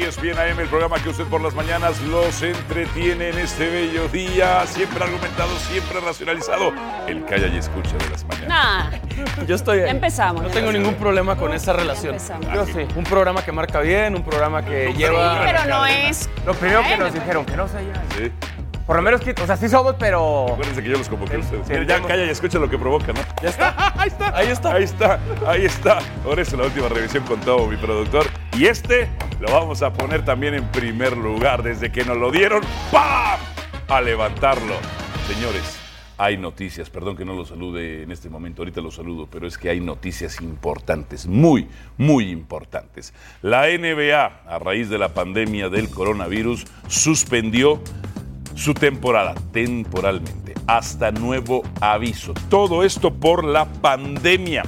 ESPN 0.00 0.38
AM, 0.38 0.60
el 0.60 0.68
programa 0.68 0.96
que 0.98 1.10
usted 1.10 1.24
por 1.26 1.40
las 1.40 1.54
mañanas 1.54 2.00
los 2.02 2.42
entretiene 2.42 3.28
en 3.30 3.38
este 3.38 3.68
bello 3.68 4.08
día, 4.08 4.66
siempre 4.66 5.04
argumentado, 5.04 5.54
siempre 5.58 6.00
racionalizado. 6.00 6.72
El 7.06 7.24
calla 7.24 7.46
y 7.48 7.58
escucha 7.58 7.96
de 7.98 8.08
las 8.10 8.24
mañanas. 8.24 8.48
Nah, 8.48 9.44
Yo 9.46 9.54
estoy 9.54 9.80
ahí. 9.80 9.90
empezamos. 9.90 10.42
No 10.42 10.48
tengo 10.48 10.72
ningún 10.72 10.94
problema 10.94 11.36
con 11.36 11.52
esa 11.52 11.72
relación. 11.72 12.14
Empezamos. 12.14 12.46
Yo 12.54 12.66
sí. 12.66 12.86
Un 12.96 13.04
programa 13.04 13.44
que 13.44 13.52
marca 13.52 13.80
bien, 13.80 14.14
un 14.16 14.22
programa 14.22 14.64
que 14.64 14.88
Sí, 14.92 14.98
lleva. 14.98 15.40
pero 15.44 15.64
no 15.66 15.84
es. 15.86 16.28
Lo 16.46 16.54
primero 16.54 16.82
que 16.82 16.96
nos 16.96 17.12
dijeron, 17.12 17.44
que 17.44 17.56
no 17.56 17.68
se 17.68 17.74
ya. 17.86 18.02
Sí. 18.16 18.32
Por 18.86 18.96
lo 18.96 19.02
menos, 19.02 19.20
que, 19.20 19.30
o 19.40 19.46
sea, 19.46 19.56
sí 19.56 19.68
somos, 19.68 19.94
pero... 19.96 20.46
Acuérdense 20.52 20.82
que 20.82 20.88
yo 20.88 20.98
los 20.98 21.08
convoqué 21.08 21.36
a 21.36 21.38
ustedes. 21.38 21.66
Sí, 21.68 21.72
Mira, 21.72 21.98
ya 21.98 22.02
calla 22.06 22.24
y 22.24 22.30
escucha 22.30 22.58
lo 22.58 22.68
que 22.68 22.76
provoca, 22.76 23.12
¿no? 23.12 23.20
Ya 23.40 23.48
está. 23.50 23.74
Ahí 23.96 24.08
está. 24.08 24.36
Ahí 24.36 24.48
está. 24.48 24.72
Ahí 24.74 24.82
está. 24.84 25.18
Ahí 25.46 25.64
está. 25.64 25.98
Ahora 26.24 26.42
es 26.42 26.52
la 26.52 26.64
última 26.64 26.88
revisión 26.88 27.22
con 27.24 27.40
todo 27.40 27.66
mi 27.68 27.76
productor. 27.76 28.26
Y 28.58 28.66
este 28.66 29.08
lo 29.40 29.50
vamos 29.50 29.82
a 29.82 29.92
poner 29.92 30.24
también 30.24 30.54
en 30.54 30.64
primer 30.68 31.16
lugar. 31.16 31.62
Desde 31.62 31.90
que 31.90 32.04
nos 32.04 32.18
lo 32.18 32.30
dieron, 32.30 32.62
¡pam! 32.90 33.40
A 33.88 34.00
levantarlo. 34.00 34.74
Señores, 35.26 35.78
hay 36.18 36.36
noticias. 36.36 36.90
Perdón 36.90 37.16
que 37.16 37.24
no 37.24 37.34
lo 37.34 37.44
salude 37.44 38.02
en 38.02 38.12
este 38.12 38.28
momento. 38.28 38.62
Ahorita 38.62 38.80
lo 38.80 38.90
saludo, 38.90 39.26
pero 39.30 39.46
es 39.46 39.56
que 39.56 39.70
hay 39.70 39.80
noticias 39.80 40.40
importantes. 40.40 41.26
Muy, 41.26 41.66
muy 41.96 42.30
importantes. 42.30 43.14
La 43.40 43.66
NBA, 43.66 44.24
a 44.46 44.58
raíz 44.58 44.88
de 44.90 44.98
la 44.98 45.14
pandemia 45.14 45.68
del 45.68 45.88
coronavirus, 45.88 46.66
suspendió 46.88 47.82
su 48.54 48.74
temporada 48.74 49.34
temporalmente 49.52 50.54
hasta 50.66 51.10
nuevo 51.10 51.62
aviso. 51.80 52.34
Todo 52.48 52.84
esto 52.84 53.12
por 53.12 53.44
la 53.44 53.64
pandemia. 53.64 54.62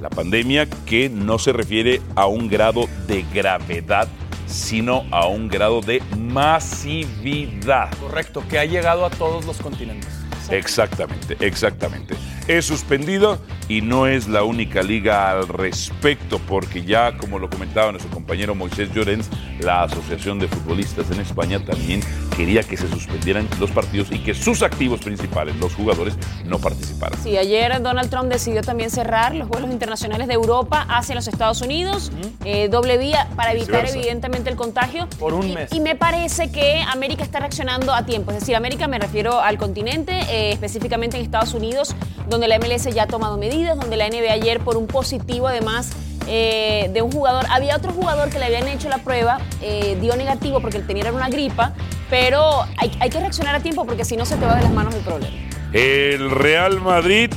La 0.00 0.10
pandemia 0.10 0.68
que 0.86 1.08
no 1.08 1.38
se 1.38 1.52
refiere 1.52 2.00
a 2.14 2.26
un 2.26 2.48
grado 2.48 2.86
de 3.06 3.24
gravedad, 3.34 4.08
sino 4.46 5.04
a 5.10 5.26
un 5.26 5.48
grado 5.48 5.80
de 5.80 6.02
masividad. 6.16 7.90
Correcto, 7.98 8.44
que 8.48 8.58
ha 8.58 8.64
llegado 8.64 9.04
a 9.04 9.10
todos 9.10 9.44
los 9.44 9.58
continentes. 9.58 10.17
Exactamente, 10.50 11.36
exactamente. 11.40 12.14
Es 12.46 12.64
suspendido 12.64 13.38
y 13.68 13.82
no 13.82 14.06
es 14.06 14.28
la 14.28 14.42
única 14.42 14.82
liga 14.82 15.30
al 15.30 15.46
respecto, 15.48 16.38
porque 16.48 16.82
ya, 16.82 17.16
como 17.18 17.38
lo 17.38 17.50
comentaba 17.50 17.90
nuestro 17.92 18.10
compañero 18.10 18.54
Moisés 18.54 18.90
Llorens, 18.94 19.28
la 19.60 19.82
Asociación 19.82 20.38
de 20.38 20.48
Futbolistas 20.48 21.10
en 21.10 21.20
España 21.20 21.62
también 21.62 22.00
quería 22.36 22.62
que 22.62 22.78
se 22.78 22.88
suspendieran 22.88 23.46
los 23.60 23.70
partidos 23.70 24.08
y 24.10 24.20
que 24.20 24.32
sus 24.32 24.62
activos 24.62 25.00
principales, 25.00 25.56
los 25.56 25.74
jugadores, 25.74 26.16
no 26.46 26.58
participaran. 26.58 27.18
Sí, 27.22 27.36
ayer 27.36 27.82
Donald 27.82 28.08
Trump 28.08 28.30
decidió 28.32 28.62
también 28.62 28.88
cerrar 28.90 29.34
los 29.34 29.48
vuelos 29.48 29.70
internacionales 29.70 30.28
de 30.28 30.34
Europa 30.34 30.86
hacia 30.88 31.14
los 31.14 31.28
Estados 31.28 31.60
Unidos, 31.60 32.10
eh, 32.44 32.68
doble 32.70 32.96
vía 32.96 33.28
para 33.36 33.50
evitar 33.52 33.72
Viceversa. 33.82 33.98
evidentemente 33.98 34.48
el 34.48 34.56
contagio. 34.56 35.06
Por 35.18 35.34
un 35.34 35.48
Y- 35.48 35.52
mes. 35.54 35.72
Y 35.72 35.80
me 35.80 35.96
parece 35.96 36.50
que 36.50 36.80
América 36.88 37.22
está 37.24 37.40
reaccionando 37.40 37.92
a 37.92 38.06
tiempo. 38.06 38.30
Es 38.30 38.40
decir, 38.40 38.56
América 38.56 38.88
me 38.88 38.98
refiero 38.98 39.40
al 39.40 39.58
continente, 39.58 40.18
eh, 40.30 40.37
específicamente 40.52 41.16
en 41.16 41.22
Estados 41.22 41.54
Unidos, 41.54 41.94
donde 42.28 42.48
la 42.48 42.58
MLS 42.58 42.84
ya 42.94 43.04
ha 43.04 43.06
tomado 43.06 43.36
medidas, 43.36 43.78
donde 43.78 43.96
la 43.96 44.08
NBA 44.08 44.32
ayer 44.32 44.60
por 44.60 44.76
un 44.76 44.86
positivo 44.86 45.48
además 45.48 45.90
eh, 46.26 46.90
de 46.92 47.00
un 47.02 47.10
jugador, 47.10 47.46
había 47.50 47.76
otro 47.76 47.92
jugador 47.92 48.28
que 48.30 48.38
le 48.38 48.44
habían 48.46 48.68
hecho 48.68 48.88
la 48.88 48.98
prueba, 48.98 49.38
eh, 49.62 49.96
dio 50.00 50.14
negativo 50.16 50.60
porque 50.60 50.76
él 50.76 50.86
tenía 50.86 51.10
una 51.12 51.28
gripa, 51.28 51.72
pero 52.10 52.62
hay, 52.76 52.90
hay 53.00 53.08
que 53.10 53.18
reaccionar 53.20 53.54
a 53.54 53.60
tiempo 53.60 53.84
porque 53.86 54.04
si 54.04 54.16
no 54.16 54.26
se 54.26 54.36
te 54.36 54.44
va 54.44 54.56
de 54.56 54.62
las 54.62 54.72
manos 54.72 54.94
el 54.94 55.00
problema. 55.00 55.34
El 55.72 56.30
Real 56.30 56.80
Madrid 56.80 57.30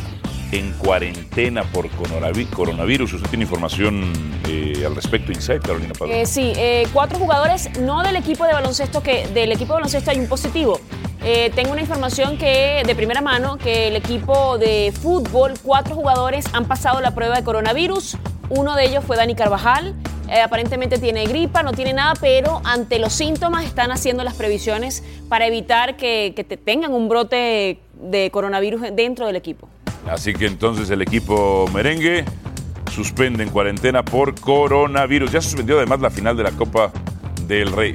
en 0.52 0.74
cuarentena 0.74 1.64
por 1.64 1.90
coronavi- 1.92 2.50
coronavirus. 2.50 3.14
¿Usted 3.14 3.30
tiene 3.30 3.44
información 3.46 4.12
eh, 4.50 4.84
al 4.86 4.96
respecto, 4.96 5.32
Inside, 5.32 5.60
Carolina 5.62 5.94
Padrón? 5.98 6.18
Eh, 6.18 6.26
sí, 6.26 6.52
eh, 6.58 6.88
cuatro 6.92 7.18
jugadores, 7.20 7.70
no 7.80 8.04
del 8.04 8.18
equipo 8.18 8.44
de 8.46 8.52
baloncesto, 8.54 9.02
que 9.02 9.28
del 9.28 9.52
equipo 9.54 9.68
de 9.74 9.76
baloncesto 9.76 10.12
hay 10.12 10.20
un 10.20 10.28
positivo. 10.28 10.80
Eh, 11.24 11.52
tengo 11.54 11.72
una 11.72 11.82
información 11.82 12.38
que 12.38 12.82
de 12.84 12.96
primera 12.96 13.22
mano 13.22 13.58
que 13.58 13.90
el 13.90 13.96
equipo 13.96 14.58
de 14.58 14.92
fútbol, 14.92 15.54
cuatro 15.62 15.94
jugadores 15.94 16.46
han 16.52 16.66
pasado 16.66 17.00
la 17.00 17.14
prueba 17.14 17.36
de 17.36 17.44
coronavirus. 17.44 18.18
Uno 18.50 18.76
de 18.76 18.86
ellos 18.86 19.04
fue 19.06 19.18
Dani 19.18 19.36
Carvajal. 19.36 19.94
Eh, 20.28 20.42
aparentemente 20.42 20.98
tiene 20.98 21.26
gripa, 21.26 21.62
no 21.62 21.74
tiene 21.74 21.94
nada, 21.94 22.14
pero 22.20 22.62
ante 22.64 22.98
los 22.98 23.14
síntomas 23.14 23.66
están 23.66 23.92
haciendo 23.92 24.24
las 24.24 24.34
previsiones 24.34 25.04
para 25.30 25.46
evitar 25.46 25.96
que, 25.96 26.34
que 26.36 26.44
te 26.44 26.58
tengan 26.58 26.94
un 26.94 27.08
brote 27.08 27.80
de 27.94 28.32
coronavirus 28.32 28.82
dentro 28.94 29.28
del 29.28 29.36
equipo. 29.36 29.70
Así 30.10 30.34
que 30.34 30.48
entonces 30.48 30.90
el 30.90 31.04
equipo 31.04 31.70
merengue 31.72 32.26
suspende 32.92 33.44
en 33.44 33.50
cuarentena 33.50 34.04
por 34.04 34.40
coronavirus. 34.40 35.32
Ya 35.32 35.42
suspendió 35.42 35.78
además 35.78 36.02
la 36.02 36.10
final 36.10 36.36
de 36.36 36.44
la 36.44 36.52
Copa 36.52 36.92
del 37.46 37.72
Rey. 37.72 37.94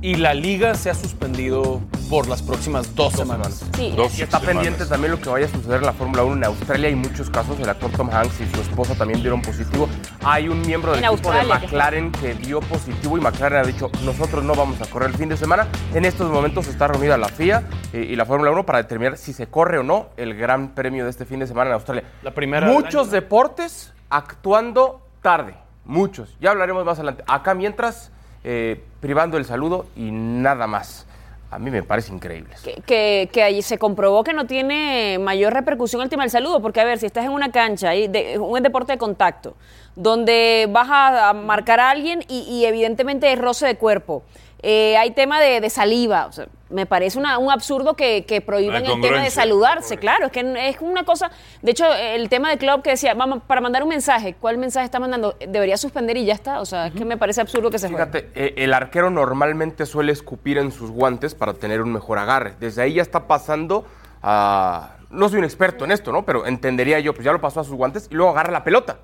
Y 0.00 0.14
la 0.14 0.32
liga 0.32 0.74
se 0.76 0.90
ha 0.90 0.94
suspendido 0.94 1.80
por 2.08 2.28
las 2.28 2.40
próximas 2.40 2.94
dos, 2.94 3.12
semanas. 3.14 3.64
Sí, 3.74 3.92
Dos 3.96 4.16
Y 4.16 4.22
está 4.22 4.38
semanas. 4.38 4.62
pendiente 4.62 4.86
también 4.88 5.10
lo 5.10 5.20
que 5.20 5.28
vaya 5.28 5.46
a 5.46 5.48
suceder 5.48 5.80
en 5.80 5.86
la 5.86 5.92
Fórmula 5.92 6.22
1 6.22 6.36
en 6.36 6.44
Australia. 6.44 6.88
Hay 6.88 6.94
muchos 6.94 7.28
casos. 7.28 7.58
El 7.58 7.68
actor 7.68 7.90
Tom 7.90 8.08
Hanks 8.08 8.40
y 8.40 8.46
su 8.46 8.60
esposa 8.60 8.94
también 8.94 9.20
dieron 9.20 9.42
positivo. 9.42 9.88
Hay 10.24 10.48
un 10.48 10.60
miembro 10.62 10.92
del 10.92 11.00
En 11.02 11.10
equipo 11.10 11.28
Australia, 11.30 11.58
de 11.58 11.66
McLaren 11.66 12.12
que 12.12 12.34
dio 12.34 12.60
positivo 12.60 13.18
y 13.18 13.20
McLaren 13.20 13.58
ha 13.58 13.66
dicho, 13.66 13.90
nosotros 14.04 14.44
no 14.44 14.54
vamos 14.54 14.80
a 14.80 14.86
correr 14.86 15.10
el 15.10 15.16
fin 15.16 15.28
de 15.28 15.36
semana. 15.36 15.66
En 15.92 16.04
estos 16.04 16.30
momentos 16.30 16.68
está 16.68 16.86
reunida 16.86 17.16
la 17.18 17.28
FIA 17.28 17.64
eh, 17.92 18.06
y 18.08 18.14
la 18.14 18.24
Fórmula 18.24 18.52
1 18.52 18.64
para 18.64 18.78
determinar 18.78 19.18
si 19.18 19.32
se 19.32 19.48
corre 19.48 19.78
o 19.78 19.82
no 19.82 20.10
el 20.16 20.34
gran 20.36 20.76
premio 20.76 21.04
de 21.04 21.10
este 21.10 21.24
fin 21.24 21.40
de 21.40 21.48
semana 21.48 21.70
en 21.70 21.74
Australia. 21.74 22.04
La 22.22 22.30
primera 22.32 22.68
Muchos 22.68 23.08
año. 23.08 23.12
deportes 23.14 23.92
actuando 24.10 25.04
tarde. 25.22 25.54
Muchos. 25.84 26.36
Ya 26.40 26.52
hablaremos 26.52 26.84
más 26.84 26.98
adelante. 26.98 27.24
Acá 27.26 27.54
mientras, 27.54 28.12
eh, 28.50 28.80
privando 29.00 29.36
el 29.36 29.44
saludo 29.44 29.84
y 29.94 30.10
nada 30.10 30.66
más. 30.66 31.04
A 31.50 31.58
mí 31.58 31.70
me 31.70 31.82
parece 31.82 32.14
increíble. 32.14 32.54
que, 32.86 33.28
que, 33.30 33.42
ahí 33.42 33.60
se 33.60 33.76
comprobó 33.76 34.24
que 34.24 34.32
no 34.32 34.46
tiene 34.46 35.18
mayor 35.18 35.52
repercusión 35.52 36.00
el 36.00 36.08
tema 36.08 36.22
del 36.22 36.30
saludo, 36.30 36.62
porque 36.62 36.80
a 36.80 36.84
ver, 36.84 36.98
si 36.98 37.04
estás 37.04 37.26
en 37.26 37.32
una 37.32 37.52
cancha, 37.52 37.94
y 37.94 38.08
de, 38.08 38.38
un 38.38 38.62
deporte 38.62 38.92
de 38.92 38.98
contacto, 38.98 39.54
donde 39.96 40.66
vas 40.70 40.88
a, 40.90 41.34
marcar 41.34 41.78
a 41.78 41.90
alguien 41.90 42.24
y 42.26 42.64
evidentemente 42.64 43.30
es 43.30 43.38
roce 43.38 43.66
de 43.66 43.76
cuerpo, 43.76 44.22
eh, 44.62 44.96
hay 44.96 45.12
tema 45.12 45.40
de, 45.40 45.60
de 45.60 45.70
saliva, 45.70 46.26
o 46.26 46.32
sea, 46.32 46.46
me 46.70 46.84
parece 46.84 47.18
una- 47.18 47.38
un 47.38 47.50
absurdo 47.50 47.94
que, 47.94 48.24
que 48.26 48.40
prohíban 48.40 48.84
el 48.84 49.00
tema 49.00 49.22
de 49.22 49.30
saludarse, 49.30 49.96
claro, 49.96 50.26
es 50.26 50.32
que 50.32 50.68
es 50.68 50.76
una 50.80 51.04
cosa, 51.04 51.30
de 51.62 51.70
hecho 51.70 51.86
el 51.94 52.28
tema 52.28 52.50
de 52.50 52.58
club 52.58 52.82
que 52.82 52.90
decía, 52.90 53.14
vamos, 53.14 53.40
para 53.46 53.60
mandar 53.60 53.82
un 53.82 53.88
mensaje, 53.88 54.34
¿cuál 54.38 54.58
mensaje 54.58 54.84
está 54.84 54.98
mandando? 55.00 55.36
Debería 55.48 55.76
suspender 55.78 56.16
y 56.16 56.24
ya 56.26 56.34
está, 56.34 56.60
o 56.60 56.66
sea, 56.66 56.88
es 56.88 56.92
que 56.94 57.04
me 57.04 57.16
parece 57.16 57.40
absurdo 57.40 57.70
que 57.70 57.78
se 57.78 57.88
juegue. 57.88 58.04
Fíjate, 58.04 58.30
eh, 58.34 58.54
el 58.58 58.74
arquero 58.74 59.08
normalmente 59.10 59.86
suele 59.86 60.12
escupir 60.12 60.58
en 60.58 60.72
sus 60.72 60.90
guantes 60.90 61.34
para 61.34 61.54
tener 61.54 61.80
un 61.80 61.92
mejor 61.92 62.18
agarre. 62.18 62.54
Desde 62.60 62.82
ahí 62.82 62.94
ya 62.94 63.02
está 63.02 63.26
pasando 63.26 63.86
a... 64.22 64.96
No 65.10 65.28
soy 65.30 65.38
un 65.38 65.44
experto 65.44 65.86
en 65.86 65.90
esto, 65.92 66.12
¿no? 66.12 66.26
Pero 66.26 66.44
entendería 66.46 67.00
yo, 67.00 67.14
pues 67.14 67.24
ya 67.24 67.32
lo 67.32 67.40
pasó 67.40 67.60
a 67.60 67.64
sus 67.64 67.74
guantes 67.74 68.08
y 68.10 68.14
luego 68.14 68.30
agarra 68.32 68.52
la 68.52 68.62
pelota. 68.64 68.98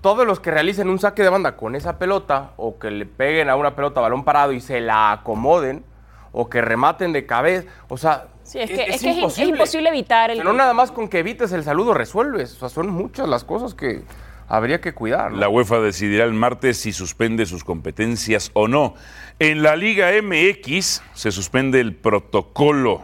Todos 0.00 0.26
los 0.26 0.40
que 0.40 0.50
realicen 0.50 0.88
un 0.88 0.98
saque 0.98 1.22
de 1.22 1.28
banda 1.28 1.56
con 1.56 1.74
esa 1.74 1.98
pelota 1.98 2.52
o 2.56 2.78
que 2.78 2.90
le 2.90 3.06
peguen 3.06 3.50
a 3.50 3.56
una 3.56 3.74
pelota 3.76 4.00
a 4.00 4.02
balón 4.02 4.24
parado 4.24 4.52
y 4.52 4.60
se 4.60 4.80
la 4.80 5.12
acomoden 5.12 5.84
o 6.32 6.48
que 6.48 6.60
rematen 6.60 7.12
de 7.12 7.26
cabeza, 7.26 7.68
o 7.88 7.96
sea... 7.96 8.28
Sí, 8.42 8.58
es 8.58 8.70
que 8.70 8.82
es, 8.82 9.00
que 9.00 9.10
es 9.10 9.38
imposible 9.38 9.90
evitar 9.90 10.30
el... 10.30 10.38
Que 10.38 10.44
no 10.44 10.52
nada 10.52 10.74
más 10.74 10.90
con 10.90 11.08
que 11.08 11.20
evites 11.20 11.52
el 11.52 11.62
saludo 11.62 11.94
resuelves. 11.94 12.54
O 12.56 12.58
sea, 12.58 12.68
son 12.68 12.88
muchas 12.90 13.28
las 13.28 13.44
cosas 13.44 13.74
que 13.74 14.02
habría 14.50 14.80
que 14.80 14.92
cuidar. 14.92 15.30
¿no? 15.30 15.38
La 15.38 15.48
UEFA 15.48 15.80
decidirá 15.80 16.24
el 16.24 16.34
martes 16.34 16.78
si 16.78 16.92
suspende 16.92 17.46
sus 17.46 17.62
competencias 17.64 18.50
o 18.54 18.68
no. 18.68 18.94
En 19.38 19.62
la 19.62 19.76
Liga 19.76 20.10
MX 20.20 21.02
se 21.14 21.30
suspende 21.30 21.80
el 21.80 21.94
protocolo, 21.94 23.02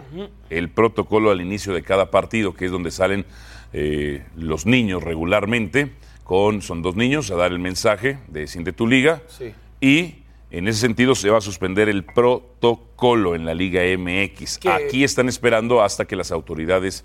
el 0.50 0.68
protocolo 0.68 1.30
al 1.30 1.40
inicio 1.40 1.72
de 1.72 1.82
cada 1.82 2.10
partido, 2.10 2.54
que 2.54 2.66
es 2.66 2.72
donde 2.72 2.90
salen 2.90 3.24
eh, 3.72 4.24
los 4.36 4.66
niños 4.66 5.02
regularmente, 5.02 5.92
con, 6.26 6.60
son 6.60 6.82
dos 6.82 6.96
niños 6.96 7.30
a 7.30 7.36
dar 7.36 7.52
el 7.52 7.58
mensaje 7.60 8.18
de 8.26 8.46
Siente 8.48 8.72
tu 8.72 8.86
Liga, 8.86 9.22
Sí. 9.28 9.54
y 9.80 10.16
en 10.50 10.66
ese 10.68 10.80
sentido 10.80 11.14
se 11.14 11.30
va 11.30 11.38
a 11.38 11.40
suspender 11.40 11.88
el 11.88 12.04
protocolo 12.04 13.34
en 13.34 13.44
la 13.46 13.54
Liga 13.54 13.82
MX. 13.96 14.58
Aquí 14.66 15.04
están 15.04 15.28
esperando 15.28 15.82
hasta 15.82 16.04
que 16.04 16.16
las 16.16 16.32
autoridades 16.32 17.04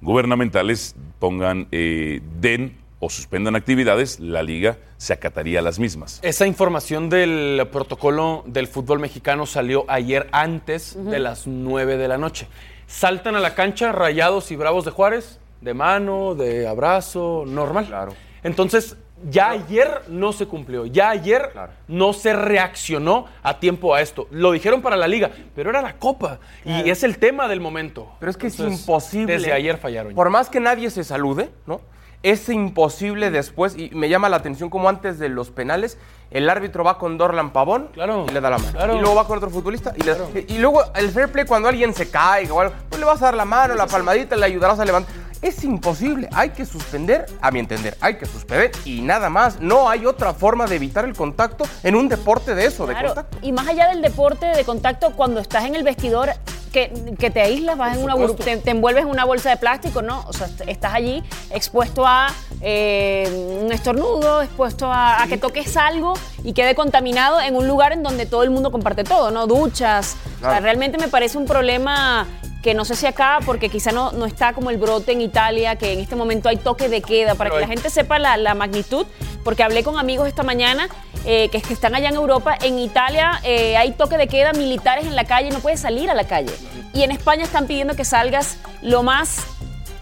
gubernamentales 0.00 0.94
pongan, 1.18 1.68
eh, 1.70 2.20
den 2.40 2.76
o 2.98 3.10
suspendan 3.10 3.56
actividades, 3.56 4.20
la 4.20 4.42
liga 4.44 4.78
se 4.96 5.12
acataría 5.12 5.58
a 5.58 5.62
las 5.62 5.78
mismas. 5.78 6.20
Esa 6.22 6.46
información 6.46 7.10
del 7.10 7.66
protocolo 7.72 8.44
del 8.46 8.68
fútbol 8.68 9.00
mexicano 9.00 9.44
salió 9.44 9.84
ayer 9.88 10.28
antes 10.30 10.96
de 11.04 11.18
las 11.18 11.46
9 11.48 11.96
de 11.96 12.06
la 12.08 12.16
noche. 12.16 12.46
Saltan 12.86 13.34
a 13.34 13.40
la 13.40 13.54
cancha 13.54 13.90
Rayados 13.90 14.50
y 14.52 14.56
Bravos 14.56 14.84
de 14.84 14.92
Juárez, 14.92 15.40
de 15.60 15.74
mano, 15.74 16.34
de 16.36 16.68
abrazo, 16.68 17.44
normal. 17.46 17.86
Claro. 17.86 18.14
Entonces, 18.42 18.96
ya 19.30 19.50
ayer 19.50 20.02
no 20.08 20.32
se 20.32 20.46
cumplió, 20.46 20.84
ya 20.86 21.10
ayer 21.10 21.50
Claro. 21.52 21.72
no 21.86 22.12
se 22.12 22.32
reaccionó 22.32 23.26
a 23.42 23.60
tiempo 23.60 23.94
a 23.94 24.00
esto. 24.00 24.26
Lo 24.32 24.50
dijeron 24.52 24.82
para 24.82 24.96
la 24.96 25.06
liga, 25.06 25.30
pero 25.54 25.70
era 25.70 25.80
la 25.80 25.94
Copa 25.94 26.38
y 26.64 26.90
es 26.90 27.04
el 27.04 27.18
tema 27.18 27.46
del 27.48 27.60
momento. 27.60 28.08
Pero 28.18 28.30
es 28.30 28.36
que 28.36 28.48
es 28.48 28.58
imposible. 28.58 29.32
Desde 29.34 29.52
ayer 29.52 29.78
fallaron. 29.78 30.14
Por 30.14 30.28
más 30.30 30.48
que 30.48 30.58
nadie 30.60 30.90
se 30.90 31.04
salude, 31.04 31.50
¿no? 31.66 31.80
es 32.24 32.48
imposible 32.50 33.32
después, 33.32 33.76
y 33.76 33.90
me 33.96 34.08
llama 34.08 34.28
la 34.28 34.36
atención 34.36 34.70
como 34.70 34.88
antes 34.88 35.18
de 35.18 35.28
los 35.28 35.50
penales, 35.50 35.98
el 36.30 36.48
árbitro 36.48 36.84
va 36.84 36.96
con 36.96 37.18
Dorlan 37.18 37.52
Pavón 37.52 37.88
Claro, 37.92 38.26
y 38.28 38.32
le 38.32 38.40
da 38.40 38.48
la 38.48 38.58
mano. 38.58 38.70
claro. 38.70 38.94
Y 38.96 39.00
luego 39.00 39.16
va 39.16 39.26
con 39.26 39.38
otro 39.38 39.50
futbolista 39.50 39.92
y, 39.96 40.02
le- 40.04 40.44
y 40.46 40.58
luego 40.58 40.84
el 40.94 41.10
fair 41.10 41.32
play 41.32 41.44
cuando 41.44 41.68
alguien 41.68 41.92
se 41.92 42.08
cae, 42.12 42.48
o 42.48 42.60
algo, 42.60 42.74
pues 42.88 43.00
le 43.00 43.06
vas 43.06 43.20
a 43.22 43.24
dar 43.24 43.34
la 43.34 43.44
mano, 43.44 43.74
la 43.74 43.88
palmadita, 43.88 44.36
le 44.36 44.46
ayudarás 44.46 44.78
a 44.78 44.84
levantar. 44.84 45.12
Es 45.42 45.64
imposible, 45.64 46.28
hay 46.32 46.50
que 46.50 46.64
suspender, 46.64 47.26
a 47.40 47.50
mi 47.50 47.58
entender, 47.58 47.96
hay 48.00 48.16
que 48.16 48.26
suspender 48.26 48.70
y 48.84 49.00
nada 49.02 49.28
más. 49.28 49.58
No 49.60 49.90
hay 49.90 50.06
otra 50.06 50.32
forma 50.32 50.66
de 50.66 50.76
evitar 50.76 51.04
el 51.04 51.14
contacto 51.16 51.64
en 51.82 51.96
un 51.96 52.08
deporte 52.08 52.54
de 52.54 52.64
eso, 52.66 52.86
de 52.86 52.92
Claro, 52.94 53.08
contacto. 53.08 53.38
y 53.42 53.50
más 53.50 53.66
allá 53.66 53.88
del 53.88 54.02
deporte 54.02 54.46
de 54.46 54.64
contacto, 54.64 55.10
cuando 55.16 55.40
estás 55.40 55.64
en 55.64 55.74
el 55.74 55.82
vestidor, 55.82 56.30
que, 56.72 57.14
que 57.18 57.30
te 57.30 57.40
aíslas, 57.42 57.76
vas 57.76 57.96
en 57.96 58.02
una 58.04 58.14
te, 58.36 58.56
te 58.56 58.70
envuelves 58.70 59.04
en 59.04 59.10
una 59.10 59.24
bolsa 59.24 59.50
de 59.50 59.56
plástico, 59.56 60.02
¿no? 60.02 60.24
O 60.26 60.32
sea, 60.32 60.46
est- 60.46 60.62
estás 60.66 60.94
allí 60.94 61.22
expuesto 61.50 62.06
a 62.06 62.28
eh, 62.60 63.58
un 63.62 63.70
estornudo, 63.72 64.42
expuesto 64.42 64.86
a, 64.90 65.22
a 65.22 65.26
que 65.26 65.36
toques 65.36 65.76
algo 65.76 66.14
y 66.44 66.52
quede 66.52 66.74
contaminado 66.74 67.40
en 67.40 67.56
un 67.56 67.68
lugar 67.68 67.92
en 67.92 68.02
donde 68.02 68.26
todo 68.26 68.42
el 68.42 68.50
mundo 68.50 68.70
comparte 68.72 69.04
todo, 69.04 69.30
¿no? 69.30 69.46
Duchas. 69.46 70.16
O 70.38 70.40
sea, 70.44 70.60
realmente 70.60 70.98
me 70.98 71.08
parece 71.08 71.38
un 71.38 71.44
problema 71.46 72.26
que 72.62 72.74
no 72.74 72.84
sé 72.84 72.94
si 72.94 73.06
acá, 73.06 73.40
porque 73.44 73.68
quizá 73.68 73.90
no, 73.90 74.12
no 74.12 74.24
está 74.24 74.52
como 74.52 74.70
el 74.70 74.76
brote 74.78 75.10
en 75.12 75.20
Italia, 75.20 75.74
que 75.76 75.92
en 75.92 75.98
este 75.98 76.14
momento 76.14 76.48
hay 76.48 76.56
toque 76.56 76.88
de 76.88 77.02
queda, 77.02 77.34
para 77.34 77.50
Pero 77.50 77.54
que 77.58 77.64
hay- 77.64 77.68
la 77.68 77.74
gente 77.74 77.90
sepa 77.90 78.20
la, 78.20 78.36
la 78.36 78.54
magnitud, 78.54 79.04
porque 79.44 79.62
hablé 79.62 79.82
con 79.82 79.98
amigos 79.98 80.28
esta 80.28 80.42
mañana 80.42 80.88
eh, 81.24 81.48
que, 81.50 81.60
que 81.62 81.72
están 81.72 81.94
allá 81.94 82.08
en 82.08 82.16
Europa. 82.16 82.56
En 82.62 82.78
Italia 82.78 83.40
eh, 83.44 83.76
hay 83.76 83.92
toque 83.92 84.16
de 84.16 84.28
queda, 84.28 84.52
militares 84.52 85.06
en 85.06 85.16
la 85.16 85.24
calle, 85.24 85.50
no 85.50 85.60
puedes 85.60 85.80
salir 85.80 86.10
a 86.10 86.14
la 86.14 86.24
calle. 86.24 86.52
Y 86.94 87.02
en 87.02 87.10
España 87.10 87.44
están 87.44 87.66
pidiendo 87.66 87.96
que 87.96 88.04
salgas 88.04 88.58
lo 88.82 89.02
más, 89.02 89.46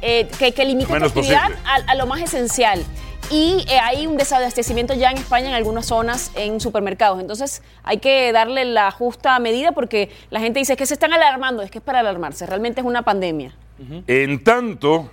eh, 0.02 0.28
que, 0.38 0.52
que 0.52 0.64
limites 0.64 0.96
tu 0.98 1.04
actividad 1.04 1.50
a, 1.64 1.90
a 1.90 1.94
lo 1.94 2.06
más 2.06 2.20
esencial. 2.20 2.84
Y 3.30 3.64
eh, 3.68 3.78
hay 3.78 4.08
un 4.08 4.16
desabastecimiento 4.16 4.92
ya 4.94 5.10
en 5.12 5.18
España 5.18 5.50
en 5.50 5.54
algunas 5.54 5.86
zonas 5.86 6.32
en 6.34 6.60
supermercados. 6.60 7.20
Entonces 7.20 7.62
hay 7.84 7.98
que 7.98 8.32
darle 8.32 8.64
la 8.64 8.90
justa 8.90 9.38
medida 9.38 9.70
porque 9.70 10.10
la 10.30 10.40
gente 10.40 10.58
dice 10.58 10.76
que 10.76 10.84
se 10.84 10.94
están 10.94 11.12
alarmando. 11.12 11.62
Es 11.62 11.70
que 11.70 11.78
es 11.78 11.84
para 11.84 12.00
alarmarse. 12.00 12.44
Realmente 12.46 12.80
es 12.80 12.86
una 12.86 13.02
pandemia. 13.02 13.54
En 14.06 14.42
tanto, 14.42 15.10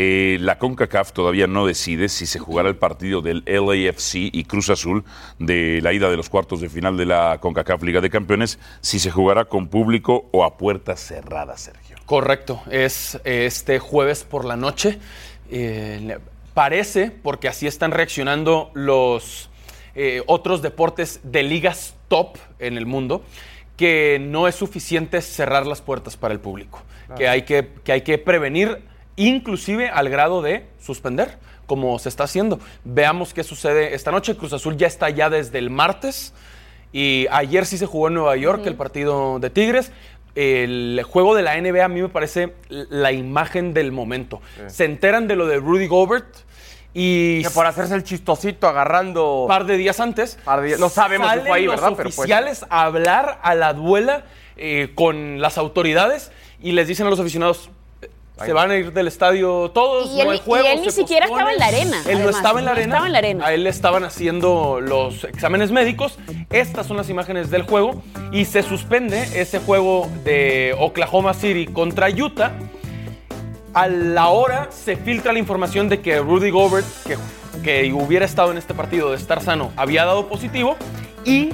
eh, 0.00 0.38
la 0.38 0.58
CONCACAF 0.58 1.10
todavía 1.10 1.48
no 1.48 1.66
decide 1.66 2.08
si 2.08 2.24
se 2.24 2.38
jugará 2.38 2.68
el 2.68 2.76
partido 2.76 3.20
del 3.20 3.42
LAFC 3.46 4.14
y 4.14 4.44
Cruz 4.44 4.70
Azul 4.70 5.02
de 5.40 5.80
la 5.82 5.92
ida 5.92 6.08
de 6.08 6.16
los 6.16 6.30
cuartos 6.30 6.60
de 6.60 6.68
final 6.68 6.96
de 6.96 7.04
la 7.04 7.38
CONCACAF 7.40 7.82
Liga 7.82 8.00
de 8.00 8.08
Campeones, 8.08 8.60
si 8.80 9.00
se 9.00 9.10
jugará 9.10 9.46
con 9.46 9.66
público 9.66 10.28
o 10.30 10.44
a 10.44 10.56
puertas 10.56 11.00
cerradas, 11.00 11.62
Sergio. 11.62 11.96
Correcto, 12.06 12.62
es 12.70 13.16
eh, 13.24 13.46
este 13.46 13.80
jueves 13.80 14.22
por 14.22 14.44
la 14.44 14.54
noche. 14.54 15.00
Eh, 15.50 16.16
parece, 16.54 17.10
porque 17.10 17.48
así 17.48 17.66
están 17.66 17.90
reaccionando 17.90 18.70
los 18.74 19.50
eh, 19.96 20.22
otros 20.26 20.62
deportes 20.62 21.18
de 21.24 21.42
ligas 21.42 21.96
top 22.06 22.38
en 22.60 22.78
el 22.78 22.86
mundo, 22.86 23.24
que 23.76 24.20
no 24.20 24.46
es 24.46 24.54
suficiente 24.54 25.22
cerrar 25.22 25.66
las 25.66 25.80
puertas 25.80 26.16
para 26.16 26.32
el 26.32 26.38
público, 26.38 26.84
que, 27.16 27.26
hay 27.26 27.42
que, 27.42 27.68
que 27.82 27.90
hay 27.90 28.02
que 28.02 28.16
prevenir 28.18 28.86
inclusive 29.18 29.88
al 29.90 30.08
grado 30.08 30.40
de 30.42 30.66
suspender, 30.80 31.38
como 31.66 31.98
se 31.98 32.08
está 32.08 32.24
haciendo. 32.24 32.58
Veamos 32.84 33.34
qué 33.34 33.44
sucede 33.44 33.94
esta 33.94 34.10
noche. 34.10 34.36
Cruz 34.36 34.52
Azul 34.54 34.76
ya 34.76 34.86
está 34.86 35.10
ya 35.10 35.28
desde 35.28 35.58
el 35.58 35.68
martes. 35.70 36.32
Y 36.92 37.26
ayer 37.30 37.66
sí 37.66 37.76
se 37.76 37.84
jugó 37.86 38.08
en 38.08 38.14
Nueva 38.14 38.36
York 38.36 38.62
el 38.66 38.74
partido 38.76 39.38
de 39.38 39.50
Tigres. 39.50 39.92
El 40.34 41.02
juego 41.06 41.34
de 41.34 41.42
la 41.42 41.60
NBA 41.60 41.84
a 41.84 41.88
mí 41.88 42.00
me 42.00 42.08
parece 42.08 42.54
la 42.68 43.12
imagen 43.12 43.74
del 43.74 43.92
momento. 43.92 44.40
Se 44.68 44.84
enteran 44.84 45.26
de 45.28 45.36
lo 45.36 45.46
de 45.46 45.56
Rudy 45.58 45.86
Gobert 45.88 46.26
y 46.94 47.42
Que 47.42 47.50
por 47.50 47.66
hacerse 47.66 47.94
el 47.94 48.04
chistosito 48.04 48.66
agarrando. 48.68 49.42
un 49.42 49.48
par 49.48 49.66
de 49.66 49.76
días 49.76 50.00
antes 50.00 50.38
Par 50.44 50.60
de 50.62 50.68
días- 50.68 50.80
no 50.80 50.88
sabemos 50.88 51.30
si 51.32 51.40
fue 51.40 51.52
ahí, 51.58 51.64
los 51.66 51.74
¿verdad? 51.74 51.92
Pero 51.96 52.04
pues- 52.08 52.18
oficiales 52.18 52.64
a 52.70 52.84
hablar 52.84 53.38
a 53.42 53.54
la 53.54 53.74
duela 53.74 54.24
eh, 54.56 54.92
con 54.94 55.40
las 55.40 55.58
autoridades 55.58 56.32
y 56.62 56.72
les 56.72 56.88
dicen 56.88 57.06
a 57.06 57.10
los 57.10 57.20
aficionados 57.20 57.68
se 58.44 58.52
van 58.52 58.70
a 58.70 58.76
ir 58.76 58.92
del 58.92 59.08
estadio 59.08 59.70
todos, 59.70 60.10
Y 60.10 60.16
no 60.16 60.22
él- 60.22 60.30
hay 60.30 60.40
juego, 60.44 60.64
y 60.66 60.70
él 60.70 60.80
ni 60.82 60.90
siquiera 60.90 61.26
estaba 61.26 61.52
en 61.52 61.58
la 61.58 61.66
arena, 61.66 62.02
Él 62.08 62.22
no 62.22 62.30
estaba 62.30 62.58
en 62.58 62.64
la 62.64 62.70
no 62.72 62.76
arena. 62.76 62.94
estaba 62.94 63.06
en 63.06 63.12
la 63.12 63.18
arena. 63.18 63.46
A 63.46 63.52
él 63.54 63.64
le 63.64 63.70
estaban 63.70 64.04
haciendo 64.04 64.80
los 64.80 65.24
exámenes 65.24 65.70
médicos. 65.70 66.18
Estas 66.50 66.86
son 66.86 66.96
las 66.96 67.08
imágenes 67.10 67.50
del 67.50 67.62
juego 67.62 68.02
y 68.32 68.44
se 68.44 68.62
suspende 68.62 69.22
ese 69.40 69.58
juego 69.58 70.08
de 70.24 70.74
Oklahoma 70.78 71.34
City 71.34 71.66
contra 71.66 72.08
Utah. 72.10 72.52
A 73.74 73.86
la 73.86 74.28
hora 74.28 74.68
se 74.70 74.96
filtra 74.96 75.32
la 75.32 75.38
información 75.38 75.88
de 75.88 76.00
que 76.00 76.18
Rudy 76.20 76.50
Gobert, 76.50 76.86
que, 77.06 77.16
que 77.62 77.92
hubiera 77.92 78.24
estado 78.24 78.50
en 78.50 78.58
este 78.58 78.72
partido 78.74 79.10
de 79.10 79.16
estar 79.16 79.42
sano, 79.42 79.72
había 79.76 80.04
dado 80.04 80.26
positivo 80.26 80.76
y 81.24 81.50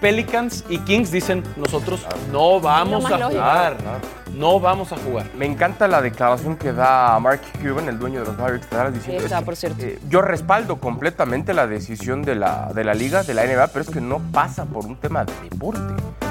Pelicans 0.00 0.64
y 0.68 0.78
Kings 0.78 1.10
dicen 1.10 1.42
nosotros 1.56 2.06
no 2.32 2.60
vamos 2.60 3.04
a 3.04 3.10
lógico. 3.18 3.30
jugar, 3.30 3.76
Claro. 3.78 4.00
No 4.38 4.60
vamos 4.60 4.92
a 4.92 4.96
jugar. 4.96 5.26
Me 5.36 5.46
encanta 5.46 5.88
la 5.88 6.00
declaración 6.00 6.56
que 6.56 6.72
da 6.72 7.18
Mark 7.18 7.40
Cuban, 7.60 7.88
el 7.88 7.98
dueño 7.98 8.20
de 8.20 8.26
los 8.26 8.38
Mavericks, 8.38 8.70
de 8.70 8.76
Dallas, 8.76 8.94
diciendo 8.94 9.24
Está, 9.24 9.42
por 9.42 9.56
cierto. 9.56 9.84
eh, 9.84 9.98
yo 10.08 10.22
respaldo 10.22 10.78
completamente 10.78 11.52
la 11.52 11.66
decisión 11.66 12.22
de 12.22 12.36
la, 12.36 12.70
de 12.72 12.84
la 12.84 12.94
liga, 12.94 13.24
de 13.24 13.34
la 13.34 13.44
NBA, 13.44 13.66
pero 13.68 13.80
es 13.82 13.90
que 13.90 14.00
no 14.00 14.20
pasa 14.32 14.64
por 14.64 14.86
un 14.86 14.96
tema 14.96 15.24
de 15.24 15.32
deporte, 15.50 15.80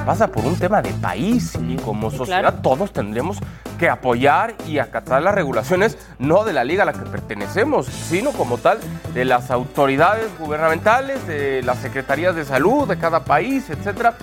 pasa 0.06 0.27
por 0.27 0.45
un 0.45 0.57
tema 0.57 0.81
de 0.81 0.92
país 0.94 1.57
y 1.68 1.75
como 1.75 2.09
sociedad 2.09 2.39
claro. 2.39 2.57
todos 2.62 2.94
tendremos 2.94 3.39
que 3.77 3.89
apoyar 3.89 4.56
y 4.65 4.80
acatar 4.80 5.21
las 5.21 5.36
regulaciones, 5.36 5.98
no 6.18 6.45
de 6.45 6.54
la 6.54 6.63
liga 6.63 6.83
a 6.83 6.86
la 6.86 6.94
que 6.94 7.06
pertenecemos, 7.09 7.88
sino 7.88 8.31
como 8.31 8.57
tal 8.57 8.80
de 9.13 9.25
las 9.25 9.51
autoridades 9.51 10.27
gubernamentales, 10.39 11.27
de 11.27 11.62
las 11.62 11.80
secretarías 11.80 12.36
de 12.36 12.45
salud 12.45 12.88
de 12.88 12.98
cada 12.98 13.25
país, 13.25 13.69
etcétera. 13.69 14.15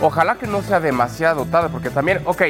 Ojalá 0.00 0.34
que 0.36 0.46
no 0.46 0.62
sea 0.62 0.80
demasiado 0.80 1.44
tarde, 1.46 1.68
porque 1.70 1.88
también, 1.88 2.20
ok, 2.24 2.42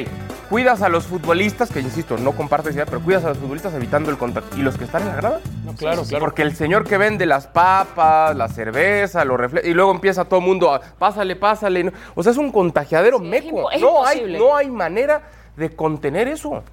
cuidas 0.49 0.81
a 0.81 0.89
los 0.89 1.05
futbolistas, 1.05 1.71
que 1.71 1.79
insisto, 1.79 2.17
no 2.17 2.31
comparto 2.31 2.69
esa 2.69 2.77
idea, 2.77 2.85
pero 2.85 3.01
cuidas 3.01 3.23
a 3.25 3.29
los 3.29 3.37
futbolistas 3.37 3.73
evitando 3.73 4.09
el 4.09 4.17
contacto. 4.17 4.57
¿Y 4.57 4.61
los 4.61 4.77
que 4.77 4.85
están 4.85 5.03
en 5.03 5.09
la 5.09 5.15
grada? 5.15 5.41
No, 5.63 5.73
claro, 5.73 6.03
claro. 6.03 6.25
Porque 6.25 6.41
el 6.41 6.55
señor 6.55 6.85
que 6.85 6.97
vende 6.97 7.25
las 7.25 7.47
papas, 7.47 8.35
la 8.35 8.47
cerveza, 8.47 9.23
los 9.25 9.39
reflejos, 9.39 9.69
y 9.69 9.73
luego 9.73 9.91
empieza 9.91 10.25
todo 10.25 10.39
el 10.39 10.45
mundo 10.45 10.73
a, 10.73 10.81
pásale, 10.81 11.35
pásale. 11.35 11.83
no. 11.83 11.91
O 12.15 12.23
sea, 12.23 12.31
es 12.31 12.37
un 12.37 12.51
contagiadero 12.51 13.17
es 13.17 13.23
meco. 13.23 13.71
es 13.71 13.81
no, 13.81 14.05
hay, 14.05 14.35
no 14.37 14.55
hay 14.55 14.69
manera 14.71 15.21
de 15.55 15.69
contener 15.69 16.27
eso. 16.27 16.63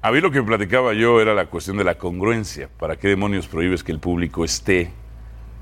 A 0.00 0.10
mí 0.10 0.20
lo 0.20 0.30
que 0.30 0.42
platicaba 0.42 0.94
yo 0.94 1.20
era 1.20 1.34
la 1.34 1.46
cuestión 1.46 1.76
de 1.76 1.84
la 1.84 1.96
congruencia. 1.96 2.68
¿Para 2.78 2.96
qué 2.96 3.08
demonios 3.08 3.46
prohíbes 3.46 3.84
que 3.84 3.92
el 3.92 3.98
público 3.98 4.44
esté 4.44 4.90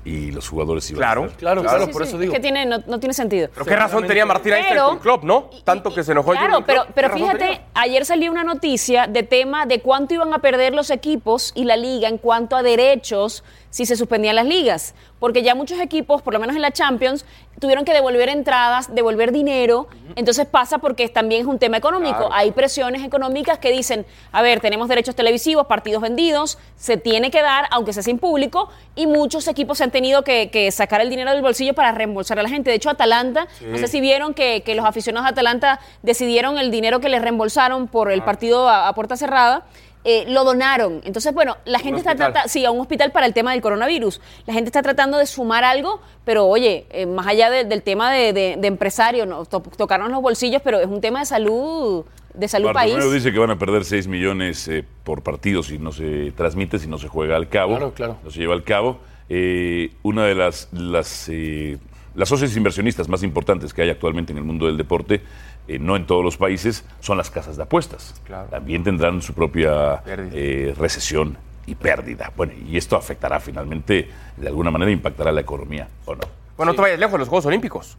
y 0.05 0.31
los 0.31 0.47
jugadores 0.47 0.85
sí 0.85 0.93
van 0.93 1.03
a 1.03 1.05
Claro. 1.07 1.21
estar? 1.25 1.37
Claro, 1.39 1.61
Sí, 1.61 1.67
claro, 1.67 1.85
sí, 1.85 1.91
por 1.91 2.01
sí. 2.03 2.07
eso 2.09 2.17
digo. 2.17 2.31
Es 2.33 2.37
que 2.37 2.41
tiene, 2.41 2.65
no, 2.65 2.77
no 2.87 2.99
tiene 2.99 3.13
sentido. 3.13 3.49
Pero 3.53 3.65
qué 3.65 3.75
razón 3.75 4.07
tenía 4.07 4.25
Martín 4.25 4.53
Einstein 4.53 4.75
Pero- 4.77 4.89
con 4.89 4.99
Klopp, 4.99 5.23
¿no? 5.23 5.49
Tanto 5.63 5.89
y- 5.89 5.93
que 5.95 6.03
se 6.03 6.13
enojó 6.13 6.31
Claro, 6.31 6.63
pero, 6.65 6.83
Klopp. 6.83 6.95
pero 6.95 7.07
¿Qué 7.09 7.13
razón 7.13 7.27
fíjate, 7.27 7.39
tenía? 7.45 7.61
ayer 7.73 8.05
salió 8.05 8.31
una 8.31 8.43
noticia 8.45 9.07
de 9.07 9.23
tema 9.23 9.65
de 9.65 9.81
cuánto 9.81 10.13
iban 10.13 10.33
a 10.33 10.39
perder 10.39 10.73
los 10.73 10.89
equipos 10.91 11.51
y 11.55 11.65
la 11.65 11.75
liga 11.75 12.07
en 12.07 12.17
cuanto 12.17 12.55
a 12.55 12.63
derechos 12.63 13.43
si 13.69 13.85
se 13.85 13.95
suspendían 13.95 14.35
las 14.35 14.45
ligas. 14.45 14.95
Porque 15.19 15.41
ya 15.41 15.55
muchos 15.55 15.79
equipos, 15.79 16.21
por 16.21 16.33
lo 16.33 16.39
menos 16.39 16.55
en 16.55 16.61
la 16.61 16.71
Champions, 16.71 17.25
tuvieron 17.59 17.85
que 17.85 17.93
devolver 17.93 18.29
entradas, 18.29 18.93
devolver 18.93 19.31
dinero. 19.31 19.87
Entonces 20.15 20.45
pasa 20.45 20.77
porque 20.77 21.09
también 21.09 21.41
es 21.41 21.47
un 21.47 21.57
tema 21.57 21.77
económico. 21.77 22.17
Claro. 22.17 22.33
Hay 22.33 22.51
presiones 22.51 23.03
económicas 23.03 23.57
que 23.57 23.71
dicen, 23.71 24.05
a 24.31 24.41
ver, 24.41 24.59
tenemos 24.59 24.87
derechos 24.87 25.15
televisivos, 25.15 25.65
partidos 25.65 26.01
vendidos, 26.01 26.59
se 26.75 26.97
tiene 26.97 27.31
que 27.31 27.41
dar, 27.41 27.65
aunque 27.71 27.93
sea 27.93 28.03
sin 28.03 28.19
público, 28.19 28.69
y 28.95 29.07
muchos 29.07 29.47
equipos 29.47 29.79
se 29.79 29.85
han 29.85 29.91
tenido 29.91 30.23
que, 30.23 30.49
que 30.51 30.71
sacar 30.71 31.01
el 31.01 31.09
dinero 31.09 31.31
del 31.31 31.41
bolsillo 31.41 31.73
para 31.73 31.91
reembolsar 31.91 32.39
a 32.39 32.43
la 32.43 32.49
gente. 32.49 32.69
De 32.69 32.75
hecho, 32.75 32.89
Atalanta, 32.89 33.47
no 33.61 33.77
sé 33.77 33.87
si 33.87 34.01
vieron 34.01 34.33
que, 34.33 34.61
que 34.61 34.75
los 34.75 34.85
aficionados 34.85 35.25
de 35.25 35.31
Atalanta 35.31 35.79
decidieron 36.03 36.59
el 36.59 36.69
dinero 36.69 36.99
que 36.99 37.09
les 37.09 37.21
reembolsaron 37.21 37.87
por 37.87 38.11
el 38.11 38.21
partido 38.23 38.69
a, 38.69 38.87
a 38.87 38.93
puerta 38.93 39.17
cerrada. 39.17 39.65
Eh, 40.03 40.25
lo 40.29 40.43
donaron. 40.43 41.01
Entonces, 41.03 41.33
bueno, 41.33 41.57
la 41.65 41.79
gente 41.79 41.99
está 41.99 42.15
tratando, 42.15 42.49
sí, 42.49 42.63
a 42.65 42.71
un 42.71 42.79
hospital 42.79 43.11
para 43.11 43.25
el 43.25 43.33
tema 43.33 43.51
del 43.51 43.61
coronavirus. 43.61 44.21
La 44.45 44.53
gente 44.53 44.69
está 44.69 44.81
tratando 44.81 45.17
de 45.17 45.25
sumar 45.25 45.63
algo, 45.63 46.01
pero 46.23 46.45
oye, 46.47 46.85
eh, 46.91 47.05
más 47.05 47.27
allá 47.27 47.49
de- 47.49 47.63
del 47.65 47.83
tema 47.83 48.11
de, 48.11 48.31
de, 48.33 48.55
de 48.57 48.67
empresario, 48.67 49.25
no, 49.25 49.45
to- 49.45 49.61
tocaron 49.77 50.11
los 50.11 50.21
bolsillos, 50.21 50.61
pero 50.63 50.79
es 50.79 50.87
un 50.87 51.01
tema 51.01 51.19
de 51.19 51.25
salud, 51.25 52.05
de 52.33 52.47
salud 52.47 52.67
Bartomeu 52.71 52.97
país. 52.99 53.13
dice 53.13 53.31
que 53.33 53.39
van 53.39 53.49
a 53.51 53.57
perder 53.59 53.83
6 53.83 54.07
millones 54.07 54.67
eh, 54.67 54.85
por 55.03 55.23
partido 55.23 55.63
si 55.63 55.77
no 55.77 55.91
se 55.91 56.31
transmite, 56.37 56.79
si 56.79 56.87
no 56.87 56.97
se 56.97 57.07
juega 57.07 57.35
al 57.35 57.49
cabo. 57.49 57.71
Claro, 57.71 57.93
claro. 57.93 58.17
No 58.23 58.31
se 58.31 58.39
lleva 58.39 58.53
al 58.53 58.63
cabo. 58.63 58.99
Eh, 59.29 59.91
una 60.03 60.25
de 60.25 60.35
las, 60.35 60.69
las, 60.71 61.27
eh, 61.29 61.77
las 62.15 62.29
socios 62.29 62.55
inversionistas 62.55 63.09
más 63.09 63.23
importantes 63.23 63.73
que 63.73 63.81
hay 63.81 63.89
actualmente 63.89 64.31
en 64.31 64.37
el 64.37 64.43
mundo 64.45 64.67
del 64.67 64.77
deporte, 64.77 65.21
eh, 65.67 65.79
no 65.79 65.95
en 65.95 66.05
todos 66.05 66.23
los 66.23 66.37
países, 66.37 66.85
son 66.99 67.17
las 67.17 67.29
casas 67.29 67.57
de 67.57 67.63
apuestas. 67.63 68.19
Claro. 68.25 68.47
También 68.49 68.83
tendrán 68.83 69.21
su 69.21 69.33
propia 69.33 70.01
eh, 70.05 70.73
recesión 70.77 71.37
y 71.65 71.75
pérdida. 71.75 72.31
Bueno, 72.35 72.53
y 72.53 72.77
esto 72.77 72.95
afectará 72.95 73.39
finalmente, 73.39 74.09
de 74.37 74.47
alguna 74.47 74.71
manera 74.71 74.91
impactará 74.91 75.31
la 75.31 75.41
economía, 75.41 75.87
¿o 76.05 76.15
no? 76.15 76.21
Bueno, 76.55 76.71
no 76.71 76.75
te 76.75 76.81
vayas 76.81 76.99
lejos 76.99 77.13
de 77.13 77.19
los 77.19 77.27
Juegos 77.27 77.45
Olímpicos. 77.45 77.97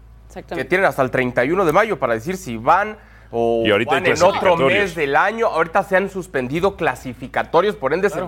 que 0.54 0.64
tienen 0.64 0.86
hasta 0.86 1.02
el 1.02 1.10
31 1.10 1.64
de 1.64 1.72
mayo 1.72 1.98
para 1.98 2.14
decir 2.14 2.36
si 2.36 2.56
van 2.56 2.96
o 3.30 3.62
Y 3.66 3.70
ahorita 3.70 3.92
van 3.92 4.06
en 4.06 4.22
otro 4.22 4.56
mes 4.56 4.94
del 4.94 5.14
año. 5.16 5.46
Ahorita 5.48 5.82
se 5.82 5.96
han 5.96 6.08
suspendido 6.08 6.76
clasificatorios, 6.76 7.76
por 7.76 7.92
ende 7.92 8.08
se- 8.08 8.20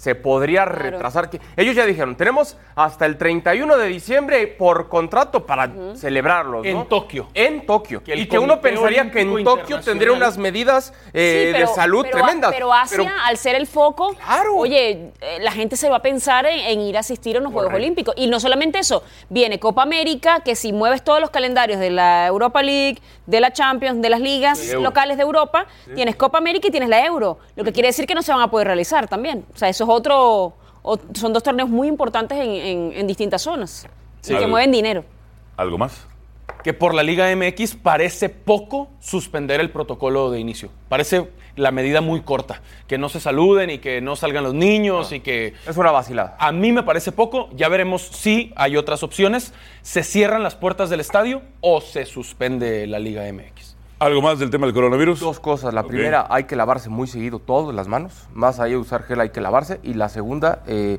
se 0.00 0.14
podría 0.14 0.64
retrasar. 0.64 1.28
Que 1.28 1.38
Ellos 1.58 1.74
ya 1.76 1.84
dijeron, 1.84 2.16
tenemos 2.16 2.56
hasta 2.74 3.04
el 3.04 3.18
31 3.18 3.76
de 3.76 3.86
diciembre 3.86 4.46
por 4.46 4.88
contrato 4.88 5.44
para 5.44 5.70
celebrarlos. 5.94 6.64
¿no? 6.64 6.70
En 6.70 6.86
Tokio. 6.88 7.28
En 7.34 7.66
Tokio. 7.66 8.02
Que 8.02 8.16
y 8.16 8.26
que 8.26 8.38
uno 8.38 8.62
pensaría 8.62 9.10
que 9.10 9.20
en 9.20 9.44
Tokio 9.44 9.80
tendría 9.80 10.12
unas 10.12 10.38
medidas 10.38 10.94
eh, 11.12 11.48
Sí, 11.48 11.52
pero- 11.52 11.68
de 11.68 11.74
salud 11.74 12.02
pero- 12.04 12.16
tremendas. 12.16 12.50
Pero 12.54 12.72
Asia, 12.72 12.96
Pero- 12.96 13.10
al 13.26 13.36
ser 13.36 13.56
el 13.56 13.66
foco, 13.66 14.14
Claro. 14.14 14.56
oye, 14.56 15.12
eh, 15.20 15.38
la 15.42 15.52
gente 15.52 15.76
se 15.76 15.90
va 15.90 15.96
a 15.96 16.02
pensar 16.02 16.46
en, 16.46 16.60
en 16.60 16.80
ir 16.80 16.96
a 16.96 17.00
asistir 17.00 17.36
a 17.36 17.40
unos 17.40 17.52
Juegos. 17.52 17.74
Olímpicos. 17.74 18.14
Y 18.16 18.26
no 18.28 18.40
solamente 18.40 18.78
eso, 18.78 19.02
viene 19.28 19.60
Copa 19.60 19.82
América, 19.82 20.40
que 20.42 20.56
si 20.56 20.72
mueves 20.72 21.04
todos 21.04 21.20
los 21.20 21.28
calendarios 21.28 21.78
de 21.78 21.90
la 21.90 22.26
Europa 22.26 22.62
League, 22.62 22.98
de 23.26 23.38
la 23.40 23.52
Champions, 23.52 24.00
de 24.00 24.08
las 24.08 24.20
ligas 24.20 24.72
locales 24.72 25.18
de 25.18 25.24
Europa, 25.24 25.66
tienes 25.94 26.16
Copa 26.16 26.38
América 26.38 26.68
y 26.68 26.70
tienes 26.70 26.88
la 26.88 27.04
Euro. 27.04 27.38
Lo 27.54 27.64
que 27.64 27.72
quiere 27.72 27.88
decir 27.88 28.06
que 28.06 28.14
no 28.14 28.22
se 28.22 28.32
van 28.32 28.40
a 28.40 28.50
poder 28.50 28.66
realizar 28.66 29.06
también. 29.08 29.44
O 29.54 29.58
sea, 29.58 29.68
eso 29.68 29.84
es 29.84 29.89
otro, 29.90 30.54
o- 30.82 30.98
son 31.14 31.32
dos 31.32 31.42
torneos 31.42 31.68
muy 31.68 31.88
importantes 31.88 32.38
en, 32.38 32.50
en- 32.50 32.92
en 32.94 33.06
distintas 33.06 33.42
zonas. 33.42 33.86
y 34.28 34.34
que 34.34 34.46
mueven 34.46 34.70
dinero. 34.72 35.04
¿Algo 35.56 35.78
más? 35.78 36.06
que 36.64 36.74
por 36.74 36.92
la 36.92 37.02
Liga 37.02 37.34
MX 37.34 37.76
parece 37.76 38.28
poco 38.28 38.90
suspender 39.00 39.60
el 39.60 39.70
protocolo 39.70 40.30
de 40.30 40.40
inicio. 40.40 40.68
Parece 40.90 41.30
la 41.56 41.70
medida 41.70 42.02
muy 42.02 42.20
corta. 42.20 42.60
Que 42.86 42.98
no 42.98 43.08
se 43.08 43.18
saluden 43.18 43.70
y 43.70 43.78
que 43.78 44.02
no 44.02 44.14
salgan 44.14 44.44
los 44.44 44.52
niños 44.52 45.10
y 45.12 45.20
que... 45.20 45.54
Es 45.66 45.76
una 45.78 45.90
vacilada. 45.90 46.36
A 46.38 46.52
mí 46.52 46.70
me 46.70 46.82
parece 46.82 47.12
poco. 47.12 47.48
Ya 47.54 47.70
veremos 47.70 48.02
si 48.02 48.52
hay 48.56 48.76
otras 48.76 49.02
opciones. 49.02 49.54
¿Se 49.80 50.02
cierran 50.02 50.42
las 50.42 50.54
puertas 50.54 50.90
del 50.90 51.00
estadio 51.00 51.40
o 51.62 51.80
se 51.80 52.04
suspende 52.04 52.86
la 52.86 52.98
Liga 52.98 53.22
MX? 53.32 53.59
¿Algo 54.00 54.22
más 54.22 54.38
del 54.38 54.48
tema 54.48 54.64
del 54.66 54.74
coronavirus? 54.74 55.20
Dos 55.20 55.40
cosas. 55.40 55.74
La 55.74 55.82
primera, 55.82 56.26
hay 56.30 56.44
que 56.44 56.56
lavarse 56.56 56.88
muy 56.88 57.06
seguido 57.06 57.38
todas 57.38 57.74
las 57.74 57.86
manos. 57.86 58.28
Más 58.32 58.58
allá 58.58 58.70
de 58.72 58.78
usar 58.78 59.02
gel, 59.02 59.20
hay 59.20 59.28
que 59.28 59.42
lavarse. 59.42 59.78
Y 59.82 59.92
la 59.92 60.08
segunda, 60.08 60.62
eh, 60.66 60.98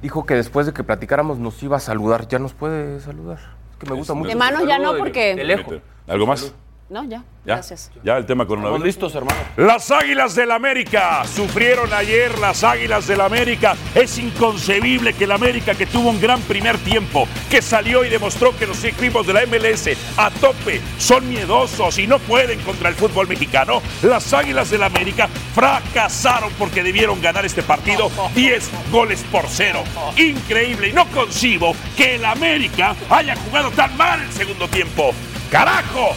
dijo 0.00 0.24
que 0.24 0.34
después 0.34 0.64
de 0.64 0.72
que 0.72 0.82
platicáramos 0.82 1.38
nos 1.38 1.62
iba 1.62 1.76
a 1.76 1.80
saludar. 1.80 2.26
Ya 2.28 2.38
nos 2.38 2.54
puede 2.54 3.00
saludar. 3.00 3.38
Es 3.72 3.76
que 3.76 3.86
me 3.86 3.96
gusta 3.96 4.14
Es- 4.14 4.18
mucho. 4.18 4.28
De 4.30 4.34
manos 4.36 4.66
ya 4.66 4.78
no, 4.78 4.96
porque- 4.96 5.34
De 5.34 5.44
lejos. 5.44 5.74
¿Algo 6.08 6.26
más? 6.26 6.54
No, 6.92 7.04
ya. 7.04 7.24
¿Ya? 7.46 7.54
Gracias. 7.54 7.90
¿Ya 8.04 8.18
el 8.18 8.26
tema 8.26 8.44
Estamos 8.44 8.46
coronavirus? 8.60 8.84
listos, 8.84 9.14
hermano. 9.14 9.40
Las 9.56 9.90
Águilas 9.90 10.34
del 10.34 10.50
América 10.50 11.24
sufrieron 11.24 11.90
ayer 11.94 12.38
las 12.38 12.62
Águilas 12.62 13.06
del 13.06 13.22
América. 13.22 13.74
Es 13.94 14.18
inconcebible 14.18 15.14
que 15.14 15.24
el 15.24 15.32
América 15.32 15.74
que 15.74 15.86
tuvo 15.86 16.10
un 16.10 16.20
gran 16.20 16.42
primer 16.42 16.76
tiempo, 16.76 17.26
que 17.50 17.62
salió 17.62 18.04
y 18.04 18.10
demostró 18.10 18.54
que 18.58 18.66
los 18.66 18.84
equipos 18.84 19.26
de 19.26 19.32
la 19.32 19.46
MLS 19.46 19.88
a 20.18 20.30
tope 20.32 20.82
son 20.98 21.26
miedosos 21.30 21.98
y 21.98 22.06
no 22.06 22.18
pueden 22.18 22.60
contra 22.60 22.90
el 22.90 22.94
fútbol 22.94 23.26
mexicano. 23.26 23.80
Las 24.02 24.30
Águilas 24.34 24.68
del 24.70 24.82
América 24.82 25.28
fracasaron 25.54 26.52
porque 26.58 26.82
debieron 26.82 27.22
ganar 27.22 27.46
este 27.46 27.62
partido 27.62 28.10
10 28.34 28.70
goles 28.92 29.24
por 29.32 29.46
cero. 29.48 29.82
Increíble 30.18 30.88
y 30.88 30.92
no 30.92 31.06
concibo 31.08 31.74
que 31.96 32.16
el 32.16 32.24
América 32.26 32.94
haya 33.08 33.34
jugado 33.36 33.70
tan 33.70 33.96
mal 33.96 34.20
el 34.20 34.30
segundo 34.30 34.68
tiempo. 34.68 35.14
¡Carajo! 35.50 36.14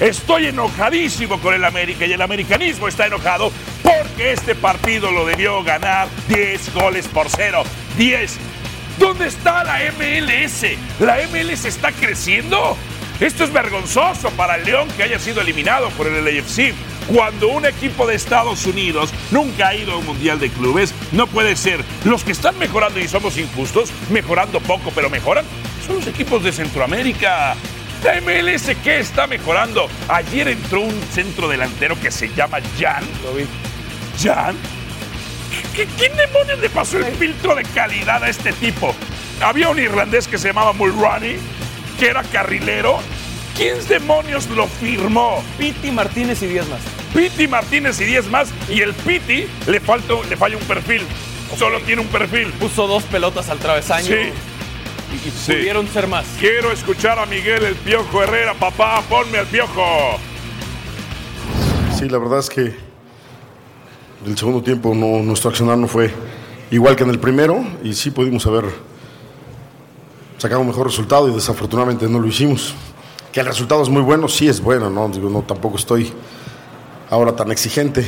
Estoy 0.00 0.46
enojadísimo 0.46 1.40
con 1.40 1.54
el 1.54 1.64
América 1.64 2.04
y 2.04 2.12
el 2.12 2.22
americanismo 2.22 2.88
está 2.88 3.06
enojado 3.06 3.52
porque 3.82 4.32
este 4.32 4.54
partido 4.54 5.10
lo 5.10 5.24
debió 5.24 5.62
ganar 5.62 6.08
10 6.28 6.74
goles 6.74 7.06
por 7.06 7.28
cero. 7.30 7.62
10. 7.96 8.36
¿Dónde 8.98 9.28
está 9.28 9.64
la 9.64 9.78
MLS? 9.92 10.64
¿La 11.00 11.18
MLS 11.28 11.64
está 11.64 11.92
creciendo? 11.92 12.76
Esto 13.20 13.44
es 13.44 13.52
vergonzoso 13.52 14.30
para 14.30 14.56
el 14.56 14.64
León 14.64 14.88
que 14.96 15.04
haya 15.04 15.18
sido 15.20 15.40
eliminado 15.40 15.88
por 15.90 16.08
el 16.08 16.24
LAFC. 16.24 16.74
Cuando 17.06 17.48
un 17.48 17.66
equipo 17.66 18.06
de 18.06 18.14
Estados 18.14 18.66
Unidos 18.66 19.12
nunca 19.30 19.68
ha 19.68 19.74
ido 19.76 19.92
a 19.92 19.98
un 19.98 20.06
mundial 20.06 20.40
de 20.40 20.50
clubes, 20.50 20.92
no 21.12 21.26
puede 21.26 21.54
ser. 21.54 21.84
Los 22.04 22.24
que 22.24 22.32
están 22.32 22.58
mejorando 22.58 22.98
y 22.98 23.06
somos 23.06 23.36
injustos, 23.36 23.90
mejorando 24.10 24.58
poco, 24.60 24.90
pero 24.94 25.10
mejoran, 25.10 25.44
son 25.86 25.96
los 25.96 26.06
equipos 26.06 26.42
de 26.42 26.50
Centroamérica. 26.52 27.54
La 28.04 28.20
MLS 28.20 28.76
que 28.84 28.98
está 28.98 29.26
mejorando. 29.26 29.88
Ayer 30.08 30.48
entró 30.48 30.82
un 30.82 30.92
centro 31.10 31.48
delantero 31.48 31.98
que 31.98 32.10
se 32.10 32.28
llama 32.34 32.58
Jan. 32.78 33.02
Lo 33.24 33.32
vi. 33.32 33.46
¿Jan? 34.22 34.54
¿Qué, 35.74 35.86
¿Quién 35.86 36.14
demonios 36.14 36.58
le 36.58 36.68
pasó 36.68 36.98
el 36.98 37.06
filtro 37.16 37.54
de 37.54 37.62
calidad 37.62 38.22
a 38.22 38.28
este 38.28 38.52
tipo? 38.52 38.94
Había 39.40 39.70
un 39.70 39.78
irlandés 39.78 40.28
que 40.28 40.36
se 40.36 40.48
llamaba 40.48 40.74
Mulroney, 40.74 41.38
que 41.98 42.08
era 42.08 42.22
carrilero. 42.24 42.98
¿Quién 43.56 43.76
demonios 43.88 44.50
lo 44.50 44.66
firmó? 44.66 45.42
Piti 45.56 45.90
Martínez 45.90 46.42
y 46.42 46.46
10 46.48 46.68
más. 46.68 46.80
Piti 47.14 47.48
Martínez 47.48 47.98
y 48.02 48.04
10 48.04 48.26
más. 48.28 48.50
Y 48.68 48.82
el 48.82 48.92
Piti 48.92 49.46
le, 49.66 49.80
falta, 49.80 50.12
le 50.28 50.36
falla 50.36 50.58
un 50.58 50.64
perfil. 50.64 51.00
Solo 51.56 51.80
tiene 51.80 52.02
un 52.02 52.08
perfil. 52.08 52.52
Puso 52.52 52.86
dos 52.86 53.04
pelotas 53.04 53.48
al 53.48 53.58
travesaño. 53.58 54.04
Sí. 54.04 54.30
Y 55.24 55.30
Sí. 55.30 55.52
pudieron 55.52 55.86
ser 55.88 56.06
más. 56.06 56.24
Quiero 56.38 56.70
escuchar 56.72 57.18
a 57.18 57.26
Miguel 57.26 57.64
el 57.64 57.74
Piojo 57.76 58.22
Herrera. 58.22 58.54
Papá, 58.54 59.02
ponme 59.08 59.38
al 59.38 59.46
Piojo. 59.46 60.16
Sí, 61.98 62.08
la 62.08 62.18
verdad 62.18 62.38
es 62.40 62.48
que 62.50 62.74
el 64.26 64.36
segundo 64.38 64.62
tiempo 64.62 64.94
no, 64.94 65.22
nuestro 65.22 65.50
accionar 65.50 65.78
no 65.78 65.86
fue 65.86 66.10
igual 66.70 66.96
que 66.96 67.04
en 67.04 67.10
el 67.10 67.18
primero 67.18 67.62
y 67.82 67.92
sí 67.94 68.10
pudimos 68.10 68.46
haber 68.46 68.64
sacado 70.38 70.60
un 70.62 70.66
mejor 70.66 70.86
resultado 70.86 71.28
y 71.28 71.34
desafortunadamente 71.34 72.08
no 72.08 72.18
lo 72.20 72.26
hicimos. 72.26 72.74
Que 73.32 73.40
el 73.40 73.46
resultado 73.46 73.82
es 73.82 73.88
muy 73.88 74.02
bueno, 74.02 74.28
sí 74.28 74.48
es 74.48 74.60
bueno, 74.60 74.90
no, 74.90 75.08
Digo, 75.08 75.28
no 75.28 75.42
tampoco 75.42 75.76
estoy 75.76 76.12
ahora 77.10 77.34
tan 77.34 77.50
exigente. 77.50 78.04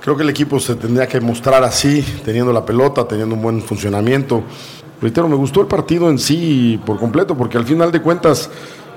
Creo 0.00 0.16
que 0.16 0.22
el 0.22 0.30
equipo 0.30 0.58
se 0.60 0.74
tendría 0.76 1.06
que 1.06 1.20
mostrar 1.20 1.62
así, 1.62 2.02
teniendo 2.24 2.52
la 2.52 2.64
pelota, 2.64 3.06
teniendo 3.06 3.34
un 3.34 3.42
buen 3.42 3.62
funcionamiento. 3.62 4.42
Reitero, 5.00 5.28
me 5.28 5.36
gustó 5.36 5.60
el 5.62 5.66
partido 5.66 6.10
en 6.10 6.18
sí 6.18 6.78
por 6.84 6.98
completo, 6.98 7.34
porque 7.36 7.56
al 7.56 7.64
final 7.64 7.90
de 7.90 8.02
cuentas, 8.02 8.50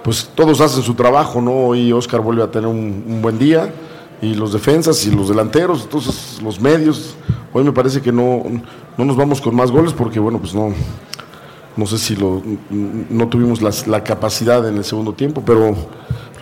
pues 0.03 0.29
todos 0.36 0.60
hacen 0.60 0.83
su 0.83 0.95
trabajo, 0.95 1.41
¿no? 1.41 1.74
Y 1.75 1.93
Oscar 1.93 2.19
vuelve 2.19 2.43
a 2.43 2.51
tener 2.51 2.67
un, 2.67 3.22
buen 3.22 3.39
día, 3.39 3.74
y 4.22 4.33
los 4.36 4.51
defensas 4.51 5.05
y 5.05 5.12
los 5.12 5.29
delanteros, 5.29 5.83
entonces 5.83 6.41
los 6.41 6.60
medios. 6.60 7.15
Hoy 7.53 7.63
me 7.63 7.72
parece 7.72 8.01
que 8.01 8.12
no, 8.12 8.43
no 8.98 9.05
nos 9.05 9.15
vamos 9.15 9.39
con 9.39 9.55
más 9.55 9.72
goles, 9.72 9.93
porque 9.93 10.19
bueno, 10.19 10.39
pues 10.39 10.53
no, 10.53 10.74
no 11.77 11.86
sé 11.86 11.98
si 11.98 12.15
lo, 12.17 12.41
no 12.69 13.27
tuvimos 13.29 13.62
las- 13.62 13.88
la 13.88 14.03
capacidad 14.03 14.67
en 14.67 14.75
el 14.75 14.83
segundo 14.83 15.13
tiempo, 15.13 15.41
pero 15.45 15.74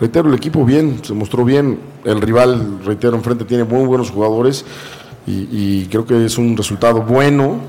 reitero, 0.00 0.28
el 0.28 0.34
equipo 0.34 0.64
bien, 0.64 0.98
se 1.02 1.12
mostró 1.14 1.44
bien. 1.44 1.78
El 2.04 2.20
rival, 2.20 2.80
reitero, 2.84 3.16
enfrente 3.16 3.44
tiene 3.44 3.62
muy 3.62 3.86
buenos 3.86 4.10
jugadores 4.10 4.64
y 5.24 5.84
creo 5.86 6.04
que 6.04 6.24
es 6.24 6.36
un 6.36 6.56
resultado 6.56 7.02
bueno 7.02 7.60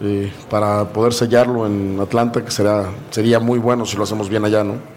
eh, 0.00 0.32
para 0.50 0.84
poder 0.92 1.12
sellarlo 1.12 1.66
en 1.66 1.98
Atlanta, 2.00 2.44
que 2.44 2.50
será, 2.50 2.90
sería 3.10 3.40
muy 3.40 3.58
bueno 3.58 3.84
si 3.86 3.96
lo 3.96 4.04
hacemos 4.04 4.28
bien 4.28 4.44
allá, 4.44 4.64
¿no? 4.64 4.96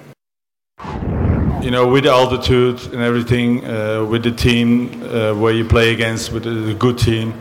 you 1.61 1.71
know, 1.71 1.87
with 1.87 2.05
the 2.05 2.11
altitude 2.11 2.81
and 2.93 3.01
everything, 3.01 3.65
uh, 3.65 4.05
with 4.05 4.23
the 4.23 4.31
team 4.31 5.03
uh, 5.03 5.33
where 5.33 5.53
you 5.53 5.65
play 5.65 5.91
against, 5.93 6.31
with 6.31 6.45
a 6.45 6.73
good 6.73 6.97
team. 6.97 7.33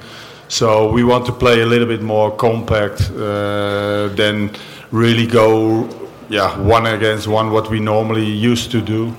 So 0.49 0.91
we 0.91 1.05
want 1.05 1.27
to 1.27 1.33
play 1.33 1.61
a 1.61 1.67
little 1.67 1.87
bit 1.87 2.03
more 2.03 2.35
compact 2.35 3.11
uh, 3.11 4.09
than 4.09 4.51
really 4.91 5.27
go, 5.27 5.89
yeah, 6.29 6.59
one 6.59 6.87
against 6.87 7.29
one, 7.29 7.51
what 7.51 7.71
we 7.71 7.81
normally 7.81 8.27
used 8.27 8.71
to 8.73 8.81
do. 8.81 9.15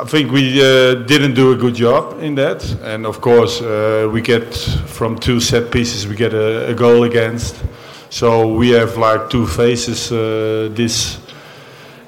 I 0.00 0.04
think 0.04 0.32
we 0.32 0.58
uh, 0.62 0.94
didn't 0.94 1.34
do 1.34 1.52
a 1.52 1.56
good 1.56 1.74
job 1.74 2.22
in 2.22 2.34
that, 2.36 2.64
and 2.82 3.04
of 3.04 3.20
course 3.20 3.60
uh, 3.60 4.08
we 4.10 4.22
get 4.22 4.54
from 4.86 5.18
two 5.18 5.40
set 5.40 5.70
pieces 5.70 6.06
we 6.06 6.16
get 6.16 6.32
a, 6.32 6.70
a 6.70 6.74
goal 6.74 7.04
against. 7.04 7.62
So 8.08 8.48
we 8.48 8.70
have 8.70 8.96
like 8.96 9.28
two 9.28 9.46
phases 9.46 10.10
uh, 10.10 10.70
this 10.72 11.18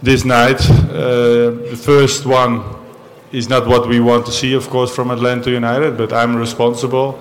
this 0.02 0.25
night. 0.25 0.58
Uh, 0.70 1.50
the 1.68 1.76
first 1.76 2.25
one 2.25 2.64
is 3.30 3.50
not 3.50 3.66
what 3.66 3.87
we 3.87 4.00
want 4.00 4.25
to 4.25 4.32
see, 4.32 4.54
of 4.54 4.70
course, 4.70 4.94
from 4.94 5.11
Atlanta 5.11 5.50
United, 5.50 5.99
but 5.99 6.14
I'm 6.14 6.34
responsible. 6.34 7.20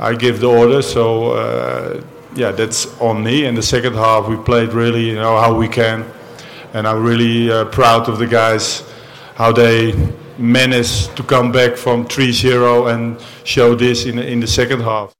I 0.00 0.14
give 0.14 0.40
the 0.40 0.48
order, 0.48 0.82
so 0.82 1.30
uh, 1.30 2.02
yeah, 2.34 2.50
that's 2.50 2.88
on 3.00 3.22
me. 3.22 3.44
And 3.44 3.56
the 3.56 3.62
second 3.62 3.94
half, 3.94 4.26
we 4.26 4.36
played 4.36 4.70
really, 4.72 5.10
you 5.10 5.14
know, 5.14 5.38
how 5.38 5.54
we 5.54 5.68
can, 5.68 6.04
and 6.74 6.88
I'm 6.88 7.04
really 7.04 7.52
uh, 7.52 7.66
proud 7.66 8.08
of 8.08 8.18
the 8.18 8.26
guys, 8.26 8.82
how 9.38 9.52
they 9.52 9.94
managed 10.38 11.14
to 11.16 11.22
come 11.24 11.50
back 11.52 11.76
from 11.76 12.04
3-0 12.06 12.90
and 12.92 13.18
show 13.44 13.76
this 13.76 14.04
in 14.06 14.18
in 14.18 14.40
the 14.40 14.46
second 14.46 14.80
half. 14.82 15.12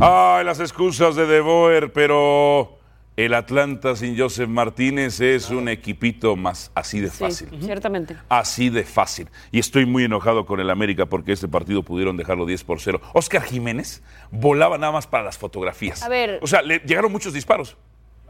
Ay, 0.00 0.44
las 0.44 0.60
excusas 0.60 1.14
de 1.16 1.26
De 1.26 1.40
Boer, 1.40 1.92
pero 1.92 2.78
el 3.16 3.32
Atlanta 3.32 3.94
sin 3.96 4.18
Joseph 4.18 4.48
Martínez 4.48 5.20
es 5.20 5.50
un 5.50 5.68
equipito 5.68 6.34
más 6.36 6.70
así 6.74 7.00
de 7.00 7.10
Sí, 7.10 7.18
fácil. 7.18 7.48
ciertamente. 7.62 8.16
Así 8.28 8.70
de 8.70 8.82
fácil. 8.84 9.28
Y 9.52 9.60
estoy 9.60 9.86
muy 9.86 10.04
enojado 10.04 10.44
con 10.46 10.58
el 10.60 10.68
América 10.68 11.06
porque 11.06 11.32
este 11.32 11.46
partido 11.48 11.82
pudieron 11.84 12.16
dejarlo 12.16 12.44
10 12.44 12.64
por 12.64 12.80
0. 12.80 13.00
Oscar 13.14 13.42
Jiménez 13.42 14.02
volaba 14.32 14.78
nada 14.78 14.92
más 14.92 15.06
para 15.06 15.22
las 15.24 15.38
fotografías. 15.38 16.02
A 16.02 16.08
ver. 16.08 16.40
O 16.42 16.46
sea, 16.46 16.60
le 16.60 16.80
llegaron 16.80 17.12
muchos 17.12 17.32
disparos. 17.32 17.76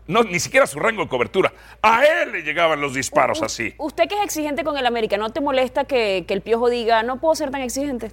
No, 0.07 0.23
ni 0.23 0.39
siquiera 0.39 0.67
su 0.67 0.79
rango 0.79 1.03
de 1.03 1.09
cobertura. 1.09 1.53
A 1.81 2.05
él 2.05 2.33
le 2.33 2.43
llegaban 2.43 2.81
los 2.81 2.95
disparos 2.95 3.41
U- 3.41 3.45
así. 3.45 3.75
Usted 3.79 4.07
que 4.09 4.17
es 4.17 4.23
exigente 4.25 4.63
con 4.65 4.77
el 4.77 4.85
América, 4.87 5.17
¿no 5.17 5.31
te 5.31 5.41
molesta 5.41 5.85
que, 5.85 6.25
que 6.29 6.35
el 6.35 6.43
Piojo 6.43 6.69
diga, 6.69 7.03
no 7.03 7.21
puedo 7.21 7.35
ser 7.35 7.51
tan 7.51 7.63
exigente? 7.63 8.11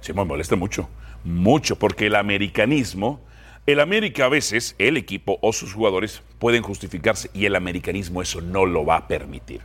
Sí, 0.00 0.12
me 0.12 0.24
molesta 0.24 0.56
mucho. 0.56 0.88
mucho, 1.24 1.76
porque 1.78 2.06
el 2.06 2.16
americanismo, 2.16 3.20
el 3.66 3.80
América 3.80 4.26
a 4.26 4.28
veces, 4.28 4.74
el 4.78 4.96
equipo 4.96 5.38
o 5.40 5.52
sus 5.52 5.72
jugadores 5.72 6.22
pueden 6.38 6.62
justificarse 6.62 7.30
y 7.32 7.46
el 7.46 7.54
americanismo 7.56 8.20
eso 8.20 8.40
no 8.40 8.66
lo 8.66 8.84
va 8.84 8.96
a 8.96 9.08
permitir. 9.08 9.62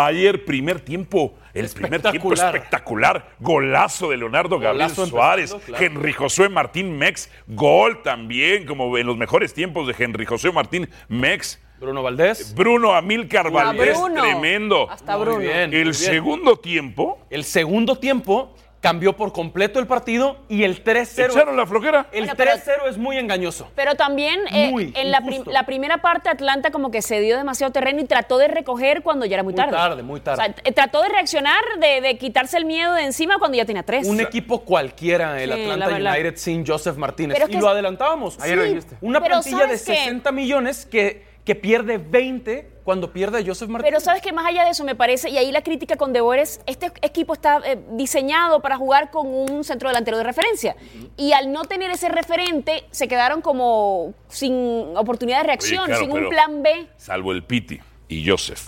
Ayer, 0.00 0.44
primer 0.44 0.78
tiempo, 0.78 1.34
el 1.52 1.68
primer 1.70 2.00
tiempo 2.00 2.32
Espectacular. 2.32 3.30
Golazo 3.40 4.10
de 4.10 4.16
Leonardo 4.16 4.60
Gabriel 4.60 4.90
Golazo 4.90 5.06
Suárez. 5.06 5.56
claro. 5.66 5.84
Henry 5.84 6.12
Josué 6.12 6.48
Martín 6.48 6.96
Mex. 6.96 7.28
Gol 7.48 8.00
también, 8.04 8.64
como 8.64 8.96
en 8.96 9.08
los 9.08 9.16
mejores 9.16 9.52
tiempos 9.52 9.88
de 9.88 9.96
Henry 9.98 10.24
Josué 10.24 10.52
Martín 10.52 10.88
Mex. 11.08 11.60
Bruno 11.80 12.04
Valdés. 12.04 12.54
Bruno 12.54 12.92
Amílcar 12.94 13.50
Valdés, 13.50 13.98
Bruno. 13.98 14.22
tremendo. 14.22 14.88
Hasta 14.88 15.16
Muy 15.16 15.24
Bruno. 15.26 15.40
bien. 15.40 15.60
El 15.74 15.82
bien. 15.82 15.94
segundo 15.94 16.56
tiempo, 16.56 17.18
El 17.30 17.42
segundo 17.42 17.96
tiempo 17.96 18.54
cambió 18.80 19.16
por 19.16 19.32
completo 19.32 19.80
el 19.80 19.86
partido 19.88 20.36
y 20.48 20.62
el 20.62 20.84
3-0. 20.84 21.32
echaron 21.32 21.56
la 21.56 21.66
flojera. 21.66 22.06
El 22.12 22.20
Bueno, 22.26 22.34
pero- 22.36 22.52
3-0 22.52 22.88
es 22.88 22.96
muy 22.96 23.18
engañoso. 23.18 23.68
Pero 23.74 23.96
también 23.96 24.38
eh, 24.52 24.70
Muy 24.70 24.92
en 24.96 25.10
la, 25.10 25.18
prim- 25.20 25.32
injusto. 25.32 25.50
la 25.50 25.66
primera 25.66 25.98
parte 25.98 26.28
Atlanta 26.28 26.70
como 26.70 26.90
que 26.92 27.02
se 27.02 27.18
dio 27.20 27.36
demasiado 27.36 27.72
terreno 27.72 28.00
y 28.00 28.04
trató 28.04 28.38
de 28.38 28.46
recoger 28.46 29.02
cuando 29.02 29.26
ya 29.26 29.34
era 29.34 29.42
muy 29.42 29.52
Muy 29.52 29.56
tarde. 29.60 29.72
tarde, 29.72 30.02
muy 30.04 30.20
tarde. 30.20 30.40
O 30.42 30.44
sea, 30.44 30.54
eh, 30.64 30.72
trató 30.72 31.02
de 31.02 31.08
reaccionar, 31.08 31.60
de, 31.80 32.00
de 32.00 32.18
quitarse 32.18 32.56
el 32.56 32.66
miedo 32.66 32.94
de 32.94 33.02
encima 33.02 33.38
cuando 33.38 33.56
ya 33.56 33.64
tenía 33.64 33.82
tres. 33.82 34.06
Un 34.06 34.20
equipo 34.20 34.60
cualquiera, 34.64 35.42
el 35.42 35.52
Sí, 35.52 35.70
Atlanta. 35.70 36.12
United 36.12 36.36
sin 36.36 36.64
Joseph 36.64 36.96
Martínez. 36.96 37.36
Pero 37.36 37.50
y 37.52 37.60
lo 37.60 37.68
adelantábamos. 37.68 38.38
Ayer 38.40 38.56
lo 38.58 38.62
dijiste. 38.64 38.96
Una 39.00 39.20
plantilla 39.20 39.66
de 39.66 39.76
¿sabes 39.76 39.84
qué? 39.86 39.94
60 39.96 40.30
millones 40.30 40.86
que, 40.86 41.26
que 41.48 41.54
pierde 41.54 41.96
20 41.96 42.68
cuando 42.84 43.10
pierde 43.10 43.38
a 43.38 43.42
Joseph 43.42 43.70
Martínez. 43.70 43.90
Pero 43.90 44.00
sabes 44.04 44.20
que 44.20 44.34
más 44.34 44.44
allá 44.44 44.64
de 44.64 44.70
eso 44.72 44.84
me 44.84 44.94
parece, 44.94 45.30
y 45.30 45.38
ahí 45.38 45.50
la 45.50 45.62
crítica 45.62 45.96
con 45.96 46.12
De 46.12 46.20
Boer 46.20 46.40
es, 46.40 46.60
este 46.66 46.92
equipo 47.00 47.32
está 47.32 47.62
eh, 47.64 47.78
diseñado 47.92 48.60
para 48.60 48.76
jugar 48.76 49.10
con 49.10 49.26
un 49.28 49.64
centro 49.64 49.88
delantero 49.88 50.18
de 50.18 50.24
referencia. 50.24 50.76
Y 51.16 51.32
al 51.32 51.50
no 51.50 51.64
tener 51.64 51.90
ese 51.90 52.10
referente, 52.10 52.84
se 52.90 53.08
quedaron 53.08 53.40
como 53.40 54.12
sin 54.28 54.52
oportunidad 54.94 55.38
de 55.38 55.44
reacción, 55.44 55.84
Oye, 55.84 55.86
claro, 55.92 56.00
sin 56.02 56.10
un 56.10 56.18
pero- 56.18 56.28
plan 56.28 56.62
B. 56.62 56.86
Salvo 56.98 57.32
el 57.32 57.42
Piti 57.44 57.80
y 58.08 58.28
Joseph. 58.28 58.60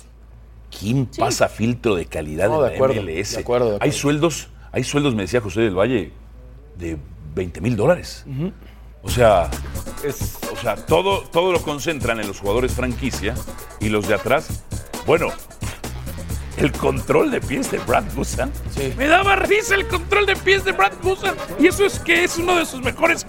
¿Quién 0.78 1.04
pasa 1.04 1.46
filtro 1.50 1.96
de 1.96 2.06
calidad 2.06 2.48
No, 2.48 2.60
en 2.60 2.62
de 2.62 2.68
la 2.70 2.74
acuerdo, 2.76 3.02
MLS? 3.02 3.34
de 3.34 3.40
acuerdo, 3.42 3.66
de 3.66 3.72
Hay 3.72 3.76
acuerdo. 3.76 3.92
sueldos, 3.98 4.48
hay 4.72 4.84
sueldos, 4.84 5.14
me 5.14 5.22
decía 5.24 5.42
José 5.42 5.60
del 5.60 5.78
Valle, 5.78 6.12
de 6.78 6.96
20 7.34 7.60
mil 7.60 7.76
dólares. 7.76 8.24
O 9.02 9.10
sea, 9.10 9.48
Es- 10.02 10.38
o 10.50 10.56
sea, 10.56 10.76
todo, 10.76 11.20
todo 11.24 11.52
lo 11.52 11.60
concentran 11.60 12.18
en 12.20 12.26
los 12.26 12.40
jugadores 12.40 12.72
franquicia 12.72 13.34
y 13.80 13.90
los 13.90 14.08
de 14.08 14.14
atrás. 14.14 14.62
Bueno, 15.06 15.28
el 16.56 16.72
control 16.72 17.30
de 17.30 17.40
pies 17.42 17.70
de 17.70 17.78
Brad 17.80 18.04
Busan. 18.14 18.50
Sí. 18.74 18.94
Me 18.96 19.06
daba 19.08 19.36
risa 19.36 19.74
el 19.74 19.86
control 19.88 20.24
de 20.24 20.36
pies 20.36 20.64
de 20.64 20.72
Brad 20.72 20.92
Busan. 21.02 21.34
Y 21.58 21.66
eso 21.66 21.84
es 21.84 21.98
que 21.98 22.24
es 22.24 22.38
uno 22.38 22.56
de 22.56 22.64
sus 22.64 22.80
mejores 22.80 23.26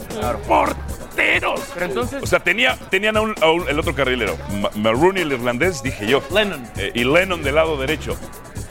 porteros. 0.47 1.59
Pero 1.73 1.85
entonces- 1.85 2.23
O 2.23 2.25
sea, 2.25 2.39
tenía, 2.39 2.77
tenían 2.89 3.17
a 3.17 3.21
un- 3.21 3.35
a 3.41 3.51
un- 3.51 3.67
el 3.67 3.77
otro 3.79 3.93
carrilero, 3.93 4.37
Ma- 4.61 4.69
Marooney 4.75 5.23
el 5.23 5.33
irlandés, 5.33 5.83
dije 5.83 6.07
yo. 6.07 6.21
Lennon. 6.33 6.65
Eh, 6.77 6.91
y 6.95 7.03
Lennon 7.03 7.43
del 7.43 7.55
lado 7.55 7.75
derecho. 7.77 8.15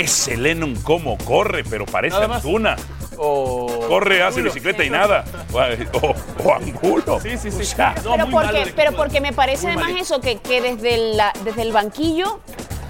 Ese 0.00 0.36
Lennon 0.36 0.74
cómo 0.82 1.18
corre, 1.18 1.62
pero 1.64 1.84
parece. 1.86 2.16
Antuna. 2.16 2.76
o- 3.18 3.86
Corre, 3.88 4.22
hace 4.22 4.38
Angulo. 4.38 4.44
bicicleta 4.54 4.82
y 4.84 4.90
nada. 4.90 5.24
O, 5.52 6.52
Angulo. 6.54 7.20
Sí, 7.20 7.36
sí, 7.36 7.50
sí. 7.50 7.60
O 7.62 7.64
sea, 7.64 7.94
No, 8.04 8.12
pero, 8.12 8.30
porque, 8.30 8.72
pero 8.74 8.92
porque 8.96 9.20
me 9.20 9.32
parece 9.32 9.64
Muy 9.64 9.72
además 9.72 9.88
malito. 9.90 10.04
eso, 10.04 10.20
que, 10.20 10.38
que 10.38 10.60
desde, 10.62 11.14
la- 11.16 11.32
desde 11.44 11.62
el 11.62 11.72
banquillo 11.72 12.40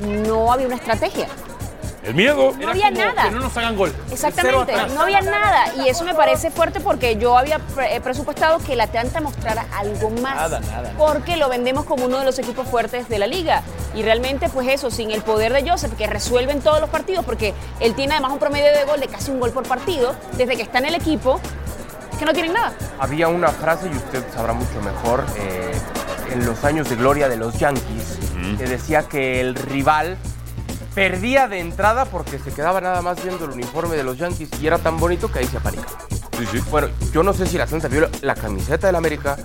no 0.01 0.53
había 0.53 0.67
una 0.67 0.77
estrategia. 0.77 1.27
El 2.03 2.15
miedo. 2.15 2.53
No 2.53 2.63
Era 2.63 2.71
había 2.71 2.91
como 2.91 2.99
nada. 3.05 3.23
Que 3.25 3.31
no 3.31 3.41
nos 3.41 3.57
hagan 3.57 3.77
gol. 3.77 3.93
Exactamente, 4.11 4.73
no 4.95 5.03
había 5.03 5.21
nada 5.21 5.75
y 5.77 5.89
eso 5.89 6.05
me 6.05 6.15
parece 6.15 6.51
fuerte 6.51 6.81
porque 6.81 7.17
yo 7.17 7.37
había 7.37 7.59
pre- 7.59 7.97
eh, 7.97 8.01
presupuestado 8.01 8.59
que 8.59 8.73
el 8.73 8.81
Atlanta 8.81 9.21
mostrara 9.21 9.67
algo 9.77 10.11
más. 10.11 10.35
Nada, 10.37 10.61
nada. 10.61 10.93
Porque 10.97 11.37
lo 11.37 11.49
vendemos 11.49 11.85
como 11.85 12.07
uno 12.07 12.19
de 12.19 12.25
los 12.25 12.39
equipos 12.39 12.67
fuertes 12.69 13.09
de 13.09 13.19
la 13.19 13.27
liga 13.27 13.63
y 13.95 14.03
realmente 14.03 14.49
pues 14.49 14.69
eso, 14.69 14.91
sin 14.91 15.11
el 15.11 15.23
poder 15.23 15.53
de 15.53 15.69
Joseph 15.69 15.93
que 15.97 16.07
resuelve 16.07 16.53
en 16.53 16.61
todos 16.61 16.81
los 16.81 16.89
partidos 16.91 17.25
porque 17.25 17.55
él 17.81 17.95
tiene 17.95 18.15
además 18.15 18.33
un 18.33 18.39
promedio 18.39 18.73
de 18.73 18.85
gol 18.85 19.01
de 19.01 19.09
casi 19.09 19.31
un 19.31 19.41
gol 19.41 19.51
por 19.51 19.65
partido 19.67 20.15
desde 20.37 20.57
que 20.57 20.63
está 20.63 20.79
en 20.79 20.87
el 20.87 20.95
equipo, 20.95 21.41
es 22.13 22.19
que 22.19 22.25
no 22.25 22.33
tienen 22.33 22.53
nada. 22.53 22.73
Había 22.99 23.29
una 23.29 23.49
frase, 23.49 23.89
y 23.93 23.97
usted 23.97 24.23
sabrá 24.35 24.53
mucho 24.53 24.81
mejor, 24.83 25.25
eh, 25.37 25.73
en 26.33 26.47
los 26.47 26.65
años 26.65 26.89
de 26.89 26.97
gloria 26.97 27.29
de 27.29 27.37
los 27.37 27.59
Yankees, 27.59 28.19
que 28.59 28.65
decía 28.65 29.03
que 29.03 29.41
el 29.41 29.55
rival 29.55 30.17
perdía 30.95 31.49
de 31.49 31.61
entrada 31.61 32.05
porque 32.05 32.39
se 32.39 32.53
quedaba 32.53 32.81
nada 32.81 33.03
más 33.03 33.23
viendo 33.23 33.45
el 33.45 33.53
uniforme 33.53 33.97
de 33.97 34.05
los 34.05 34.19
Yankees 34.19 34.49
y 34.61 34.67
era 34.67 34.79
tan 34.79 34.99
bonito 34.99 35.31
que 35.31 35.41
ahí 35.41 35.47
se 35.47 35.57
apanicaba. 35.59 35.99
Sí, 36.39 36.47
sí. 36.53 36.59
Bueno, 36.71 36.89
yo 37.13 37.23
no 37.23 37.33
sé 37.35 37.47
si 37.47 37.59
la 37.59 37.65
Atlanta 37.65 37.89
vio 37.89 38.09
la- 38.23 38.35
camiseta 38.35 38.87
del 38.87 38.97
América, 38.97 39.37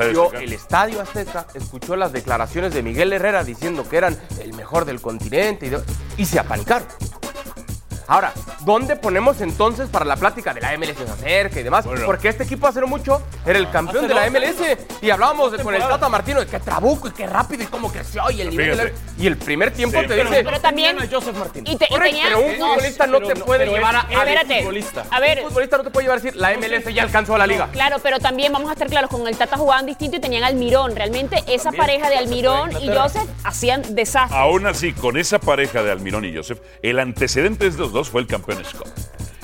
El 0.00 0.10
vio 0.12 0.24
Azteca. 0.26 0.42
el 0.42 0.52
Estadio 0.54 1.00
Azteca, 1.02 1.46
escuchó 1.54 1.94
las 1.94 2.12
declaraciones 2.12 2.72
de 2.72 2.82
Miguel 2.82 3.12
Herrera 3.12 3.44
diciendo 3.44 3.86
que 3.88 3.98
eran 3.98 4.18
el 4.40 4.54
mejor 4.54 4.86
del 4.86 5.00
continente 5.00 5.66
y, 5.66 5.70
de- 5.70 5.82
y 6.16 6.24
se 6.24 6.38
apanicaron. 6.38 6.88
Ahora, 8.08 8.32
¿dónde 8.60 8.96
ponemos 8.96 9.40
entonces 9.42 9.88
para 9.90 10.04
la 10.06 10.16
plática 10.16 10.54
de 10.54 10.62
la 10.62 10.76
MLS 10.78 10.96
se 10.96 11.02
acerca 11.04 11.60
y 11.60 11.62
demás? 11.62 11.84
Bueno. 11.84 12.06
Porque 12.06 12.28
este 12.30 12.44
equipo 12.44 12.66
hace 12.66 12.80
no 12.80 12.86
mucho 12.86 13.22
era 13.44 13.58
el 13.58 13.70
campeón 13.70 13.98
Hace 14.06 14.08
de 14.08 14.14
la 14.14 14.22
dos 14.30 14.32
MLS 14.32 14.78
y 15.02 15.10
hablábamos 15.10 15.52
con 15.62 15.74
el. 15.74 15.82
Tata 15.82 16.08
Martino 16.08 16.40
de 16.40 16.46
qué 16.46 16.58
trabuco 16.58 17.08
y 17.08 17.10
qué 17.12 17.26
rápido 17.26 17.62
y 17.64 17.66
cómo 17.66 17.92
creció 17.92 18.22
y 18.30 18.40
el 18.40 18.50
nivel 18.50 18.70
de 18.70 18.76
la- 18.76 18.82
Fíjate. 18.90 19.22
Y 19.22 19.26
el 19.26 19.36
primer 19.36 19.70
tiempo 19.72 20.00
Sí, 20.00 20.06
te 20.06 20.14
pero- 20.16 20.30
dice... 20.30 20.44
Pero 20.44 20.60
también- 20.60 20.96
Joseph 21.10 21.36
Martínez. 21.36 21.72
Y, 21.74 21.76
te, 21.76 21.84
y 21.90 21.98
tenía- 21.98 22.24
pero 22.24 22.40
un 22.40 22.58
no, 22.58 22.66
futbolista 22.74 23.06
no 23.06 23.20
te 23.20 23.34
no, 23.34 23.44
puede 23.44 23.60
pero 23.60 23.72
llevar 23.76 23.96
a... 23.96 23.98
es- 24.00 24.16
a- 24.16 24.20
espérate. 24.22 24.58
futbolista. 24.60 25.04
A 25.10 25.20
ver, 25.20 25.38
Un 25.42 25.48
futbolista 25.48 25.76
no 25.78 25.84
te 25.84 25.90
puede 25.90 26.04
llevar 26.04 26.18
a 26.18 26.22
decir, 26.22 26.36
la 26.40 26.52
MLS 26.56 26.94
ya 26.94 27.02
alcanzó 27.02 27.34
a 27.34 27.38
la 27.38 27.46
liga. 27.46 27.68
Claro, 27.72 27.96
pero 28.02 28.18
también 28.18 28.52
vamos 28.52 28.70
a 28.70 28.72
estar 28.72 28.88
claros, 28.88 29.10
con 29.10 29.26
el 29.28 29.36
Tata 29.36 29.56
jugaban 29.58 29.84
distinto 29.86 30.16
y 30.16 30.20
tenían 30.20 30.44
Almirón. 30.44 30.94
Realmente 30.96 31.42
esa 31.46 31.72
pareja 31.72 32.08
de 32.08 32.16
Almirón 32.16 32.70
y. 32.82 32.88
Joseph 32.88 33.28
hacían 33.44 33.94
desastres. 33.94 34.38
Aún 34.38 34.66
así, 34.66 34.92
con 34.94 35.16
esa 35.18 35.38
pareja 35.38 35.82
de 35.82 35.90
Almirón 35.92 36.24
y 36.24 36.34
Joseph, 36.34 36.58
el 36.82 36.98
antecedente 36.98 37.68
de 37.70 37.76
los 37.78 37.92
dos 37.98 38.10
fue 38.10 38.20
el 38.20 38.26
campeón 38.28 38.64
Scott. 38.64 38.88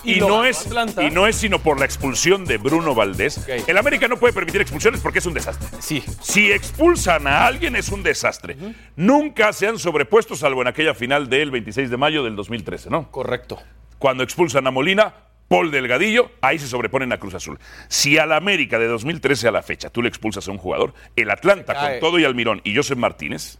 Y 0.04 0.20
no 0.20 0.44
es, 0.44 0.68
y 1.00 1.10
no 1.10 1.26
es 1.26 1.34
sino 1.34 1.58
por 1.58 1.78
la 1.78 1.86
expulsión 1.86 2.44
de 2.44 2.58
Bruno 2.58 2.94
Valdés. 2.94 3.48
El 3.48 3.76
América 3.78 4.06
no 4.06 4.18
puede 4.18 4.32
permitir 4.32 4.60
expulsiones 4.60 5.00
porque 5.00 5.18
es 5.18 5.26
un 5.26 5.34
desastre. 5.34 5.66
Sí. 5.80 6.04
Si 6.20 6.52
expulsan 6.52 7.26
a 7.26 7.46
alguien 7.46 7.74
es 7.74 7.88
un 7.88 8.02
desastre. 8.02 8.56
Nunca 8.96 9.52
se 9.52 9.66
han 9.66 9.78
sobrepuesto, 9.78 10.36
salvo 10.36 10.62
en 10.62 10.68
aquella 10.68 10.94
final 10.94 11.28
del 11.28 11.50
26 11.50 11.90
de 11.90 11.96
mayo 11.96 12.22
del 12.22 12.36
2013, 12.36 12.90
¿no? 12.90 13.10
Correcto. 13.10 13.58
Cuando 13.98 14.22
expulsan 14.22 14.66
a 14.66 14.70
Molina, 14.70 15.14
Paul 15.48 15.70
Delgadillo, 15.70 16.30
ahí 16.42 16.58
se 16.58 16.68
sobreponen 16.68 17.12
a 17.12 17.18
Cruz 17.18 17.34
Azul. 17.34 17.58
Si 17.88 18.18
al 18.18 18.32
América 18.32 18.78
de 18.78 18.86
2013 18.86 19.48
a 19.48 19.52
la 19.52 19.62
fecha 19.62 19.90
tú 19.90 20.02
le 20.02 20.08
expulsas 20.08 20.46
a 20.46 20.52
un 20.52 20.58
jugador, 20.58 20.94
el 21.16 21.30
Atlanta 21.30 21.74
con 21.74 22.00
todo 22.00 22.18
y 22.18 22.24
Almirón 22.24 22.60
y 22.62 22.76
Joseph 22.76 22.98
Martínez, 22.98 23.58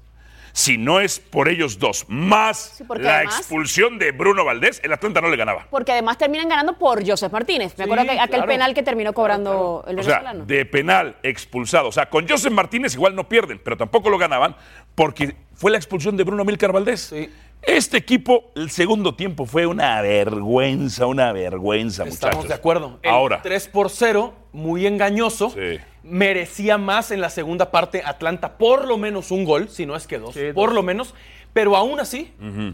si 0.57 0.79
no 0.79 1.01
es 1.01 1.19
por 1.19 1.49
ellos 1.49 1.81
dos, 1.81 2.05
más 2.09 2.77
Sí, 2.79 2.85
la 3.01 3.17
además- 3.17 3.39
expulsión 3.41 3.99
de 3.99 4.13
Bruno 4.13 4.45
Valdés, 4.45 4.81
el 4.85 4.93
Atlanta 4.93 5.21
no 5.21 5.29
le 5.29 5.37
ganaba. 5.37 5.67
Porque 5.69 5.91
además 5.91 6.17
terminan 6.17 6.49
ganando 6.49 6.79
por 6.79 7.05
Joseph 7.05 7.33
Martínez. 7.33 7.77
Me 7.77 7.85
acuerdo 7.85 8.05
que 8.05 8.13
aquel 8.13 8.29
claro. 8.37 8.47
penal 8.47 8.73
que 8.73 8.85
terminó 8.85 9.13
cobrando 9.13 9.85
el 9.89 9.99
O 9.99 10.03
sea, 10.05 10.19
venezolano. 10.21 10.47
de 10.47 10.65
penal 10.65 11.17
expulsado. 11.25 11.89
O 11.89 11.93
sea, 11.93 12.09
con 12.09 12.29
Joseph 12.29 12.53
Martínez 12.53 12.95
igual 12.95 13.17
no 13.17 13.29
pierden, 13.29 13.61
pero 13.65 13.77
tampoco 13.77 14.11
lo 14.11 14.17
ganaban 14.17 14.55
porque 14.95 15.35
fue 15.55 15.73
la 15.73 15.77
expulsión 15.77 16.17
de 16.17 16.23
Bruno 16.23 16.45
Milcar 16.45 16.71
Valdés. 16.71 17.01
Sí. 17.01 17.29
Este 17.67 17.97
equipo, 17.97 18.51
el 18.57 18.71
segundo 18.71 19.15
tiempo 19.15 19.47
fue 19.47 19.67
una 19.67 20.01
vergüenza, 20.03 21.07
una 21.07 21.33
vergüenza, 21.33 22.05
muchachos. 22.05 22.25
Estamos 22.25 22.49
de 22.49 22.55
acuerdo. 22.55 22.99
El 23.03 23.11
Ahora, 23.11 23.41
3 23.43 23.69
por 23.69 23.91
0, 23.91 24.35
muy 24.53 24.87
engañoso. 24.87 25.51
Sí. 25.51 25.79
Merecía 26.03 26.77
más 26.77 27.11
en 27.11 27.21
la 27.23 27.31
segunda 27.31 27.71
parte 27.71 28.03
Atlanta, 28.05 28.59
por 28.59 28.87
lo 28.87 28.99
menos 28.99 29.31
un 29.31 29.45
gol, 29.45 29.71
si 29.71 29.87
no 29.87 29.97
es 29.97 30.07
que 30.07 30.19
dos, 30.19 30.35
Sí, 30.35 30.53
por 30.55 30.69
dos. 30.71 30.75
lo 30.75 30.83
menos. 30.83 31.15
Pero 31.55 31.77
aún 31.77 32.01
así, 32.01 32.33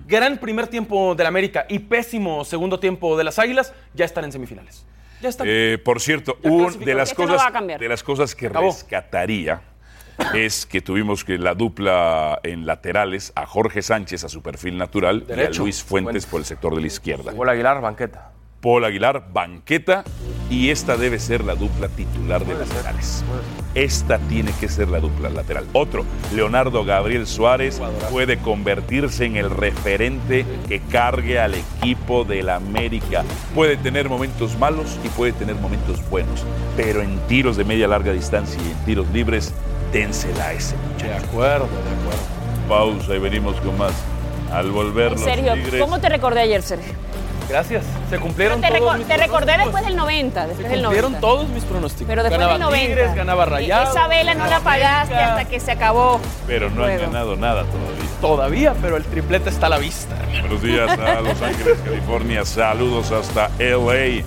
gran 0.09 0.39
primer 0.39 0.67
tiempo 0.67 1.15
del 1.15 1.27
América 1.27 1.67
y 1.69 1.81
pésimo 1.81 2.45
segundo 2.47 2.81
tiempo 2.81 3.17
de 3.17 3.25
las 3.25 3.39
Águilas, 3.39 3.75
ya 3.95 4.07
están 4.07 4.25
en 4.25 4.33
semifinales. 4.33 4.87
Ya 5.21 5.29
están. 5.29 5.47
Eh, 5.51 5.77
por 5.85 6.01
cierto, 6.01 6.39
Ya 6.43 6.51
un- 6.51 6.79
de, 6.81 6.95
las 6.95 7.13
cosas, 7.13 7.43
de 7.79 7.89
las 7.89 8.03
cosas 8.03 8.35
que 8.35 8.47
Acabó. 8.47 8.69
rescataría 8.69 9.61
es 10.35 10.67
que 10.67 10.81
tuvimos 10.81 11.25
que 11.25 11.39
la 11.39 11.55
dupla 11.55 12.39
en 12.43 12.67
laterales 12.67 13.33
a 13.35 13.47
Jorge 13.47 13.83
Sánchez 13.83 14.25
a 14.25 14.29
su 14.29 14.43
perfil 14.43 14.79
natural 14.79 15.25
y 15.29 15.33
a. 15.33 15.51
Luis 15.51 15.83
Fuentes 15.83 15.85
Fuentes. 15.85 16.27
por 16.27 16.41
el 16.41 16.45
sector 16.47 16.75
de 16.75 16.81
la 16.81 16.87
izquierda. 16.87 17.33
Paul 17.33 17.49
Aguilar, 17.49 17.81
banqueta. 17.81 18.33
Paul 18.61 18.85
Aguilar, 18.85 19.33
banqueta, 19.33 20.05
y 20.51 20.69
esta 20.69 20.97
debe 20.97 21.19
ser 21.19 21.45
la 21.45 21.55
dupla 21.55 21.89
titular 21.89 22.45
de 22.45 22.55
laterales. 22.55 23.25
Esta 23.75 24.19
tiene 24.19 24.53
que 24.61 24.69
ser 24.69 24.89
la 24.89 25.01
dupla 25.01 25.31
lateral. 25.31 25.65
Otro, 25.73 26.05
Leonardo 26.35 26.85
Gabriel 26.85 27.27
Suárez 27.27 27.81
puede 28.11 28.39
convertirse 28.39 29.25
en 29.25 29.37
el 29.37 29.49
referente 29.49 30.45
que 30.69 30.81
cargue 30.81 31.39
al 31.39 31.55
equipo 31.55 32.25
del 32.25 32.51
América. 32.51 33.25
Puede 33.55 33.77
tener 33.79 34.09
momentos 34.11 34.59
malos 34.59 34.99
y 35.05 35.09
puede 35.09 35.33
tener 35.33 35.55
momentos 35.55 36.07
buenos, 36.11 36.45
pero 36.77 37.01
en 37.01 37.19
tiros 37.29 37.57
de 37.57 37.65
media 37.65 37.89
larga 37.89 38.13
distancia 38.13 38.61
y 38.63 38.71
en 38.73 38.85
tiros 38.85 39.09
libres, 39.11 39.55
dénsela 39.93 40.47
a 40.47 40.53
ese 40.53 40.75
de 40.77 40.83
muchacho. 41.09 41.27
acuerdo, 41.27 41.67
de 41.67 42.01
acuerdo. 42.01 42.69
Pausa 42.69 43.15
y 43.15 43.19
venimos 43.19 43.57
con 43.61 43.77
más. 43.79 43.93
Al 44.53 44.71
volver 44.73 45.13
los 45.13 45.21
Sergio, 45.21 45.55
Tigres- 45.55 45.81
¿cómo 45.81 46.01
te 46.01 46.09
recordé 46.09 46.41
ayer, 46.41 46.63
Sergio? 46.63 46.93
Gracias. 47.49 47.85
Se 48.09 48.19
cumplieron 48.19 48.61
Te, 48.61 48.69
todos 48.69 48.81
reco- 48.95 48.99
mis 48.99 49.07
te 49.09 49.17
recordé 49.17 49.57
después 49.59 49.85
del 49.85 49.97
90. 49.97 50.47
Después 50.47 50.67
Se 50.67 50.73
del 50.73 50.83
cumplieron 50.83 51.13
90. 51.13 51.21
todos 51.21 51.49
mis 51.49 51.65
pronósticos. 51.65 52.07
Pero 52.09 52.23
después 52.23 52.39
ganaba 52.41 52.53
del 52.55 52.63
90. 52.63 52.87
Tigres, 52.95 53.15
ganaba 53.17 53.45
Y 53.47 53.49
Rayados. 53.51 53.91
Esa 53.91 54.07
vela 54.07 54.35
no 54.35 54.47
la 54.47 54.61
pagaste 54.61 55.15
América. 55.15 55.35
hasta 55.37 55.49
que 55.51 55.61
se 55.61 55.73
acabó. 55.73 56.21
Pero 56.47 56.71
no 56.71 56.85
han 56.85 56.97
ganado 56.99 57.37
nada 57.37 57.65
todavía. 57.65 58.11
Todavía, 58.21 58.75
pero 58.81 58.97
el 58.97 59.05
triplete 59.05 59.51
está 59.51 59.67
a 59.67 59.71
la 59.71 59.79
vista. 59.79 60.15
Buenos 60.43 60.63
días 60.63 60.91
a 60.99 61.21
Los 61.23 61.43
Ángeles, 61.43 61.79
California. 61.85 62.45
Saludos 62.45 63.11
hasta 63.11 63.51
LA. 63.59 64.23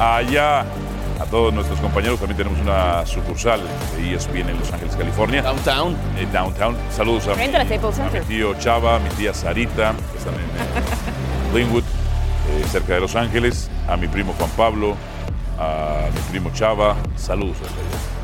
Allá 0.00 0.64
a 1.22 1.26
todos 1.26 1.52
nuestros 1.54 1.78
compañeros. 1.80 2.18
También 2.18 2.36
tenemos 2.36 2.60
una 2.60 3.06
sucursal 3.06 3.60
de 3.96 4.14
ESPN 4.14 4.48
en 4.50 4.58
Los 4.58 4.72
Ángeles, 4.72 4.96
California. 4.96 5.42
Downtown. 5.42 5.96
eh, 6.18 6.26
Downtown. 6.32 6.76
Saludos 6.90 7.28
a, 7.28 7.32
a 7.32 7.36
a 8.00 8.10
mi 8.10 8.20
tío 8.26 8.54
Chava, 8.58 8.96
a 8.96 8.98
mi 8.98 9.08
tía 9.10 9.32
Sarita, 9.32 9.94
que 10.12 10.18
están 10.18 10.34
en 10.34 10.40
eh, 10.40 11.58
Linwood, 11.58 11.82
eh, 12.50 12.64
cerca 12.70 12.94
de 12.94 13.00
Los 13.00 13.14
Ángeles. 13.16 13.70
A 13.88 13.96
mi 13.96 14.08
primo 14.08 14.34
Juan 14.36 14.50
Pablo, 14.56 14.96
a 15.58 16.08
mi 16.12 16.20
primo 16.30 16.50
Chava. 16.54 16.96
Saludos 17.16 17.56
hasta 17.62 17.74
allá. 17.80 18.21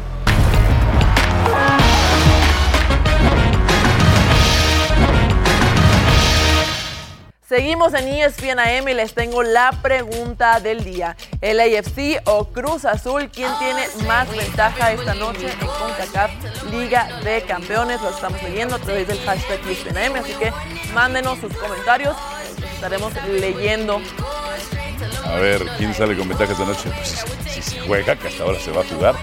Seguimos 7.49 7.95
en 7.95 8.07
ESPN 8.09 8.59
AM 8.59 8.89
y 8.91 8.93
les 8.93 9.15
tengo 9.15 9.43
la 9.43 9.71
pregunta 9.81 10.61
del 10.61 10.85
día. 10.85 11.17
¿El 11.41 11.59
AFC 11.61 12.21
o 12.27 12.45
Cruz 12.49 12.85
Azul? 12.85 13.31
¿Quién 13.33 13.51
tiene 13.59 13.87
más 14.07 14.29
ventaja 14.37 14.93
esta 14.93 15.15
noche 15.15 15.51
en 15.51 15.67
CONCACAF 15.67 16.31
Liga 16.71 17.09
de 17.25 17.41
Campeones? 17.41 18.03
Lo 18.03 18.11
estamos 18.11 18.43
leyendo 18.43 18.77
a 18.77 18.79
través 18.79 19.09
del 19.09 19.19
hashtag 19.21 19.61
ESPN 19.67 19.97
AM, 19.97 20.17
así 20.17 20.35
que 20.35 20.53
mándenos 20.93 21.39
sus 21.39 21.57
comentarios. 21.57 22.15
Los 22.61 22.71
estaremos 22.71 23.15
leyendo. 23.27 24.03
A 25.25 25.37
ver, 25.37 25.65
¿quién 25.79 25.95
sale 25.95 26.19
con 26.19 26.29
ventaja 26.29 26.53
esta 26.53 26.67
noche? 26.67 26.91
Pues, 26.95 27.25
si 27.51 27.63
se 27.63 27.81
juega, 27.81 28.15
que 28.15 28.29
hasta 28.29 28.43
ahora 28.43 28.61
se 28.61 28.73
va 28.73 28.83
a 28.83 28.85
jugar. 28.85 29.15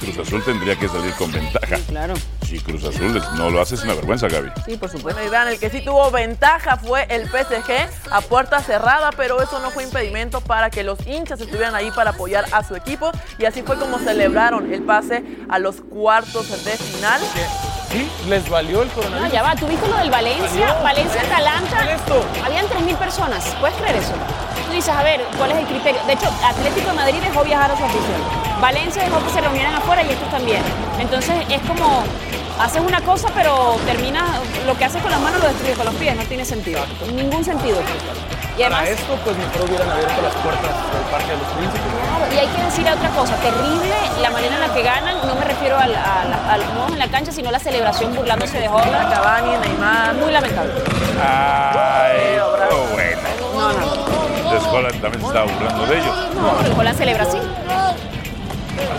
Cruz 0.00 0.18
Azul 0.18 0.44
tendría 0.44 0.76
que 0.78 0.88
salir 0.88 1.12
con 1.14 1.30
ventaja. 1.32 1.76
Claro. 1.88 2.14
Si 2.46 2.58
Cruz 2.60 2.84
Azul 2.84 3.20
no 3.36 3.50
lo 3.50 3.60
hace, 3.60 3.74
es 3.74 3.82
una 3.84 3.94
vergüenza, 3.94 4.28
Gaby. 4.28 4.50
Sí, 4.64 4.76
por 4.76 4.88
supuesto. 4.88 5.18
Bueno, 5.20 5.26
y 5.26 5.30
vean, 5.30 5.48
el 5.48 5.58
que 5.58 5.68
sí 5.70 5.80
tuvo 5.84 6.10
ventaja 6.10 6.76
fue 6.76 7.06
el 7.10 7.28
PSG 7.28 7.88
a 8.12 8.20
puerta 8.22 8.60
cerrada, 8.60 9.10
pero 9.16 9.42
eso 9.42 9.58
no 9.60 9.70
fue 9.70 9.82
impedimento 9.84 10.40
para 10.40 10.70
que 10.70 10.82
los 10.84 11.04
hinchas 11.06 11.40
estuvieran 11.40 11.74
ahí 11.74 11.90
para 11.90 12.10
apoyar 12.10 12.44
a 12.52 12.62
su 12.62 12.74
equipo. 12.76 13.10
Y 13.38 13.44
así 13.44 13.62
fue 13.62 13.76
como 13.78 13.98
celebraron 13.98 14.72
el 14.72 14.82
pase 14.82 15.22
a 15.50 15.58
los 15.58 15.76
cuartos 15.80 16.48
de 16.64 16.72
final. 16.76 17.20
Sí, 17.90 18.08
les 18.28 18.48
valió 18.48 18.82
el 18.82 18.88
No, 18.88 18.94
coronavirus. 18.94 19.32
ya 19.32 19.42
va. 19.42 19.54
¿Tú 19.56 19.66
viste 19.66 19.88
lo 19.88 19.96
del 19.96 20.10
Valencia? 20.10 20.74
Valencia-Atalanta. 20.82 21.84
¿Qué 21.86 21.92
es 21.94 22.00
esto? 22.00 22.24
Habían 22.44 22.66
3.000 22.66 22.96
personas. 22.96 23.44
¿Puedes 23.60 23.76
creer 23.78 23.96
eso? 23.96 24.12
Dices, 24.78 24.94
a 24.94 25.02
ver, 25.02 25.20
¿cuál 25.36 25.50
es 25.50 25.56
el 25.58 25.66
criterio? 25.66 26.00
De 26.06 26.12
hecho, 26.12 26.30
Atlético 26.46 26.90
de 26.90 26.94
Madrid 26.94 27.18
dejó 27.20 27.42
viajar 27.42 27.68
a 27.72 27.76
su 27.76 27.82
afición. 27.84 28.20
Valencia 28.60 29.02
dejó 29.02 29.18
que 29.24 29.30
se 29.30 29.40
reunieran 29.40 29.74
afuera 29.74 30.04
y 30.04 30.10
estos 30.10 30.30
también. 30.30 30.62
Entonces, 31.00 31.34
es 31.50 31.60
como, 31.62 32.04
haces 32.60 32.80
una 32.80 33.00
cosa, 33.00 33.26
pero 33.34 33.74
terminas, 33.86 34.22
lo 34.66 34.78
que 34.78 34.84
haces 34.84 35.02
con 35.02 35.10
las 35.10 35.20
manos 35.20 35.40
lo 35.42 35.48
destruyes 35.48 35.76
con 35.76 35.86
los 35.86 35.94
pies. 35.96 36.14
No 36.14 36.22
tiene 36.22 36.44
sentido. 36.44 36.80
Ningún 37.12 37.44
sentido. 37.44 37.78
Y 38.56 38.62
además, 38.62 38.82
Para 38.82 38.90
esto, 38.92 39.18
pues 39.24 39.36
mejor 39.36 39.62
hubieran 39.68 39.90
abierto 39.90 40.22
las 40.22 40.34
puertas 40.36 40.70
del 40.70 41.02
Parque 41.10 41.26
de 41.32 41.38
los 41.38 41.46
Príncipes. 41.58 41.82
Claro, 41.82 42.32
y 42.34 42.38
hay 42.38 42.46
que 42.46 42.62
decir 42.62 42.88
otra 42.88 43.08
cosa, 43.10 43.34
terrible 43.36 43.94
la 44.22 44.30
manera 44.30 44.54
en 44.54 44.60
la 44.60 44.72
que 44.72 44.82
ganan, 44.84 45.26
no 45.26 45.34
me 45.34 45.44
refiero 45.44 45.76
a, 45.76 45.88
la- 45.88 46.20
a 46.22 46.24
la- 46.24 46.52
a 46.54 46.56
los 46.58 46.72
modos 46.74 46.92
en 46.92 46.98
la 47.00 47.08
cancha, 47.08 47.32
sino 47.32 47.50
la 47.50 47.58
celebración 47.58 48.14
burlándose 48.14 48.60
de 48.60 48.68
Holland. 48.68 49.12
Cavani, 49.12 49.56
Neymar. 49.58 50.14
Muy 50.14 50.30
lamentable. 50.30 50.72
Ay, 51.20 52.38
oh, 52.70 52.86
buena. 52.92 53.18
No, 53.54 53.72
no, 53.72 53.94
no. 53.96 53.97
Entonces 54.58 54.72
Holland 54.78 55.00
también 55.00 55.20
se 55.20 55.26
estaba 55.28 55.52
burlando 55.52 55.86
de 55.86 55.98
ellos. 55.98 56.16
No, 56.34 56.66
el 56.66 56.72
Holland 56.78 56.98
celebra 56.98 57.22
así. 57.22 57.38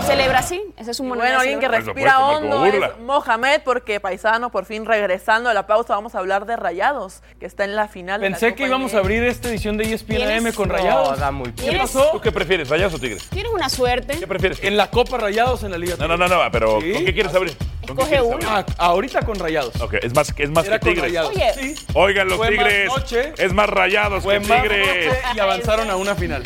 Celebra 0.06 0.40
así, 0.40 0.60
ese 0.76 0.90
es 0.90 1.00
un 1.00 1.08
monumento. 1.08 1.34
Bueno, 1.36 1.40
alguien 1.40 1.60
que 1.60 1.66
Por 1.66 1.76
supuesto, 1.76 1.94
respira 1.94 2.18
hondo 2.20 2.58
burla. 2.58 2.86
es 2.88 2.98
Mohamed, 3.00 3.60
porque 3.64 4.00
paisano, 4.00 4.50
por 4.50 4.64
fin 4.64 4.84
regresando 4.84 5.48
a 5.48 5.54
la 5.54 5.66
pausa, 5.66 5.94
vamos 5.94 6.14
a 6.14 6.18
hablar 6.18 6.46
de 6.46 6.56
Rayados, 6.56 7.22
que 7.38 7.46
está 7.46 7.64
en 7.64 7.76
la 7.76 7.86
final. 7.88 8.20
de 8.20 8.30
la 8.30 8.36
Pensé 8.36 8.54
que 8.56 8.66
íbamos 8.66 8.94
a 8.94 8.98
abrir 8.98 9.22
esta 9.24 9.48
edición 9.48 9.76
de 9.76 9.84
E 9.84 9.92
ESPN. 9.94 10.22
AM 10.46 10.52
con 10.52 10.68
No, 10.68 10.74
Rayados. 10.74 11.18
da 11.20 11.30
muy 11.30 11.52
¿Qué 11.52 11.72
pasó? 11.78 12.08
¿Tú 12.12 12.20
qué 12.20 12.32
prefieres, 12.32 12.68
Rayados 12.68 12.94
o 12.94 12.98
Tigres? 12.98 13.28
Tienes 13.30 13.52
una 13.52 13.68
suerte. 13.68 14.18
¿Qué 14.18 14.26
prefieres? 14.26 14.58
En 14.62 14.76
la 14.76 14.90
Copa 14.90 15.16
Rayados 15.18 15.62
en 15.62 15.70
la 15.70 15.78
Liga. 15.78 15.94
No, 15.98 16.08
no, 16.08 16.16
no, 16.16 16.26
no, 16.28 16.40
pero 16.50 16.80
¿Sí? 16.80 16.92
¿con 16.92 17.04
qué 17.04 17.14
quieres 17.14 17.34
abrir? 17.34 17.56
¿Con 17.86 17.96
qué 17.96 18.02
Escoge 18.16 18.20
uno. 18.22 18.38
Ah, 18.48 18.64
ahorita 18.78 19.22
con 19.22 19.36
Rayados. 19.38 19.80
Ok, 19.80 19.94
es 20.02 20.14
más, 20.14 20.32
es 20.36 20.50
más 20.50 20.66
Era 20.66 20.78
que 20.78 20.86
Tigres. 20.90 21.04
Rayados. 21.04 21.30
Oye. 21.30 21.52
Sí. 21.54 21.74
Oigan, 21.94 22.28
los 22.28 22.36
Fue 22.36 22.50
más 22.50 22.64
Tigres. 22.66 22.88
noche. 22.88 23.32
Es 23.38 23.52
más 23.52 23.68
rayados 23.68 24.22
Fue 24.24 24.40
que 24.40 24.46
más 24.48 24.62
Tigres. 24.62 25.06
noche 25.06 25.18
y 25.36 25.40
avanzaron 25.40 25.90
a 25.90 25.96
una 25.96 26.14
final. 26.14 26.42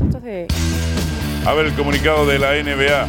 Entonces, 0.00 0.48
A 1.48 1.54
ver 1.54 1.64
el 1.64 1.72
comunicado 1.72 2.26
de 2.26 2.38
la 2.38 2.52
NBA. 2.62 3.06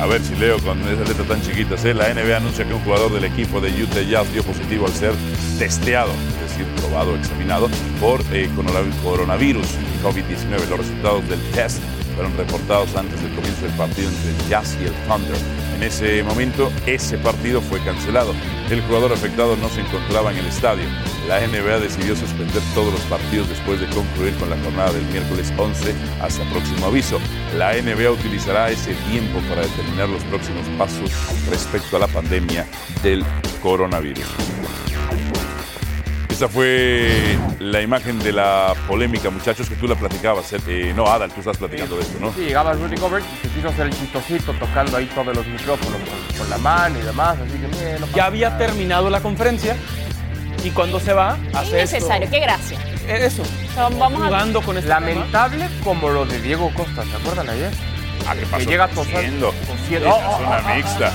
A 0.00 0.06
ver 0.06 0.22
si 0.22 0.34
leo 0.36 0.58
con 0.60 0.78
esas 0.80 1.06
letras 1.06 1.28
tan 1.28 1.42
chiquitas. 1.42 1.84
La 1.84 2.08
NBA 2.08 2.38
anuncia 2.38 2.66
que 2.66 2.72
un 2.72 2.80
jugador 2.80 3.12
del 3.12 3.24
equipo 3.24 3.60
de 3.60 3.68
Utah 3.82 4.00
Jazz 4.00 4.32
dio 4.32 4.42
positivo 4.42 4.86
al 4.86 4.92
ser 4.94 5.12
testeado, 5.58 6.10
es 6.44 6.50
decir, 6.50 6.66
probado, 6.76 7.14
examinado 7.16 7.68
por 8.00 8.20
eh, 8.32 8.48
coronav- 8.56 9.02
coronavirus 9.02 9.66
COVID-19. 10.02 10.68
Los 10.70 10.78
resultados 10.78 11.28
del 11.28 11.40
test 11.50 11.82
fueron 12.14 12.34
reportados 12.38 12.96
antes 12.96 13.22
del 13.22 13.34
comienzo 13.34 13.66
del 13.66 13.72
partido 13.74 14.08
entre 14.08 14.48
Jazz 14.48 14.74
y 14.80 14.84
el 14.86 14.94
Thunder. 15.06 15.36
En 15.76 15.82
ese 15.82 16.22
momento, 16.22 16.72
ese 16.86 17.18
partido 17.18 17.60
fue 17.60 17.78
cancelado. 17.80 18.34
El 18.70 18.80
jugador 18.80 19.12
afectado 19.12 19.56
no 19.56 19.68
se 19.68 19.82
encontraba 19.82 20.32
en 20.32 20.38
el 20.38 20.46
estadio. 20.46 20.86
La 21.28 21.46
NBA 21.46 21.80
decidió 21.80 22.16
suspender 22.16 22.62
todos 22.74 22.94
los 22.94 23.02
partidos 23.02 23.46
después 23.50 23.78
de 23.78 23.86
concluir 23.88 24.34
con 24.36 24.48
la 24.48 24.56
jornada 24.56 24.92
del 24.92 25.04
miércoles 25.08 25.52
11 25.58 25.94
hasta 26.22 26.48
próximo 26.48 26.86
aviso. 26.86 27.20
La 27.58 27.74
NBA 27.74 28.10
utilizará 28.10 28.70
ese 28.70 28.94
tiempo 29.10 29.38
para 29.50 29.62
determinar 29.62 30.08
los 30.08 30.24
próximos 30.24 30.66
pasos 30.78 31.10
respecto 31.50 31.98
a 31.98 32.00
la 32.00 32.08
pandemia 32.08 32.66
del 33.02 33.22
coronavirus. 33.60 34.24
Esta 36.36 36.48
fue 36.48 37.38
la 37.60 37.80
imagen 37.80 38.18
de 38.18 38.30
la 38.30 38.74
polémica, 38.86 39.30
muchachos, 39.30 39.70
que 39.70 39.74
tú 39.74 39.88
la 39.88 39.94
platicabas. 39.94 40.52
eh, 40.68 40.92
no, 40.94 41.06
Adal, 41.06 41.30
tú 41.32 41.40
estás 41.40 41.56
platicando 41.56 41.96
de 41.96 42.02
esto, 42.02 42.18
¿no? 42.20 42.30
Sí, 42.34 42.40
llegaba 42.40 42.74
Rudy 42.74 42.94
Gobert 42.96 43.24
y 43.42 43.46
se 43.48 43.54
quiso 43.54 43.68
hacer 43.70 43.86
el 43.86 43.94
chistosito 43.98 44.52
tocando 44.52 44.98
ahí 44.98 45.06
todos 45.14 45.34
los 45.34 45.46
micrófonos 45.46 45.98
con, 45.98 46.36
con 46.38 46.50
la 46.50 46.58
mano 46.58 46.98
y 46.98 47.02
demás, 47.06 47.38
así 47.38 47.52
que 47.58 47.68
mire, 47.68 47.98
no 48.00 48.06
Ya 48.14 48.26
había 48.26 48.50
nada. 48.50 48.58
terminado 48.66 49.08
la 49.08 49.20
conferencia 49.22 49.78
y 50.62 50.68
cuando 50.72 51.00
se 51.00 51.14
va, 51.14 51.38
hace 51.54 51.80
esto. 51.80 51.96
innecesario, 51.96 52.28
qué 52.30 52.40
gracia. 52.40 52.78
Eh, 53.08 53.20
Eso. 53.24 53.40
O 53.40 53.72
sea, 53.72 53.88
vamos 53.88 54.20
a... 54.20 54.26
Jugando 54.26 54.60
con 54.60 54.76
este 54.76 54.88
tema. 54.90 55.00
Lamentable 55.00 55.70
como 55.82 56.10
lo 56.10 56.26
de 56.26 56.38
Diego 56.42 56.70
Costa, 56.74 57.02
¿se 57.02 57.16
acuerdan 57.16 57.48
ayer? 57.48 57.70
Ah, 58.28 58.34
¿qué 58.34 58.44
pasó? 58.44 58.58
Que 58.58 58.66
llega 58.66 58.88
tosando. 58.88 59.52
tosiendo. 59.52 59.54
tosiendo. 59.66 60.06
En 60.08 60.12
Oh, 60.12 60.18
la 60.20 60.28
oh, 60.28 60.60
oh, 60.66 60.70
oh, 60.70 60.74
mixta. 60.76 61.12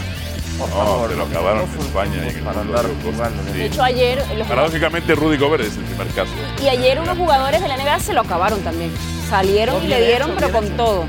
Por 0.61 0.69
No, 0.69 0.75
favor, 0.75 1.09
se 1.09 1.15
lo 1.15 1.23
acabaron 1.23 1.69
en 1.73 1.79
España 1.81 2.11
y 2.15 2.19
en 2.29 2.37
el 2.37 2.43
para 2.43 2.57
mundo 2.63 2.77
andar 2.77 2.85
de 2.85 2.95
Diego 2.95 3.09
Costa. 3.11 3.29
jugando, 3.31 3.51
Sí. 3.51 3.57
De 3.57 3.65
hecho, 3.65 3.83
ayer... 3.83 4.17
Los 4.17 4.25
jugadores, 4.27 4.47
Paradójicamente, 4.47 5.15
Rudy 5.15 5.37
Gobert 5.37 5.63
es 5.63 5.77
el 5.77 5.83
primer 5.83 6.07
caso. 6.09 6.31
y 6.63 6.67
ayer 6.67 6.99
unos 6.99 7.17
jugadores 7.17 7.61
de 7.61 7.67
la 7.67 7.77
NBA 7.77 7.99
se 7.99 8.13
lo 8.13 8.21
acabaron 8.21 8.59
también. 8.61 8.91
Salieron 9.29 9.79
No, 9.79 9.85
y 9.85 9.87
le 9.87 10.05
dieron, 10.05 10.29
hecho, 10.31 10.39
pero 10.39 10.51
con 10.53 10.65
hecho. 10.65 10.75
todo. 10.75 11.05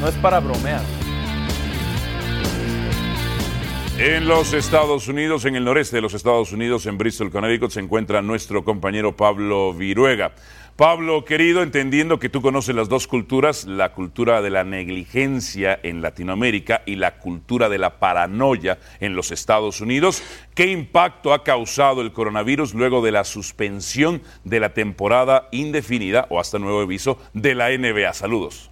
No 0.00 0.08
es 0.08 0.14
para 0.16 0.40
bromear. 0.40 0.80
En 3.98 4.28
los 4.28 4.52
Estados 4.52 5.08
Unidos, 5.08 5.46
en 5.46 5.56
el 5.56 5.64
noreste 5.64 5.96
de 5.96 6.02
los 6.02 6.12
Estados 6.12 6.52
Unidos, 6.52 6.84
en 6.84 6.98
Bristol, 6.98 7.30
Connecticut, 7.30 7.70
se 7.70 7.80
encuentra 7.80 8.20
nuestro 8.20 8.62
compañero 8.62 9.16
Pablo 9.16 9.72
Viruega. 9.72 10.32
Pablo, 10.76 11.24
querido, 11.24 11.62
entendiendo 11.62 12.18
que 12.18 12.28
tú 12.28 12.42
conoces 12.42 12.74
las 12.74 12.90
dos 12.90 13.06
culturas, 13.06 13.64
la 13.64 13.94
cultura 13.94 14.42
de 14.42 14.50
la 14.50 14.62
negligencia 14.62 15.80
en 15.82 16.02
Latinoamérica 16.02 16.82
y 16.84 16.96
la 16.96 17.16
cultura 17.16 17.70
de 17.70 17.78
la 17.78 17.98
paranoia 17.98 18.78
en 19.00 19.16
los 19.16 19.30
Estados 19.30 19.80
Unidos, 19.80 20.22
¿qué 20.54 20.66
impacto 20.66 21.32
ha 21.32 21.44
causado 21.44 22.02
el 22.02 22.12
coronavirus 22.12 22.74
luego 22.74 23.02
de 23.02 23.10
la 23.10 23.24
suspensión 23.24 24.20
de 24.44 24.60
la 24.60 24.74
temporada 24.74 25.48
indefinida 25.50 26.26
o 26.28 26.38
hasta 26.38 26.58
nuevo 26.58 26.82
aviso 26.82 27.18
de 27.32 27.54
la 27.54 27.70
NBA? 27.70 28.12
Saludos. 28.12 28.70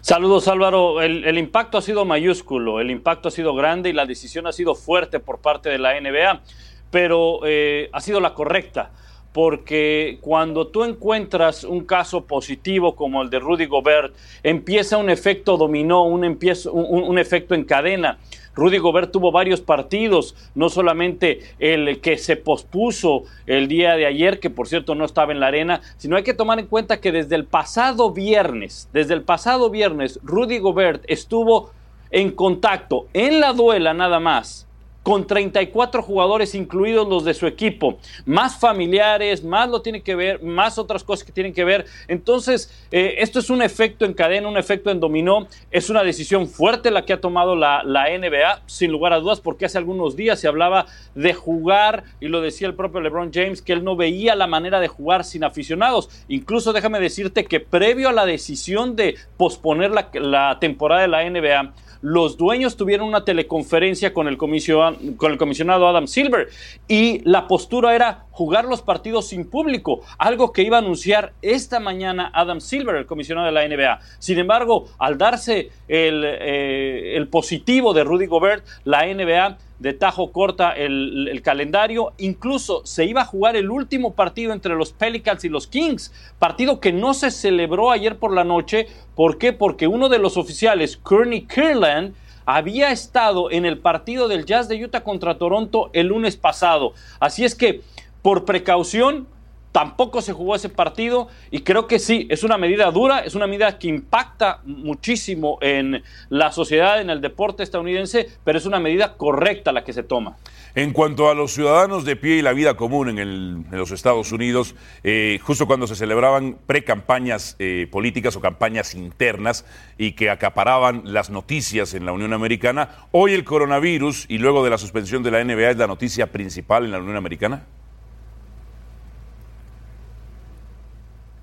Saludos 0.00 0.48
Álvaro, 0.48 1.02
el, 1.02 1.38
impacto 1.38 1.78
ha 1.78 1.82
sido 1.82 2.04
mayúsculo, 2.04 2.80
el 2.80 2.90
impacto 2.90 3.28
ha 3.28 3.30
sido 3.30 3.54
grande 3.54 3.90
y 3.90 3.92
la 3.92 4.06
decisión 4.06 4.46
ha 4.48 4.52
sido 4.52 4.74
fuerte 4.74 5.20
por 5.20 5.38
parte 5.40 5.68
de 5.68 5.78
la 5.78 6.00
NBA, 6.00 6.42
pero 6.90 7.40
eh, 7.44 7.88
ha 7.92 8.00
sido 8.00 8.20
la 8.20 8.34
correcta, 8.34 8.90
porque 9.32 10.18
cuando 10.22 10.68
tú 10.68 10.84
encuentras 10.84 11.64
un 11.64 11.84
caso 11.84 12.24
positivo 12.24 12.96
como 12.96 13.22
el 13.22 13.28
de 13.28 13.38
Rudy 13.38 13.66
Gobert, 13.66 14.14
empieza 14.42 14.96
un 14.96 15.10
efecto 15.10 15.56
dominó, 15.56 16.04
un, 16.04 16.24
empiezo, 16.24 16.72
un, 16.72 17.02
un 17.02 17.18
efecto 17.18 17.54
en 17.54 17.64
cadena. 17.64 18.18
Rudy 18.54 18.78
Gobert 18.78 19.12
tuvo 19.12 19.30
varios 19.30 19.60
partidos, 19.60 20.34
no 20.54 20.70
solamente 20.70 21.40
el 21.58 22.00
que 22.00 22.16
se 22.16 22.36
pospuso 22.36 23.24
el 23.46 23.68
día 23.68 23.96
de 23.96 24.06
ayer, 24.06 24.40
que 24.40 24.48
por 24.48 24.66
cierto 24.66 24.94
no 24.94 25.04
estaba 25.04 25.32
en 25.32 25.40
la 25.40 25.48
arena, 25.48 25.82
sino 25.98 26.16
hay 26.16 26.22
que 26.22 26.32
tomar 26.32 26.58
en 26.58 26.66
cuenta 26.66 26.98
que 26.98 27.12
desde 27.12 27.36
el 27.36 27.44
pasado 27.44 28.12
viernes, 28.12 28.88
desde 28.94 29.12
el 29.12 29.22
pasado 29.22 29.68
viernes, 29.68 30.18
Rudy 30.22 30.58
Gobert 30.58 31.04
estuvo 31.08 31.72
en 32.10 32.30
contacto 32.30 33.08
en 33.12 33.40
la 33.40 33.52
duela 33.52 33.92
nada 33.92 34.20
más 34.20 34.65
con 35.06 35.24
34 35.24 36.02
jugadores, 36.02 36.56
incluidos 36.56 37.06
los 37.06 37.24
de 37.24 37.32
su 37.32 37.46
equipo, 37.46 38.00
más 38.24 38.58
familiares, 38.58 39.44
más 39.44 39.70
lo 39.70 39.80
tiene 39.80 40.02
que 40.02 40.16
ver, 40.16 40.42
más 40.42 40.78
otras 40.78 41.04
cosas 41.04 41.24
que 41.24 41.30
tienen 41.30 41.52
que 41.52 41.62
ver. 41.62 41.86
Entonces, 42.08 42.74
eh, 42.90 43.14
esto 43.18 43.38
es 43.38 43.48
un 43.48 43.62
efecto 43.62 44.04
en 44.04 44.14
cadena, 44.14 44.48
un 44.48 44.58
efecto 44.58 44.90
en 44.90 44.98
dominó. 44.98 45.46
Es 45.70 45.90
una 45.90 46.02
decisión 46.02 46.48
fuerte 46.48 46.90
la 46.90 47.04
que 47.04 47.12
ha 47.12 47.20
tomado 47.20 47.54
la, 47.54 47.84
la 47.84 48.06
NBA, 48.18 48.62
sin 48.66 48.90
lugar 48.90 49.12
a 49.12 49.20
dudas, 49.20 49.40
porque 49.40 49.66
hace 49.66 49.78
algunos 49.78 50.16
días 50.16 50.40
se 50.40 50.48
hablaba 50.48 50.86
de 51.14 51.34
jugar, 51.34 52.02
y 52.18 52.26
lo 52.26 52.40
decía 52.40 52.66
el 52.66 52.74
propio 52.74 53.00
LeBron 53.00 53.30
James, 53.32 53.62
que 53.62 53.74
él 53.74 53.84
no 53.84 53.94
veía 53.94 54.34
la 54.34 54.48
manera 54.48 54.80
de 54.80 54.88
jugar 54.88 55.22
sin 55.22 55.44
aficionados. 55.44 56.10
Incluso 56.26 56.72
déjame 56.72 56.98
decirte 56.98 57.44
que 57.44 57.60
previo 57.60 58.08
a 58.08 58.12
la 58.12 58.26
decisión 58.26 58.96
de 58.96 59.14
posponer 59.36 59.92
la, 59.92 60.08
la 60.14 60.58
temporada 60.58 61.02
de 61.02 61.08
la 61.08 61.30
NBA, 61.30 61.74
los 62.02 62.36
dueños 62.36 62.76
tuvieron 62.76 63.08
una 63.08 63.24
teleconferencia 63.24 64.12
con 64.12 64.28
el, 64.28 64.36
con 64.36 64.52
el 64.52 65.38
comisionado 65.38 65.88
Adam 65.88 66.06
Silver 66.06 66.48
y 66.88 67.20
la 67.28 67.48
postura 67.48 67.94
era 67.94 68.25
jugar 68.36 68.66
los 68.66 68.82
partidos 68.82 69.28
sin 69.28 69.48
público, 69.48 70.02
algo 70.18 70.52
que 70.52 70.60
iba 70.60 70.76
a 70.76 70.80
anunciar 70.80 71.32
esta 71.40 71.80
mañana 71.80 72.30
Adam 72.34 72.60
Silver, 72.60 72.96
el 72.96 73.06
comisionado 73.06 73.46
de 73.46 73.52
la 73.52 73.66
NBA. 73.66 73.98
Sin 74.18 74.38
embargo, 74.38 74.90
al 74.98 75.16
darse 75.16 75.70
el, 75.88 76.22
eh, 76.22 77.16
el 77.16 77.28
positivo 77.28 77.94
de 77.94 78.04
Rudy 78.04 78.26
Gobert, 78.26 78.62
la 78.84 79.06
NBA 79.06 79.56
de 79.78 79.92
tajo 79.94 80.32
corta 80.32 80.72
el, 80.72 81.28
el, 81.32 81.40
calendario. 81.40 82.12
Incluso 82.18 82.84
se 82.84 83.06
iba 83.06 83.22
a 83.22 83.24
jugar 83.24 83.56
el 83.56 83.70
último 83.70 84.14
partido 84.14 84.52
entre 84.52 84.74
los 84.74 84.92
Pelicans 84.92 85.42
y 85.46 85.48
los 85.48 85.66
Kings, 85.66 86.12
partido 86.38 86.78
que 86.78 86.92
no 86.92 87.14
se 87.14 87.30
celebró 87.30 87.90
ayer 87.90 88.18
por 88.18 88.34
la 88.34 88.44
noche. 88.44 88.86
¿Por 89.14 89.38
qué? 89.38 89.54
Porque 89.54 89.86
uno 89.86 90.10
de 90.10 90.18
los 90.18 90.36
oficiales, 90.36 90.98
Kearney 90.98 91.46
Kirland, 91.46 92.14
había 92.46 92.92
estado 92.92 93.50
en 93.50 93.66
el 93.66 93.78
partido 93.78 94.28
del 94.28 94.46
Jazz 94.46 94.68
de 94.68 94.82
Utah 94.82 95.02
contra 95.02 95.36
Toronto 95.36 95.90
el 95.92 96.06
lunes 96.06 96.36
pasado. 96.36 96.94
Así 97.18 97.44
es 97.44 97.54
que, 97.56 97.82
por 98.26 98.44
precaución, 98.44 99.28
tampoco 99.70 100.20
se 100.20 100.32
jugó 100.32 100.56
ese 100.56 100.68
partido 100.68 101.28
y 101.52 101.60
creo 101.60 101.86
que 101.86 102.00
sí, 102.00 102.26
es 102.28 102.42
una 102.42 102.58
medida 102.58 102.90
dura, 102.90 103.20
es 103.20 103.36
una 103.36 103.46
medida 103.46 103.78
que 103.78 103.86
impacta 103.86 104.62
muchísimo 104.64 105.58
en 105.60 106.02
la 106.28 106.50
sociedad, 106.50 107.00
en 107.00 107.08
el 107.08 107.20
deporte 107.20 107.62
estadounidense, 107.62 108.28
pero 108.42 108.58
es 108.58 108.66
una 108.66 108.80
medida 108.80 109.16
correcta 109.16 109.70
la 109.70 109.84
que 109.84 109.92
se 109.92 110.02
toma. 110.02 110.38
En 110.74 110.92
cuanto 110.92 111.30
a 111.30 111.36
los 111.36 111.52
ciudadanos 111.52 112.04
de 112.04 112.16
pie 112.16 112.38
y 112.38 112.42
la 112.42 112.52
vida 112.52 112.74
común 112.74 113.16
en, 113.16 113.64
los 113.70 113.92
Estados 113.92 114.32
Unidos, 114.32 114.74
eh, 115.04 115.38
justo 115.44 115.68
cuando 115.68 115.86
se 115.86 115.94
celebraban 115.94 116.58
pre-campañas 116.66 117.54
eh, 117.60 117.86
políticas 117.92 118.34
o 118.34 118.40
campañas 118.40 118.96
internas 118.96 119.64
y 119.98 120.14
que 120.14 120.30
acaparaban 120.30 121.02
las 121.04 121.30
noticias 121.30 121.94
en 121.94 122.04
la 122.04 122.10
Unión 122.10 122.32
Americana, 122.32 123.06
hoy 123.12 123.34
el 123.34 123.44
coronavirus 123.44 124.26
y 124.28 124.38
luego 124.38 124.64
de 124.64 124.70
la 124.70 124.78
suspensión 124.78 125.22
de 125.22 125.30
la 125.30 125.44
NBA 125.44 125.70
es 125.70 125.76
la 125.76 125.86
noticia 125.86 126.32
principal 126.32 126.86
en 126.86 126.90
la 126.90 126.98
Unión 126.98 127.16
Americana. 127.16 127.66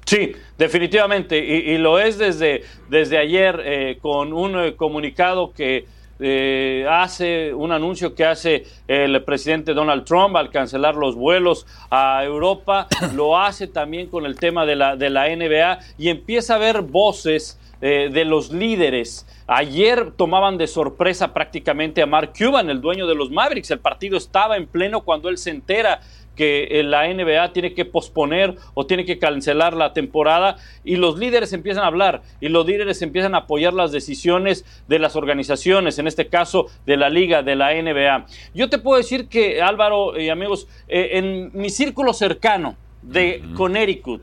Sí, 0.06 0.34
definitivamente, 0.58 1.40
y, 1.40 1.72
y, 1.72 1.78
lo 1.78 2.00
es 2.00 2.18
desde, 2.18 2.64
desde 2.90 3.18
ayer 3.18 3.62
eh, 3.64 3.98
con 4.02 4.34
un 4.34 4.60
eh, 4.60 4.76
comunicado 4.76 5.54
que 5.54 5.86
eh, 6.20 6.86
hace, 6.90 7.54
un 7.54 7.72
anuncio 7.72 8.14
que 8.14 8.26
hace 8.26 8.66
el 8.88 9.24
presidente 9.24 9.74
Donald 9.74 10.06
Trump 10.06 10.36
al 10.36 10.52
cancelar 10.52 10.96
los 10.96 11.16
vuelos 11.16 11.66
a 11.90 12.24
Europa, 12.24 12.88
lo 13.16 13.40
hace 13.40 13.68
también 13.68 14.08
con 14.08 14.26
el 14.26 14.36
tema 14.36 14.66
de 14.66 14.76
la, 14.76 14.96
de 14.96 15.10
la 15.10 15.28
NBA 15.28 15.80
y 15.98 16.10
empieza 16.10 16.54
a 16.54 16.58
haber 16.58 16.82
voces 16.82 17.60
de 17.82 18.24
los 18.24 18.50
líderes. 18.54 19.28
Ayer 19.46 20.12
tomaban 20.12 20.58
de 20.58 20.68
sorpresa 20.68 21.34
prácticamente 21.34 22.02
a 22.02 22.06
Mark 22.06 22.32
Cuban, 22.38 22.70
el 22.70 22.80
dueño 22.80 23.06
de 23.08 23.14
los 23.14 23.30
Mavericks. 23.30 23.72
El 23.72 23.80
partido 23.80 24.16
estaba 24.16 24.56
en 24.56 24.68
pleno 24.68 25.02
cuando 25.02 25.28
él 25.28 25.38
se 25.38 25.50
entera 25.50 26.00
que 26.36 26.82
la 26.84 27.08
NBA 27.08 27.54
tiene 27.54 27.74
que 27.74 27.86
posponer 27.86 28.56
o 28.74 28.86
tiene 28.86 29.06
que 29.06 29.20
cancelar 29.20 29.74
la 29.76 29.94
temporada 29.94 30.58
y 30.84 30.96
los 30.96 31.18
líderes 31.18 31.54
empiezan 31.54 31.84
a 31.84 31.88
hablar 31.88 32.22
y 32.42 32.50
los 32.50 32.66
líderes 32.66 33.02
empiezan 33.02 33.36
a 33.36 33.40
apoyar 33.40 33.74
las 33.74 33.92
decisiones 33.92 34.66
de 34.88 35.00
las 35.00 35.16
organizaciones, 35.16 36.00
en 36.00 36.08
este 36.08 36.28
caso 36.28 36.68
de 36.86 36.98
la 36.98 37.10
liga, 37.10 37.44
de 37.44 37.56
la 37.56 37.74
NBA. 37.74 38.26
Yo 38.54 38.70
te 38.70 38.80
puedo 38.80 38.98
decir 38.98 39.28
que 39.28 39.62
Álvaro 39.62 40.20
y 40.20 40.30
amigos, 40.30 40.68
eh, 40.88 41.12
en 41.14 41.52
mi 41.54 41.70
círculo 41.70 42.14
cercano 42.14 42.76
de 43.02 43.44
Connecticut, 43.56 44.22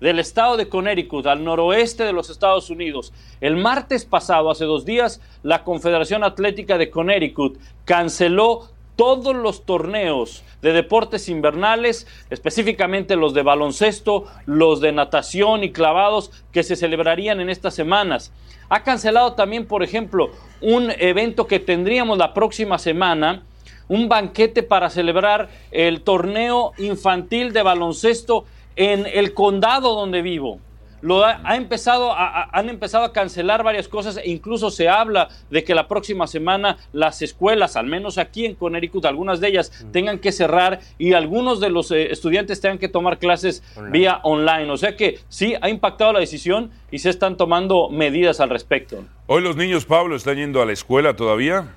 del 0.00 0.18
estado 0.20 0.56
de 0.56 0.68
Connecticut, 0.68 1.26
al 1.26 1.42
noroeste 1.42 2.04
de 2.04 2.12
los 2.12 2.30
Estados 2.30 2.70
Unidos. 2.70 3.12
El 3.40 3.56
martes 3.56 4.04
pasado, 4.04 4.50
hace 4.50 4.64
dos 4.64 4.84
días, 4.84 5.20
la 5.42 5.64
Confederación 5.64 6.22
Atlética 6.22 6.78
de 6.78 6.90
Connecticut 6.90 7.58
canceló 7.84 8.68
todos 8.98 9.36
los 9.36 9.64
torneos 9.64 10.42
de 10.60 10.72
deportes 10.72 11.28
invernales, 11.28 12.08
específicamente 12.30 13.14
los 13.14 13.32
de 13.32 13.42
baloncesto, 13.42 14.24
los 14.44 14.80
de 14.80 14.90
natación 14.90 15.62
y 15.62 15.70
clavados 15.70 16.32
que 16.50 16.64
se 16.64 16.74
celebrarían 16.74 17.40
en 17.40 17.48
estas 17.48 17.76
semanas. 17.76 18.32
Ha 18.68 18.82
cancelado 18.82 19.34
también, 19.34 19.68
por 19.68 19.84
ejemplo, 19.84 20.30
un 20.60 20.90
evento 20.98 21.46
que 21.46 21.60
tendríamos 21.60 22.18
la 22.18 22.34
próxima 22.34 22.76
semana, 22.76 23.44
un 23.86 24.08
banquete 24.08 24.64
para 24.64 24.90
celebrar 24.90 25.48
el 25.70 26.00
torneo 26.00 26.72
infantil 26.76 27.52
de 27.52 27.62
baloncesto 27.62 28.46
en 28.74 29.06
el 29.06 29.32
condado 29.32 29.94
donde 29.94 30.22
vivo. 30.22 30.58
Lo 31.00 31.24
ha, 31.24 31.40
ha 31.44 31.56
empezado 31.56 32.12
a, 32.12 32.42
a, 32.42 32.50
han 32.52 32.68
empezado 32.68 33.04
a 33.04 33.12
cancelar 33.12 33.62
varias 33.62 33.88
cosas 33.88 34.16
e 34.16 34.30
incluso 34.30 34.70
se 34.70 34.88
habla 34.88 35.28
de 35.50 35.64
que 35.64 35.74
la 35.74 35.88
próxima 35.88 36.26
semana 36.26 36.76
las 36.92 37.22
escuelas, 37.22 37.76
al 37.76 37.86
menos 37.86 38.18
aquí 38.18 38.44
en 38.44 38.54
Connecticut, 38.54 39.04
algunas 39.04 39.40
de 39.40 39.48
ellas 39.48 39.72
tengan 39.92 40.18
que 40.18 40.32
cerrar 40.32 40.80
y 40.98 41.12
algunos 41.12 41.60
de 41.60 41.70
los 41.70 41.90
eh, 41.90 42.10
estudiantes 42.10 42.60
tengan 42.60 42.78
que 42.78 42.88
tomar 42.88 43.18
clases 43.18 43.62
online. 43.76 43.90
vía 43.92 44.20
online. 44.22 44.70
O 44.70 44.76
sea 44.76 44.96
que 44.96 45.18
sí 45.28 45.54
ha 45.60 45.68
impactado 45.68 46.12
la 46.12 46.20
decisión 46.20 46.70
y 46.90 46.98
se 46.98 47.10
están 47.10 47.36
tomando 47.36 47.88
medidas 47.90 48.40
al 48.40 48.50
respecto. 48.50 49.04
Hoy 49.26 49.42
los 49.42 49.56
niños, 49.56 49.84
Pablo, 49.84 50.16
están 50.16 50.36
yendo 50.36 50.62
a 50.62 50.66
la 50.66 50.72
escuela 50.72 51.14
todavía. 51.14 51.74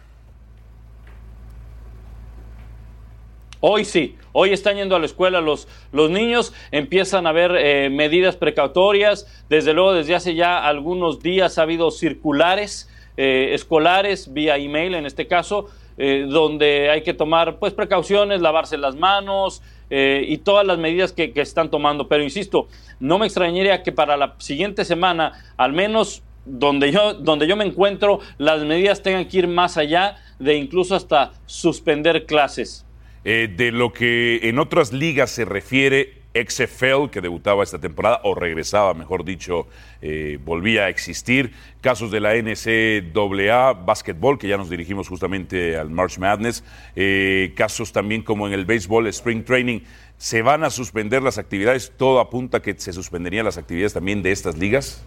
Hoy 3.64 3.86
sí, 3.86 4.16
hoy 4.32 4.54
están 4.54 4.78
yendo 4.78 4.96
a 4.96 5.00
la 5.00 5.06
escuela 5.06 5.40
los, 5.40 5.68
los 5.92 6.10
niños, 6.10 6.52
empiezan 6.72 7.28
a 7.28 7.30
haber 7.30 7.56
eh, 7.56 7.92
medidas 7.92 8.36
precautorias, 8.36 9.28
desde 9.50 9.74
luego 9.74 9.94
desde 9.94 10.16
hace 10.16 10.34
ya 10.34 10.66
algunos 10.66 11.20
días 11.20 11.60
ha 11.60 11.62
habido 11.62 11.92
circulares 11.92 12.90
eh, 13.18 13.54
escolares 13.54 14.34
vía 14.34 14.58
email 14.58 14.96
en 14.96 15.06
este 15.06 15.28
caso, 15.28 15.70
eh, 16.00 16.26
donde 16.28 16.90
hay 16.90 17.04
que 17.04 17.14
tomar 17.14 17.60
pues 17.60 17.72
precauciones, 17.72 18.42
lavarse 18.42 18.78
las 18.78 18.96
manos 18.96 19.62
eh, 19.92 20.26
y 20.28 20.40
todas 20.40 20.66
las 20.66 20.80
medidas 20.80 21.12
que, 21.12 21.32
que 21.32 21.42
están 21.42 21.70
tomando. 21.70 22.08
Pero 22.08 22.24
insisto, 22.24 22.68
no 23.00 23.20
me 23.20 23.28
extrañaría 23.28 23.84
que 23.84 23.92
para 23.92 24.18
la 24.18 24.34
siguiente 24.40 24.86
semana, 24.86 25.34
al 25.56 25.74
menos 25.74 26.24
donde 26.46 26.92
yo, 26.92 27.14
donde 27.14 27.46
yo 27.46 27.56
me 27.56 27.66
encuentro, 27.66 28.22
las 28.40 28.64
medidas 28.64 29.04
tengan 29.04 29.28
que 29.28 29.38
ir 29.38 29.48
más 29.48 29.78
allá 29.78 30.18
de 30.40 30.56
incluso 30.56 30.96
hasta 30.96 31.34
suspender 31.46 32.26
clases. 32.26 32.88
Eh, 33.24 33.54
de 33.56 33.72
lo 33.72 33.94
que 33.94 34.40
en 34.44 34.58
otras 34.60 34.92
ligas 34.92 35.32
se 35.32 35.46
refiere, 35.46 36.22
XFL, 36.34 37.10
que 37.12 37.20
debutaba 37.20 37.64
esta 37.64 37.80
temporada, 37.80 38.22
o 38.24 38.34
regresaba, 38.34 38.94
mejor 38.94 39.26
dicho, 39.26 39.68
eh, 40.02 40.40
volvía 40.44 40.86
a 40.86 40.90
existir. 40.90 41.52
Casos 41.82 42.10
de 42.10 42.20
la 42.20 42.36
NCAA, 42.36 43.74
básquetbol, 43.74 44.40
que 44.40 44.48
ya 44.48 44.58
nos 44.58 44.70
dirigimos 44.70 45.08
justamente 45.10 45.78
al 45.78 45.90
March 45.90 46.18
Madness. 46.18 46.64
Eh, 46.96 47.54
casos 47.56 47.92
también 47.92 48.24
como 48.24 48.48
en 48.48 48.54
el 48.54 48.66
béisbol, 48.66 49.08
Spring 49.08 49.44
Training. 49.44 49.82
¿Se 50.18 50.42
van 50.42 50.64
a 50.64 50.70
suspender 50.70 51.22
las 51.22 51.38
actividades? 51.38 51.92
¿Todo 51.98 52.20
apunta 52.20 52.62
que 52.62 52.76
se 52.78 52.94
suspenderían 52.94 53.46
las 53.46 53.58
actividades 53.58 53.94
también 53.94 54.22
de 54.22 54.32
estas 54.32 54.58
ligas? 54.58 55.04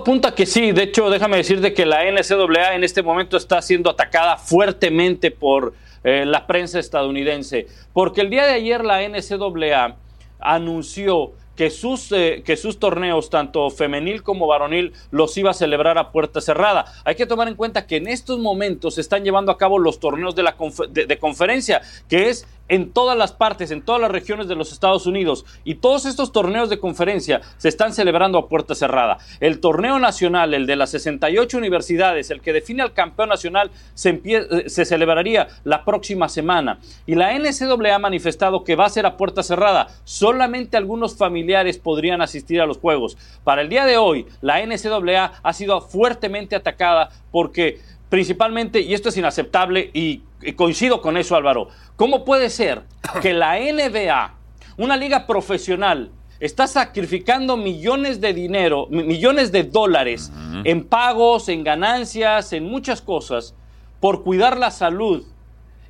Apunta 0.00 0.34
que 0.34 0.46
sí. 0.46 0.72
De 0.72 0.84
hecho, 0.84 1.10
déjame 1.10 1.36
decirte 1.36 1.72
que 1.72 1.86
la 1.86 2.04
NCAA 2.04 2.74
en 2.74 2.84
este 2.84 3.02
momento 3.02 3.36
está 3.36 3.62
siendo 3.62 3.90
atacada 3.90 4.36
fuertemente 4.36 5.30
por 5.30 5.74
eh, 6.02 6.24
la 6.26 6.46
prensa 6.46 6.78
estadounidense. 6.78 7.66
Porque 7.92 8.20
el 8.20 8.30
día 8.30 8.46
de 8.46 8.52
ayer 8.52 8.84
la 8.84 9.02
NCAA 9.06 9.96
anunció 10.38 11.32
que 11.56 11.68
sus, 11.68 12.10
eh, 12.12 12.42
que 12.42 12.56
sus 12.56 12.78
torneos, 12.78 13.28
tanto 13.28 13.68
femenil 13.68 14.22
como 14.22 14.46
varonil, 14.46 14.94
los 15.10 15.36
iba 15.36 15.50
a 15.50 15.54
celebrar 15.54 15.98
a 15.98 16.10
puerta 16.10 16.40
cerrada. 16.40 16.86
Hay 17.04 17.16
que 17.16 17.26
tomar 17.26 17.48
en 17.48 17.54
cuenta 17.54 17.86
que 17.86 17.96
en 17.96 18.08
estos 18.08 18.38
momentos 18.38 18.94
se 18.94 19.02
están 19.02 19.24
llevando 19.24 19.52
a 19.52 19.58
cabo 19.58 19.78
los 19.78 20.00
torneos 20.00 20.34
de, 20.34 20.42
la 20.42 20.56
de 20.88 21.18
conferencia, 21.18 21.82
que 22.08 22.30
es 22.30 22.46
en 22.70 22.92
todas 22.92 23.18
las 23.18 23.32
partes, 23.32 23.70
en 23.72 23.82
todas 23.82 24.00
las 24.00 24.10
regiones 24.10 24.48
de 24.48 24.54
los 24.54 24.72
Estados 24.72 25.04
Unidos. 25.04 25.44
Y 25.64 25.74
todos 25.74 26.06
estos 26.06 26.32
torneos 26.32 26.70
de 26.70 26.78
conferencia 26.78 27.42
se 27.58 27.68
están 27.68 27.92
celebrando 27.92 28.38
a 28.38 28.48
puerta 28.48 28.74
cerrada. 28.74 29.18
El 29.40 29.60
torneo 29.60 29.98
nacional, 29.98 30.54
el 30.54 30.66
de 30.66 30.76
las 30.76 30.90
68 30.90 31.58
universidades, 31.58 32.30
el 32.30 32.40
que 32.40 32.52
define 32.52 32.82
al 32.82 32.94
campeón 32.94 33.28
nacional, 33.28 33.70
se, 33.94 34.22
se 34.66 34.84
celebraría 34.84 35.48
la 35.64 35.84
próxima 35.84 36.28
semana. 36.28 36.78
Y 37.06 37.16
la 37.16 37.36
NCAA 37.36 37.96
ha 37.96 37.98
manifestado 37.98 38.62
que 38.62 38.76
va 38.76 38.86
a 38.86 38.90
ser 38.90 39.04
a 39.04 39.16
puerta 39.16 39.42
cerrada. 39.42 39.88
Solamente 40.04 40.76
algunos 40.76 41.16
familiares 41.16 41.76
podrían 41.76 42.22
asistir 42.22 42.60
a 42.60 42.66
los 42.66 42.78
juegos. 42.78 43.18
Para 43.42 43.62
el 43.62 43.68
día 43.68 43.84
de 43.84 43.96
hoy, 43.96 44.26
la 44.40 44.64
NCAA 44.64 45.32
ha 45.42 45.52
sido 45.52 45.80
fuertemente 45.80 46.54
atacada 46.54 47.10
porque 47.32 47.80
principalmente, 48.08 48.80
y 48.80 48.94
esto 48.94 49.08
es 49.08 49.16
inaceptable 49.16 49.90
y 49.92 50.22
coincido 50.56 51.00
con 51.02 51.16
eso 51.16 51.36
Álvaro, 51.36 51.68
¿cómo 51.96 52.24
puede 52.24 52.50
ser 52.50 52.82
que 53.22 53.32
la 53.32 53.58
NBA, 53.58 54.34
una 54.76 54.96
liga 54.96 55.26
profesional, 55.26 56.10
está 56.40 56.66
sacrificando 56.66 57.56
millones 57.56 58.20
de 58.20 58.32
dinero, 58.32 58.86
mi- 58.90 59.02
millones 59.04 59.52
de 59.52 59.64
dólares 59.64 60.32
en 60.64 60.84
pagos, 60.84 61.48
en 61.50 61.62
ganancias, 61.64 62.52
en 62.54 62.64
muchas 62.64 63.02
cosas, 63.02 63.54
por 64.00 64.22
cuidar 64.22 64.56
la 64.56 64.70
salud? 64.70 65.24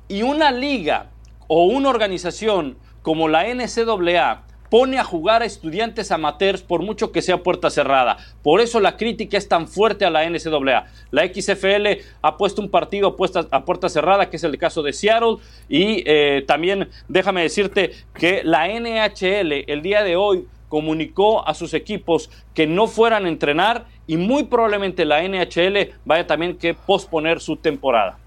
Y 0.09 0.23
una 0.23 0.51
liga 0.51 1.07
o 1.47 1.63
una 1.65 1.89
organización 1.89 2.77
como 3.01 3.29
la 3.29 3.45
NCAA 3.47 4.43
pone 4.71 4.97
a 4.97 5.03
jugar 5.03 5.41
a 5.41 5.45
estudiantes 5.45 6.11
amateurs 6.11 6.61
por 6.61 6.81
mucho 6.81 7.11
que 7.11 7.21
sea 7.21 7.43
puerta 7.43 7.69
cerrada. 7.69 8.17
Por 8.41 8.61
eso 8.61 8.79
la 8.79 8.95
crítica 8.95 9.37
es 9.37 9.49
tan 9.49 9.67
fuerte 9.67 10.05
a 10.05 10.09
la 10.09 10.27
NCAA. 10.27 10.85
La 11.11 11.27
XFL 11.27 12.01
ha 12.21 12.37
puesto 12.37 12.61
un 12.61 12.69
partido 12.69 13.17
a 13.51 13.65
puerta 13.65 13.89
cerrada, 13.89 14.29
que 14.29 14.37
es 14.37 14.43
el 14.45 14.57
caso 14.57 14.81
de 14.81 14.93
Seattle, 14.93 15.39
y 15.67 16.03
eh, 16.05 16.45
también 16.47 16.87
déjame 17.09 17.41
decirte 17.41 17.91
que 18.13 18.43
la 18.45 18.69
NHL 18.69 19.65
el 19.67 19.81
día 19.81 20.03
de 20.03 20.15
hoy 20.15 20.47
comunicó 20.69 21.45
a 21.45 21.53
sus 21.53 21.73
equipos 21.73 22.29
que 22.53 22.65
no 22.65 22.87
fueran 22.87 23.25
a 23.25 23.27
entrenar 23.27 23.87
y 24.07 24.15
muy 24.15 24.45
probablemente 24.45 25.03
la 25.03 25.21
NHL 25.21 25.95
vaya 26.05 26.25
también 26.25 26.57
que 26.57 26.73
posponer 26.73 27.41
su 27.41 27.57
temporada. 27.57 28.17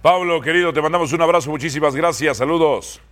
Pablo, 0.00 0.40
querido, 0.40 0.72
te 0.72 0.80
mandamos 0.80 1.12
un 1.12 1.20
abrazo, 1.20 1.50
muchísimas 1.50 1.94
gracias, 1.94 2.38
saludos. 2.38 3.02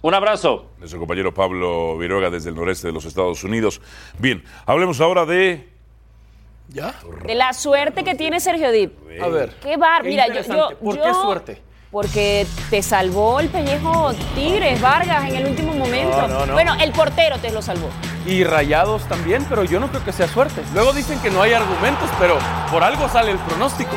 Un 0.00 0.14
abrazo. 0.14 0.66
Nuestro 0.78 0.98
compañero 1.00 1.34
Pablo 1.34 1.98
Viruega 1.98 2.30
desde 2.30 2.50
el 2.50 2.56
noreste 2.56 2.86
de 2.86 2.92
los 2.92 3.04
Estados 3.04 3.42
Unidos. 3.42 3.80
Bien, 4.18 4.44
hablemos 4.66 5.00
ahora 5.00 5.26
de... 5.26 5.68
¿Ya? 6.68 6.94
De 7.24 7.34
la 7.34 7.52
suerte 7.54 8.04
que 8.04 8.14
tiene 8.14 8.40
Sergio 8.40 8.70
Dip. 8.70 8.92
A 9.22 9.28
ver. 9.28 9.54
Qué 9.62 9.76
bar. 9.76 10.02
Qué 10.02 10.08
Mira, 10.10 10.26
yo, 10.28 10.42
yo. 10.42 10.78
¿Por 10.78 10.96
yo- 10.96 11.02
qué 11.02 11.14
suerte? 11.14 11.62
Porque 11.90 12.46
te 12.68 12.82
salvó 12.82 13.40
el 13.40 13.48
pellejo 13.48 14.12
Tigres, 14.34 14.78
Vargas, 14.78 15.30
en 15.30 15.36
el 15.36 15.46
último 15.46 15.72
momento. 15.72 16.20
No, 16.20 16.28
no, 16.28 16.46
no. 16.46 16.52
Bueno, 16.52 16.74
el 16.78 16.92
portero 16.92 17.38
te 17.38 17.50
lo 17.50 17.62
salvó. 17.62 17.88
Y 18.28 18.44
rayados 18.44 19.02
también, 19.08 19.44
pero 19.48 19.64
yo 19.64 19.80
no 19.80 19.88
creo 19.88 20.04
que 20.04 20.12
sea 20.12 20.28
suerte. 20.28 20.62
Luego 20.74 20.92
dicen 20.92 21.18
que 21.20 21.30
no 21.30 21.40
hay 21.42 21.54
argumentos, 21.54 22.08
pero 22.20 22.36
por 22.70 22.82
algo 22.84 23.08
sale 23.08 23.30
el 23.30 23.38
pronóstico. 23.38 23.90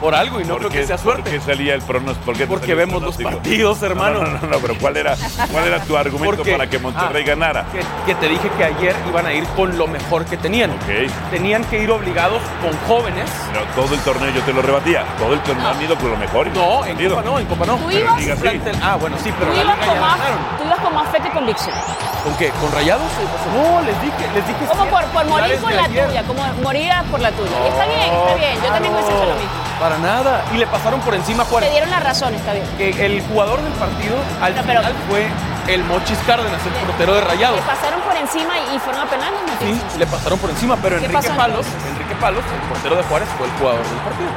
Por 0.00 0.14
algo 0.14 0.40
y 0.40 0.44
no 0.44 0.50
¿Por 0.50 0.58
creo 0.58 0.70
qué- 0.70 0.80
que 0.80 0.86
sea 0.88 0.96
¿Por 0.96 1.14
suerte. 1.14 1.30
qué 1.30 1.40
salía 1.40 1.72
el 1.74 1.80
pronóstico? 1.80 2.26
¿Por 2.26 2.34
qué 2.34 2.40
te 2.40 2.46
Porque 2.48 2.74
vemos 2.74 3.00
los 3.02 3.16
partidos, 3.16 3.80
hermano. 3.82 4.22
No, 4.24 4.28
no, 4.28 4.38
no, 4.40 4.46
no, 4.48 4.58
pero 4.58 4.76
¿cuál 4.78 4.96
era, 4.98 5.16
cuál 5.50 5.64
era 5.68 5.80
tu 5.84 5.96
argumento 5.96 6.36
Porque- 6.36 6.52
para 6.52 6.68
que 6.68 6.78
Monterrey 6.78 7.22
ah, 7.24 7.26
ganara? 7.28 7.64
Que, 7.72 7.80
que 8.04 8.14
te 8.20 8.28
dije 8.28 8.50
que 8.58 8.64
ayer 8.64 8.94
iban 9.08 9.24
a 9.24 9.32
ir 9.32 9.44
con 9.56 9.78
lo 9.78 9.86
mejor 9.86 10.26
que 10.26 10.36
tenían. 10.36 10.70
Ok. 10.72 11.10
Tenían 11.30 11.64
que 11.64 11.82
ir 11.82 11.90
obligados 11.90 12.42
con 12.60 12.76
jóvenes. 12.86 13.30
Pero 13.52 13.64
todo 13.74 13.94
el 13.94 14.00
torneo 14.02 14.30
yo 14.34 14.42
te 14.42 14.52
lo 14.52 14.60
rebatía. 14.60 15.04
Todo 15.18 15.32
el 15.32 15.40
torneo 15.40 15.66
han 15.66 15.80
ido 15.82 15.96
con 15.96 16.10
lo 16.10 16.16
mejor. 16.18 16.48
y 16.48 16.50
No, 16.50 16.84
en. 16.84 17.08
Copa 17.08 17.22
no, 17.22 17.38
en 17.38 17.46
Copa 17.46 17.64
no. 17.66 17.76
Tú 17.76 17.86
Pero 17.88 18.00
ibas, 18.00 18.76
Ah, 18.82 18.96
bueno, 19.00 19.16
sí, 19.22 19.32
pero 19.38 19.50
tú 19.52 19.56
la 19.56 19.62
ibas 19.62 19.76
liga 19.76 19.86
con 19.86 19.94
ya 19.94 20.00
más, 20.02 20.18
tú 20.58 20.64
ibas 20.66 20.80
con 20.80 20.94
más 20.94 21.08
fe 21.08 21.18
que 21.22 21.30
convicción. 21.30 21.74
¿Con 22.22 22.36
qué? 22.36 22.50
¿Con 22.50 22.70
rayados? 22.72 23.06
No, 23.54 23.75
les 23.82 24.00
dije, 24.02 24.24
les 24.34 24.46
dije. 24.46 24.64
Como 24.68 24.84
por, 24.86 25.04
por 25.06 25.24
morir 25.26 25.60
de 25.60 25.74
la 25.74 25.84
ayer. 25.84 26.06
tuya, 26.08 26.22
como 26.24 26.42
morir 26.62 26.92
por 27.10 27.20
la 27.20 27.30
tuya. 27.32 27.56
Está 27.68 27.86
bien, 27.86 28.00
está 28.12 28.34
bien. 28.34 28.54
Yo 28.62 28.68
también 28.72 28.94
hubiese 28.94 29.10
hecho 29.12 29.24
lo 29.26 29.34
mismo. 29.34 29.50
Para 29.80 29.98
nada. 29.98 30.42
Y 30.54 30.56
le 30.58 30.66
pasaron 30.66 31.00
por 31.00 31.14
encima 31.14 31.42
a 31.42 31.46
Te 31.46 31.70
dieron 31.70 31.90
la 31.90 32.00
razón, 32.00 32.34
está 32.34 32.52
bien. 32.52 32.64
Que 32.78 33.06
el 33.06 33.20
jugador 33.22 33.60
del 33.62 33.72
partido 33.74 34.16
al 34.40 34.54
No, 34.56 34.62
pero- 34.62 34.80
final 34.80 34.94
fue 35.08 35.26
el 35.74 35.84
Mochis 35.84 36.18
Cárdenas, 36.26 36.60
el 36.64 36.72
portero 36.86 37.14
de 37.14 37.20
Le 37.22 37.26
rayados. 37.26 37.60
pasaron 37.60 38.00
por 38.00 38.16
encima 38.16 38.54
y, 38.74 38.78
fueron 38.78 39.02
a 39.02 39.06
penales. 39.10 39.40
¿no? 39.46 39.66
Sí, 39.66 39.80
le 39.98 40.06
pasaron 40.06 40.38
por 40.38 40.50
encima, 40.50 40.76
pero 40.76 40.96
¿Qué 40.98 41.04
Enrique 41.06 41.22
pasó 41.28 41.36
Palos, 41.36 41.66
entonces? 41.66 41.90
Enrique 41.92 42.14
Palos, 42.20 42.44
el 42.54 42.68
portero 42.68 42.96
de 42.96 43.02
Juárez, 43.02 43.28
fue 43.36 43.46
el 43.46 43.52
jugador 43.54 43.80
del 43.84 43.98
partido. 43.98 44.28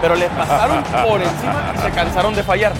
Pero 0.00 0.14
le 0.16 0.28
pasaron 0.30 0.82
por 1.08 1.20
encima 1.22 1.72
y 1.74 1.78
se 1.78 1.90
cansaron 1.90 2.34
de 2.34 2.42
fallar. 2.42 2.72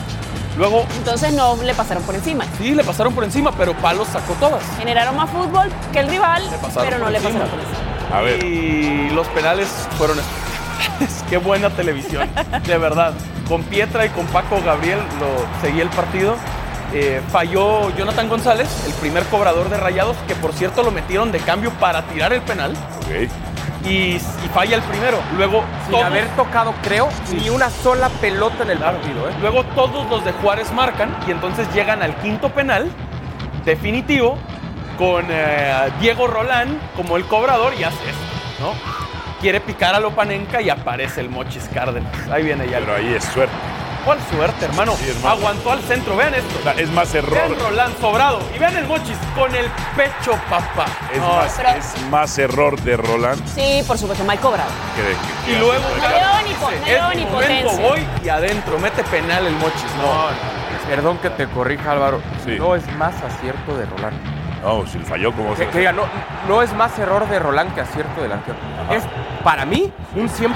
Luego, 0.59 0.85
Entonces 0.99 1.33
no 1.33 1.57
le 1.63 1.73
pasaron 1.73 2.03
por 2.03 2.15
encima. 2.17 2.45
sí, 2.59 2.75
le 2.75 2.83
pasaron 2.85 3.15
por 3.15 3.23
encima, 3.25 3.53
pero 3.53 3.75
Palos 3.75 4.09
sacó 4.09 4.35
todas. 4.35 4.63
Generaron 4.77 5.17
más 5.17 5.31
fútbol 5.31 5.71
que 5.93 6.01
el 6.01 6.09
rival, 6.09 6.43
pero 6.75 6.99
no 6.99 7.09
le 7.11 7.19
encima. 7.19 7.45
pasaron 7.45 7.51
por 7.51 7.61
encima. 7.61 8.17
A 8.19 8.21
ver, 8.23 8.45
Y 8.45 9.11
los 9.11 9.27
penales 9.29 9.69
fueron 9.97 10.19
espectaculares. 10.19 11.25
Qué 11.31 11.37
buena 11.37 11.71
televisión, 11.71 12.29
de 12.67 12.79
verdad. 12.79 13.13
Con 13.49 13.63
Pietra 13.65 14.05
y 14.07 14.09
con 14.11 14.27
Paco 14.27 14.61
Gabriel 14.65 14.99
lo 15.21 15.61
seguí 15.63 15.81
el 15.81 15.89
partido. 15.91 16.35
Eh, 16.93 17.21
falló 17.31 17.95
Jonathan 17.97 18.29
González, 18.29 18.69
el 18.87 18.93
primer 18.95 19.23
cobrador 19.25 19.69
de 19.69 19.77
Rayados, 19.77 20.17
que 20.27 20.35
por 20.35 20.53
cierto 20.55 20.83
lo 20.83 20.91
metieron 20.91 21.31
de 21.33 21.39
cambio 21.39 21.71
para 21.73 22.03
tirar 22.09 22.33
el 22.33 22.41
penal. 22.43 22.73
ok. 22.73 23.31
Y, 23.85 24.17
y 24.17 24.21
falla 24.53 24.77
el 24.77 24.83
primero. 24.83 25.19
Luego, 25.37 25.63
Sin 25.85 25.93
todos- 25.93 26.05
haber 26.07 26.27
tocado, 26.37 26.75
creo, 26.83 27.09
ni 27.33 27.49
una 27.49 27.71
sola 27.71 28.09
pelota 28.21 28.65
en 28.65 28.71
el 28.71 28.79
partido. 28.79 29.29
¿eh? 29.29 29.33
luego 29.41 29.65
todos 29.65 30.09
los 30.11 30.25
de 30.25 30.33
Juárez 30.33 30.73
marcan 30.73 31.17
y 31.27 31.31
entonces 31.31 31.73
llegan 31.73 32.03
al 32.03 32.15
quinto 32.17 32.49
penal 32.51 32.91
definitivo 33.65 34.37
con 34.99 35.27
eh, 35.31 35.91
Diego 36.01 36.27
Rolán 36.27 36.79
como 36.97 37.17
el 37.17 37.25
cobrador 37.27 37.73
y 37.79 37.85
hace 37.85 37.97
esto, 38.11 38.25
¿no? 38.61 38.73
Quiere 39.41 39.61
picar 39.61 39.95
a 39.95 40.01
Lopanenka 40.01 40.61
y 40.61 40.69
aparece 40.69 41.21
el 41.21 41.31
Mochis 41.31 41.69
Cárdenas. 41.73 42.13
Ahí 42.29 42.43
viene 42.43 42.69
ya. 42.69 42.81
Pero 42.81 42.97
ahí 42.97 43.15
es 43.15 43.23
suerte. 43.25 43.55
¿Cuál 44.09 44.21
suerte, 44.31 44.65
hermano? 44.65 44.93
Sí, 44.97 45.11
hermano. 45.11 45.37
Aguantó 45.37 45.71
al 45.71 45.83
centro. 45.83 46.17
Vean 46.17 46.33
esto. 46.33 46.71
Es 46.79 46.91
más 46.93 47.15
error. 47.15 47.35
Vean 47.35 47.61
Rolán 47.61 47.93
sobrado. 48.01 48.41
Y 48.57 48.59
vean 48.59 48.75
el 48.79 48.87
Mochis 48.87 49.19
con 49.37 49.55
el 49.55 49.67
pecho, 49.95 50.33
papá. 50.49 50.87
Es, 51.13 51.21
No, 51.21 51.29
más, 51.29 51.53
pero- 51.55 51.69
es 51.69 52.03
más 52.09 52.39
error 52.39 52.81
de 52.81 52.97
Roland 52.97 53.47
Sí, 53.55 53.83
por 53.87 53.99
supuesto, 53.99 54.25
mal 54.25 54.39
cobrado. 54.41 54.71
que 54.97 55.03
de 55.03 55.09
que- 55.11 55.53
Y 55.53 55.57
luego 55.59 55.85
No 57.65 57.71
voy 57.83 58.07
y 58.25 58.29
adentro. 58.31 58.79
Mete 58.79 59.05
penal 59.05 59.47
el 59.47 59.55
Mochis. 59.57 59.95
No, 60.01 60.29
Perdón 60.89 61.19
que 61.19 61.29
te 61.29 61.47
corrija, 61.47 61.93
Álvaro. 61.93 62.23
Sí. 62.47 62.57
No 62.59 62.75
es 62.75 62.91
más 62.97 63.13
acierto 63.23 63.77
de 63.77 63.85
Roland. 63.85 64.39
No, 64.63 64.87
si 64.87 64.99
falló 65.01 65.33
como 65.33 65.55
Que, 65.55 65.67
que 65.69 65.79
diga, 65.81 65.93
no, 65.93 66.05
no 66.49 66.63
es 66.63 66.73
más 66.73 66.99
error 66.99 67.29
de 67.29 67.39
Roland 67.39 67.75
que 67.75 67.83
acierto 67.83 68.23
del 68.23 68.33
arquero. 68.33 68.57
Es, 68.91 69.05
para 69.43 69.65
mí, 69.65 69.93
un 70.17 70.29
100% 70.29 70.55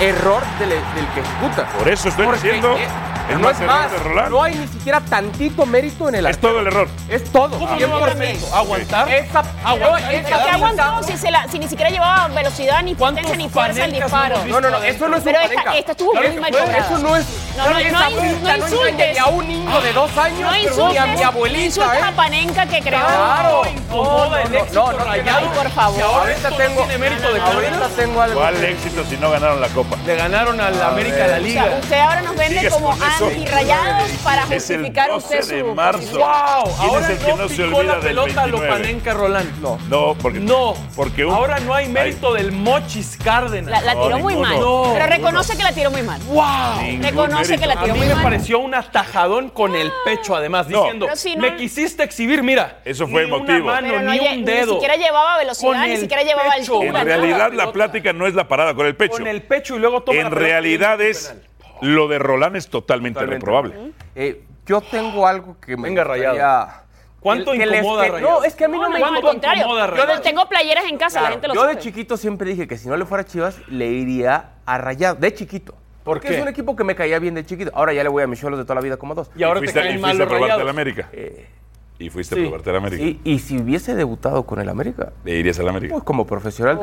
error 0.00 0.42
del, 0.58 0.70
del 0.70 0.80
que 1.14 1.20
ejecuta. 1.20 1.66
Por 1.78 1.88
eso 1.88 2.08
estoy 2.08 2.24
Porque, 2.26 2.40
diciendo, 2.42 2.76
eh, 2.76 2.88
es 3.30 3.38
no 3.38 3.44
más 3.48 3.60
error 3.60 3.90
de 3.90 3.98
Roland. 3.98 4.30
No 4.30 4.42
hay 4.42 4.54
ni 4.56 4.66
siquiera 4.68 5.00
tantito 5.00 5.64
mérito 5.66 6.08
en 6.08 6.16
el 6.16 6.26
Es 6.26 6.34
arquero. 6.36 6.50
todo 6.52 6.60
el 6.60 6.66
error. 6.66 6.88
Es 7.08 7.24
todo. 7.32 7.58
¿Cómo 7.58 7.70
no 7.70 7.76
100%. 7.78 8.52
va 8.52 8.56
a 8.56 8.60
aguantar? 8.60 9.08
Esa, 9.08 9.42
Aguantar 9.64 9.78
pero 9.80 9.98
y 9.98 10.14
esa 10.16 10.28
¿Pero 10.28 10.44
qué 10.44 10.50
aguantó 10.50 11.02
si, 11.04 11.16
se 11.16 11.30
la- 11.30 11.46
si 11.48 11.58
ni 11.58 11.68
siquiera 11.68 11.90
llevaba 11.90 12.28
velocidad, 12.28 12.82
ni 12.82 12.94
¿Cuántos 12.94 13.22
potencia, 13.24 13.46
ni 13.46 13.52
fuerza 13.52 13.84
el 13.84 13.90
panecas 13.92 14.10
disparo? 14.10 14.44
No, 14.46 14.60
no, 14.60 14.70
no, 14.70 14.82
eso 14.82 15.08
no 15.08 15.16
es 15.16 15.22
Pero 15.22 15.38
un 15.38 15.44
esta- 15.52 15.76
esta 15.76 15.92
estuvo 15.92 16.14
muy 16.14 16.36
mal 16.40 16.54
eso- 16.54 16.98
no 16.98 17.16
es. 17.16 17.26
No, 17.56 17.68
no, 17.70 17.78
esa 17.78 17.90
no, 18.10 18.10
no 18.10 18.56
insultes. 18.56 19.12
ni 19.12 19.18
a 19.18 19.26
un 19.26 19.46
niño 19.46 19.80
de 19.82 19.92
dos 19.92 20.16
años, 20.18 20.40
No 20.40 20.56
insultes, 20.56 21.00
a 21.00 21.06
mi 21.06 21.20
no 21.20 21.26
abuelita. 21.28 21.64
insultes 21.66 21.98
¿eh? 21.98 22.02
a 22.02 22.12
Panenka 22.12 22.66
que 22.66 22.80
creó. 22.80 23.00
Claro. 23.06 23.62
Éxito 23.64 24.72
no, 24.72 24.92
no, 24.92 25.04
rayado. 25.04 25.38
Ay, 25.38 25.50
por 25.54 25.70
favor. 25.70 25.98
Y 25.98 26.02
ahora 26.02 26.18
Ahorita 26.32 26.50
tengo, 26.56 26.80
no 26.80 26.86
tiene 26.86 26.98
mérito 26.98 27.32
de 27.32 27.40
tengo 27.90 28.20
algo. 28.22 28.40
¿Cuál 28.40 28.64
éxito 28.64 29.04
si 29.08 29.16
no 29.16 29.30
ganaron 29.30 29.60
la 29.60 29.68
Copa? 29.68 29.96
Le 30.06 30.16
ganaron 30.16 30.60
al 30.60 30.80
América 30.82 31.26
la 31.26 31.36
O 31.36 31.40
Liga. 31.40 31.62
sea, 31.64 31.78
usted 31.78 31.98
ahora 32.00 32.22
nos 32.22 32.36
vende 32.36 32.68
como 32.70 32.92
antirrayados 32.92 34.10
para 34.24 34.42
Es 34.44 34.70
el 34.70 34.78
justificar 34.78 35.10
12 35.10 35.38
usted 35.40 35.54
de 35.54 35.60
su 35.62 35.74
marzo. 35.74 35.98
posición. 35.98 36.20
¡Wow! 36.22 36.64
¿Quién 36.78 36.90
Ahora 36.90 37.04
es 37.04 37.10
el 37.10 37.18
que 37.18 37.30
no, 37.30 37.36
no 37.36 37.48
se 37.48 37.54
picó 37.62 37.76
olvida 37.76 37.82
la 37.82 37.94
del 37.94 38.02
pelota 38.02 38.42
29? 38.42 38.50
Lopanenka 38.68 39.14
Roland. 39.14 39.60
No. 39.60 39.78
No, 39.88 40.14
porque. 40.20 40.40
No. 40.40 40.74
Porque 40.96 41.24
un- 41.24 41.34
Ahora 41.34 41.58
no 41.60 41.74
hay 41.74 41.86
Ay. 41.86 41.92
mérito 41.92 42.32
del 42.34 42.52
Mochis 42.52 43.16
Cárdenas. 43.22 43.70
La, 43.70 43.80
la 43.80 43.94
No, 43.94 44.02
tiró 44.04 44.18
muy 44.18 44.34
ninguno. 44.34 44.48
mal. 44.50 44.60
No, 44.60 44.90
pero 44.94 45.06
reconoce 45.06 45.56
que 45.56 45.62
la 45.62 45.72
tiró 45.72 45.90
muy 45.90 46.02
mal. 46.02 46.20
¡Wow! 46.22 46.82
Ningún 46.82 47.02
Reconoce 47.02 47.58
que 47.58 47.66
la 47.66 47.74
mérito. 47.74 47.80
A 47.80 47.82
tiró 47.84 47.94
mí 47.94 47.98
muy 48.00 48.08
me 48.08 48.14
mal. 48.14 48.22
pareció 48.24 48.58
un 48.58 48.74
atajadón 48.74 49.48
con 49.50 49.74
el 49.74 49.90
pecho, 50.04 50.34
además, 50.36 50.68
diciendo, 50.68 51.08
si 51.14 51.36
me 51.36 51.56
quisiste 51.56 52.02
exhibir, 52.02 52.42
mira. 52.42 52.80
Eso 52.84 53.06
fue 53.08 53.22
ni 53.24 53.28
emotivo. 53.28 53.64
Una 53.64 53.72
mano, 53.74 53.88
Pero 53.88 54.02
no 54.02 54.12
ni 54.12 54.18
un 54.20 54.44
dedo. 54.44 54.66
Ni 54.66 54.72
siquiera 54.74 54.96
llevaba 54.96 55.38
velocidad, 55.38 55.86
ni 55.86 55.92
el 55.92 56.00
siquiera 56.00 56.22
llevaba 56.22 56.52
altura. 56.52 57.00
En 57.00 57.06
realidad, 57.06 57.48
pelota. 57.48 57.71
La 57.78 57.86
plática 57.86 58.12
no 58.12 58.26
es 58.26 58.34
la 58.34 58.48
parada 58.48 58.74
con 58.74 58.86
el 58.86 58.94
pecho. 58.96 59.12
Con 59.18 59.26
el 59.26 59.42
pecho 59.42 59.76
y 59.76 59.78
luego 59.78 60.02
toma 60.02 60.20
la 60.20 60.26
En 60.26 60.32
realidad 60.32 61.00
es. 61.00 61.28
penal. 61.28 61.46
Lo 61.82 62.06
de 62.08 62.18
Roland 62.18 62.56
es 62.56 62.68
totalmente, 62.68 63.14
Totalmente. 63.20 63.44
reprobable. 63.44 63.92
Eh, 64.14 64.44
yo 64.66 64.80
tengo 64.82 65.26
algo 65.26 65.56
que 65.60 65.76
me 65.76 65.88
Venga, 65.88 66.02
gustaría- 66.04 66.30
Rayado. 66.30 66.68
¿Cuánto 67.20 67.54
les- 67.54 67.66
incomoda? 67.80 68.20
No, 68.20 68.42
es 68.44 68.54
que 68.54 68.64
a 68.64 68.68
mí 68.68 68.76
no, 68.76 68.84
No, 68.84 68.90
me 68.90 68.98
¿Cuánto 69.00 69.20
contrario. 69.22 69.62
incomoda, 69.62 69.86
Yo 69.86 69.92
Rayado? 70.04 70.20
tengo 70.22 70.48
playeras 70.48 70.84
en 70.88 70.96
casa, 70.96 71.16
la 71.16 71.20
Claro, 71.22 71.34
gente 71.34 71.48
lo 71.48 71.54
yo 71.54 71.60
sabe. 71.62 71.74
de 71.76 71.80
chiquito 71.80 72.16
siempre 72.16 72.48
dije 72.50 72.66
que 72.68 72.76
si 72.76 72.88
no 72.88 72.96
le 72.96 73.04
fuera 73.04 73.22
a 73.22 73.26
Chivas, 73.26 73.56
le 73.68 73.86
iría 73.88 74.50
a 74.66 74.78
Rayado. 74.78 75.16
De 75.16 75.32
chiquito. 75.34 75.72
¿Por 75.72 76.16
Porque 76.16 76.28
qué? 76.28 76.36
es 76.36 76.42
un 76.42 76.48
equipo 76.48 76.74
que 76.74 76.82
me 76.82 76.96
caía 76.96 77.18
bien 77.20 77.34
de 77.34 77.46
chiquito. 77.46 77.70
Ahora 77.74 77.92
ya 77.92 78.02
le 78.02 78.08
voy 78.08 78.24
a 78.24 78.26
mis 78.26 78.40
cholos 78.40 78.58
de 78.58 78.64
toda 78.64 78.74
la 78.76 78.80
vida 78.80 78.96
como 78.96 79.14
dos. 79.14 79.30
Y 79.36 79.44
ahora 79.44 79.60
y 79.60 79.62
te 79.62 79.66
fuiste, 79.72 79.80
y 79.80 79.82
caen 79.82 80.00
mal 80.00 80.10
fuiste 80.16 80.22
a 80.22 80.24
los 80.24 80.28
probarte 80.30 80.52
a 80.52 80.56
rayados. 80.56 80.64
la 80.64 80.70
América. 80.70 81.08
Eh, 81.12 81.46
Y 81.98 82.10
fuiste 82.10 82.34
sí. 82.34 82.40
a 82.40 82.44
probarte 82.44 82.70
a 82.70 82.72
la 82.74 82.78
América. 82.80 83.04
y, 83.04 83.20
y 83.24 83.38
si 83.38 83.58
hubiese 83.58 83.94
debutado 83.94 84.44
con 84.44 84.60
el 84.60 84.68
América, 84.68 85.12
Le 85.24 85.38
irías 85.38 85.58
a 85.60 85.62
la 85.62 85.70
América. 85.70 85.92
pues 85.94 86.04
como 86.04 86.26
profesional 86.26 86.76
es 86.76 86.82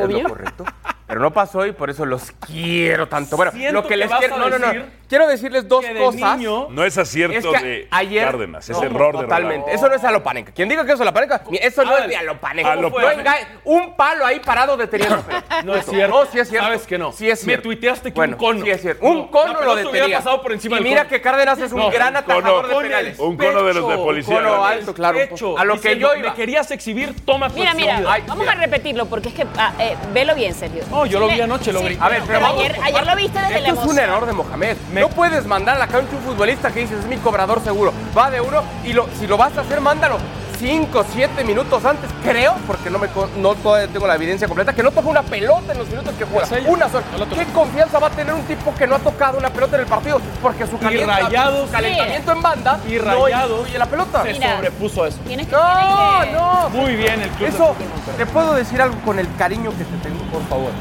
Pero 1.10 1.22
no 1.22 1.34
pasó 1.34 1.66
y 1.66 1.72
por 1.72 1.90
eso 1.90 2.06
los 2.06 2.32
quiero 2.34 3.08
tanto. 3.08 3.36
Bueno, 3.36 3.52
lo 3.72 3.88
que, 3.88 3.98
les 3.98 4.12
quiero. 4.12 4.38
No, 4.38 4.48
no, 4.48 4.60
no. 4.60 4.72
Quiero 5.08 5.26
decirles 5.28 5.68
dos 5.68 5.84
cosas. 5.98 6.40
No 6.40 6.86
es 6.86 6.96
acierto 7.00 7.52
de 7.52 7.88
ayer, 7.90 8.26
Cárdenas, 8.26 8.70
no, 8.70 8.78
es 8.78 8.84
error 8.84 9.16
no, 9.16 9.22
de 9.22 9.26
Totalmente. 9.26 9.74
Eso 9.74 9.90
no 9.90 9.96
es 9.96 10.04
a 10.04 10.10
alopaneca. 10.10 10.52
Quien 10.52 10.70
diga 10.70 10.86
que 10.86 10.92
es 10.92 11.02
alopaneca, 11.02 11.42
eso 11.60 11.84
no 11.84 11.98
es 11.98 12.10
de 12.10 12.16
alopaneca. 12.16 12.74
alopaneca. 12.74 13.38
Un 13.64 13.96
palo 13.96 14.24
ahí 14.24 14.40
parado 14.40 14.78
deteniendo. 14.78 15.24
no 15.66 15.76
es 15.76 15.88
cierto. 15.88 16.16
No, 16.16 16.32
sí 16.32 16.38
es 16.38 16.48
cierto. 16.48 16.68
Sabes 16.68 16.86
que 16.86 17.00
no. 17.00 17.12
Sí 17.12 17.28
es 17.28 17.40
cierto. 17.40 17.68
Me 17.70 17.76
tuiteaste 17.76 18.14
que 18.14 18.16
bueno, 18.16 18.36
un 18.36 18.40
cono. 18.40 18.64
Sí 18.64 18.70
es 18.70 18.82
cierto. 18.82 19.04
Un 19.04 19.28
cono 19.30 19.62
lo 19.64 19.76
detenía. 19.76 20.18
pasado 20.18 20.44
por 20.44 20.52
encima 20.52 20.80
y 20.80 20.84
mira 20.84 21.08
que 21.08 21.20
Cárdenas 21.20 21.58
es 21.58 21.72
un 21.72 21.90
gran 21.90 22.16
atajador 22.16 22.68
de 22.68 22.76
penales. 22.76 23.18
Un 23.18 23.36
cono 23.36 23.64
de 23.64 23.74
los 23.74 23.90
de 23.90 23.96
policía. 23.96 24.38
Un 24.38 24.44
cono 24.44 24.64
alto, 24.64 24.94
claro. 24.94 25.18
A 25.58 25.66
lo 25.66 25.82
que 25.82 25.98
yo. 25.98 26.12
Me 26.20 26.34
querías 26.36 26.70
exhibir, 26.70 27.16
toma 27.26 27.50
tu 27.50 27.56
Mira, 27.56 27.74
mira, 27.74 28.00
vamos 28.28 28.48
a 28.48 28.54
repetirlo 28.54 29.08
porque 29.08 29.30
es 29.30 29.34
que 29.34 29.48
ah, 29.58 29.74
eh, 29.80 29.96
velo 30.14 30.36
bien, 30.36 30.54
Sergio. 30.54 30.84
No, 31.00 31.06
yo 31.06 31.18
lo 31.18 31.30
vi 31.30 31.40
anoche, 31.40 31.72
lo 31.72 31.80
sí. 31.80 31.98
A 31.98 32.10
ver, 32.10 32.24
pero, 32.28 32.40
pero 32.40 32.40
vamos, 32.42 32.64
ayer, 32.84 33.08
lo 33.08 33.16
viste 33.16 33.40
desde 33.40 33.56
Esto 33.60 33.74
la 33.76 33.82
es 33.82 33.88
un 33.88 34.00
error 34.00 34.26
de 34.26 34.34
Mohamed. 34.34 34.78
No 34.92 35.10
puedes 35.10 35.46
mandar 35.46 35.78
a 35.78 35.80
la 35.80 35.88
cancha 35.88 36.14
un 36.14 36.22
futbolista 36.22 36.72
que 36.72 36.82
dices 36.82 37.00
es 37.00 37.06
mi 37.06 37.16
cobrador 37.18 37.64
seguro. 37.64 37.94
Va 38.18 38.30
de 38.30 38.42
uno 38.42 38.62
y 38.84 38.94
si 39.18 39.26
lo 39.26 39.38
vas 39.38 39.58
a 39.58 39.62
hacer, 39.62 39.80
mándalo. 39.80 40.18
5, 40.60 41.06
7 41.14 41.44
minutos 41.46 41.86
antes, 41.86 42.10
creo, 42.22 42.54
porque 42.68 42.90
no, 42.90 43.00
me, 43.00 43.08
no 43.38 43.56
tengo 43.56 44.08
la 44.08 44.16
evidencia 44.16 44.46
completa, 44.48 44.74
que 44.74 44.84
no 44.84 44.92
tocó 44.92 45.10
una 45.10 45.24
pelota 45.24 45.72
en 45.72 45.80
los 45.80 45.88
minutos 45.88 46.14
que 46.16 46.26
juega. 46.26 46.48
Una 46.70 46.90
sola. 46.90 47.06
¿Qué 47.34 47.46
confianza 47.54 47.98
va 47.98 48.08
a 48.08 48.10
tener 48.10 48.34
un 48.34 48.44
tipo 48.44 48.76
que 48.76 48.86
no 48.86 48.96
ha 48.96 49.00
tocado 49.00 49.38
una 49.38 49.50
pelota 49.50 49.78
en 49.78 49.84
el 49.84 49.88
partido? 49.88 50.20
Porque 50.42 50.68
su, 50.68 50.78
calenta, 50.78 51.20
rayados, 51.20 51.70
calentamiento 51.70 52.32
en 52.34 52.42
banda 52.42 52.80
y 52.88 52.98
rayados, 52.98 53.72
no 53.72 53.80
la 53.80 53.86
pelota. 53.86 54.24
Se 54.24 54.34
Mira, 54.34 54.56
sobrepuso 54.58 55.06
eso. 55.06 55.20
No, 55.50 56.26
no. 56.26 56.70
Muy 56.72 56.96
bien 56.96 57.22
el 57.22 57.30
club. 57.30 57.48
Eso, 57.48 57.76
te 58.18 58.26
puedo 58.26 58.54
decir 58.54 58.82
algo 58.82 59.00
con 59.06 59.18
el 59.18 59.34
cariño 59.38 59.72
que 59.72 59.86
te 59.86 59.98
tengo, 60.04 60.24
por 60.26 60.44
favor. 60.48 60.72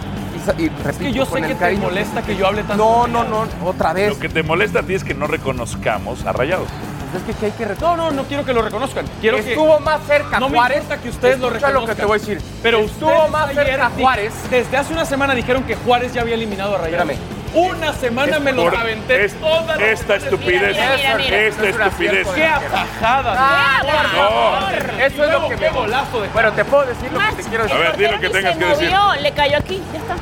Y 0.56 0.68
repito, 0.68 0.88
es 0.88 0.96
que 0.96 1.12
yo 1.12 1.26
sé 1.26 1.42
que 1.42 1.54
te 1.54 1.76
molesta 1.76 2.22
que 2.22 2.34
yo 2.34 2.46
hable 2.46 2.62
tanto. 2.62 3.06
No, 3.06 3.06
no, 3.06 3.24
no, 3.24 3.46
otra 3.64 3.92
vez. 3.92 4.08
Lo 4.08 4.18
que 4.18 4.28
te 4.28 4.42
molesta 4.42 4.80
a 4.80 4.82
ti 4.82 4.94
es 4.94 5.04
que 5.04 5.14
no 5.14 5.26
reconozcamos 5.26 6.24
a 6.24 6.32
Rayados. 6.32 6.68
Pues 7.12 7.28
es 7.28 7.36
que, 7.36 7.46
hay 7.46 7.52
que. 7.52 7.66
No, 7.80 7.96
no, 7.96 8.10
no 8.10 8.24
quiero 8.24 8.44
que 8.44 8.52
lo 8.52 8.62
reconozcan. 8.62 9.06
Quiero 9.20 9.38
estuvo 9.38 9.78
más 9.80 10.00
cerca 10.06 10.40
no 10.40 10.48
Juárez. 10.48 10.84
Que 11.02 11.08
ustedes 11.08 11.38
lo 11.38 11.50
reconozcan. 11.50 11.74
lo 11.74 11.86
que 11.86 11.94
te 11.94 12.04
voy 12.04 12.16
a 12.16 12.20
decir. 12.20 12.40
Pero 12.62 12.80
estuvo 12.80 13.28
más 13.28 13.52
cerca 13.52 13.90
Juárez. 13.90 14.32
Desde 14.50 14.76
hace 14.76 14.92
una 14.92 15.04
semana 15.04 15.34
dijeron 15.34 15.62
que 15.64 15.76
Juárez 15.76 16.12
ya 16.12 16.22
había 16.22 16.34
eliminado 16.34 16.74
a 16.74 16.78
Rayados. 16.78 17.08
Espérame. 17.08 17.38
Una 17.54 17.94
semana 17.94 18.36
es, 18.36 18.42
me 18.42 18.52
los 18.52 18.74
aventé 18.74 19.24
es, 19.24 19.34
todas 19.34 19.80
Esta 19.80 20.16
estupidez. 20.16 20.76
Esta 21.30 21.68
estupidez. 21.68 22.28
¡Qué 22.28 22.44
afajada! 22.44 23.34
Ah, 23.38 23.82
no, 24.14 25.02
Eso 25.02 25.24
es 25.24 25.32
lo 25.32 25.48
que 25.48 25.56
me 25.56 25.70
golazo 25.70 26.20
de. 26.20 26.28
Bueno, 26.28 26.52
te 26.52 26.64
puedo 26.64 26.84
decir 26.84 27.10
lo 27.10 27.18
que 27.18 27.42
te 27.42 27.48
quiero 27.48 27.64
decir. 27.64 27.78
A 27.78 27.80
ver, 27.80 27.96
di 27.96 28.06
lo 28.06 28.20
que 28.20 28.30
tengas 28.30 28.56
que 28.56 28.64
decir. 28.64 28.92
Le 29.22 29.32
cayó 29.32 29.56
aquí, 29.56 29.82
ya 29.92 29.98
está. 29.98 30.16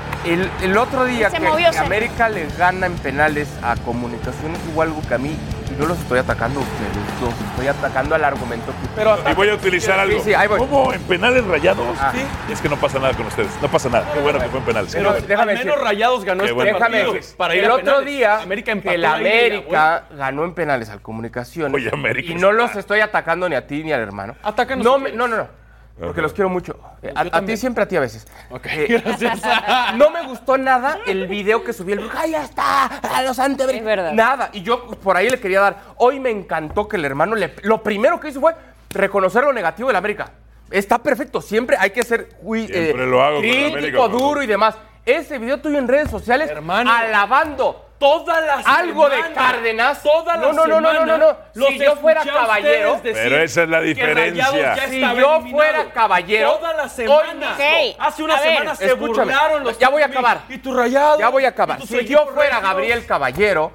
El, 0.62 0.76
otro 0.76 1.04
día 1.04 1.30
que 1.30 1.78
América 1.78 2.28
le 2.28 2.46
gana 2.56 2.86
en 2.86 2.96
penales 2.96 3.48
a 3.62 3.76
Comunicaciones 3.76 4.58
igual 4.68 4.92
que 5.08 5.14
a 5.14 5.18
mí 5.18 5.36
no 5.78 5.86
los 5.86 5.98
estoy 5.98 6.18
atacando 6.18 6.60
a 6.60 6.62
ustedes, 6.62 7.20
los 7.20 7.50
estoy 7.50 7.66
atacando 7.66 8.14
al 8.14 8.24
argumento 8.24 8.66
que 8.66 8.88
Pero 8.94 9.18
y 9.30 9.34
voy 9.34 9.48
a 9.48 9.54
utilizar 9.54 9.98
algo. 9.98 10.22
Sí, 10.22 10.32
sí, 10.32 10.48
¿Cómo 10.56 10.92
en 10.92 11.02
penales 11.02 11.44
rayados? 11.44 11.96
Ah. 12.00 12.12
¿Sí? 12.14 12.22
Es 12.52 12.60
que 12.60 12.68
no 12.68 12.76
pasa 12.76 12.98
nada 12.98 13.14
con 13.14 13.26
ustedes, 13.26 13.50
no 13.60 13.68
pasa 13.68 13.88
nada. 13.88 14.12
Qué 14.12 14.20
bueno 14.20 14.38
que 14.38 14.48
fue 14.48 14.58
en 14.60 14.64
penales. 14.64 14.92
Pero, 14.94 15.12
déjame 15.12 15.52
al 15.52 15.58
menos 15.58 15.80
rayados 15.80 16.24
ganó 16.24 16.42
este 16.44 16.54
bueno. 16.54 16.72
déjame 16.74 17.04
pues. 17.04 17.34
para 17.36 17.54
ir 17.54 17.64
El 17.64 17.70
otro 17.70 18.00
día 18.00 18.40
América 18.40 18.72
empató 18.72 19.06
América 19.06 20.04
ganó 20.16 20.44
en 20.44 20.54
penales 20.54 20.88
al 20.90 21.00
Comunicaciones 21.00 21.74
Oye, 21.74 21.90
América 21.92 22.32
y 22.32 22.34
no 22.34 22.52
los 22.52 22.74
estoy 22.76 23.00
atacando 23.00 23.48
ni 23.48 23.54
a 23.54 23.66
ti 23.66 23.82
ni 23.84 23.92
al 23.92 24.00
hermano. 24.00 24.36
Atácanos. 24.42 24.84
No, 24.84 24.98
no, 24.98 25.28
no, 25.28 25.36
no 25.36 25.65
porque 25.98 26.20
los 26.20 26.32
quiero 26.32 26.50
mucho. 26.50 26.78
A, 27.14 27.40
ti 27.42 27.56
siempre, 27.56 27.82
a 27.82 27.88
ti 27.88 27.96
a 27.96 28.00
veces. 28.00 28.26
Ok, 28.50 28.66
eh, 28.66 29.02
no 29.96 30.10
me 30.10 30.26
gustó 30.26 30.58
nada 30.58 30.98
el 31.06 31.26
video 31.26 31.64
que 31.64 31.72
subí 31.72 31.92
el 31.92 32.00
brujo. 32.00 32.16
¡Ahí 32.18 32.34
está! 32.34 32.86
¡A 32.86 33.22
los 33.22 33.38
antes! 33.38 33.66
Nada. 34.12 34.50
Y 34.52 34.62
yo 34.62 34.90
por 34.90 35.16
ahí 35.16 35.30
le 35.30 35.40
quería 35.40 35.60
dar. 35.60 35.76
Hoy 35.96 36.20
me 36.20 36.30
encantó 36.30 36.86
que 36.86 36.96
el 36.96 37.04
hermano 37.06 37.34
le, 37.34 37.54
lo 37.62 37.82
primero 37.82 38.20
que 38.20 38.28
hizo 38.28 38.40
fue 38.40 38.54
reconocer 38.90 39.44
lo 39.44 39.52
negativo 39.54 39.88
de 39.88 39.94
la 39.94 39.98
América. 39.98 40.32
Está 40.70 40.98
perfecto. 40.98 41.40
Siempre 41.40 41.76
hay 41.78 41.90
que 41.90 42.02
ser 42.02 42.28
siempre 42.42 42.90
eh, 42.90 43.06
lo 43.06 43.22
hago 43.22 43.40
crítico, 43.40 43.76
América, 43.78 44.08
duro 44.08 44.42
y 44.42 44.46
demás 44.46 44.76
ese 45.06 45.38
video 45.38 45.60
tuyo 45.60 45.78
en 45.78 45.88
redes 45.88 46.10
sociales 46.10 46.50
alabando 46.50 47.86
todas 47.98 48.44
las 48.44 48.66
algo 48.66 49.08
de 49.08 49.20
Cárdenas. 49.32 50.02
Todas 50.02 50.38
las 50.38 50.54
no, 50.54 50.66
no, 50.66 50.80
no, 50.80 50.92
no, 50.92 51.06
no, 51.06 51.18
no, 51.18 51.66
Si 51.66 51.78
yo 51.78 51.96
fuera 51.96 52.24
caballero, 52.24 53.00
pero 53.02 53.38
esa 53.38 53.62
es 53.62 53.68
la 53.68 53.80
diferencia. 53.80 54.76
Si 54.88 55.00
yo 55.00 55.40
fuera 55.50 55.90
caballero, 55.92 56.56
todas 56.56 56.76
las 56.76 56.92
semanas. 56.92 57.58
Hace 57.98 58.22
una 58.22 58.38
semana 58.38 58.74
se 58.74 58.86
escúchame. 58.86 59.32
los 59.62 59.78
Ya 59.78 59.88
voy 59.88 60.02
a 60.02 60.06
acabar. 60.06 60.42
Y 60.48 60.58
tu 60.58 60.74
rayado. 60.74 61.18
Ya 61.18 61.28
voy 61.28 61.44
a 61.44 61.48
acabar. 61.48 61.80
Si 61.82 62.04
yo 62.04 62.26
fuera. 62.26 62.60
Gabriel 62.66 63.06
Caballero, 63.06 63.70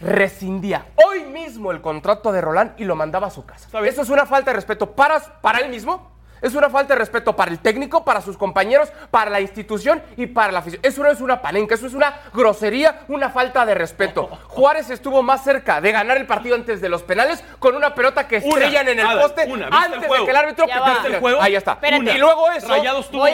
rescindía 0.00 0.86
hoy 0.96 1.24
mismo 1.24 1.70
el 1.70 1.80
contrato 1.80 2.32
de 2.32 2.40
Roland 2.40 2.72
y 2.78 2.84
lo 2.84 2.96
mandaba 2.96 3.28
a 3.28 3.30
su 3.30 3.44
casa. 3.44 3.68
Eso 3.84 4.02
es 4.02 4.08
una 4.08 4.26
falta 4.26 4.50
de 4.50 4.56
respeto 4.56 4.90
para, 4.92 5.20
para 5.40 5.58
él 5.58 5.68
mismo 5.68 6.09
es 6.42 6.54
una 6.54 6.70
falta 6.70 6.94
de 6.94 6.98
respeto 6.98 7.34
para 7.36 7.50
el 7.50 7.58
técnico, 7.58 8.04
para 8.04 8.20
sus 8.20 8.36
compañeros, 8.36 8.90
para 9.10 9.30
la 9.30 9.40
institución 9.40 10.02
y 10.16 10.26
para 10.26 10.52
la 10.52 10.60
afición. 10.60 10.80
Eso 10.82 11.02
no 11.02 11.10
es 11.10 11.20
una 11.20 11.42
palenca, 11.42 11.74
eso 11.74 11.86
es 11.86 11.94
una 11.94 12.14
grosería, 12.32 13.00
una 13.08 13.30
falta 13.30 13.66
de 13.66 13.74
respeto. 13.74 14.26
Juárez 14.48 14.90
estuvo 14.90 15.22
más 15.22 15.44
cerca 15.44 15.80
de 15.80 15.92
ganar 15.92 16.16
el 16.16 16.26
partido 16.26 16.54
antes 16.56 16.80
de 16.80 16.88
los 16.88 17.02
penales 17.02 17.42
con 17.58 17.74
una 17.76 17.94
pelota 17.94 18.26
que 18.26 18.36
estrellan 18.36 18.88
en 18.88 19.00
el 19.00 19.18
poste 19.18 19.42
antes 19.70 20.00
de 20.00 20.24
que 20.24 20.30
el 20.30 20.36
árbitro 20.36 20.66
el 21.06 21.20
juego? 21.20 21.42
Ahí 21.42 21.54
está. 21.54 21.78
Y 21.82 22.18
luego 22.18 22.50
eso. 22.50 22.68
Rayados 22.68 23.10
tuvo. 23.10 23.26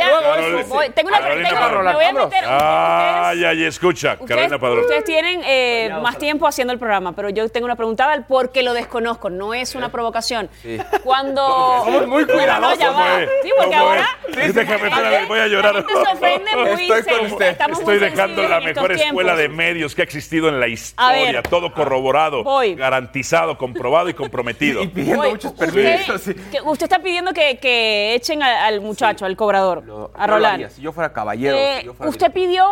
tengo 0.95 1.09
una 1.09 1.21
pregunta. 1.21 1.69
Me 1.83 1.93
voy 1.93 2.05
a. 2.45 3.29
Ay, 3.29 3.45
ay, 3.45 3.65
escucha, 3.65 4.17
Carolina 4.17 4.59
Padrón. 4.59 4.81
Ustedes 4.81 5.05
tienen 5.05 5.43
eh, 5.45 5.91
más 6.03 6.19
tiempo 6.19 6.47
haciendo 6.47 6.73
el 6.73 6.79
programa, 6.79 7.13
pero 7.13 7.29
yo 7.31 7.49
tengo 7.49 7.67
una 7.67 7.77
pregunta 7.77 8.07
porque 8.29 8.63
lo 8.63 8.73
desconozco. 8.73 9.31
No 9.31 9.55
es 9.55 9.75
una 9.75 9.91
provocación. 9.91 10.49
Sí. 10.63 10.79
Cuando. 11.03 11.83
Somos 11.85 12.07
muy 12.07 12.25
cuidadosos. 12.25 12.96
Sí, 13.43 13.51
porque 13.57 13.75
ahora. 13.75 14.07
Sí, 14.27 14.53
Déjame, 14.53 15.27
voy 15.27 15.39
a 15.39 15.47
llorar. 15.47 15.85
se 16.21 16.35
Estoy 16.87 17.03
con 17.03 17.73
Estoy 17.73 17.99
dejando 17.99 18.43
la 18.43 18.61
mejor 18.61 18.93
escuela 18.93 19.37
de 19.37 19.49
medios 19.49 19.95
que 19.95 20.03
ha 20.03 20.05
existido 20.05 20.49
en 20.49 20.61
la 20.61 20.69
historia. 20.69 21.43
Todo 21.43 21.73
corroborado, 21.73 22.45
garantizado, 22.77 23.57
comprobado 23.59 24.09
y 24.09 24.15
comprometido. 24.15 24.83
Y 24.87 24.89
pidiendo 24.89 25.31
muchos 25.31 25.53
permisos. 25.53 26.29
Usted, 26.65 26.85
está 26.85 26.99
pidiendo 27.01 27.33
que, 27.33 28.15
echen 28.15 28.43
al, 28.43 28.81
muchacho, 28.81 29.25
al 29.25 29.37
cobrador, 29.37 30.11
a 30.15 30.27
Roland. 30.27 30.71
Si 30.71 30.83
yo 30.83 30.93
fuera 30.93 31.13
caballero. 31.13 31.57
Eh, 31.57 31.91
¿Usted 32.01 32.33
pidió 32.33 32.67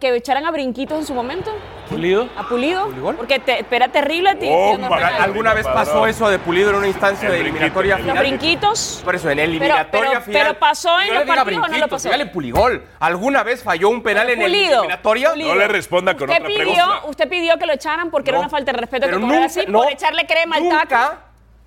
que 0.00 0.16
echaran 0.16 0.44
a 0.44 0.50
Brinquitos 0.50 0.98
en 0.98 1.06
su 1.06 1.14
momento? 1.14 1.52
¿Pulido? 1.88 2.28
¿A 2.36 2.48
Pulido? 2.48 2.88
Porque 3.16 3.38
te, 3.38 3.64
era 3.70 3.88
terrible 3.88 4.30
a 4.30 4.38
ti. 4.38 4.48
Oh, 4.50 4.76
¿Alguna 5.20 5.54
vez 5.54 5.66
pasó 5.66 6.06
eso 6.06 6.28
de 6.28 6.38
Pulido 6.38 6.70
en 6.70 6.76
una 6.76 6.88
instancia 6.88 7.30
de 7.30 7.40
eliminatoria 7.40 7.96
final? 7.96 8.16
¿Los 8.16 8.26
Brinquitos? 8.26 9.02
Por 9.04 9.14
eso, 9.14 9.30
en 9.30 9.38
el 9.38 9.54
pero, 9.58 10.58
pasó 10.58 11.00
en 11.00 11.08
no 11.08 11.14
los 11.14 11.24
partidos 11.24 11.64
o 11.64 11.68
no 11.68 11.78
lo 11.78 11.88
pasó. 11.88 12.10
Puligol. 12.32 12.84
¿Alguna 12.98 13.42
vez 13.42 13.62
falló 13.62 13.88
un 13.88 14.02
penal 14.02 14.28
en 14.30 14.40
Pulido, 14.40 14.64
el 14.64 14.72
eliminatoria? 14.72 15.30
Pulido. 15.30 15.54
No 15.54 15.58
le 15.58 15.68
responda 15.68 16.16
con 16.16 16.28
usted 16.28 16.42
otra 16.42 16.48
pidió, 16.48 16.74
pregunta. 16.74 17.06
Usted 17.06 17.28
pidió 17.28 17.58
que 17.58 17.66
lo 17.66 17.72
echaran 17.72 18.10
porque 18.10 18.30
era 18.30 18.38
una 18.38 18.48
falta 18.48 18.72
de 18.72 18.78
respeto 18.78 19.06
que 19.06 19.36
así 19.36 19.60
no, 19.68 19.80
por 19.80 19.92
echarle 19.92 20.26
crema 20.26 20.56
al 20.56 20.68
taco. 20.68 21.18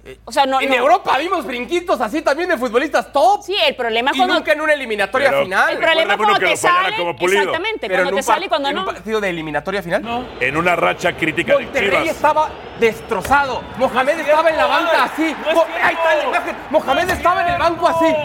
Eh, 0.05 0.17
o 0.23 0.61
en. 0.61 0.73
Europa 0.73 1.17
vimos 1.17 1.45
brinquitos 1.45 1.99
así 1.99 2.21
también 2.21 2.47
de 2.47 2.57
futbolistas 2.57 3.11
top. 3.11 3.43
Sí, 3.43 3.55
el 3.67 3.75
problema 3.75 4.11
es 4.11 4.17
cuando. 4.17 4.35
nunca 4.35 4.53
en 4.53 4.61
una 4.61 4.73
eliminatoria 4.73 5.33
final. 5.33 5.73
El 5.73 5.79
problema 5.79 6.17
cuando 6.17 6.39
te 6.39 6.55
sale. 6.55 6.95
Como 6.95 7.11
exactamente, 7.11 7.89
cuando 7.89 8.11
te 8.15 8.23
sale 8.23 8.45
y 8.45 8.49
cuando 8.49 8.71
no. 8.71 8.81
¿En 8.81 8.87
un 8.87 8.93
partido 8.93 9.21
de 9.21 9.29
eliminatoria 9.29 9.83
final? 9.83 10.01
No. 10.01 10.25
En 10.39 10.55
una 10.55 10.75
racha 10.75 11.15
crítica 11.17 11.53
Monterrey 11.53 11.89
de 11.89 11.97
Chivas. 11.97 12.15
estaba 12.15 12.49
destrozado. 12.79 13.61
Mohamed 13.77 14.19
estaba 14.19 14.49
en 14.49 14.57
la 14.57 14.65
banca 14.67 15.03
así. 15.03 15.35
No 15.43 15.49
es 15.49 16.23
imagen. 16.23 16.55
Mohamed 16.69 17.09
estaba 17.09 17.41
en 17.41 17.53
el 17.53 17.59
banco 17.59 17.87
así. 17.87 18.15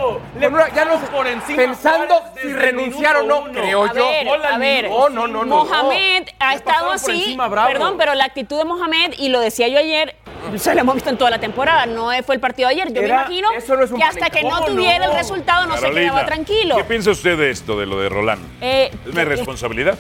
Ya 0.75 0.85
no 0.85 0.99
por 1.11 1.27
encima. 1.27 1.57
Pensando 1.57 2.23
si 2.41 2.53
renunciar 2.53 3.17
o 3.17 3.23
no. 3.25 3.45
Creo 3.53 3.93
yo. 3.93 4.09
A 4.49 4.59
ver. 4.59 4.89
No, 4.89 5.09
no, 5.09 5.27
no. 5.27 5.45
Mohamed 5.45 6.29
ha 6.39 6.55
estado 6.55 6.93
así. 6.93 7.37
Perdón, 7.67 7.97
pero 7.99 8.15
la 8.15 8.25
actitud 8.25 8.59
de 8.59 8.65
Mohamed, 8.65 9.15
y 9.19 9.29
lo 9.29 9.41
decía 9.41 9.67
yo 9.69 9.79
ayer, 9.79 10.17
se 10.57 10.75
lo 10.75 10.81
hemos 10.81 10.95
visto 10.95 11.11
en 11.11 11.19
toda 11.19 11.31
la 11.31 11.39
temporada. 11.39 11.64
No 11.87 12.11
fue 12.25 12.35
el 12.37 12.41
partido 12.41 12.69
de 12.69 12.75
ayer. 12.75 12.93
Yo 12.93 13.03
me 13.03 13.09
imagino 13.09 13.49
que 13.97 14.05
hasta 14.05 14.31
que 14.31 14.43
no 14.43 14.65
tuviera 14.65 15.07
el 15.07 15.13
resultado 15.15 15.67
no 15.67 15.75
Carolina, 15.75 15.95
se 15.95 16.01
quedaba 16.01 16.27
tranquilo. 16.27 16.77
¿Qué 16.77 16.85
piensa 16.85 17.11
usted 17.11 17.39
de 17.39 17.51
esto, 17.51 17.79
de 17.79 17.87
lo 17.87 18.01
de 18.01 18.09
Roland? 18.09 18.43
Eh, 18.61 18.91
¿Es 19.05 19.13
una 19.13 19.23
eh, 19.23 19.27
responsabilidad? 19.27 19.99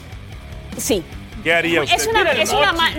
Sí. 0.77 1.03
¿Qué 1.43 1.53
haría 1.53 1.83
usted? 1.83 2.11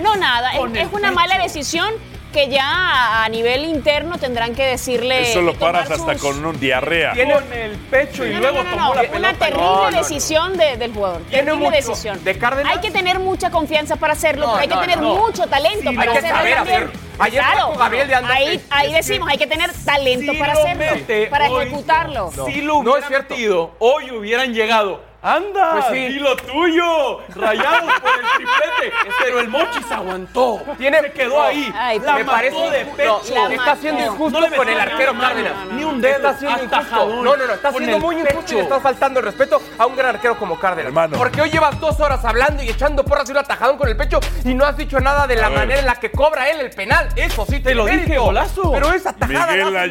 No 0.02 0.16
nada, 0.16 0.52
es 0.54 0.92
una 0.92 1.10
mala 1.10 1.38
decisión 1.38 1.94
que 2.36 2.48
ya 2.48 3.24
a 3.24 3.28
nivel 3.30 3.64
interno 3.64 4.18
tendrán 4.18 4.54
que 4.54 4.66
decirle. 4.66 5.30
Eso 5.30 5.40
lo 5.40 5.54
paras 5.54 5.90
hasta 5.90 6.16
con 6.16 6.44
un 6.44 6.60
diarrea. 6.60 7.14
Tiene 7.14 7.32
en 7.32 7.52
el 7.52 7.76
pecho 7.78 8.26
y 8.26 8.34
luego 8.34 8.62
tomó 8.62 8.94
la 8.94 9.00
pelota. 9.00 9.16
Una 9.18 9.32
terrible 9.32 9.98
decisión 9.98 10.58
del 10.58 10.92
jugador. 10.92 11.22
Tiene 11.30 11.54
terrible 11.54 11.70
decisión. 11.70 12.20
Hay 12.66 12.80
que 12.80 12.90
tener 12.90 13.20
mucha 13.20 13.50
confianza 13.50 13.96
para 13.96 14.12
hacerlo, 14.12 14.54
hay 14.54 14.68
que 14.68 14.76
tener 14.76 14.98
mucho 15.00 15.46
talento 15.46 15.90
para 15.94 16.12
hay. 16.12 16.20
Que 16.20 16.28
saber 16.28 16.90
Ayer 17.18 17.42
claro, 17.42 17.72
Gabriel 17.78 18.08
de 18.08 18.14
Andrés, 18.14 18.36
ahí, 18.36 18.64
ahí 18.68 18.92
decimos, 18.92 19.26
hay 19.30 19.38
que 19.38 19.46
tener 19.46 19.72
talento 19.72 20.32
para 20.38 20.52
hacerlo, 20.52 21.30
para 21.30 21.46
ejecutarlo. 21.46 22.30
si 22.30 22.60
lo 22.60 22.78
hubiera 22.78 22.90
no 22.90 22.96
es 22.98 23.06
cierto. 23.06 23.74
hoy 23.78 24.10
hubieran 24.10 24.52
llegado 24.52 25.00
¡Anda! 25.26 25.72
Pues 25.72 25.84
sí. 25.86 26.08
¡Di 26.08 26.18
lo 26.20 26.36
tuyo! 26.36 27.18
¡Rayados 27.34 27.92
por 28.00 28.10
el 28.12 28.26
triplete! 28.36 28.96
Pero 29.22 29.40
el 29.40 29.48
Mochis 29.48 29.90
aguantó. 29.90 30.62
Tiene- 30.78 31.00
Se 31.00 31.12
quedó 31.12 31.42
ahí. 31.42 31.72
Ay, 31.76 31.98
la 31.98 32.12
me 32.14 32.24
mató 32.24 32.36
parece 32.36 32.70
de 32.70 32.80
injusto. 32.82 32.96
pecho. 32.96 33.34
No, 33.34 33.48
está 33.48 33.76
siendo 33.76 34.04
injusto 34.04 34.40
No 34.40 34.56
con 34.56 34.68
el 34.68 34.80
arquero 34.80 35.14
mano, 35.14 35.28
Cárdenas. 35.28 35.52
ni 35.72 35.84
un 35.84 36.00
dedo, 36.00 36.16
Está 36.16 36.38
siendo 36.38 36.58
injusto. 36.62 36.76
atajadón, 36.76 37.24
No, 37.24 37.36
no, 37.36 37.46
no. 37.46 37.52
Está 37.54 37.72
con 37.72 37.78
siendo 37.84 37.98
muy 38.06 38.20
injusto 38.20 38.52
y 38.52 38.54
le 38.56 38.60
estás 38.62 38.82
faltando 38.82 39.18
el 39.20 39.26
respeto 39.26 39.60
a 39.78 39.86
un 39.86 39.96
gran 39.96 40.14
arquero 40.14 40.38
como 40.38 40.58
Cárdenas. 40.58 40.86
Hermano. 40.86 41.16
Porque 41.18 41.42
hoy 41.42 41.50
llevas 41.50 41.78
dos 41.80 41.98
horas 41.98 42.24
hablando 42.24 42.62
y 42.62 42.68
echando 42.68 43.04
porras 43.04 43.28
y 43.28 43.32
un 43.32 43.38
atajadón 43.38 43.76
con 43.78 43.88
el 43.88 43.96
pecho 43.96 44.20
y 44.44 44.54
no 44.54 44.64
has 44.64 44.76
dicho 44.76 45.00
nada 45.00 45.26
de 45.26 45.34
la 45.36 45.46
A 45.46 45.48
ver. 45.48 45.58
manera 45.58 45.80
en 45.80 45.86
la 45.86 45.96
que 45.96 46.10
cobra 46.12 46.48
él 46.50 46.60
el 46.60 46.70
penal. 46.70 47.08
Eso 47.16 47.44
sí 47.48 47.58
te 47.60 47.74
lo 47.74 47.84
dije, 47.86 48.16
golazo. 48.18 48.70
Pero 48.70 48.92
esa 48.92 49.12
tajada 49.12 49.52
Miguel 49.52 49.72
la 49.74 49.86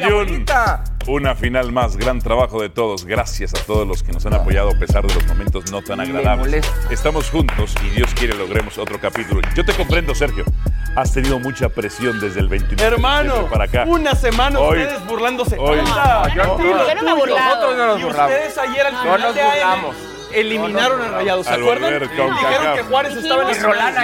Una 1.08 1.36
final 1.36 1.70
más, 1.70 1.96
gran 1.96 2.18
trabajo 2.20 2.60
de 2.60 2.68
todos. 2.68 3.04
Gracias 3.04 3.54
a 3.54 3.64
todos 3.64 3.86
los 3.86 4.02
que 4.02 4.10
nos 4.10 4.26
han 4.26 4.34
apoyado 4.34 4.70
a 4.70 4.78
pesar 4.78 5.06
de 5.06 5.14
los 5.14 5.24
momentos 5.28 5.70
no 5.70 5.80
tan 5.80 6.00
agradables. 6.00 6.66
Estamos 6.90 7.30
juntos 7.30 7.74
y 7.84 7.90
Dios 7.90 8.10
quiere 8.14 8.34
logremos 8.34 8.76
otro 8.76 8.98
capítulo. 9.00 9.40
Yo 9.54 9.64
te 9.64 9.72
comprendo, 9.74 10.14
Sergio. 10.16 10.44
Has 10.96 11.12
tenido 11.12 11.38
mucha 11.38 11.68
presión 11.68 12.18
desde 12.18 12.40
el 12.40 12.48
29 12.48 12.82
de 12.90 12.96
Hermano, 12.96 13.22
diciembre 13.34 13.50
para 13.52 13.64
acá. 13.66 13.84
una 13.86 14.14
semana 14.16 14.58
Hoy- 14.58 14.78
ustedes 14.82 15.06
burlándose. 15.06 15.56
hoy- 15.58 15.76
yo 15.76 15.82
no, 15.84 16.28
yo 16.34 16.44
no 16.44 16.58
me. 16.58 16.64
Nosotros 16.74 17.76
no 17.76 17.86
nos 17.86 18.00
Y 18.00 18.02
burlamos. 18.02 18.30
ustedes 18.32 18.58
ayer 18.58 18.86
al 18.86 18.92
No 18.94 19.02
final 19.02 19.20
nos 19.20 19.34
de 19.34 19.42
AM 19.42 19.84
eliminaron 20.32 21.02
a 21.02 21.08
Rayados. 21.08 21.46
¿Se 21.46 21.52
acuerdan? 21.54 21.92
volver 21.92 22.08
con 22.16 22.34
Dijeron 22.34 22.76
que 22.76 22.82
Juárez 22.82 23.16
estaba 23.16 23.42
en 23.42 23.48
Dijimos 23.48 23.50
el 23.50 23.54
Si 23.54 23.60
no 23.62 23.72
final. 23.72 23.94
la, 23.94 24.02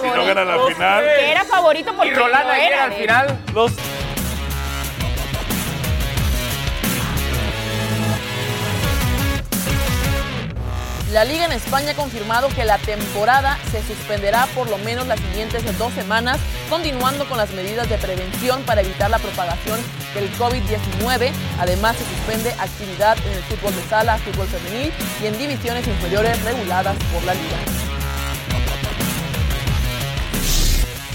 si 0.00 0.08
no 0.16 0.24
gana 0.24 0.44
la 0.44 0.66
final. 0.66 1.04
Que 1.04 1.30
era 1.30 1.44
favorito 1.44 1.92
porque 1.94 2.08
Y 2.08 2.14
no 2.14 2.24
ayer 2.24 2.72
era 2.72 2.84
al 2.84 2.90
de- 2.90 2.96
final. 2.96 3.38
Los 3.54 3.72
La 11.12 11.24
Liga 11.24 11.44
en 11.44 11.50
España 11.50 11.90
ha 11.90 11.94
confirmado 11.94 12.48
que 12.50 12.64
la 12.64 12.78
temporada 12.78 13.58
se 13.72 13.82
suspenderá 13.82 14.46
por 14.54 14.70
lo 14.70 14.78
menos 14.78 15.08
las 15.08 15.18
siguientes 15.18 15.64
dos 15.76 15.92
semanas, 15.92 16.38
continuando 16.68 17.28
con 17.28 17.36
las 17.36 17.50
medidas 17.50 17.88
de 17.88 17.98
prevención 17.98 18.62
para 18.62 18.82
evitar 18.82 19.10
la 19.10 19.18
propagación 19.18 19.80
del 20.14 20.32
COVID-19. 20.38 21.32
Además, 21.58 21.96
se 21.96 22.04
suspende 22.04 22.52
actividad 22.52 23.18
en 23.26 23.32
el 23.32 23.42
fútbol 23.42 23.74
de 23.74 23.82
sala, 23.88 24.18
fútbol 24.18 24.46
femenil 24.46 24.92
y 25.20 25.26
en 25.26 25.36
divisiones 25.36 25.84
inferiores 25.88 26.40
reguladas 26.44 26.96
por 27.12 27.24
la 27.24 27.34
Liga. 27.34 27.89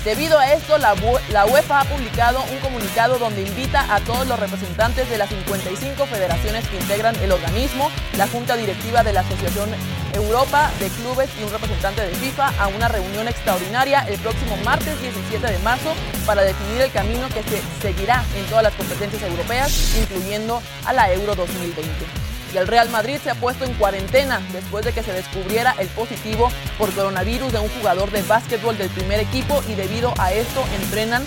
Debido 0.06 0.38
a 0.38 0.53
esto, 0.53 0.78
la, 0.78 0.93
UEFA 0.93 1.80
ha 1.80 1.84
publicado 1.86 2.39
un 2.51 2.60
comunicado 2.60 3.18
donde 3.18 3.41
invita 3.41 3.91
a 3.91 3.99
todos 4.01 4.28
los 4.28 4.39
representantes 4.39 5.10
de 5.10 5.18
las 5.18 5.30
55 5.30 6.06
federaciones 6.06 6.68
que 6.68 6.78
integran 6.78 7.16
el 7.16 7.32
organismo, 7.32 7.89
la 8.16 8.28
Junta 8.28 8.56
Directiva 8.56 9.03
de 9.03 9.14
la 9.14 9.22
Asociación 9.22 9.72
Europa 10.14 10.70
de 10.80 10.89
Clubes 10.89 11.32
y 11.39 11.43
un 11.43 11.51
representante 11.51 12.03
de 12.03 12.14
FIFA 12.14 12.53
a 12.60 12.68
una 12.68 12.88
reunión 12.88 13.28
extraordinaria 13.28 14.01
el 14.08 14.20
próximo 14.20 14.56
martes 14.58 15.01
17 15.01 15.51
de 15.51 15.58
marzo 15.60 15.91
para 16.28 16.43
definir 16.43 16.82
el 16.82 16.91
camino 16.91 17.28
que 17.30 17.41
se 17.41 17.64
seguirá 17.82 18.24
en 18.38 18.45
todas 18.45 18.64
las 18.64 18.74
competencias 18.74 19.24
europeas, 19.24 19.95
incluyendo 19.99 20.62
a 20.86 20.93
la 20.93 21.12
Euro 21.12 21.34
2020 21.34 22.24
y 22.56 22.58
el 22.58 22.68
Real 22.68 22.89
Madrid 22.89 23.18
se 23.22 23.30
ha 23.30 23.36
puesto 23.36 23.66
en 23.66 23.74
cuarentena 23.74 24.41
después 24.53 24.86
de 24.86 24.93
que 24.93 25.03
se 25.03 25.12
descubriera 25.12 25.76
el 25.78 25.89
positivo 25.89 26.49
por 26.78 26.93
coronavirus 26.93 27.51
de 27.51 27.60
un 27.60 27.68
jugador 27.68 28.10
de 28.12 28.22
básquetbol 28.24 28.78
del 28.78 28.89
primer 28.89 29.20
equipo 29.20 29.62
y 29.68 29.76
debido 29.76 30.14
a 30.18 30.32
esto 30.32 30.64
entrenan 30.82 31.24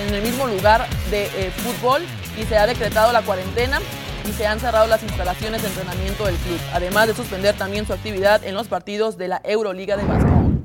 en 0.00 0.14
el 0.14 0.22
mismo 0.22 0.46
lugar 0.46 0.88
de 1.10 1.24
eh, 1.24 1.50
fútbol 1.50 2.02
y 2.40 2.44
se 2.44 2.56
ha 2.56 2.66
decretado 2.66 3.12
la 3.12 3.20
cuarentena 3.20 3.78
y 4.26 4.32
se 4.32 4.46
han 4.46 4.58
cerrado 4.58 4.86
las 4.86 5.02
instalaciones 5.02 5.60
de 5.60 5.68
entrenamiento 5.68 6.24
del 6.24 6.36
club, 6.36 6.58
además 6.72 7.08
de 7.08 7.14
suspender 7.14 7.54
también 7.56 7.86
su 7.86 7.92
actividad 7.92 8.42
en 8.42 8.54
los 8.54 8.66
partidos 8.66 9.18
de 9.18 9.28
la 9.28 9.42
Euroliga 9.44 9.98
de 9.98 10.04
básquetbol. 10.04 10.64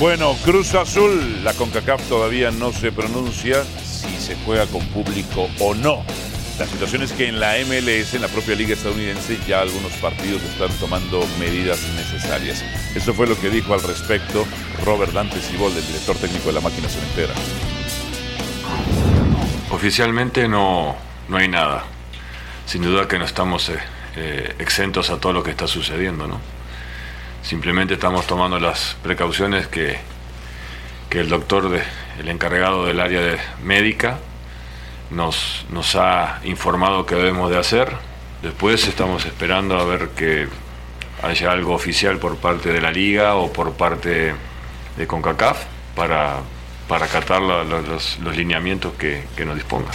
Bueno, 0.00 0.34
Cruz 0.44 0.74
Azul, 0.74 1.44
la 1.44 1.52
CONCACAF 1.52 2.08
todavía 2.08 2.50
no 2.50 2.72
se 2.72 2.90
pronuncia 2.90 3.62
si 3.84 4.16
se 4.16 4.34
juega 4.44 4.66
con 4.66 4.84
público 4.86 5.48
o 5.60 5.74
no. 5.74 6.02
La 6.60 6.66
situación 6.66 7.00
es 7.00 7.14
que 7.14 7.26
en 7.26 7.40
la 7.40 7.54
MLS, 7.64 8.12
en 8.12 8.20
la 8.20 8.28
propia 8.28 8.54
liga 8.54 8.74
estadounidense, 8.74 9.38
ya 9.48 9.62
algunos 9.62 9.92
partidos 9.94 10.42
están 10.42 10.68
tomando 10.78 11.26
medidas 11.38 11.82
necesarias. 11.96 12.62
Eso 12.94 13.14
fue 13.14 13.26
lo 13.26 13.40
que 13.40 13.48
dijo 13.48 13.72
al 13.72 13.82
respecto 13.82 14.46
Robert 14.84 15.10
Dante 15.12 15.40
Cibol, 15.40 15.74
el 15.74 15.86
director 15.86 16.16
técnico 16.16 16.48
de 16.48 16.52
la 16.52 16.60
máquina 16.60 16.86
cementera. 16.86 17.32
Oficialmente 19.70 20.48
no, 20.48 20.96
no 21.30 21.38
hay 21.38 21.48
nada. 21.48 21.84
Sin 22.66 22.82
duda 22.82 23.08
que 23.08 23.18
no 23.18 23.24
estamos 23.24 23.70
eh, 23.70 23.78
eh, 24.16 24.54
exentos 24.58 25.08
a 25.08 25.16
todo 25.16 25.32
lo 25.32 25.42
que 25.42 25.52
está 25.52 25.66
sucediendo, 25.66 26.26
¿no? 26.26 26.42
Simplemente 27.42 27.94
estamos 27.94 28.26
tomando 28.26 28.60
las 28.60 28.98
precauciones 29.02 29.66
que, 29.66 29.96
que 31.08 31.20
el 31.20 31.30
doctor, 31.30 31.80
el 32.18 32.28
encargado 32.28 32.84
del 32.84 33.00
área 33.00 33.22
de 33.22 33.38
médica, 33.62 34.18
nos, 35.10 35.66
nos 35.70 35.94
ha 35.96 36.40
informado 36.44 37.06
que 37.06 37.14
debemos 37.14 37.50
de 37.50 37.58
hacer. 37.58 37.92
Después 38.42 38.86
estamos 38.88 39.24
esperando 39.26 39.78
a 39.78 39.84
ver 39.84 40.10
que 40.10 40.48
haya 41.22 41.52
algo 41.52 41.74
oficial 41.74 42.18
por 42.18 42.36
parte 42.36 42.72
de 42.72 42.80
la 42.80 42.90
liga 42.90 43.34
o 43.34 43.52
por 43.52 43.72
parte 43.74 44.34
de 44.96 45.06
CONCACAF 45.06 45.64
para, 45.94 46.38
para 46.88 47.06
acatar 47.06 47.42
la- 47.42 47.64
los, 47.64 48.18
los 48.20 48.36
lineamientos 48.36 48.94
que, 48.94 49.24
que 49.36 49.44
nos 49.44 49.56
dispongan. 49.56 49.92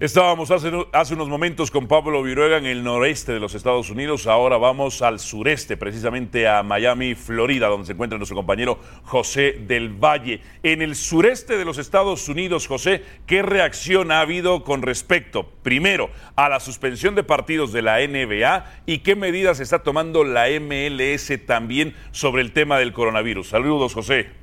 Estábamos 0.00 0.50
hace, 0.50 1.14
unos 1.14 1.28
momentos 1.28 1.70
con 1.70 1.86
Pablo 1.86 2.22
Viruega 2.22 2.56
en 2.56 2.64
el 2.64 2.82
noreste 2.82 3.32
de 3.32 3.38
los 3.38 3.54
Estados 3.54 3.90
Unidos. 3.90 4.26
Ahora 4.26 4.56
vamos 4.56 5.02
al 5.02 5.20
sureste, 5.20 5.76
precisamente 5.76 6.48
a 6.48 6.62
Miami, 6.62 7.14
Florida, 7.14 7.68
donde 7.68 7.84
se 7.84 7.92
encuentra 7.92 8.16
nuestro 8.16 8.34
compañero 8.34 8.78
José 9.04 9.58
del 9.66 9.90
Valle. 9.90 10.40
En 10.62 10.80
el 10.80 10.96
sureste 10.96 11.58
de 11.58 11.66
los 11.66 11.76
Estados 11.76 12.30
Unidos, 12.30 12.66
José, 12.66 13.04
¿qué 13.26 13.42
reacción 13.42 14.10
ha 14.10 14.22
habido 14.22 14.64
con 14.64 14.80
respecto, 14.80 15.46
primero, 15.62 16.08
a 16.34 16.48
la 16.48 16.60
suspensión 16.60 17.14
de 17.14 17.22
partidos 17.22 17.70
de 17.70 17.82
la 17.82 17.98
NBA 17.98 18.84
y 18.86 19.00
qué 19.00 19.16
medidas 19.16 19.60
está 19.60 19.82
tomando 19.82 20.24
la 20.24 20.46
MLS 20.48 21.30
también 21.44 21.94
sobre 22.10 22.40
el 22.40 22.52
tema 22.52 22.78
del 22.78 22.94
coronavirus? 22.94 23.50
Saludos, 23.50 23.92
José. 23.92 24.39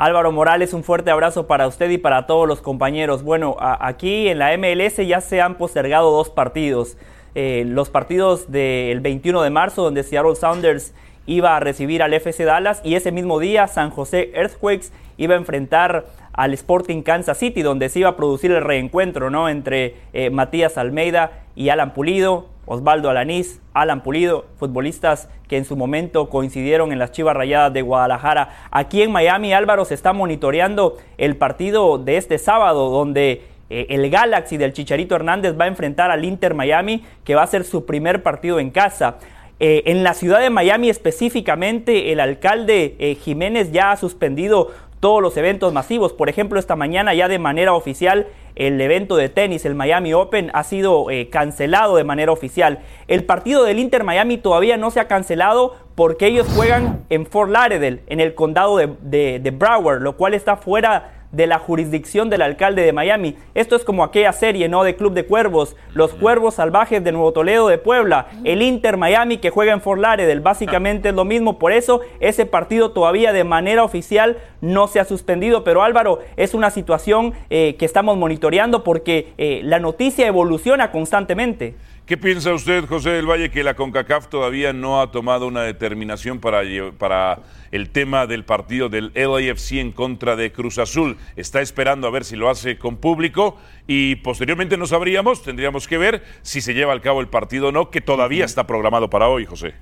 Álvaro 0.00 0.32
Morales, 0.32 0.72
un 0.72 0.82
fuerte 0.82 1.10
abrazo 1.10 1.46
para 1.46 1.68
usted 1.68 1.90
y 1.90 1.98
para 1.98 2.26
todos 2.26 2.48
los 2.48 2.62
compañeros. 2.62 3.22
Bueno, 3.22 3.58
aquí 3.60 4.28
en 4.28 4.38
la 4.38 4.56
MLS 4.56 4.96
ya 5.06 5.20
se 5.20 5.42
han 5.42 5.56
postergado 5.56 6.10
dos 6.10 6.30
partidos. 6.30 6.96
Eh, 7.34 7.64
los 7.66 7.90
partidos 7.90 8.50
del 8.50 9.00
21 9.00 9.42
de 9.42 9.50
marzo, 9.50 9.82
donde 9.82 10.02
Seattle 10.02 10.36
Sounders 10.36 10.94
iba 11.26 11.54
a 11.54 11.60
recibir 11.60 12.02
al 12.02 12.14
FC 12.14 12.44
Dallas, 12.44 12.80
y 12.82 12.94
ese 12.94 13.12
mismo 13.12 13.40
día 13.40 13.66
San 13.66 13.90
José 13.90 14.30
Earthquakes 14.32 14.90
iba 15.18 15.34
a 15.34 15.36
enfrentar 15.36 16.06
al 16.32 16.54
Sporting 16.54 17.02
Kansas 17.02 17.36
City, 17.36 17.60
donde 17.60 17.90
se 17.90 17.98
iba 17.98 18.08
a 18.08 18.16
producir 18.16 18.52
el 18.52 18.64
reencuentro 18.64 19.28
¿no? 19.28 19.50
entre 19.50 19.96
eh, 20.14 20.30
Matías 20.30 20.78
Almeida 20.78 21.42
y 21.54 21.68
Alan 21.68 21.92
Pulido, 21.92 22.46
Osvaldo 22.66 23.10
Alanís, 23.10 23.60
Alan 23.74 24.02
Pulido, 24.02 24.46
futbolistas 24.58 25.28
que 25.48 25.56
en 25.56 25.64
su 25.64 25.76
momento 25.76 26.28
coincidieron 26.28 26.92
en 26.92 26.98
las 26.98 27.12
Chivas 27.12 27.36
Rayadas 27.36 27.72
de 27.72 27.82
Guadalajara. 27.82 28.50
Aquí 28.70 29.02
en 29.02 29.10
Miami, 29.10 29.52
Álvaro 29.52 29.84
se 29.84 29.94
está 29.94 30.12
monitoreando 30.12 30.96
el 31.18 31.36
partido 31.36 31.98
de 31.98 32.16
este 32.16 32.38
sábado, 32.38 32.90
donde 32.90 33.42
eh, 33.70 33.86
el 33.90 34.10
Galaxy 34.10 34.56
del 34.56 34.72
Chicharito 34.72 35.14
Hernández 35.14 35.58
va 35.58 35.64
a 35.64 35.68
enfrentar 35.68 36.10
al 36.10 36.24
Inter 36.24 36.54
Miami, 36.54 37.04
que 37.24 37.34
va 37.34 37.42
a 37.42 37.46
ser 37.46 37.64
su 37.64 37.86
primer 37.86 38.22
partido 38.22 38.60
en 38.60 38.70
casa. 38.70 39.16
Eh, 39.58 39.82
en 39.86 40.02
la 40.02 40.14
ciudad 40.14 40.40
de 40.40 40.50
Miami 40.50 40.88
específicamente, 40.90 42.12
el 42.12 42.20
alcalde 42.20 42.96
eh, 42.98 43.14
Jiménez 43.14 43.72
ya 43.72 43.92
ha 43.92 43.96
suspendido 43.96 44.70
todos 45.00 45.22
los 45.22 45.36
eventos 45.36 45.72
masivos. 45.72 46.12
Por 46.12 46.28
ejemplo, 46.28 46.58
esta 46.58 46.76
mañana 46.76 47.14
ya 47.14 47.28
de 47.28 47.38
manera 47.38 47.74
oficial 47.74 48.26
el 48.66 48.80
evento 48.80 49.16
de 49.16 49.28
tenis, 49.28 49.64
el 49.64 49.74
Miami 49.74 50.12
Open, 50.12 50.50
ha 50.54 50.64
sido 50.64 51.10
eh, 51.10 51.28
cancelado 51.30 51.96
de 51.96 52.04
manera 52.04 52.30
oficial. 52.32 52.80
El 53.08 53.24
partido 53.24 53.64
del 53.64 53.78
Inter 53.78 54.04
Miami 54.04 54.36
todavía 54.38 54.76
no 54.76 54.90
se 54.90 55.00
ha 55.00 55.08
cancelado 55.08 55.76
porque 55.94 56.26
ellos 56.26 56.46
juegan 56.54 57.04
en 57.10 57.26
Fort 57.26 57.50
Lauderdale, 57.50 58.02
en 58.06 58.20
el 58.20 58.34
condado 58.34 58.76
de, 58.76 58.88
de- 59.00 59.38
de 59.40 59.50
Broward, 59.50 60.02
lo 60.02 60.16
cual 60.16 60.34
está 60.34 60.56
fuera 60.56 61.19
de 61.32 61.46
la 61.46 61.58
jurisdicción 61.58 62.30
del 62.30 62.42
alcalde 62.42 62.82
de 62.82 62.92
Miami. 62.92 63.36
Esto 63.54 63.76
es 63.76 63.84
como 63.84 64.04
aquella 64.04 64.32
serie, 64.32 64.68
¿no? 64.68 64.84
De 64.84 64.96
Club 64.96 65.14
de 65.14 65.26
Cuervos, 65.26 65.76
los 65.94 66.12
Cuervos 66.14 66.54
Salvajes 66.54 67.02
de 67.02 67.12
Nuevo 67.12 67.32
Toledo 67.32 67.68
de 67.68 67.78
Puebla, 67.78 68.28
el 68.44 68.62
Inter 68.62 68.96
Miami 68.96 69.38
que 69.38 69.50
juega 69.50 69.72
en 69.72 69.80
Fort 69.80 70.00
Lauderdale, 70.00 70.40
básicamente 70.40 71.10
es 71.10 71.14
lo 71.14 71.24
mismo, 71.24 71.58
por 71.58 71.72
eso 71.72 72.00
ese 72.20 72.46
partido 72.46 72.92
todavía 72.92 73.32
de 73.32 73.44
manera 73.44 73.84
oficial 73.84 74.38
no 74.60 74.88
se 74.88 75.00
ha 75.00 75.04
suspendido, 75.04 75.64
pero 75.64 75.82
Álvaro, 75.82 76.20
es 76.36 76.54
una 76.54 76.70
situación 76.70 77.32
eh, 77.48 77.76
que 77.78 77.84
estamos 77.84 78.16
monitoreando 78.16 78.84
porque 78.84 79.32
eh, 79.38 79.60
la 79.64 79.78
noticia 79.78 80.26
evoluciona 80.26 80.90
constantemente. 80.90 81.74
¿Qué 82.10 82.16
piensa 82.16 82.52
usted, 82.52 82.86
José 82.86 83.10
del 83.10 83.30
Valle, 83.30 83.52
que 83.52 83.62
la 83.62 83.74
CONCACAF 83.74 84.26
todavía 84.26 84.72
no 84.72 85.00
ha 85.00 85.12
tomado 85.12 85.46
una 85.46 85.62
determinación 85.62 86.40
para, 86.40 86.62
para 86.98 87.38
el 87.70 87.90
tema 87.90 88.26
del 88.26 88.44
partido 88.44 88.88
del 88.88 89.12
LAFC 89.14 89.74
en 89.74 89.92
contra 89.92 90.34
de 90.34 90.50
Cruz 90.50 90.78
Azul? 90.78 91.18
Está 91.36 91.60
esperando 91.60 92.08
a 92.08 92.10
ver 92.10 92.24
si 92.24 92.34
lo 92.34 92.50
hace 92.50 92.78
con 92.78 92.96
público 92.96 93.58
y 93.86 94.16
posteriormente 94.16 94.76
no 94.76 94.88
sabríamos, 94.88 95.44
tendríamos 95.44 95.86
que 95.86 95.98
ver 95.98 96.24
si 96.42 96.60
se 96.60 96.74
lleva 96.74 96.94
a 96.94 97.00
cabo 97.00 97.20
el 97.20 97.28
partido 97.28 97.68
o 97.68 97.70
no, 97.70 97.90
que 97.90 98.00
todavía 98.00 98.44
está 98.44 98.66
programado 98.66 99.08
para 99.08 99.28
hoy, 99.28 99.46
José. 99.46 99.74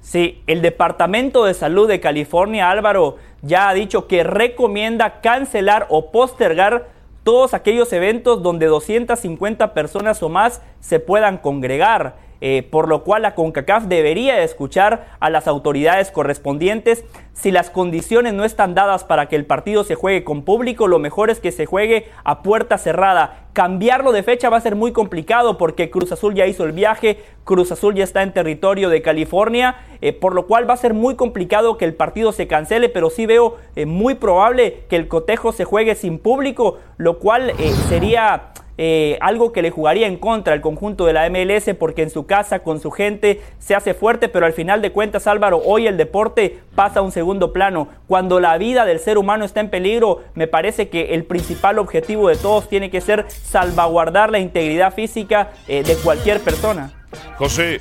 Sí, 0.00 0.42
el 0.46 0.62
Departamento 0.62 1.44
de 1.44 1.52
Salud 1.52 1.86
de 1.86 2.00
California, 2.00 2.70
Álvaro, 2.70 3.18
ya 3.42 3.68
ha 3.68 3.74
dicho 3.74 4.06
que 4.06 4.24
recomienda 4.24 5.20
cancelar 5.20 5.84
o 5.90 6.10
postergar 6.10 6.96
todos 7.28 7.52
aquellos 7.52 7.92
eventos 7.92 8.42
donde 8.42 8.64
250 8.64 9.74
personas 9.74 10.22
o 10.22 10.30
más 10.30 10.62
se 10.80 10.98
puedan 10.98 11.36
congregar. 11.36 12.16
eh, 12.40 12.62
por 12.62 12.88
lo 12.88 13.02
cual 13.02 13.22
la 13.22 13.34
CONCACAF 13.34 13.84
debería 13.86 14.36
de 14.36 14.44
escuchar 14.44 15.08
a 15.18 15.28
las 15.28 15.48
autoridades 15.48 16.12
correspondientes. 16.12 17.04
Si 17.32 17.50
las 17.50 17.68
condiciones 17.68 18.32
no 18.32 18.44
están 18.44 18.76
dadas 18.76 19.02
para 19.02 19.28
que 19.28 19.34
el 19.34 19.44
partido 19.44 19.82
se 19.82 19.96
juegue 19.96 20.22
con 20.22 20.42
público, 20.42 20.86
lo 20.86 21.00
mejor 21.00 21.30
es 21.30 21.40
que 21.40 21.50
se 21.50 21.66
juegue 21.66 22.06
a 22.22 22.42
puerta 22.44 22.78
cerrada. 22.78 23.47
Cambiarlo 23.58 24.12
de 24.12 24.22
fecha 24.22 24.50
va 24.50 24.58
a 24.58 24.60
ser 24.60 24.76
muy 24.76 24.92
complicado 24.92 25.58
porque 25.58 25.90
Cruz 25.90 26.12
Azul 26.12 26.32
ya 26.32 26.46
hizo 26.46 26.64
el 26.64 26.70
viaje, 26.70 27.18
Cruz 27.42 27.72
Azul 27.72 27.96
ya 27.96 28.04
está 28.04 28.22
en 28.22 28.32
territorio 28.32 28.88
de 28.88 29.02
California, 29.02 29.74
eh, 30.00 30.12
por 30.12 30.32
lo 30.36 30.46
cual 30.46 30.70
va 30.70 30.74
a 30.74 30.76
ser 30.76 30.94
muy 30.94 31.16
complicado 31.16 31.76
que 31.76 31.84
el 31.84 31.92
partido 31.92 32.30
se 32.30 32.46
cancele, 32.46 32.88
pero 32.88 33.10
sí 33.10 33.26
veo 33.26 33.56
eh, 33.74 33.84
muy 33.84 34.14
probable 34.14 34.84
que 34.88 34.94
el 34.94 35.08
cotejo 35.08 35.50
se 35.50 35.64
juegue 35.64 35.96
sin 35.96 36.20
público, 36.20 36.78
lo 36.98 37.18
cual 37.18 37.50
eh, 37.50 37.72
sería 37.88 38.52
eh, 38.78 39.18
algo 39.20 39.52
que 39.52 39.60
le 39.60 39.70
jugaría 39.70 40.06
en 40.06 40.16
contra 40.16 40.54
al 40.54 40.60
conjunto 40.60 41.04
de 41.04 41.12
la 41.12 41.28
MLS 41.28 41.74
porque 41.78 42.02
en 42.02 42.10
su 42.10 42.26
casa, 42.26 42.60
con 42.60 42.80
su 42.80 42.90
gente, 42.92 43.40
se 43.58 43.74
hace 43.74 43.92
fuerte, 43.92 44.28
pero 44.28 44.46
al 44.46 44.52
final 44.52 44.80
de 44.80 44.92
cuentas, 44.92 45.26
Álvaro, 45.26 45.60
hoy 45.64 45.88
el 45.88 45.96
deporte 45.96 46.58
pasa 46.74 47.00
a 47.00 47.02
un 47.02 47.12
segundo 47.12 47.52
plano. 47.52 47.88
Cuando 48.06 48.40
la 48.40 48.56
vida 48.56 48.84
del 48.84 49.00
ser 49.00 49.18
humano 49.18 49.44
está 49.44 49.60
en 49.60 49.68
peligro, 49.68 50.22
me 50.34 50.46
parece 50.46 50.88
que 50.88 51.14
el 51.14 51.24
principal 51.24 51.78
objetivo 51.78 52.28
de 52.28 52.36
todos 52.36 52.68
tiene 52.68 52.90
que 52.90 53.00
ser 53.00 53.26
salvaguardar 53.28 54.30
la 54.30 54.38
integridad 54.38 54.94
física 54.94 55.50
eh, 55.66 55.82
de 55.82 55.96
cualquier 55.96 56.40
persona. 56.40 56.92
José, 57.36 57.80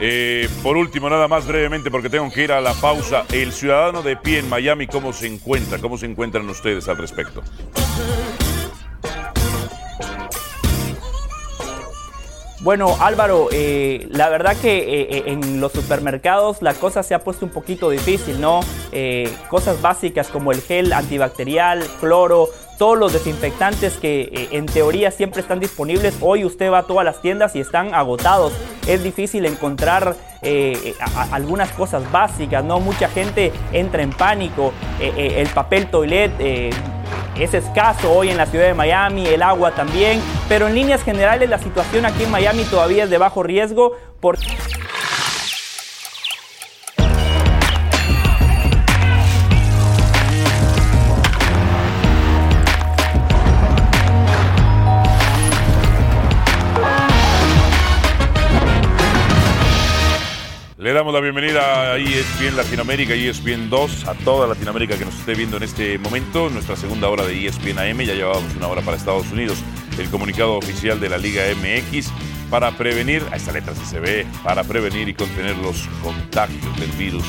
eh, 0.00 0.48
por 0.62 0.76
último, 0.76 1.10
nada 1.10 1.28
más 1.28 1.46
brevemente, 1.46 1.90
porque 1.90 2.08
tengo 2.08 2.30
que 2.30 2.44
ir 2.44 2.52
a 2.52 2.60
la 2.60 2.72
pausa. 2.74 3.24
El 3.32 3.52
ciudadano 3.52 4.02
de 4.02 4.16
pie 4.16 4.38
en 4.38 4.48
Miami, 4.48 4.86
¿cómo 4.86 5.12
se 5.12 5.26
encuentra? 5.26 5.78
¿Cómo 5.78 5.98
se 5.98 6.06
encuentran 6.06 6.48
ustedes 6.48 6.88
al 6.88 6.96
respecto? 6.96 7.42
Bueno, 12.68 12.98
Álvaro, 13.00 13.48
eh, 13.50 14.06
la 14.10 14.28
verdad 14.28 14.54
que 14.54 14.76
eh, 14.76 15.08
eh, 15.10 15.22
en 15.28 15.58
los 15.58 15.72
supermercados 15.72 16.60
la 16.60 16.74
cosa 16.74 17.02
se 17.02 17.14
ha 17.14 17.20
puesto 17.20 17.46
un 17.46 17.50
poquito 17.50 17.88
difícil, 17.88 18.42
¿no? 18.42 18.60
Eh, 18.92 19.34
cosas 19.48 19.80
básicas 19.80 20.28
como 20.28 20.52
el 20.52 20.60
gel 20.60 20.92
antibacterial, 20.92 21.82
cloro, 21.98 22.50
todos 22.76 22.98
los 22.98 23.14
desinfectantes 23.14 23.94
que 23.94 24.50
en 24.52 24.66
teoría 24.66 25.10
siempre 25.10 25.40
están 25.40 25.60
disponibles. 25.60 26.18
Hoy 26.20 26.44
usted 26.44 26.70
va 26.70 26.80
a 26.80 26.82
todas 26.82 27.06
las 27.06 27.22
tiendas 27.22 27.56
y 27.56 27.60
están 27.60 27.94
agotados. 27.94 28.52
Es 28.86 29.02
difícil 29.02 29.46
encontrar 29.46 30.14
algunas 31.32 31.70
cosas 31.72 32.12
básicas, 32.12 32.62
¿no? 32.62 32.80
Mucha 32.80 33.08
gente 33.08 33.50
entra 33.72 34.02
en 34.02 34.10
pánico. 34.10 34.74
El 35.00 35.48
papel 35.48 35.90
toilet 35.90 36.30
es 37.40 37.54
escaso 37.54 38.12
hoy 38.12 38.30
en 38.30 38.36
la 38.36 38.46
ciudad 38.46 38.66
de 38.66 38.74
Miami, 38.74 39.26
el 39.26 39.42
agua 39.42 39.72
también, 39.72 40.20
pero 40.48 40.66
en 40.66 40.74
líneas 40.74 41.02
generales 41.02 41.48
la 41.48 41.58
situación 41.58 42.04
aquí 42.04 42.24
en 42.24 42.30
Miami 42.30 42.64
todavía 42.64 43.04
es 43.04 43.10
de 43.10 43.18
bajo 43.18 43.42
riesgo 43.42 43.96
por... 44.20 44.38
Le 60.88 60.94
damos 60.94 61.12
la 61.12 61.20
bienvenida 61.20 61.92
a 61.92 61.98
ESPN 61.98 62.56
Latinoamérica, 62.56 63.12
ESPN 63.12 63.68
2, 63.68 64.08
a 64.08 64.14
toda 64.14 64.46
Latinoamérica 64.46 64.96
que 64.96 65.04
nos 65.04 65.18
esté 65.18 65.34
viendo 65.34 65.58
en 65.58 65.64
este 65.64 65.98
momento. 65.98 66.48
Nuestra 66.48 66.76
segunda 66.76 67.10
hora 67.10 67.26
de 67.26 67.46
ESPN 67.46 67.78
AM, 67.78 68.00
ya 68.00 68.14
llevábamos 68.14 68.56
una 68.56 68.68
hora 68.68 68.80
para 68.80 68.96
Estados 68.96 69.30
Unidos. 69.30 69.58
El 69.98 70.08
comunicado 70.08 70.56
oficial 70.56 70.98
de 70.98 71.10
la 71.10 71.18
Liga 71.18 71.42
MX 71.56 72.10
para 72.48 72.70
prevenir, 72.70 73.22
a 73.30 73.36
esta 73.36 73.52
letra 73.52 73.74
sí 73.74 73.84
se 73.84 74.00
ve, 74.00 74.26
para 74.42 74.64
prevenir 74.64 75.10
y 75.10 75.12
contener 75.12 75.58
los 75.58 75.86
contagios 76.02 76.80
del 76.80 76.90
virus 76.92 77.26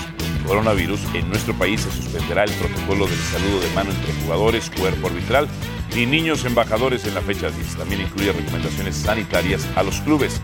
coronavirus. 0.47 1.01
En 1.13 1.27
nuestro 1.27 1.53
país 1.53 1.81
se 1.81 1.91
suspenderá 1.91 2.45
el 2.45 2.51
protocolo 2.51 3.07
del 3.07 3.19
saludo 3.19 3.59
de 3.59 3.69
mano 3.75 3.91
entre 3.91 4.13
jugadores, 4.23 4.69
cuerpo 4.69 5.07
arbitral 5.07 5.49
y 5.93 6.05
niños 6.05 6.45
embajadores 6.45 7.03
en 7.03 7.13
la 7.13 7.21
fecha 7.21 7.49
10. 7.49 7.75
También 7.75 8.03
incluye 8.03 8.31
recomendaciones 8.31 8.95
sanitarias 8.95 9.67
a 9.75 9.83
los 9.83 9.99
clubes 9.99 10.41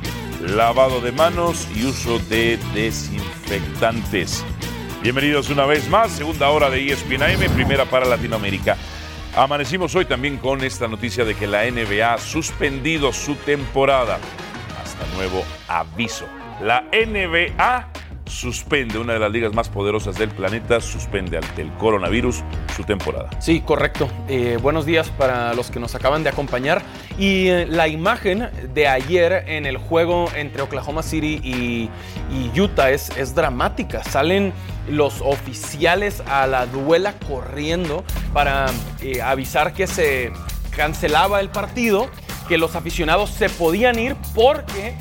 lavado 0.53 1.01
de 1.01 1.11
manos 1.11 1.67
y 1.75 1.85
uso 1.85 2.19
de 2.19 2.57
desinfectantes. 2.73 4.43
Bienvenidos 5.01 5.49
una 5.49 5.65
vez 5.65 5.89
más, 5.89 6.11
segunda 6.11 6.49
hora 6.49 6.69
de 6.69 6.91
ESPN 6.91 7.23
AM, 7.23 7.53
primera 7.53 7.85
para 7.85 8.05
Latinoamérica. 8.05 8.77
Amanecimos 9.35 9.95
hoy 9.95 10.05
también 10.05 10.37
con 10.37 10.63
esta 10.63 10.87
noticia 10.87 11.25
de 11.25 11.35
que 11.35 11.47
la 11.47 11.63
NBA 11.69 12.13
ha 12.13 12.17
suspendido 12.17 13.11
su 13.11 13.35
temporada. 13.35 14.19
Hasta 14.81 15.15
nuevo 15.15 15.43
aviso. 15.67 16.25
La 16.61 16.85
NBA 16.91 17.91
suspende, 18.25 18.97
una 18.97 19.13
de 19.13 19.19
las 19.19 19.31
ligas 19.31 19.53
más 19.53 19.69
poderosas 19.69 20.17
del 20.17 20.29
planeta, 20.29 20.81
suspende 20.81 21.37
ante 21.37 21.61
el 21.61 21.71
coronavirus 21.73 22.43
su 22.75 22.83
temporada. 22.83 23.29
Sí, 23.39 23.61
correcto. 23.61 24.09
Eh, 24.27 24.57
buenos 24.61 24.85
días 24.85 25.09
para 25.09 25.53
los 25.53 25.71
que 25.71 25.79
nos 25.79 25.95
acaban 25.95 26.23
de 26.23 26.29
acompañar. 26.29 26.81
Y 27.17 27.47
eh, 27.47 27.65
la 27.67 27.87
imagen 27.87 28.49
de 28.73 28.87
ayer 28.87 29.45
en 29.47 29.65
el 29.65 29.77
juego 29.77 30.29
entre 30.35 30.61
Oklahoma 30.61 31.03
City 31.03 31.39
y, 31.43 31.89
Utah 32.59 32.91
es, 32.91 33.09
es 33.17 33.35
dramática. 33.35 34.03
Salen 34.03 34.53
los 34.89 35.21
oficiales 35.21 36.21
a 36.27 36.47
la 36.47 36.65
duela 36.65 37.13
corriendo 37.27 38.03
para 38.33 38.67
eh, 39.01 39.21
avisar 39.21 39.73
que 39.73 39.87
se 39.87 40.31
cancelaba 40.75 41.39
el 41.39 41.49
partido, 41.49 42.09
que 42.47 42.57
los 42.57 42.75
aficionados 42.75 43.29
se 43.31 43.49
podían 43.49 43.97
ir 43.97 44.15
porque 44.33 44.95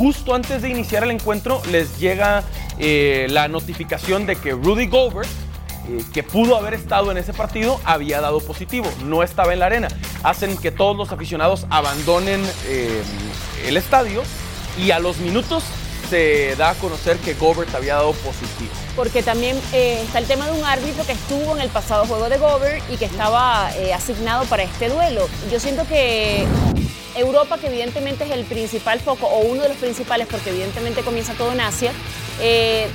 justo 0.00 0.34
antes 0.34 0.62
de 0.62 0.70
iniciar 0.70 1.04
el 1.04 1.10
encuentro 1.10 1.60
les 1.70 1.98
llega 1.98 2.42
eh, 2.78 3.26
la 3.28 3.48
notificación 3.48 4.24
de 4.24 4.34
que 4.34 4.52
Rudy 4.52 4.86
Gobert 4.86 5.28
eh, 5.88 6.02
que 6.14 6.22
pudo 6.22 6.56
haber 6.56 6.72
estado 6.72 7.10
en 7.10 7.18
ese 7.18 7.34
partido 7.34 7.78
había 7.84 8.22
dado 8.22 8.40
positivo, 8.40 8.90
no 9.04 9.22
estaba 9.22 9.52
en 9.52 9.58
la 9.58 9.66
arena. 9.66 9.88
Hacen 10.22 10.56
que 10.56 10.70
todos 10.70 10.96
los 10.96 11.12
aficionados 11.12 11.66
abandonen 11.68 12.42
eh, 12.66 13.02
el 13.66 13.76
estadio 13.76 14.22
y 14.78 14.90
a 14.90 15.00
los 15.00 15.18
minutos 15.18 15.64
se 16.10 16.56
da 16.56 16.70
a 16.70 16.74
conocer 16.74 17.16
que 17.18 17.34
Gobert 17.34 17.72
había 17.72 17.94
dado 17.94 18.12
positivo. 18.14 18.70
Porque 18.96 19.22
también 19.22 19.56
eh, 19.72 20.02
está 20.04 20.18
el 20.18 20.26
tema 20.26 20.46
de 20.46 20.58
un 20.58 20.64
árbitro 20.64 21.06
que 21.06 21.12
estuvo 21.12 21.54
en 21.54 21.62
el 21.62 21.68
pasado 21.68 22.04
juego 22.04 22.28
de 22.28 22.36
Gobert 22.36 22.82
y 22.90 22.96
que 22.96 23.04
estaba 23.04 23.70
eh, 23.76 23.94
asignado 23.94 24.44
para 24.46 24.64
este 24.64 24.88
duelo. 24.88 25.28
Yo 25.52 25.60
siento 25.60 25.86
que 25.86 26.44
Europa, 27.14 27.58
que 27.58 27.68
evidentemente 27.68 28.24
es 28.24 28.32
el 28.32 28.44
principal 28.44 28.98
foco, 28.98 29.26
o 29.26 29.40
uno 29.46 29.62
de 29.62 29.68
los 29.68 29.78
principales, 29.78 30.26
porque 30.28 30.50
evidentemente 30.50 31.02
comienza 31.02 31.32
todo 31.34 31.52
en 31.52 31.60
Asia, 31.60 31.92
eh, 32.40 32.88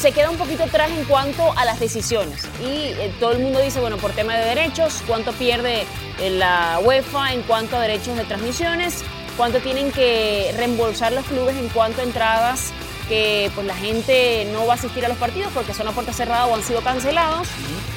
se 0.00 0.12
queda 0.12 0.30
un 0.30 0.36
poquito 0.36 0.62
atrás 0.62 0.90
en 0.90 1.04
cuanto 1.06 1.52
a 1.56 1.64
las 1.64 1.80
decisiones. 1.80 2.44
Y 2.62 2.92
todo 3.18 3.32
el 3.32 3.40
mundo 3.40 3.60
dice, 3.60 3.80
bueno, 3.80 3.96
por 3.96 4.12
tema 4.12 4.36
de 4.36 4.44
derechos, 4.44 5.02
cuánto 5.08 5.32
pierde 5.32 5.86
la 6.20 6.78
UEFA 6.84 7.32
en 7.32 7.42
cuanto 7.42 7.76
a 7.76 7.80
derechos 7.80 8.16
de 8.16 8.24
transmisiones, 8.24 9.02
cuánto 9.36 9.60
tienen 9.60 9.92
que 9.92 10.52
reembolsar 10.56 11.12
los 11.12 11.24
clubes 11.26 11.56
en 11.56 11.68
cuanto 11.68 12.00
a 12.00 12.04
entradas 12.04 12.72
que 13.08 13.50
pues 13.54 13.66
la 13.66 13.74
gente 13.74 14.46
no 14.52 14.66
va 14.66 14.74
a 14.74 14.76
asistir 14.76 15.04
a 15.04 15.08
los 15.08 15.16
partidos 15.16 15.52
porque 15.54 15.74
son 15.74 15.86
a 15.86 15.92
puerta 15.92 16.12
cerrada 16.12 16.46
o 16.46 16.54
han 16.54 16.62
sido 16.62 16.80
cancelados. 16.80 17.48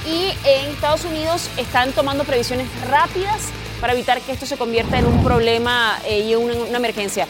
Y 0.05 0.31
en 0.47 0.69
Estados 0.71 1.03
Unidos 1.05 1.49
están 1.57 1.91
tomando 1.91 2.23
previsiones 2.23 2.67
rápidas 2.89 3.49
para 3.81 3.93
evitar 3.93 4.21
que 4.21 4.31
esto 4.31 4.45
se 4.45 4.57
convierta 4.57 4.99
en 4.99 5.05
un 5.05 5.23
problema 5.23 5.99
eh, 6.05 6.19
y 6.21 6.35
una, 6.35 6.53
una 6.53 6.77
emergencia. 6.77 7.27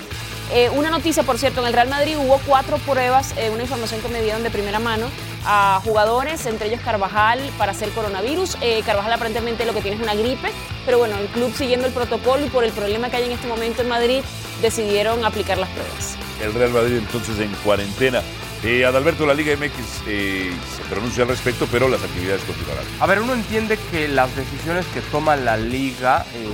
Eh, 0.51 0.69
una 0.71 0.89
noticia, 0.89 1.23
por 1.23 1.37
cierto, 1.37 1.61
en 1.61 1.67
el 1.67 1.73
Real 1.73 1.89
Madrid 1.89 2.17
hubo 2.17 2.39
cuatro 2.45 2.77
pruebas, 2.79 3.35
eh, 3.37 3.51
una 3.51 3.63
información 3.63 4.01
que 4.01 4.07
me 4.07 4.21
dieron 4.21 4.41
de 4.41 4.49
primera 4.49 4.79
mano 4.79 5.07
a 5.45 5.79
jugadores, 5.83 6.45
entre 6.47 6.67
ellos 6.67 6.81
Carvajal, 6.83 7.39
para 7.57 7.71
hacer 7.71 7.89
coronavirus. 7.89 8.57
Eh, 8.61 8.81
Carvajal 8.83 9.13
aparentemente 9.13 9.65
lo 9.65 9.73
que 9.73 9.81
tiene 9.81 9.97
es 9.97 10.03
una 10.03 10.15
gripe, 10.15 10.49
pero 10.85 10.97
bueno, 10.97 11.17
el 11.17 11.27
club 11.27 11.53
siguiendo 11.55 11.85
el 11.85 11.93
protocolo 11.93 12.45
y 12.45 12.49
por 12.49 12.63
el 12.63 12.71
problema 12.71 13.09
que 13.09 13.17
hay 13.17 13.25
en 13.25 13.31
este 13.31 13.47
momento 13.47 13.83
en 13.83 13.89
Madrid, 13.89 14.21
decidieron 14.61 15.23
aplicar 15.23 15.57
las 15.57 15.69
pruebas. 15.69 16.17
El 16.41 16.53
Real 16.53 16.71
Madrid 16.71 16.97
entonces 16.97 17.39
en 17.39 17.53
cuarentena. 17.63 18.21
Eh, 18.63 18.83
Adalberto, 18.83 19.25
la 19.25 19.33
Liga 19.33 19.55
MX 19.55 20.03
eh, 20.07 20.51
se 20.75 20.83
pronuncia 20.89 21.23
al 21.23 21.29
respecto, 21.29 21.65
pero 21.71 21.87
las 21.87 22.03
actividades 22.03 22.41
continuarán. 22.43 22.85
A 22.99 23.05
ver, 23.05 23.21
uno 23.21 23.33
entiende 23.33 23.77
que 23.89 24.07
las 24.09 24.35
decisiones 24.35 24.85
que 24.87 24.99
toma 24.99 25.37
la 25.37 25.55
liga 25.55 26.25
eh, 26.33 26.47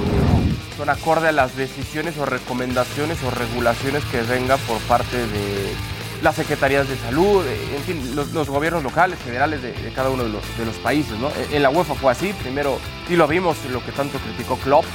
son 0.77 0.89
acorde 0.89 1.29
a 1.29 1.31
las 1.31 1.55
decisiones 1.55 2.17
o 2.17 2.25
recomendaciones 2.25 3.17
o 3.23 3.31
regulaciones 3.31 4.03
que 4.05 4.21
vengan 4.21 4.59
por 4.61 4.79
parte 4.81 5.17
de 5.17 5.73
las 6.21 6.35
secretarías 6.35 6.87
de 6.87 6.97
salud, 6.97 7.45
eh, 7.45 7.75
en 7.75 7.83
fin, 7.83 8.15
los, 8.15 8.49
gobiernos 8.49 8.83
locales, 8.83 9.19
federales 9.19 9.61
de, 9.61 9.73
cada 9.93 10.09
uno 10.09 10.23
de 10.23 10.29
los, 10.29 10.75
países. 10.83 11.17
¿no? 11.19 11.29
En 11.51 11.61
la 11.61 11.69
UEFA 11.69 11.93
fue 11.95 12.11
así, 12.11 12.33
primero, 12.41 12.79
y 13.09 13.15
lo 13.15 13.27
vimos 13.27 13.57
lo 13.71 13.83
que 13.83 13.91
tanto 13.91 14.17
criticó 14.19 14.57
Klopp, 14.57 14.85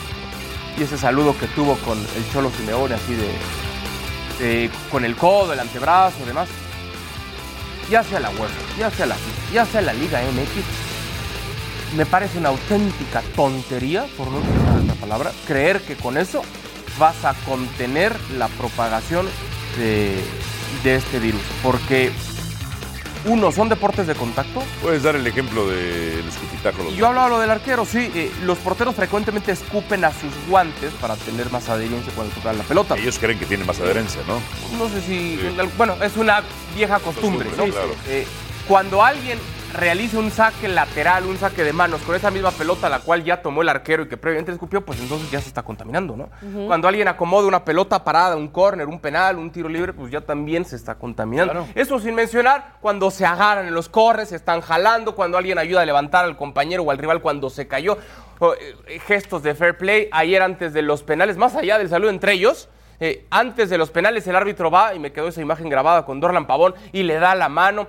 y 0.78 0.82
ese 0.82 0.98
saludo 0.98 1.36
que 1.38 1.46
tuvo 1.48 1.76
con 1.78 1.98
el 1.98 2.32
Cholo 2.32 2.50
Simeone, 2.50 2.94
así 2.94 3.14
de, 3.14 4.44
de- 4.44 4.70
con 4.90 5.04
el 5.04 5.14
codo, 5.16 5.52
el 5.52 5.60
antebrazo, 5.60 6.24
demás. 6.26 6.48
Ya 7.90 8.02
sea 8.04 8.20
la 8.20 8.30
UEFA, 8.30 8.78
ya 8.78 8.90
sea 8.90 9.06
la 9.06 9.14
FIFA, 9.16 9.52
ya 9.52 9.66
sea 9.66 9.82
la 9.82 9.92
Liga 9.92 10.20
MX, 10.22 10.64
me 11.96 12.06
parece 12.06 12.38
una 12.38 12.50
auténtica 12.50 13.22
tontería, 13.34 14.06
por 14.16 14.28
no 14.28 14.38
utilizar 14.38 14.78
esta 14.80 14.94
palabra, 14.94 15.32
creer 15.46 15.80
que 15.82 15.96
con 15.96 16.16
eso 16.16 16.42
vas 16.98 17.24
a 17.24 17.34
contener 17.46 18.14
la 18.36 18.48
propagación 18.48 19.26
de, 19.76 20.22
de 20.84 20.94
este 20.94 21.18
virus. 21.18 21.40
Porque, 21.62 22.12
uno, 23.24 23.52
son 23.52 23.68
deportes 23.68 24.06
de 24.06 24.14
contacto. 24.14 24.62
Puedes 24.82 25.02
dar 25.02 25.16
el 25.16 25.26
ejemplo 25.26 25.68
del 25.68 26.26
escupitajo. 26.28 26.90
Y 26.90 26.96
yo 26.96 27.08
hablaba 27.08 27.28
lo 27.28 27.38
del 27.40 27.50
arquero, 27.50 27.84
sí. 27.84 28.10
eh, 28.14 28.30
los 28.44 28.58
porteros 28.58 28.94
frecuentemente 28.94 29.52
escupen 29.52 30.04
a 30.04 30.10
sus 30.12 30.32
guantes 30.48 30.92
para 31.00 31.16
tener 31.16 31.50
más 31.50 31.68
adherencia 31.68 32.12
cuando 32.14 32.34
tocan 32.34 32.56
la 32.58 32.64
pelota. 32.64 32.96
Ellos 32.96 33.18
creen 33.18 33.38
que 33.38 33.46
tienen 33.46 33.66
más 33.66 33.80
adherencia, 33.80 34.22
¿no? 34.26 34.40
No 34.78 34.88
sé 34.88 35.00
si. 35.02 35.38
Bueno, 35.76 35.96
es 36.02 36.16
una 36.16 36.42
vieja 36.74 36.98
costumbre, 36.98 37.48
Costumbre, 37.48 37.56
¿no? 37.56 37.64
sí, 37.66 37.70
claro. 37.72 37.94
Eh, 38.08 38.26
cuando 38.68 39.02
alguien 39.02 39.38
realiza 39.74 40.18
un 40.18 40.30
saque 40.30 40.68
lateral, 40.68 41.24
un 41.26 41.36
saque 41.36 41.64
de 41.64 41.72
manos 41.72 42.02
con 42.02 42.14
esa 42.14 42.30
misma 42.30 42.50
pelota 42.50 42.88
la 42.88 43.00
cual 43.00 43.24
ya 43.24 43.42
tomó 43.42 43.62
el 43.62 43.68
arquero 43.68 44.04
y 44.04 44.08
que 44.08 44.16
previamente 44.16 44.52
escupió, 44.52 44.84
pues 44.84 45.00
entonces 45.00 45.30
ya 45.30 45.40
se 45.40 45.48
está 45.48 45.62
contaminando, 45.62 46.16
¿no? 46.16 46.28
Cuando 46.66 46.88
alguien 46.88 47.08
acomoda 47.08 47.46
una 47.46 47.64
pelota 47.64 48.02
parada, 48.04 48.36
un 48.36 48.48
córner, 48.48 48.86
un 48.86 49.00
penal, 49.00 49.36
un 49.38 49.50
tiro 49.50 49.68
libre, 49.68 49.92
pues 49.92 50.10
ya 50.10 50.20
también 50.20 50.64
se 50.64 50.76
está 50.76 50.94
contaminando. 50.96 51.52
Claro. 51.52 51.68
Eso 51.74 51.98
sin 51.98 52.14
mencionar 52.14 52.74
cuando 52.80 53.10
se 53.10 53.24
agarran 53.24 53.66
en 53.66 53.74
los 53.74 53.88
corres, 53.88 54.30
se 54.30 54.36
están 54.36 54.60
jalando, 54.60 55.14
cuando 55.14 55.38
alguien 55.38 55.58
ayuda 55.58 55.82
a 55.82 55.86
levantar 55.86 56.24
al 56.24 56.36
compañero 56.36 56.82
o 56.82 56.90
al 56.90 56.98
rival 56.98 57.20
cuando 57.20 57.50
se 57.50 57.68
cayó. 57.68 57.98
Eh, 58.40 59.00
gestos 59.00 59.42
de 59.42 59.54
fair 59.54 59.76
play. 59.76 60.08
Ayer 60.12 60.42
antes 60.42 60.72
de 60.72 60.82
los 60.82 61.02
penales, 61.02 61.36
más 61.36 61.54
allá 61.54 61.78
del 61.78 61.90
saludo 61.90 62.10
entre 62.10 62.32
ellos, 62.32 62.68
eh, 62.98 63.26
antes 63.30 63.70
de 63.70 63.78
los 63.78 63.90
penales 63.90 64.26
el 64.26 64.36
árbitro 64.36 64.70
va 64.70 64.94
y 64.94 64.98
me 64.98 65.12
quedó 65.12 65.28
esa 65.28 65.40
imagen 65.40 65.68
grabada 65.68 66.04
con 66.04 66.20
Dorlan 66.20 66.46
Pavón 66.46 66.74
y 66.92 67.02
le 67.02 67.18
da 67.18 67.34
la 67.34 67.48
mano. 67.48 67.88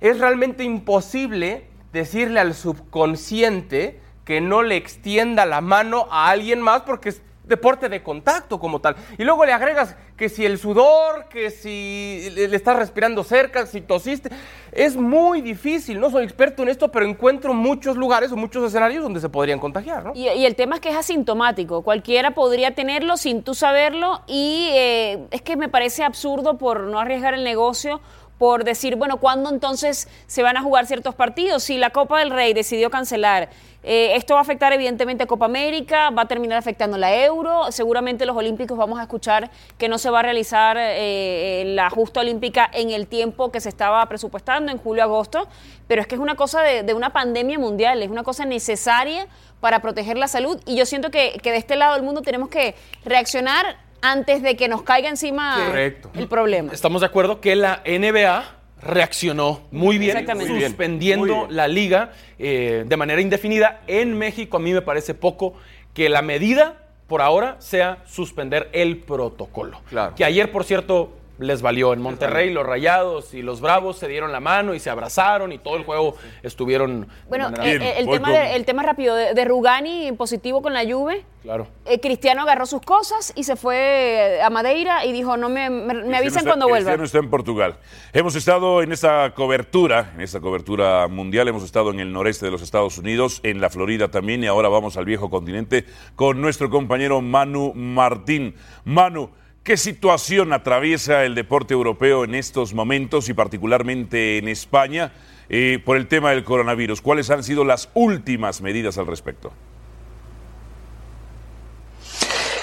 Es 0.00 0.18
realmente 0.18 0.64
imposible 0.64 1.66
decirle 1.92 2.40
al 2.40 2.54
subconsciente 2.54 4.00
que 4.24 4.40
no 4.40 4.62
le 4.62 4.76
extienda 4.76 5.46
la 5.46 5.60
mano 5.60 6.06
a 6.10 6.30
alguien 6.30 6.60
más 6.60 6.82
porque 6.82 7.10
es 7.10 7.22
deporte 7.44 7.88
de 7.88 8.02
contacto 8.02 8.58
como 8.58 8.80
tal. 8.80 8.96
Y 9.18 9.24
luego 9.24 9.44
le 9.44 9.52
agregas 9.52 9.96
que 10.16 10.28
si 10.28 10.44
el 10.44 10.58
sudor, 10.58 11.28
que 11.28 11.50
si 11.50 12.30
le 12.34 12.56
estás 12.56 12.76
respirando 12.76 13.22
cerca, 13.24 13.66
si 13.66 13.80
tosiste. 13.80 14.30
Es 14.72 14.96
muy 14.96 15.40
difícil, 15.40 16.00
no 16.00 16.10
soy 16.10 16.24
experto 16.24 16.62
en 16.62 16.68
esto, 16.68 16.90
pero 16.90 17.06
encuentro 17.06 17.52
muchos 17.52 17.96
lugares 17.96 18.32
o 18.32 18.36
muchos 18.36 18.64
escenarios 18.66 19.02
donde 19.02 19.20
se 19.20 19.28
podrían 19.28 19.58
contagiar, 19.58 20.04
¿no? 20.04 20.12
Y, 20.14 20.28
y 20.28 20.46
el 20.46 20.56
tema 20.56 20.76
es 20.76 20.80
que 20.80 20.90
es 20.90 20.96
asintomático. 20.96 21.82
Cualquiera 21.82 22.32
podría 22.32 22.74
tenerlo 22.74 23.16
sin 23.16 23.42
tú 23.42 23.54
saberlo 23.54 24.22
y 24.26 24.68
eh, 24.72 25.26
es 25.30 25.42
que 25.42 25.56
me 25.56 25.68
parece 25.68 26.02
absurdo 26.02 26.58
por 26.58 26.80
no 26.80 26.98
arriesgar 26.98 27.34
el 27.34 27.44
negocio, 27.44 28.00
por 28.38 28.64
decir, 28.64 28.96
bueno, 28.96 29.18
¿cuándo 29.18 29.50
entonces 29.50 30.08
se 30.26 30.42
van 30.42 30.56
a 30.56 30.62
jugar 30.62 30.86
ciertos 30.86 31.14
partidos? 31.14 31.62
Si 31.62 31.78
la 31.78 31.90
Copa 31.90 32.18
del 32.18 32.30
Rey 32.30 32.52
decidió 32.52 32.90
cancelar, 32.90 33.50
eh, 33.86 34.16
esto 34.16 34.34
va 34.34 34.40
a 34.40 34.42
afectar 34.42 34.72
evidentemente 34.72 35.24
a 35.24 35.26
Copa 35.26 35.44
América, 35.44 36.08
va 36.10 36.22
a 36.22 36.28
terminar 36.28 36.58
afectando 36.58 36.96
la 36.96 37.14
Euro, 37.14 37.70
seguramente 37.70 38.24
los 38.24 38.34
Olímpicos 38.34 38.78
vamos 38.78 38.98
a 38.98 39.02
escuchar 39.02 39.50
que 39.76 39.88
no 39.88 39.98
se 39.98 40.08
va 40.08 40.20
a 40.20 40.22
realizar 40.22 40.78
eh, 40.80 41.64
la 41.66 41.90
justa 41.90 42.20
olímpica 42.20 42.68
en 42.72 42.90
el 42.90 43.06
tiempo 43.06 43.52
que 43.52 43.60
se 43.60 43.68
estaba 43.68 44.04
presupuestando, 44.06 44.72
en 44.72 44.78
julio-agosto, 44.78 45.48
pero 45.86 46.00
es 46.00 46.06
que 46.06 46.14
es 46.14 46.20
una 46.20 46.34
cosa 46.34 46.62
de, 46.62 46.82
de 46.82 46.94
una 46.94 47.12
pandemia 47.12 47.58
mundial, 47.58 48.02
es 48.02 48.10
una 48.10 48.22
cosa 48.22 48.46
necesaria 48.46 49.26
para 49.60 49.80
proteger 49.80 50.16
la 50.16 50.28
salud 50.28 50.60
y 50.64 50.76
yo 50.76 50.86
siento 50.86 51.10
que, 51.10 51.38
que 51.42 51.50
de 51.50 51.58
este 51.58 51.76
lado 51.76 51.94
del 51.94 52.02
mundo 52.02 52.22
tenemos 52.22 52.48
que 52.48 52.74
reaccionar 53.04 53.76
antes 54.04 54.42
de 54.42 54.54
que 54.54 54.68
nos 54.68 54.82
caiga 54.82 55.08
encima 55.08 55.64
Correcto. 55.66 56.10
el 56.14 56.28
problema. 56.28 56.72
Estamos 56.72 57.00
de 57.00 57.06
acuerdo 57.06 57.40
que 57.40 57.56
la 57.56 57.82
NBA 57.86 58.44
reaccionó 58.82 59.62
muy 59.70 59.96
bien, 59.96 60.26
suspendiendo 60.46 61.34
muy 61.34 61.44
bien. 61.46 61.56
la 61.56 61.68
liga 61.68 62.12
eh, 62.38 62.84
de 62.86 62.96
manera 62.98 63.22
indefinida. 63.22 63.80
En 63.86 64.16
México 64.18 64.58
a 64.58 64.60
mí 64.60 64.74
me 64.74 64.82
parece 64.82 65.14
poco 65.14 65.54
que 65.94 66.10
la 66.10 66.20
medida 66.20 66.82
por 67.06 67.22
ahora 67.22 67.56
sea 67.60 68.02
suspender 68.06 68.68
el 68.72 68.98
protocolo. 68.98 69.80
Que 70.16 70.24
ayer, 70.24 70.52
por 70.52 70.64
cierto, 70.64 71.12
les 71.38 71.62
valió. 71.62 71.92
En 71.92 72.00
Monterrey 72.00 72.52
los 72.52 72.64
Rayados 72.66 73.34
y 73.34 73.42
los 73.42 73.60
Bravos 73.60 73.98
se 73.98 74.08
dieron 74.08 74.32
la 74.32 74.40
mano 74.40 74.74
y 74.74 74.80
se 74.80 74.90
abrazaron 74.90 75.52
y 75.52 75.58
todo 75.58 75.76
el 75.76 75.84
juego 75.84 76.16
estuvieron... 76.42 77.08
Bueno, 77.28 77.50
eh, 77.62 77.94
el, 77.98 78.08
tema 78.08 78.30
de- 78.30 78.54
el 78.56 78.64
tema 78.64 78.82
rápido 78.82 79.14
de, 79.14 79.34
de 79.34 79.44
Rugani 79.44 80.12
positivo 80.12 80.62
con 80.62 80.72
la 80.74 80.84
Juve. 80.84 81.24
Claro. 81.42 81.66
Eh, 81.84 82.00
Cristiano 82.00 82.40
agarró 82.42 82.64
sus 82.64 82.80
cosas 82.80 83.32
y 83.36 83.44
se 83.44 83.56
fue 83.56 84.40
a 84.42 84.48
Madeira 84.48 85.04
y 85.04 85.12
dijo, 85.12 85.36
no 85.36 85.50
me, 85.50 85.68
me, 85.68 85.92
me 85.92 85.92
avisan 85.92 86.20
Cristiano 86.20 86.38
está- 86.38 86.50
cuando 86.50 86.68
vuelva. 86.68 86.90
Cristiano 86.92 87.04
está 87.04 87.18
en 87.18 87.30
Portugal. 87.30 87.76
Hemos 88.14 88.34
estado 88.34 88.80
en 88.82 88.92
esta 88.92 89.34
cobertura, 89.34 90.12
en 90.14 90.22
esta 90.22 90.40
cobertura 90.40 91.06
mundial, 91.08 91.48
hemos 91.48 91.62
estado 91.62 91.90
en 91.90 92.00
el 92.00 92.12
noreste 92.12 92.46
de 92.46 92.52
los 92.52 92.62
Estados 92.62 92.96
Unidos, 92.96 93.40
en 93.42 93.60
la 93.60 93.68
Florida 93.68 94.08
también, 94.08 94.42
y 94.42 94.46
ahora 94.46 94.70
vamos 94.70 94.96
al 94.96 95.04
viejo 95.04 95.28
continente 95.28 95.84
con 96.16 96.40
nuestro 96.40 96.70
compañero 96.70 97.20
Manu 97.20 97.74
Martín. 97.74 98.54
Manu, 98.84 99.30
¿qué 99.64 99.78
situación 99.78 100.52
atraviesa 100.52 101.24
el 101.24 101.34
deporte 101.34 101.72
europeo 101.72 102.24
en 102.24 102.34
estos 102.34 102.74
momentos 102.74 103.30
y 103.30 103.34
particularmente 103.34 104.36
en 104.36 104.46
España 104.46 105.12
eh, 105.48 105.82
por 105.82 105.96
el 105.96 106.06
tema 106.06 106.30
del 106.30 106.44
coronavirus? 106.44 107.00
¿Cuáles 107.00 107.30
han 107.30 107.42
sido 107.42 107.64
las 107.64 107.88
últimas 107.94 108.60
medidas 108.60 108.98
al 108.98 109.06
respecto? 109.06 109.52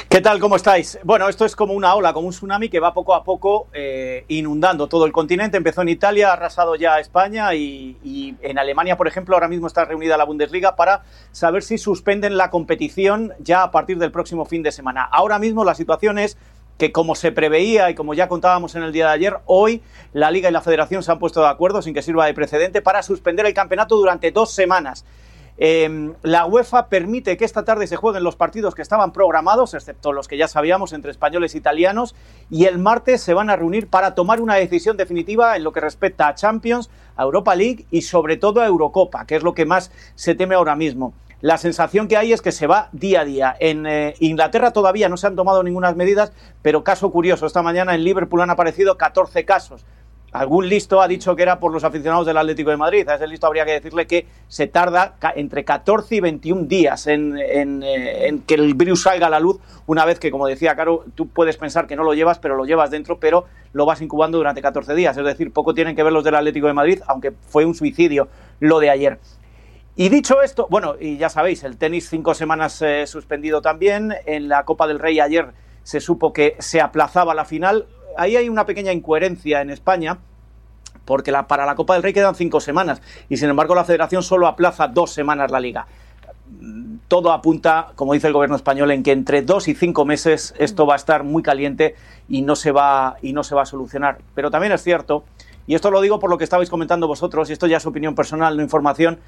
¿Qué 0.07 0.19
tal? 0.19 0.41
¿Cómo 0.41 0.57
estáis? 0.57 0.99
Bueno, 1.05 1.29
esto 1.29 1.45
es 1.45 1.55
como 1.55 1.73
una 1.73 1.95
ola, 1.95 2.11
como 2.11 2.27
un 2.27 2.33
tsunami 2.33 2.67
que 2.67 2.81
va 2.81 2.93
poco 2.93 3.15
a 3.15 3.23
poco 3.23 3.69
eh, 3.71 4.25
inundando 4.27 4.87
todo 4.87 5.05
el 5.05 5.13
continente. 5.13 5.55
Empezó 5.55 5.83
en 5.83 5.87
Italia, 5.87 6.31
ha 6.31 6.33
arrasado 6.33 6.75
ya 6.75 6.99
España 6.99 7.53
y 7.55 8.35
en 8.41 8.59
Alemania, 8.59 8.97
por 8.97 9.07
ejemplo, 9.07 9.35
ahora 9.35 9.47
mismo 9.47 9.67
está 9.67 9.85
reunida 9.85 10.17
la 10.17 10.25
Bundesliga 10.25 10.75
para 10.75 11.03
saber 11.31 11.63
si 11.63 11.77
suspenden 11.77 12.35
la 12.35 12.49
competición 12.49 13.31
ya 13.39 13.63
a 13.63 13.71
partir 13.71 13.99
del 13.99 14.11
próximo 14.11 14.43
fin 14.43 14.63
de 14.63 14.73
semana. 14.73 15.01
Ahora 15.03 15.39
mismo 15.39 15.63
la 15.63 15.75
situación 15.75 16.19
es 16.19 16.37
que 16.81 16.91
como 16.91 17.13
se 17.13 17.31
preveía 17.31 17.91
y 17.91 17.93
como 17.93 18.15
ya 18.15 18.27
contábamos 18.27 18.73
en 18.73 18.81
el 18.81 18.91
día 18.91 19.05
de 19.05 19.13
ayer, 19.13 19.37
hoy 19.45 19.83
la 20.13 20.31
Liga 20.31 20.49
y 20.49 20.51
la 20.51 20.61
Federación 20.61 21.03
se 21.03 21.11
han 21.11 21.19
puesto 21.19 21.39
de 21.39 21.47
acuerdo, 21.47 21.83
sin 21.83 21.93
que 21.93 22.01
sirva 22.01 22.25
de 22.25 22.33
precedente, 22.33 22.81
para 22.81 23.03
suspender 23.03 23.45
el 23.45 23.53
campeonato 23.53 23.97
durante 23.97 24.31
dos 24.31 24.51
semanas. 24.51 25.05
Eh, 25.59 26.11
la 26.23 26.47
UEFA 26.47 26.87
permite 26.87 27.37
que 27.37 27.45
esta 27.45 27.63
tarde 27.65 27.85
se 27.85 27.97
jueguen 27.97 28.23
los 28.23 28.35
partidos 28.35 28.73
que 28.73 28.81
estaban 28.81 29.13
programados, 29.13 29.75
excepto 29.75 30.11
los 30.11 30.27
que 30.27 30.37
ya 30.37 30.47
sabíamos 30.47 30.91
entre 30.93 31.11
españoles 31.11 31.53
e 31.53 31.59
italianos, 31.59 32.15
y 32.49 32.65
el 32.65 32.79
martes 32.79 33.21
se 33.21 33.35
van 33.35 33.51
a 33.51 33.55
reunir 33.55 33.87
para 33.87 34.15
tomar 34.15 34.41
una 34.41 34.55
decisión 34.55 34.97
definitiva 34.97 35.55
en 35.57 35.63
lo 35.63 35.73
que 35.73 35.81
respecta 35.81 36.29
a 36.29 36.33
Champions, 36.33 36.89
a 37.15 37.21
Europa 37.21 37.53
League 37.53 37.85
y 37.91 38.01
sobre 38.01 38.37
todo 38.37 38.59
a 38.59 38.65
Eurocopa, 38.65 39.27
que 39.27 39.35
es 39.35 39.43
lo 39.43 39.53
que 39.53 39.67
más 39.67 39.91
se 40.15 40.33
teme 40.33 40.55
ahora 40.55 40.75
mismo. 40.75 41.13
La 41.41 41.57
sensación 41.57 42.07
que 42.07 42.17
hay 42.17 42.33
es 42.33 42.41
que 42.41 42.51
se 42.51 42.67
va 42.67 42.89
día 42.91 43.21
a 43.21 43.25
día. 43.25 43.55
En 43.59 43.87
eh, 43.87 44.13
Inglaterra 44.19 44.71
todavía 44.71 45.09
no 45.09 45.17
se 45.17 45.25
han 45.25 45.35
tomado 45.35 45.63
ninguna 45.63 45.91
medidas, 45.93 46.31
pero 46.61 46.83
caso 46.83 47.11
curioso, 47.11 47.47
esta 47.47 47.63
mañana 47.63 47.95
en 47.95 48.03
Liverpool 48.03 48.41
han 48.41 48.51
aparecido 48.51 48.95
14 48.95 49.43
casos. 49.43 49.83
Algún 50.31 50.69
listo 50.69 51.01
ha 51.01 51.09
dicho 51.09 51.35
que 51.35 51.43
era 51.43 51.59
por 51.59 51.73
los 51.73 51.83
aficionados 51.83 52.25
del 52.25 52.37
Atlético 52.37 52.69
de 52.69 52.77
Madrid. 52.77 53.09
A 53.09 53.15
ese 53.15 53.27
listo 53.27 53.47
habría 53.47 53.65
que 53.65 53.71
decirle 53.71 54.07
que 54.07 54.27
se 54.47 54.67
tarda 54.67 55.15
entre 55.35 55.65
14 55.65 56.15
y 56.15 56.19
21 56.21 56.63
días 56.67 57.07
en, 57.07 57.37
en, 57.37 57.83
eh, 57.83 58.27
en 58.27 58.39
que 58.43 58.53
el 58.53 58.75
virus 58.75 59.01
salga 59.01 59.27
a 59.27 59.29
la 59.29 59.41
luz, 59.41 59.59
una 59.87 60.05
vez 60.05 60.19
que, 60.19 60.31
como 60.31 60.47
decía 60.47 60.75
Caro, 60.75 61.03
tú 61.15 61.27
puedes 61.27 61.57
pensar 61.57 61.85
que 61.85 61.97
no 61.97 62.03
lo 62.03 62.13
llevas, 62.13 62.39
pero 62.39 62.55
lo 62.55 62.65
llevas 62.65 62.91
dentro, 62.91 63.19
pero 63.19 63.45
lo 63.73 63.85
vas 63.85 64.01
incubando 64.01 64.37
durante 64.37 64.61
14 64.61 64.93
días. 64.93 65.17
Es 65.17 65.25
decir, 65.25 65.51
poco 65.51 65.73
tienen 65.73 65.95
que 65.95 66.03
ver 66.03 66.13
los 66.13 66.23
del 66.23 66.35
Atlético 66.35 66.67
de 66.67 66.73
Madrid, 66.73 67.01
aunque 67.07 67.31
fue 67.31 67.65
un 67.65 67.73
suicidio 67.73 68.29
lo 68.59 68.79
de 68.79 68.89
ayer. 68.91 69.19
Y 69.95 70.07
dicho 70.07 70.41
esto, 70.41 70.67
bueno, 70.69 70.95
y 70.99 71.17
ya 71.17 71.29
sabéis, 71.29 71.63
el 71.63 71.77
tenis 71.77 72.09
cinco 72.09 72.33
semanas 72.33 72.81
eh, 72.81 73.05
suspendido 73.07 73.61
también. 73.61 74.13
En 74.25 74.47
la 74.47 74.63
Copa 74.63 74.87
del 74.87 74.99
Rey 74.99 75.19
ayer 75.19 75.53
se 75.83 75.99
supo 75.99 76.31
que 76.31 76.55
se 76.59 76.79
aplazaba 76.79 77.35
la 77.35 77.43
final. 77.43 77.87
Ahí 78.17 78.37
hay 78.37 78.47
una 78.47 78.65
pequeña 78.65 78.93
incoherencia 78.93 79.61
en 79.61 79.69
España, 79.69 80.19
porque 81.03 81.33
para 81.47 81.65
la 81.65 81.75
Copa 81.75 81.95
del 81.95 82.03
Rey 82.03 82.13
quedan 82.13 82.35
cinco 82.35 82.61
semanas 82.61 83.01
y 83.27 83.37
sin 83.37 83.49
embargo 83.49 83.75
la 83.75 83.83
Federación 83.83 84.23
solo 84.23 84.47
aplaza 84.47 84.87
dos 84.87 85.11
semanas 85.11 85.51
la 85.51 85.59
liga. 85.59 85.87
Todo 87.09 87.33
apunta, 87.33 87.91
como 87.95 88.13
dice 88.13 88.27
el 88.27 88.33
gobierno 88.33 88.55
español, 88.55 88.91
en 88.91 89.03
que 89.03 89.11
entre 89.11 89.41
dos 89.41 89.67
y 89.67 89.75
cinco 89.75 90.05
meses 90.05 90.53
esto 90.57 90.85
va 90.85 90.93
a 90.93 90.97
estar 90.97 91.23
muy 91.23 91.43
caliente 91.43 91.95
y 92.29 92.43
no 92.43 92.55
se 92.55 92.71
va, 92.71 93.17
y 93.21 93.33
no 93.33 93.43
se 93.43 93.55
va 93.55 93.63
a 93.63 93.65
solucionar. 93.65 94.19
Pero 94.35 94.51
también 94.51 94.71
es 94.71 94.83
cierto, 94.83 95.25
y 95.67 95.75
esto 95.75 95.91
lo 95.91 96.01
digo 96.01 96.19
por 96.19 96.29
lo 96.29 96.37
que 96.37 96.43
estabais 96.43 96.69
comentando 96.69 97.07
vosotros, 97.07 97.49
y 97.49 97.53
esto 97.53 97.67
ya 97.67 97.77
es 97.77 97.85
opinión 97.85 98.15
personal, 98.15 98.57
no 98.57 98.63
información, 98.63 99.19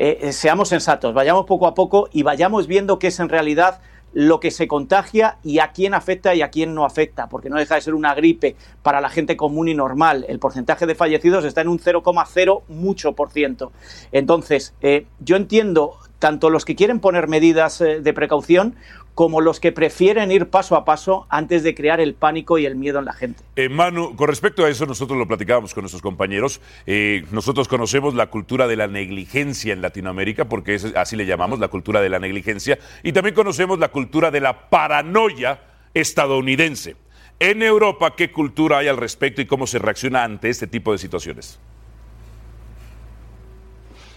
eh, 0.00 0.18
eh, 0.22 0.32
seamos 0.32 0.68
sensatos, 0.68 1.12
vayamos 1.12 1.44
poco 1.44 1.66
a 1.66 1.74
poco 1.74 2.08
y 2.12 2.22
vayamos 2.22 2.68
viendo 2.68 3.00
qué 3.00 3.08
es 3.08 3.18
en 3.18 3.28
realidad 3.28 3.80
lo 4.12 4.38
que 4.38 4.52
se 4.52 4.68
contagia 4.68 5.38
y 5.42 5.58
a 5.58 5.72
quién 5.72 5.92
afecta 5.92 6.36
y 6.36 6.42
a 6.42 6.50
quién 6.50 6.72
no 6.72 6.84
afecta, 6.84 7.28
porque 7.28 7.50
no 7.50 7.58
deja 7.58 7.74
de 7.74 7.80
ser 7.80 7.94
una 7.94 8.14
gripe 8.14 8.54
para 8.82 9.00
la 9.00 9.08
gente 9.08 9.36
común 9.36 9.66
y 9.66 9.74
normal. 9.74 10.24
El 10.28 10.38
porcentaje 10.38 10.86
de 10.86 10.94
fallecidos 10.94 11.44
está 11.44 11.62
en 11.62 11.68
un 11.68 11.80
0,0 11.80 12.62
mucho 12.68 13.12
por 13.12 13.30
ciento. 13.30 13.72
Entonces, 14.12 14.72
eh, 14.82 15.06
yo 15.18 15.34
entiendo 15.34 15.96
tanto 16.20 16.48
los 16.48 16.64
que 16.64 16.76
quieren 16.76 17.00
poner 17.00 17.28
medidas 17.28 17.78
de 17.78 18.12
precaución 18.12 18.76
como 19.18 19.40
los 19.40 19.58
que 19.58 19.72
prefieren 19.72 20.30
ir 20.30 20.48
paso 20.48 20.76
a 20.76 20.84
paso 20.84 21.26
antes 21.28 21.64
de 21.64 21.74
crear 21.74 21.98
el 21.98 22.14
pánico 22.14 22.56
y 22.56 22.66
el 22.66 22.76
miedo 22.76 23.00
en 23.00 23.04
la 23.04 23.12
gente. 23.12 23.42
Eh, 23.56 23.68
Manu, 23.68 24.14
con 24.14 24.28
respecto 24.28 24.64
a 24.64 24.68
eso, 24.68 24.86
nosotros 24.86 25.18
lo 25.18 25.26
platicábamos 25.26 25.74
con 25.74 25.82
nuestros 25.82 26.02
compañeros. 26.02 26.60
Eh, 26.86 27.24
nosotros 27.32 27.66
conocemos 27.66 28.14
la 28.14 28.28
cultura 28.28 28.68
de 28.68 28.76
la 28.76 28.86
negligencia 28.86 29.72
en 29.72 29.82
Latinoamérica, 29.82 30.48
porque 30.48 30.76
es, 30.76 30.84
así 30.94 31.16
le 31.16 31.26
llamamos, 31.26 31.58
la 31.58 31.66
cultura 31.66 32.00
de 32.00 32.10
la 32.10 32.20
negligencia, 32.20 32.78
y 33.02 33.10
también 33.10 33.34
conocemos 33.34 33.80
la 33.80 33.88
cultura 33.88 34.30
de 34.30 34.40
la 34.40 34.70
paranoia 34.70 35.62
estadounidense. 35.94 36.94
En 37.40 37.60
Europa, 37.64 38.14
¿qué 38.14 38.30
cultura 38.30 38.78
hay 38.78 38.86
al 38.86 38.98
respecto 38.98 39.42
y 39.42 39.46
cómo 39.46 39.66
se 39.66 39.80
reacciona 39.80 40.22
ante 40.22 40.48
este 40.48 40.68
tipo 40.68 40.92
de 40.92 40.98
situaciones? 40.98 41.58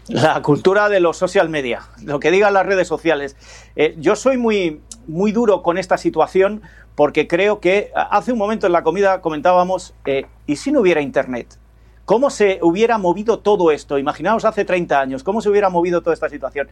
La 0.08 0.42
cultura 0.42 0.90
de 0.90 1.00
los 1.00 1.16
social 1.16 1.48
media, 1.48 1.84
lo 2.04 2.20
que 2.20 2.32
digan 2.32 2.54
las 2.54 2.66
redes 2.66 2.88
sociales. 2.88 3.38
Eh, 3.76 3.96
yo 3.98 4.16
soy 4.16 4.38
muy, 4.38 4.82
muy 5.08 5.32
duro 5.32 5.64
con 5.64 5.78
esta 5.78 5.98
situación 5.98 6.62
porque 6.96 7.28
creo 7.28 7.60
que 7.60 7.92
hace 7.96 8.32
un 8.32 8.38
momento 8.38 8.68
en 8.68 8.74
la 8.74 8.84
comida 8.84 9.22
comentábamos, 9.22 9.94
eh, 10.06 10.26
¿y 10.46 10.56
si 10.58 10.72
no 10.72 10.82
hubiera 10.82 11.02
Internet? 11.02 11.58
¿Cómo 12.06 12.30
se 12.30 12.60
hubiera 12.62 12.98
movido 12.98 13.40
todo 13.40 13.72
esto? 13.72 13.98
Imaginaos 13.98 14.44
hace 14.46 14.66
30 14.66 15.00
años, 15.00 15.24
¿cómo 15.24 15.42
se 15.42 15.50
hubiera 15.50 15.70
movido 15.70 16.02
toda 16.02 16.14
esta 16.14 16.30
situación? 16.30 16.68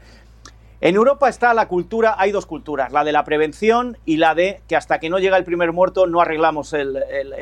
En 0.82 0.96
Europa 0.96 1.28
está 1.28 1.54
la 1.54 1.68
cultura, 1.68 2.16
hay 2.18 2.32
dos 2.32 2.46
culturas, 2.46 2.94
la 2.94 3.04
de 3.04 3.12
la 3.12 3.26
prevención 3.26 3.98
y 4.06 4.16
la 4.16 4.34
de 4.34 4.62
que 4.66 4.78
hasta 4.78 4.98
que 4.98 5.10
no 5.10 5.20
llega 5.20 5.36
el 5.36 5.44
primer 5.44 5.74
muerto 5.74 6.08
no 6.08 6.22
arreglamos 6.22 6.72
el, 6.72 6.96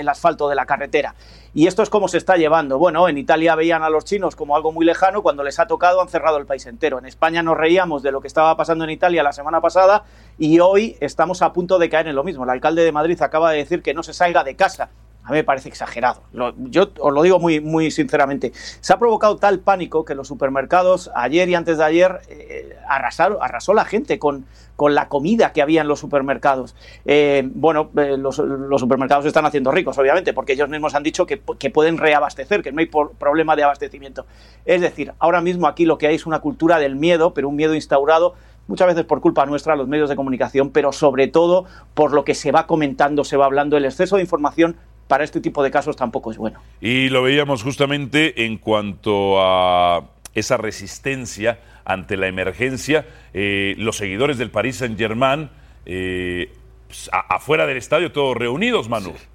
asfalto 0.09 0.49
de 0.49 0.55
la 0.55 0.65
carretera. 0.65 1.13
Y 1.53 1.67
esto 1.67 1.83
es 1.83 1.91
como 1.91 2.07
se 2.07 2.17
está 2.17 2.35
llevando. 2.35 2.79
Bueno, 2.79 3.07
en 3.07 3.19
Italia 3.19 3.53
veían 3.53 3.83
a 3.83 3.91
los 3.91 4.05
chinos 4.05 4.35
como 4.35 4.55
algo 4.55 4.71
muy 4.71 4.87
lejano, 4.87 5.21
cuando 5.21 5.43
les 5.43 5.59
ha 5.59 5.67
tocado 5.67 6.01
han 6.01 6.09
cerrado 6.09 6.37
el 6.37 6.47
país 6.47 6.65
entero. 6.65 6.97
En 6.97 7.05
España 7.05 7.43
nos 7.43 7.55
reíamos 7.55 8.01
de 8.01 8.11
lo 8.11 8.21
que 8.21 8.27
estaba 8.27 8.57
pasando 8.57 8.85
en 8.85 8.89
Italia 8.89 9.21
la 9.21 9.33
semana 9.33 9.61
pasada 9.61 10.03
y 10.39 10.59
hoy 10.59 10.97
estamos 10.99 11.43
a 11.43 11.53
punto 11.53 11.77
de 11.77 11.91
caer 11.91 12.07
en 12.07 12.15
lo 12.15 12.23
mismo. 12.23 12.43
El 12.43 12.49
alcalde 12.49 12.83
de 12.83 12.91
Madrid 12.91 13.21
acaba 13.21 13.51
de 13.51 13.57
decir 13.57 13.83
que 13.83 13.93
no 13.93 14.01
se 14.01 14.15
salga 14.15 14.43
de 14.43 14.55
casa 14.55 14.89
a 15.27 15.31
mí 15.31 15.39
me 15.39 15.43
parece 15.43 15.67
exagerado. 15.67 16.21
Yo 16.57 16.89
os 16.99 17.13
lo 17.13 17.21
digo 17.21 17.37
muy, 17.37 17.59
muy 17.59 17.91
sinceramente. 17.91 18.53
Se 18.79 18.93
ha 18.93 18.97
provocado 18.97 19.35
tal 19.35 19.59
pánico 19.59 20.05
que 20.05 20.15
los 20.15 20.25
supermercados, 20.25 21.11
ayer 21.15 21.49
y 21.49 21.55
antes 21.55 21.77
de 21.79 21.83
ayer, 21.83 22.21
eh, 22.29 22.77
arrasaron, 22.87 23.37
arrasó 23.41 23.73
la 23.73 23.83
gente 23.83 24.19
con, 24.19 24.45
con 24.77 24.95
la 24.95 25.09
comida 25.09 25.51
que 25.51 25.61
había 25.61 25.81
en 25.81 25.89
los 25.89 25.99
supermercados. 25.99 26.77
Eh, 27.03 27.43
bueno, 27.55 27.89
eh, 27.97 28.15
los, 28.17 28.37
supermercados 28.37 29.25
se 29.25 29.27
están 29.27 29.45
haciendo 29.45 29.69
ricos, 29.69 29.97
obviamente, 29.97 30.31
porque 30.31 30.53
ellos 30.53 30.69
mismos 30.69 30.95
han 30.95 31.03
dicho 31.03 31.25
que, 31.25 31.41
que 31.59 31.69
pueden 31.71 31.97
reabastecer, 31.97 32.63
que 32.63 32.71
no 32.71 32.79
hay 32.79 32.85
problema 32.85 33.57
de 33.57 33.63
abastecimiento. 33.63 34.25
Es 34.63 34.79
decir, 34.79 35.11
ahora 35.19 35.41
mismo 35.41 35.67
aquí 35.67 35.83
lo 35.83 35.97
que 35.97 36.07
hay 36.07 36.15
es 36.15 36.25
una 36.25 36.39
cultura 36.39 36.79
del 36.79 36.95
miedo, 36.95 37.33
pero 37.33 37.49
un 37.49 37.57
miedo 37.57 37.75
instaurado 37.75 38.35
muchas 38.67 38.87
veces 38.87 39.05
por 39.05 39.21
culpa 39.21 39.45
nuestra, 39.45 39.75
los 39.75 39.87
medios 39.87 40.09
de 40.09 40.15
comunicación, 40.15 40.69
pero 40.69 40.91
sobre 40.91 41.27
todo 41.27 41.65
por 41.93 42.13
lo 42.13 42.23
que 42.23 42.35
se 42.35 42.51
va 42.51 42.67
comentando, 42.67 43.23
se 43.23 43.37
va 43.37 43.45
hablando, 43.45 43.77
el 43.77 43.85
exceso 43.85 44.17
de 44.17 44.21
información 44.21 44.77
para 45.07 45.23
este 45.23 45.41
tipo 45.41 45.63
de 45.63 45.71
casos 45.71 45.95
tampoco 45.95 46.31
es 46.31 46.37
bueno. 46.37 46.59
Y 46.81 47.09
lo 47.09 47.23
veíamos 47.23 47.63
justamente 47.63 48.45
en 48.45 48.57
cuanto 48.57 49.41
a 49.41 50.03
esa 50.33 50.57
resistencia 50.57 51.59
ante 51.85 52.17
la 52.17 52.27
emergencia. 52.27 53.05
Eh, 53.33 53.75
los 53.77 53.97
seguidores 53.97 54.37
del 54.37 54.51
Paris 54.51 54.77
Saint-Germain, 54.77 55.49
eh, 55.85 56.53
pues, 56.87 57.09
afuera 57.11 57.65
del 57.65 57.77
estadio, 57.77 58.11
todos 58.11 58.35
reunidos, 58.35 58.89
Manu. 58.89 59.13
Sí. 59.15 59.27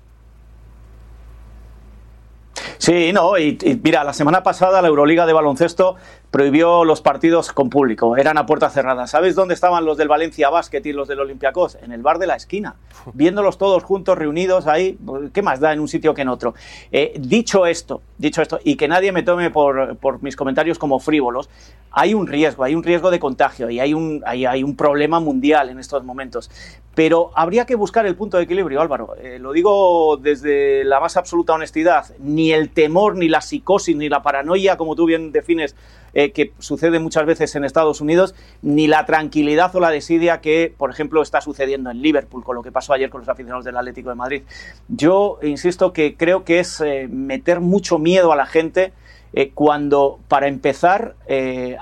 Sí, 2.78 3.12
no, 3.12 3.38
y, 3.38 3.58
y, 3.62 3.80
mira, 3.82 4.02
la 4.04 4.12
semana 4.12 4.42
pasada 4.42 4.82
la 4.82 4.88
Euroliga 4.88 5.24
de 5.24 5.32
baloncesto 5.32 5.96
prohibió 6.32 6.86
los 6.86 7.02
partidos 7.02 7.52
con 7.52 7.68
público, 7.68 8.16
eran 8.16 8.38
a 8.38 8.46
puerta 8.46 8.70
cerrada. 8.70 9.06
¿Sabes 9.06 9.34
dónde 9.34 9.52
estaban 9.52 9.84
los 9.84 9.98
del 9.98 10.08
Valencia 10.08 10.48
Basket 10.48 10.80
y 10.82 10.92
los 10.92 11.06
del 11.06 11.20
Olympiacos? 11.20 11.76
En 11.82 11.92
el 11.92 12.00
bar 12.00 12.18
de 12.18 12.26
la 12.26 12.36
esquina, 12.36 12.74
viéndolos 13.12 13.58
todos 13.58 13.84
juntos, 13.84 14.16
reunidos 14.16 14.66
ahí, 14.66 14.98
¿qué 15.34 15.42
más 15.42 15.60
da 15.60 15.74
en 15.74 15.80
un 15.80 15.88
sitio 15.88 16.14
que 16.14 16.22
en 16.22 16.28
otro? 16.28 16.54
Eh, 16.90 17.12
dicho 17.20 17.66
esto, 17.66 18.00
dicho 18.16 18.40
esto, 18.40 18.58
y 18.64 18.76
que 18.76 18.88
nadie 18.88 19.12
me 19.12 19.22
tome 19.22 19.50
por, 19.50 19.96
por, 19.98 20.22
mis 20.22 20.34
comentarios 20.34 20.78
como 20.78 20.98
frívolos, 20.98 21.50
hay 21.90 22.14
un 22.14 22.26
riesgo, 22.26 22.64
hay 22.64 22.74
un 22.74 22.82
riesgo 22.82 23.10
de 23.10 23.20
contagio 23.20 23.68
y 23.68 23.78
hay 23.78 23.92
un, 23.92 24.22
hay, 24.24 24.46
hay 24.46 24.62
un 24.62 24.74
problema 24.74 25.20
mundial 25.20 25.68
en 25.68 25.78
estos 25.78 26.02
momentos. 26.02 26.50
Pero 26.94 27.30
habría 27.34 27.66
que 27.66 27.74
buscar 27.74 28.06
el 28.06 28.16
punto 28.16 28.38
de 28.38 28.44
equilibrio, 28.44 28.80
Álvaro. 28.80 29.16
Eh, 29.16 29.38
lo 29.38 29.52
digo 29.52 30.18
desde 30.18 30.84
la 30.84 31.00
más 31.00 31.16
absoluta 31.16 31.54
honestidad. 31.54 32.06
Ni 32.18 32.52
el 32.52 32.70
temor, 32.70 33.16
ni 33.16 33.28
la 33.28 33.40
psicosis, 33.40 33.96
ni 33.96 34.08
la 34.08 34.22
paranoia, 34.22 34.76
como 34.76 34.94
tú 34.94 35.06
bien 35.06 35.32
defines, 35.32 35.74
eh, 36.14 36.32
que 36.32 36.52
sucede 36.58 36.98
muchas 36.98 37.24
veces 37.24 37.54
en 37.54 37.64
Estados 37.64 38.00
Unidos, 38.00 38.34
ni 38.60 38.86
la 38.86 39.06
tranquilidad 39.06 39.74
o 39.74 39.80
la 39.80 39.90
desidia 39.90 40.40
que, 40.40 40.72
por 40.76 40.90
ejemplo, 40.90 41.22
está 41.22 41.40
sucediendo 41.40 41.90
en 41.90 42.02
Liverpool, 42.02 42.44
con 42.44 42.54
lo 42.54 42.62
que 42.62 42.70
pasó 42.70 42.92
ayer 42.92 43.08
con 43.08 43.20
los 43.20 43.28
aficionados 43.28 43.64
del 43.64 43.76
Atlético 43.76 44.10
de 44.10 44.16
Madrid. 44.16 44.42
Yo 44.88 45.38
insisto 45.42 45.92
que 45.92 46.16
creo 46.16 46.44
que 46.44 46.60
es 46.60 46.80
eh, 46.80 47.08
meter 47.10 47.60
mucho 47.60 47.98
miedo 47.98 48.32
a 48.32 48.36
la 48.36 48.46
gente. 48.46 48.92
Eh, 49.34 49.52
cuando, 49.54 50.20
para 50.28 50.46
empezar, 50.46 51.14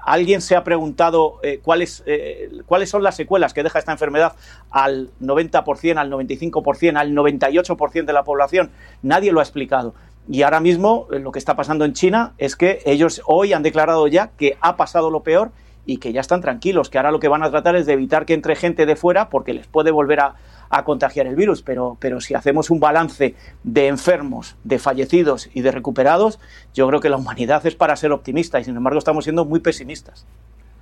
alguien 0.05 0.41
se 0.41 0.55
ha 0.55 0.63
preguntado 0.63 1.41
cuáles, 1.65 2.05
cuáles 2.67 2.91
son 2.91 3.03
las 3.03 3.17
secuelas 3.17 3.53
que 3.53 3.65
deja 3.65 3.81
esta 3.81 3.91
enfermedad 3.91 4.37
al 4.71 5.11
90%, 5.21 5.97
al 5.97 6.13
95%, 6.13 6.97
al 6.97 7.11
98% 7.11 8.05
de 8.05 8.13
la 8.13 8.23
población, 8.23 8.71
nadie 9.03 9.33
lo 9.33 9.41
ha 9.41 9.43
explicado. 9.43 9.95
Y 10.31 10.43
ahora 10.43 10.61
mismo 10.61 11.09
lo 11.11 11.33
que 11.33 11.41
está 11.41 11.57
pasando 11.57 11.85
en 11.85 11.93
China 11.93 12.35
es 12.39 12.55
que 12.55 12.83
ellos 12.87 13.21
hoy 13.27 13.53
han 13.53 13.65
declarado 13.65 14.07
ya 14.07 14.29
que 14.29 14.57
ha 14.61 14.77
pasado 14.77 15.11
lo 15.11 15.25
peor 15.25 15.51
y 15.87 15.97
que 15.97 16.13
ya 16.13 16.21
están 16.21 16.41
tranquilos, 16.41 16.89
que 16.89 16.99
ahora 16.99 17.11
lo 17.11 17.19
que 17.19 17.27
van 17.27 17.43
a 17.43 17.51
tratar 17.51 17.75
es 17.75 17.85
de 17.85 17.95
evitar 17.95 18.27
que 18.27 18.35
entre 18.35 18.55
gente 18.55 18.87
de 18.87 18.95
fuera 18.95 19.29
porque 19.29 19.53
les 19.53 19.67
puede 19.67 19.91
volver 19.91 20.21
a, 20.21 20.37
a 20.69 20.85
contagiar 20.85 21.27
el 21.27 21.35
virus, 21.35 21.63
pero, 21.63 21.97
pero 21.99 22.21
si 22.21 22.35
hacemos 22.35 22.71
un 22.71 22.79
balance 22.79 23.35
de 23.65 23.89
enfermos, 23.89 24.55
de 24.63 24.79
fallecidos 24.79 25.51
y 25.53 25.63
de 25.63 25.73
recuperados, 25.73 26.39
yo 26.75 26.87
creo 26.87 27.01
que 27.01 27.09
la 27.09 27.17
humanidad 27.17 27.67
es 27.67 27.75
para 27.75 27.97
ser 27.97 28.13
optimista 28.13 28.61
y 28.61 28.65
sin 28.65 28.77
embargo 28.77 29.01
estamos 29.01 29.25
siendo 29.25 29.45
muy 29.45 29.59
pesimistas. 29.59 30.27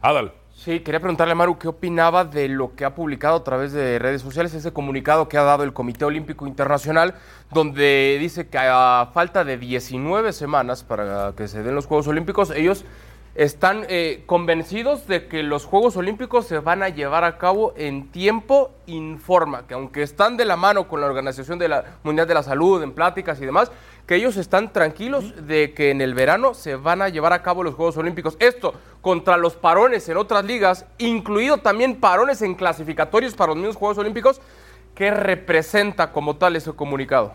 Adal. 0.02 0.32
Sí, 0.58 0.80
quería 0.80 0.98
preguntarle 0.98 1.32
a 1.32 1.34
Maru 1.36 1.56
qué 1.56 1.68
opinaba 1.68 2.24
de 2.24 2.48
lo 2.48 2.74
que 2.74 2.84
ha 2.84 2.92
publicado 2.92 3.36
a 3.36 3.44
través 3.44 3.70
de 3.72 4.00
redes 4.00 4.22
sociales, 4.22 4.52
ese 4.54 4.72
comunicado 4.72 5.28
que 5.28 5.38
ha 5.38 5.44
dado 5.44 5.62
el 5.62 5.72
Comité 5.72 6.04
Olímpico 6.04 6.48
Internacional, 6.48 7.14
donde 7.52 8.16
dice 8.18 8.48
que 8.48 8.58
a 8.58 9.08
falta 9.14 9.44
de 9.44 9.56
19 9.56 10.32
semanas 10.32 10.82
para 10.82 11.32
que 11.36 11.46
se 11.46 11.62
den 11.62 11.76
los 11.76 11.86
Juegos 11.86 12.08
Olímpicos, 12.08 12.50
ellos 12.50 12.84
están 13.38 13.86
eh, 13.88 14.24
convencidos 14.26 15.06
de 15.06 15.28
que 15.28 15.44
los 15.44 15.64
Juegos 15.64 15.96
Olímpicos 15.96 16.44
se 16.44 16.58
van 16.58 16.82
a 16.82 16.88
llevar 16.88 17.22
a 17.22 17.38
cabo 17.38 17.72
en 17.76 18.10
tiempo 18.10 18.72
informa, 18.86 19.64
que 19.68 19.74
aunque 19.74 20.02
están 20.02 20.36
de 20.36 20.44
la 20.44 20.56
mano 20.56 20.88
con 20.88 21.00
la 21.00 21.06
Organización 21.06 21.56
de 21.56 21.68
la 21.68 21.84
Mundial 22.02 22.26
de 22.26 22.34
la 22.34 22.42
Salud, 22.42 22.82
en 22.82 22.90
pláticas 22.90 23.40
y 23.40 23.46
demás, 23.46 23.70
que 24.08 24.16
ellos 24.16 24.36
están 24.36 24.72
tranquilos 24.72 25.46
de 25.46 25.72
que 25.72 25.92
en 25.92 26.00
el 26.00 26.14
verano 26.14 26.52
se 26.52 26.74
van 26.74 27.00
a 27.00 27.10
llevar 27.10 27.32
a 27.32 27.44
cabo 27.44 27.62
los 27.62 27.76
Juegos 27.76 27.96
Olímpicos. 27.96 28.36
Esto 28.40 28.74
contra 29.02 29.36
los 29.36 29.54
parones 29.54 30.08
en 30.08 30.16
otras 30.16 30.44
ligas, 30.44 30.84
incluido 30.98 31.58
también 31.58 32.00
parones 32.00 32.42
en 32.42 32.56
clasificatorios 32.56 33.36
para 33.36 33.50
los 33.50 33.58
mismos 33.58 33.76
Juegos 33.76 33.98
Olímpicos, 33.98 34.40
¿qué 34.96 35.12
representa 35.12 36.10
como 36.10 36.34
tal 36.38 36.56
ese 36.56 36.72
comunicado? 36.72 37.34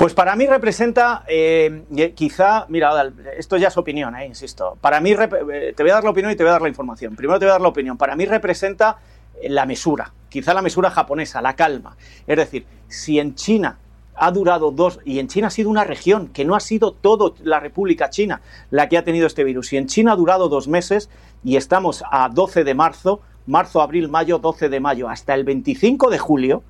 Pues 0.00 0.14
para 0.14 0.34
mí 0.34 0.46
representa, 0.46 1.24
eh, 1.28 1.84
quizá, 2.14 2.64
mira, 2.70 3.12
esto 3.36 3.58
ya 3.58 3.68
es 3.68 3.76
opinión, 3.76 4.16
eh, 4.16 4.24
insisto. 4.24 4.78
Para 4.80 4.98
mí, 4.98 5.14
te 5.14 5.82
voy 5.82 5.90
a 5.90 5.92
dar 5.92 6.04
la 6.04 6.08
opinión 6.08 6.32
y 6.32 6.36
te 6.36 6.42
voy 6.42 6.48
a 6.48 6.52
dar 6.52 6.62
la 6.62 6.70
información. 6.70 7.14
Primero 7.14 7.38
te 7.38 7.44
voy 7.44 7.50
a 7.50 7.52
dar 7.52 7.60
la 7.60 7.68
opinión. 7.68 7.98
Para 7.98 8.16
mí 8.16 8.24
representa 8.24 8.96
la 9.42 9.66
mesura, 9.66 10.14
quizá 10.30 10.54
la 10.54 10.62
mesura 10.62 10.88
japonesa, 10.88 11.42
la 11.42 11.54
calma. 11.54 11.98
Es 12.26 12.38
decir, 12.38 12.64
si 12.88 13.18
en 13.18 13.34
China 13.34 13.78
ha 14.14 14.30
durado 14.30 14.70
dos, 14.70 15.00
y 15.04 15.18
en 15.18 15.28
China 15.28 15.48
ha 15.48 15.50
sido 15.50 15.68
una 15.68 15.84
región, 15.84 16.28
que 16.28 16.46
no 16.46 16.54
ha 16.54 16.60
sido 16.60 16.92
toda 16.92 17.34
la 17.42 17.60
República 17.60 18.08
China 18.08 18.40
la 18.70 18.88
que 18.88 18.96
ha 18.96 19.04
tenido 19.04 19.26
este 19.26 19.44
virus. 19.44 19.70
Y 19.74 19.76
en 19.76 19.86
China 19.86 20.12
ha 20.12 20.16
durado 20.16 20.48
dos 20.48 20.66
meses 20.66 21.10
y 21.44 21.56
estamos 21.56 22.02
a 22.10 22.30
12 22.30 22.64
de 22.64 22.72
marzo, 22.72 23.20
marzo, 23.44 23.82
abril, 23.82 24.08
mayo, 24.08 24.38
12 24.38 24.70
de 24.70 24.80
mayo, 24.80 25.10
hasta 25.10 25.34
el 25.34 25.44
25 25.44 26.08
de 26.08 26.18
julio, 26.18 26.62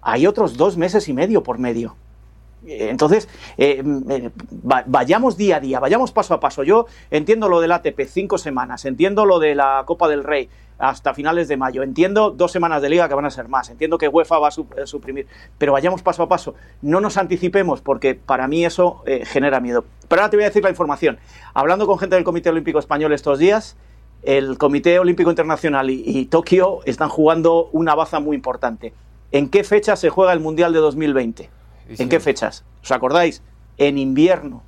hay 0.00 0.26
otros 0.26 0.56
dos 0.56 0.78
meses 0.78 1.06
y 1.10 1.12
medio 1.12 1.42
por 1.42 1.58
medio. 1.58 1.96
Entonces, 2.66 3.28
eh, 3.58 3.82
vayamos 4.86 5.36
día 5.36 5.56
a 5.56 5.60
día, 5.60 5.80
vayamos 5.80 6.12
paso 6.12 6.34
a 6.34 6.40
paso. 6.40 6.62
Yo 6.62 6.86
entiendo 7.10 7.48
lo 7.48 7.60
del 7.60 7.72
ATP, 7.72 8.02
cinco 8.06 8.38
semanas, 8.38 8.84
entiendo 8.84 9.26
lo 9.26 9.38
de 9.38 9.54
la 9.54 9.82
Copa 9.86 10.08
del 10.08 10.24
Rey 10.24 10.48
hasta 10.78 11.14
finales 11.14 11.46
de 11.46 11.56
mayo, 11.56 11.84
entiendo 11.84 12.30
dos 12.30 12.50
semanas 12.50 12.82
de 12.82 12.90
liga 12.90 13.08
que 13.08 13.14
van 13.14 13.24
a 13.24 13.30
ser 13.30 13.46
más, 13.46 13.70
entiendo 13.70 13.98
que 13.98 14.08
UEFA 14.08 14.38
va 14.38 14.48
a 14.48 14.50
suprimir, 14.86 15.28
pero 15.56 15.72
vayamos 15.72 16.02
paso 16.02 16.24
a 16.24 16.28
paso, 16.28 16.56
no 16.80 17.00
nos 17.00 17.16
anticipemos 17.18 17.80
porque 17.80 18.16
para 18.16 18.48
mí 18.48 18.64
eso 18.64 19.00
eh, 19.06 19.24
genera 19.24 19.60
miedo. 19.60 19.84
Pero 20.08 20.22
ahora 20.22 20.30
te 20.30 20.36
voy 20.36 20.44
a 20.44 20.48
decir 20.48 20.64
la 20.64 20.70
información. 20.70 21.18
Hablando 21.54 21.86
con 21.86 21.98
gente 21.98 22.16
del 22.16 22.24
Comité 22.24 22.50
Olímpico 22.50 22.80
Español 22.80 23.12
estos 23.12 23.38
días, 23.38 23.76
el 24.24 24.58
Comité 24.58 24.98
Olímpico 24.98 25.30
Internacional 25.30 25.88
y, 25.88 26.02
y 26.04 26.26
Tokio 26.26 26.80
están 26.84 27.08
jugando 27.08 27.68
una 27.72 27.94
baza 27.94 28.18
muy 28.18 28.34
importante. 28.34 28.92
¿En 29.30 29.48
qué 29.48 29.62
fecha 29.62 29.94
se 29.94 30.10
juega 30.10 30.32
el 30.32 30.40
Mundial 30.40 30.72
de 30.72 30.80
2020? 30.80 31.61
¿En 31.88 32.08
qué 32.08 32.20
fechas? 32.20 32.64
¿Os 32.82 32.90
acordáis? 32.92 33.42
En 33.78 33.98
invierno. 33.98 34.62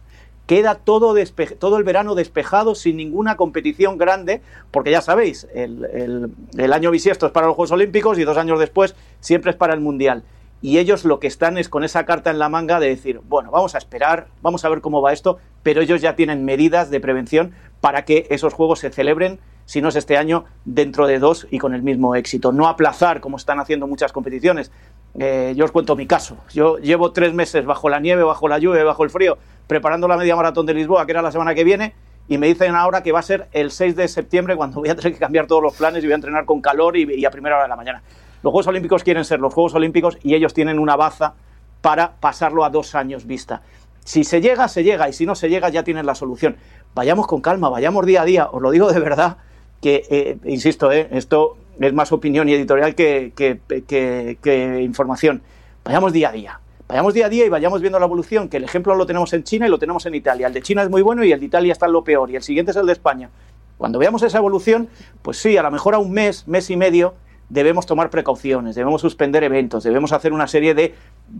Queda 0.47 0.75
todo, 0.75 1.15
todo 1.59 1.79
el 1.79 1.85
verano 1.85 2.15
despejado 2.15 2.75
sin 2.75 2.99
ninguna 2.99 3.37
competición 3.37 3.97
grande, 3.97 4.43
porque 4.71 4.91
ya 4.91 5.01
sabéis, 5.01 5.47
el, 5.55 5.85
el- 5.87 6.31
el 6.59 6.73
año 6.75 6.91
bisiesto 6.91 7.25
es 7.27 7.33
para 7.33 7.47
los 7.47 7.57
Juegos 7.57 7.71
Olímpicos 7.73 8.19
y 8.19 8.25
dos 8.25 8.37
años 8.37 8.59
después 8.59 8.95
siempre 9.21 9.53
es 9.53 9.57
para 9.57 9.73
el 9.73 9.81
Mundial. 9.81 10.23
Y 10.61 10.79
ellos 10.79 11.05
lo 11.05 11.19
que 11.19 11.27
están 11.27 11.57
es 11.59 11.69
con 11.69 11.83
esa 11.85 12.05
carta 12.05 12.31
en 12.31 12.39
la 12.39 12.49
manga 12.51 12.79
de 12.81 12.89
decir, 12.89 13.21
bueno, 13.27 13.51
vamos 13.51 13.75
a 13.75 13.79
esperar, 13.79 14.27
vamos 14.43 14.65
a 14.65 14.69
ver 14.69 14.81
cómo 14.83 15.01
va 15.01 15.13
esto, 15.13 15.39
pero 15.63 15.81
ellos 15.81 16.01
ya 16.03 16.15
tienen 16.17 16.45
medidas 16.45 16.91
de 16.91 17.01
prevención 17.01 17.53
para 17.81 18.05
que 18.05 18.27
esos 18.31 18.53
Juegos 18.55 18.81
se 18.81 18.91
celebren, 18.91 19.39
si 19.67 19.81
no 19.81 19.89
es 19.89 19.97
este 19.97 20.17
año, 20.17 20.45
dentro 20.65 21.07
de 21.07 21.19
dos 21.19 21.47
y 21.51 21.59
con 21.59 21.75
el 21.75 21.83
mismo 21.83 22.15
éxito. 22.15 22.53
No 22.53 22.69
aplazar, 22.69 23.21
como 23.21 23.37
están 23.37 23.61
haciendo 23.61 23.87
muchas 23.87 24.13
competiciones. 24.13 24.71
Eh, 25.19 25.55
yo 25.57 25.65
os 25.65 25.71
cuento 25.71 25.97
mi 25.97 26.07
caso. 26.07 26.37
Yo 26.53 26.79
llevo 26.79 27.13
tres 27.13 27.33
meses 27.35 27.65
bajo 27.65 27.89
la 27.89 28.01
nieve, 28.01 28.23
bajo 28.23 28.49
la 28.49 28.59
lluvia, 28.59 28.85
bajo 28.85 29.05
el 29.05 29.11
frío, 29.11 29.39
preparando 29.67 30.09
la 30.09 30.17
media 30.17 30.37
maratón 30.37 30.67
de 30.67 30.75
Lisboa, 30.75 31.07
que 31.07 31.13
era 31.13 31.23
la 31.23 31.33
semana 31.33 31.55
que 31.55 31.65
viene, 31.65 31.95
y 32.29 32.39
me 32.39 32.47
dicen 32.47 32.75
ahora 32.75 33.03
que 33.03 33.13
va 33.13 33.21
a 33.21 33.23
ser 33.23 33.49
el 33.53 33.71
6 33.71 33.97
de 33.97 34.09
septiembre 34.09 34.57
cuando 34.57 34.81
voy 34.81 34.89
a 34.89 34.97
tener 34.97 35.13
que 35.13 35.19
cambiar 35.19 35.47
todos 35.47 35.63
los 35.63 35.75
planes 35.75 36.03
y 36.03 36.07
voy 36.07 36.13
a 36.13 36.17
entrenar 36.17 36.45
con 36.45 36.61
calor 36.61 36.97
y, 36.97 37.05
y 37.15 37.25
a 37.25 37.31
primera 37.31 37.57
hora 37.57 37.65
de 37.65 37.69
la 37.69 37.77
mañana. 37.77 38.03
Los 38.43 38.51
Juegos 38.51 38.67
Olímpicos 38.67 39.05
quieren 39.05 39.25
ser 39.25 39.41
los 39.41 39.55
Juegos 39.55 39.75
Olímpicos 39.75 40.19
y 40.23 40.35
ellos 40.35 40.53
tienen 40.53 40.79
una 40.79 40.97
baza 40.97 41.35
para 41.81 42.13
pasarlo 42.13 42.65
a 42.65 42.71
dos 42.71 42.95
años 42.95 43.27
vista. 43.27 43.63
Si 44.05 44.25
se 44.25 44.41
llega, 44.41 44.69
se 44.69 44.85
llega, 44.85 45.09
y 45.09 45.13
si 45.13 45.25
no 45.25 45.35
se 45.35 45.49
llega, 45.49 45.71
ya 45.71 45.83
tienen 45.83 46.05
la 46.05 46.15
solución. 46.15 46.57
Vayamos 46.95 47.27
con 47.27 47.41
calma, 47.41 47.71
vayamos 47.71 48.05
día 48.05 48.23
a 48.23 48.25
día, 48.25 48.49
os 48.51 48.61
lo 48.61 48.71
digo 48.71 48.93
de 48.93 49.01
verdad, 49.01 49.39
que, 49.81 50.05
eh, 50.11 50.39
insisto, 50.45 50.91
eh, 50.93 51.09
esto 51.13 51.57
es 51.81 51.93
más 51.93 52.13
opinión 52.13 52.49
y 52.49 52.55
editorial 52.55 52.95
que, 52.95 53.33
que- 53.35 54.81
información. 54.83 55.43
Vayamos 55.85 56.13
día 56.13 56.29
a 56.29 56.33
día. 56.33 56.61
Vayamos 56.89 57.15
día 57.15 57.27
a 57.27 57.29
día 57.29 57.47
y 57.47 57.49
vayamos 57.49 57.81
viendo 57.81 57.99
la 57.99 58.07
evolución, 58.07 58.49
que 58.49 58.59
el 58.59 58.65
ejemplo 58.65 58.95
lo 58.95 59.07
tenemos 59.07 59.33
en 59.33 59.43
China 59.43 59.67
y 59.67 59.71
lo 59.71 59.79
tenemos 59.79 60.05
en 60.07 60.15
Italia. 60.15 60.47
El 60.47 60.53
de 60.53 60.63
China 60.63 60.83
es 60.83 60.91
muy 60.91 61.03
bueno 61.03 61.25
y 61.25 61.33
el 61.33 61.41
de 61.41 61.47
Italia 61.47 61.73
está 61.73 61.87
en 61.87 61.93
lo 61.93 62.05
peor, 62.05 62.31
y 62.31 62.37
el 62.37 62.43
siguiente 62.43 62.73
es 62.73 62.77
el 62.77 62.87
de 62.87 62.93
España. 62.93 63.31
Cuando 63.79 63.99
veamos 63.99 64.23
esa 64.23 64.39
evolución, 64.39 64.89
pues 65.23 65.39
sí, 65.39 65.57
a 65.57 65.63
lo 65.63 65.71
mejor 65.71 65.95
a 65.95 65.99
un 65.99 66.13
mes, 66.13 66.47
mes 66.47 66.71
y 66.71 66.77
medio, 66.77 67.15
debemos 67.49 67.87
tomar 67.87 68.11
precauciones, 68.11 68.75
debemos 68.75 69.01
suspender 69.01 69.45
eventos, 69.45 69.83
debemos 69.85 70.13
hacer 70.13 70.33
una 70.33 70.47
serie 70.47 70.75
de, 70.75 70.95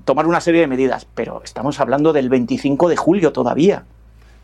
tomar 0.05 0.27
una 0.27 0.41
serie 0.41 0.61
de 0.61 0.67
medidas, 0.67 1.07
pero 1.15 1.43
estamos 1.45 1.79
hablando 1.81 2.13
del 2.13 2.29
25 2.29 2.89
de 2.89 2.97
julio 2.97 3.33
todavía. 3.33 3.85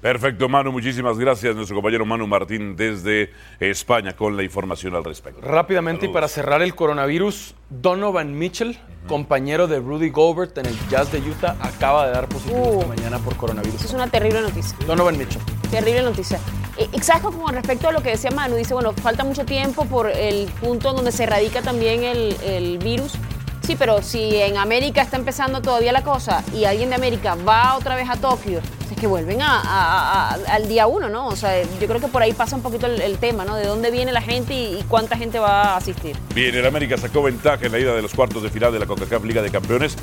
Perfecto, 0.00 0.48
Manu, 0.48 0.72
muchísimas 0.72 1.18
gracias. 1.18 1.54
Nuestro 1.54 1.76
compañero 1.76 2.06
Manu 2.06 2.26
Martín 2.26 2.74
desde 2.74 3.30
España 3.58 4.14
con 4.16 4.34
la 4.34 4.42
información 4.42 4.94
al 4.94 5.04
respecto. 5.04 5.42
Rápidamente 5.42 6.06
y 6.06 6.08
para 6.08 6.26
cerrar 6.26 6.62
el 6.62 6.74
coronavirus, 6.74 7.54
Donovan 7.68 8.36
Mitchell, 8.38 8.78
compañero 9.06 9.66
de 9.66 9.78
Rudy 9.78 10.08
Gobert 10.08 10.56
en 10.56 10.66
el 10.66 10.88
Jazz 10.88 11.12
de 11.12 11.18
Utah, 11.18 11.54
acaba 11.60 12.06
de 12.06 12.12
dar 12.12 12.28
positivo 12.28 12.60
Uh. 12.60 12.80
esta 12.80 12.86
mañana 12.86 13.18
por 13.18 13.36
coronavirus. 13.36 13.84
Es 13.84 13.92
una 13.92 14.06
terrible 14.06 14.40
noticia. 14.40 14.74
Donovan 14.86 15.18
Mitchell. 15.18 15.42
Terrible 15.70 16.02
noticia. 16.02 16.38
Eh, 16.78 16.88
Exacto, 16.94 17.30
con 17.30 17.54
respecto 17.54 17.88
a 17.88 17.92
lo 17.92 18.02
que 18.02 18.10
decía 18.10 18.30
Manu, 18.30 18.56
dice, 18.56 18.72
bueno, 18.72 18.94
falta 18.94 19.22
mucho 19.24 19.44
tiempo 19.44 19.84
por 19.84 20.08
el 20.08 20.46
punto 20.62 20.94
donde 20.94 21.12
se 21.12 21.26
radica 21.26 21.60
también 21.60 22.04
el, 22.04 22.34
el 22.42 22.78
virus. 22.78 23.18
Sí, 23.60 23.76
pero 23.78 24.00
si 24.00 24.36
en 24.36 24.56
América 24.56 25.02
está 25.02 25.18
empezando 25.18 25.60
todavía 25.60 25.92
la 25.92 26.02
cosa 26.02 26.42
y 26.54 26.64
alguien 26.64 26.88
de 26.88 26.94
América 26.96 27.34
va 27.36 27.76
otra 27.76 27.94
vez 27.96 28.08
a 28.08 28.16
Tokio, 28.16 28.60
es 28.94 29.00
que 29.00 29.06
vuelven 29.06 29.40
a- 29.42 30.30
al 30.48 30.68
día 30.68 30.86
uno, 30.86 31.08
¿no? 31.08 31.26
O 31.28 31.36
sea, 31.36 31.62
yo 31.62 31.86
creo 31.86 32.00
que 32.00 32.08
por 32.08 32.22
ahí 32.22 32.32
pasa 32.32 32.56
un 32.56 32.62
poquito 32.62 32.86
el, 32.86 33.18
tema, 33.18 33.44
¿no? 33.44 33.54
De 33.56 33.66
dónde 33.66 33.90
viene 33.90 34.12
la 34.12 34.22
gente 34.22 34.54
y, 34.54 34.78
y 34.78 34.84
cuánta 34.88 35.16
gente 35.16 35.38
va 35.38 35.74
a 35.74 35.76
asistir. 35.76 36.16
Bien, 36.34 36.54
el 36.54 36.66
América 36.66 36.96
sacó 36.96 37.22
ventaja 37.22 37.66
en 37.66 37.72
la 37.72 37.78
ida 37.78 37.94
de 37.94 38.02
los 38.02 38.14
cuartos 38.14 38.42
de 38.42 38.50
final 38.50 38.72
de 38.72 38.78
la 38.78 38.86
CONCACAF 38.86 39.24
Liga 39.24 39.42
de 39.42 39.50
Campeones. 39.50 39.96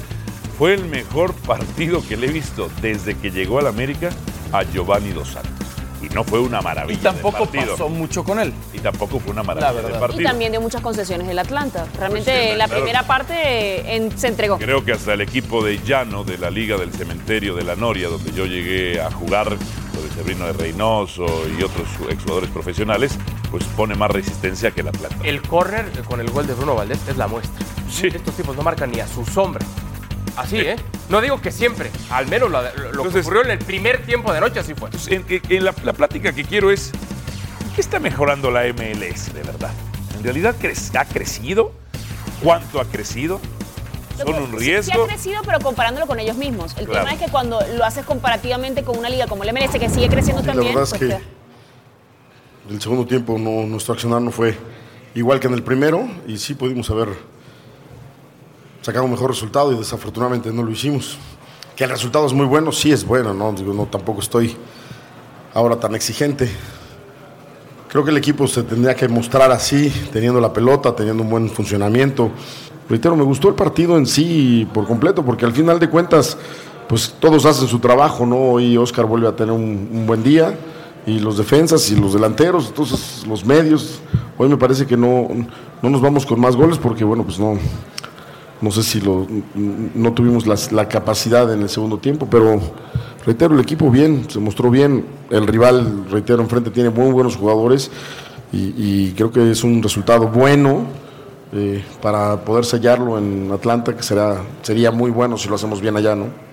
Fue 0.57 0.73
el 0.73 0.85
mejor 0.85 1.33
partido 1.33 2.01
que 2.07 2.17
le 2.17 2.27
he 2.27 2.31
visto 2.31 2.69
desde 2.81 3.15
que 3.15 3.29
llegó 3.31 3.59
al 3.59 3.67
América 3.67 4.09
a 4.51 4.63
Giovanni 4.63 5.11
Dos 5.11 5.29
Santos. 5.29 5.66
Y 6.01 6.09
no 6.13 6.23
fue 6.23 6.39
una 6.39 6.61
maravilla. 6.61 6.99
Y 6.99 7.01
tampoco 7.01 7.39
de 7.39 7.45
partido. 7.45 7.71
pasó 7.71 7.89
mucho 7.89 8.23
con 8.23 8.39
él. 8.39 8.53
Y 8.73 8.79
tampoco 8.79 9.19
fue 9.19 9.31
una 9.31 9.41
maravilla 9.43 9.73
de 9.73 9.81
verdad. 9.81 9.99
partido. 9.99 10.21
Y 10.21 10.23
también 10.25 10.51
dio 10.51 10.61
muchas 10.61 10.81
concesiones 10.81 11.27
el 11.27 11.39
Atlanta. 11.39 11.87
Realmente 11.97 12.31
Pues 12.31 12.49
sí, 12.51 12.55
la 12.55 12.65
claro. 12.65 12.81
primera 12.83 13.03
parte 13.07 13.95
en- 13.95 14.17
se 14.17 14.27
entregó. 14.27 14.57
Creo 14.59 14.85
que 14.85 14.91
hasta 14.91 15.13
el 15.13 15.21
equipo 15.21 15.63
de 15.63 15.79
Llano 15.83 16.23
de 16.23 16.37
la 16.37 16.49
Liga 16.51 16.77
del 16.77 16.91
Cementerio 16.93 17.55
de 17.55 17.63
la 17.63 17.75
Noria, 17.75 18.09
donde 18.09 18.31
yo 18.31 18.45
llegué 18.45 19.01
a 19.01 19.09
jugar 19.11 19.47
con 19.47 20.03
el 20.05 20.11
Sebrino 20.15 20.45
de 20.45 20.53
Reynoso 20.53 21.25
y 21.57 21.63
otros 21.63 21.87
exjugadores 22.09 22.49
profesionales, 22.51 23.17
pues 23.49 23.63
pone 23.75 23.95
más 23.95 24.11
resistencia 24.11 24.69
que 24.71 24.81
el 24.81 24.89
Atlanta. 24.89 25.17
El 25.23 25.41
córner 25.41 25.89
con 26.07 26.19
el 26.21 26.29
gol 26.29 26.45
de 26.45 26.53
Bruno 26.53 26.75
Valdés 26.75 26.99
es 27.07 27.17
la 27.17 27.27
muestra. 27.27 27.65
Estos 28.03 28.35
tipos 28.35 28.55
no 28.55 28.61
marcan 28.61 28.91
ni 28.91 28.99
a 28.99 29.07
su 29.07 29.25
sombra. 29.25 29.65
Así, 30.37 30.57
¿eh? 30.57 30.75
No 31.09 31.19
digo 31.21 31.41
que 31.41 31.51
siempre, 31.51 31.89
al 32.11 32.27
menos 32.27 32.49
lo, 32.51 32.61
lo- 32.61 32.91
lo 32.93 33.09
que 33.11 33.19
ocurrió 33.19 33.43
en 33.43 33.51
el 33.51 33.59
primer 33.59 34.03
tiempo 34.05 34.31
de 34.31 34.39
noche 34.39 34.59
así 34.59 34.73
fue. 34.75 34.87
Entonces, 34.89 35.11
en, 35.11 35.25
en- 35.49 35.65
la, 35.65 35.73
la 35.83 35.93
plática 35.93 36.31
que 36.33 36.43
quiero 36.45 36.71
es, 36.71 36.91
¿qué 37.75 37.81
está 37.81 37.99
mejorando 37.99 38.51
la 38.51 38.63
MLS 38.73 39.33
de 39.33 39.41
verdad? 39.43 39.71
¿En 40.15 40.23
realidad 40.23 40.55
cre- 40.61 40.97
ha 40.99 41.05
crecido? 41.05 41.71
¿Cuánto 42.43 42.79
ha 42.79 42.85
crecido? 42.85 43.39
¿Son 44.17 44.29
un 44.35 44.45
Sí, 44.51 44.51
Sí, 44.51 44.57
riesgo? 44.65 45.03
ha 45.03 45.07
crecido, 45.07 45.41
pero 45.45 45.59
comparándolo 45.59 46.07
con 46.07 46.19
ellos 46.19 46.37
mismos. 46.37 46.75
El 46.77 46.85
Claro. 46.87 47.05
tema 47.05 47.13
es 47.15 47.19
que 47.23 47.31
cuando 47.31 47.59
lo 47.75 47.83
haces 47.85 48.05
comparativamente 48.05 48.83
con 48.83 48.97
una 48.97 49.09
liga 49.09 49.27
como 49.27 49.43
el 49.43 49.53
MLS, 49.53 49.77
que 49.79 49.89
sigue 49.89 50.07
creciendo 50.09 50.41
Sí, 50.41 50.47
la 50.47 50.53
también, 50.53 50.73
verdad 50.75 50.83
es 50.83 50.89
pues 50.99 51.01
que 51.01 51.17
te- 52.67 52.73
el 52.73 52.81
segundo 52.81 53.05
tiempo 53.05 53.37
no, 53.39 53.65
nuestro 53.65 53.93
accionar 53.93 54.21
no 54.21 54.31
fue 54.31 54.57
igual 55.15 55.39
que 55.39 55.47
en 55.47 55.53
el 55.53 55.63
primero 55.63 56.07
y 56.27 56.37
sí 56.37 56.53
pudimos 56.53 56.89
haber 56.89 57.09
sacado 58.87 59.03
un 59.03 59.11
mejor 59.11 59.29
resultado 59.29 59.73
y 59.73 59.77
desafortunadamente 59.77 60.49
no 60.53 60.63
lo 60.63 60.71
hicimos. 60.71 61.17
Que 61.75 61.83
el 61.83 61.89
resultado 61.89 62.25
es 62.25 62.31
muy 62.31 62.45
bueno, 62.45 62.71
sí 62.71 62.89
es 62.89 63.05
bueno, 63.05 63.33
no, 63.33 63.51
Digo, 63.51 63.73
no 63.73 63.85
tampoco 63.85 64.21
estoy 64.21 64.55
ahora 65.53 65.77
tan 65.77 65.93
exigente. 65.93 66.49
Creo 67.89 68.05
que 68.05 68.11
el 68.11 68.17
equipo 68.17 68.47
se 68.47 68.63
tendría 68.63 68.95
que 68.95 69.09
mostrar 69.09 69.51
así, 69.51 69.91
teniendo 70.13 70.39
la 70.39 70.53
pelota, 70.53 70.95
teniendo 70.95 71.21
un 71.21 71.29
buen 71.29 71.49
funcionamiento. 71.49 72.31
Reitero, 72.87 73.17
me 73.17 73.25
gustó 73.25 73.49
el 73.49 73.55
partido 73.55 73.97
en 73.97 74.05
sí 74.05 74.65
por 74.73 74.87
completo, 74.87 75.21
porque 75.21 75.43
al 75.43 75.51
final 75.51 75.81
de 75.81 75.89
cuentas, 75.89 76.37
pues 76.87 77.13
todos 77.19 77.45
hacen 77.45 77.67
su 77.67 77.79
trabajo, 77.79 78.25
¿no? 78.25 78.57
Y 78.57 78.77
Oscar 78.77 79.05
vuelve 79.05 79.27
a 79.27 79.35
tener 79.35 79.53
un, 79.53 79.89
un 79.91 80.07
buen 80.07 80.23
día, 80.23 80.57
y 81.05 81.19
los 81.19 81.37
defensas 81.37 81.91
y 81.91 81.97
los 81.97 82.13
delanteros, 82.13 82.67
entonces 82.67 83.27
los 83.27 83.43
medios. 83.43 83.99
Hoy 84.37 84.47
me 84.47 84.55
parece 84.55 84.85
que 84.85 84.95
no, 84.95 85.27
no 85.81 85.89
nos 85.89 85.99
vamos 85.99 86.25
con 86.25 86.39
más 86.39 86.55
goles 86.55 86.77
porque, 86.77 87.03
bueno, 87.03 87.23
pues 87.23 87.37
no, 87.37 87.57
no 88.61 88.71
sé 88.71 88.83
si 88.83 89.01
lo, 89.01 89.27
no 89.55 90.13
tuvimos 90.13 90.45
la 90.71 90.87
capacidad 90.87 91.51
en 91.53 91.61
el 91.61 91.69
segundo 91.69 91.97
tiempo, 91.97 92.27
pero 92.29 92.59
reitero, 93.25 93.53
el 93.53 93.61
equipo 93.61 93.91
bien, 93.91 94.25
se 94.29 94.39
mostró 94.39 94.69
bien. 94.69 95.05
El 95.29 95.45
rival, 95.45 96.05
reitero, 96.09 96.41
enfrente 96.41 96.71
tiene 96.71 96.89
muy 96.89 97.11
buenos 97.11 97.35
jugadores 97.35 97.91
y, 98.53 98.73
y 98.77 99.13
creo 99.15 99.31
que 99.31 99.51
es 99.51 99.63
un 99.63 99.83
resultado 99.83 100.27
bueno 100.29 100.85
eh, 101.53 101.83
para 102.01 102.43
poder 102.43 102.65
sellarlo 102.65 103.17
en 103.17 103.49
Atlanta, 103.51 103.95
que 103.95 104.03
será, 104.03 104.41
sería 104.61 104.91
muy 104.91 105.11
bueno 105.11 105.37
si 105.37 105.47
lo 105.47 105.55
hacemos 105.55 105.79
bien 105.79 105.95
allá, 105.95 106.15
¿no? 106.15 106.46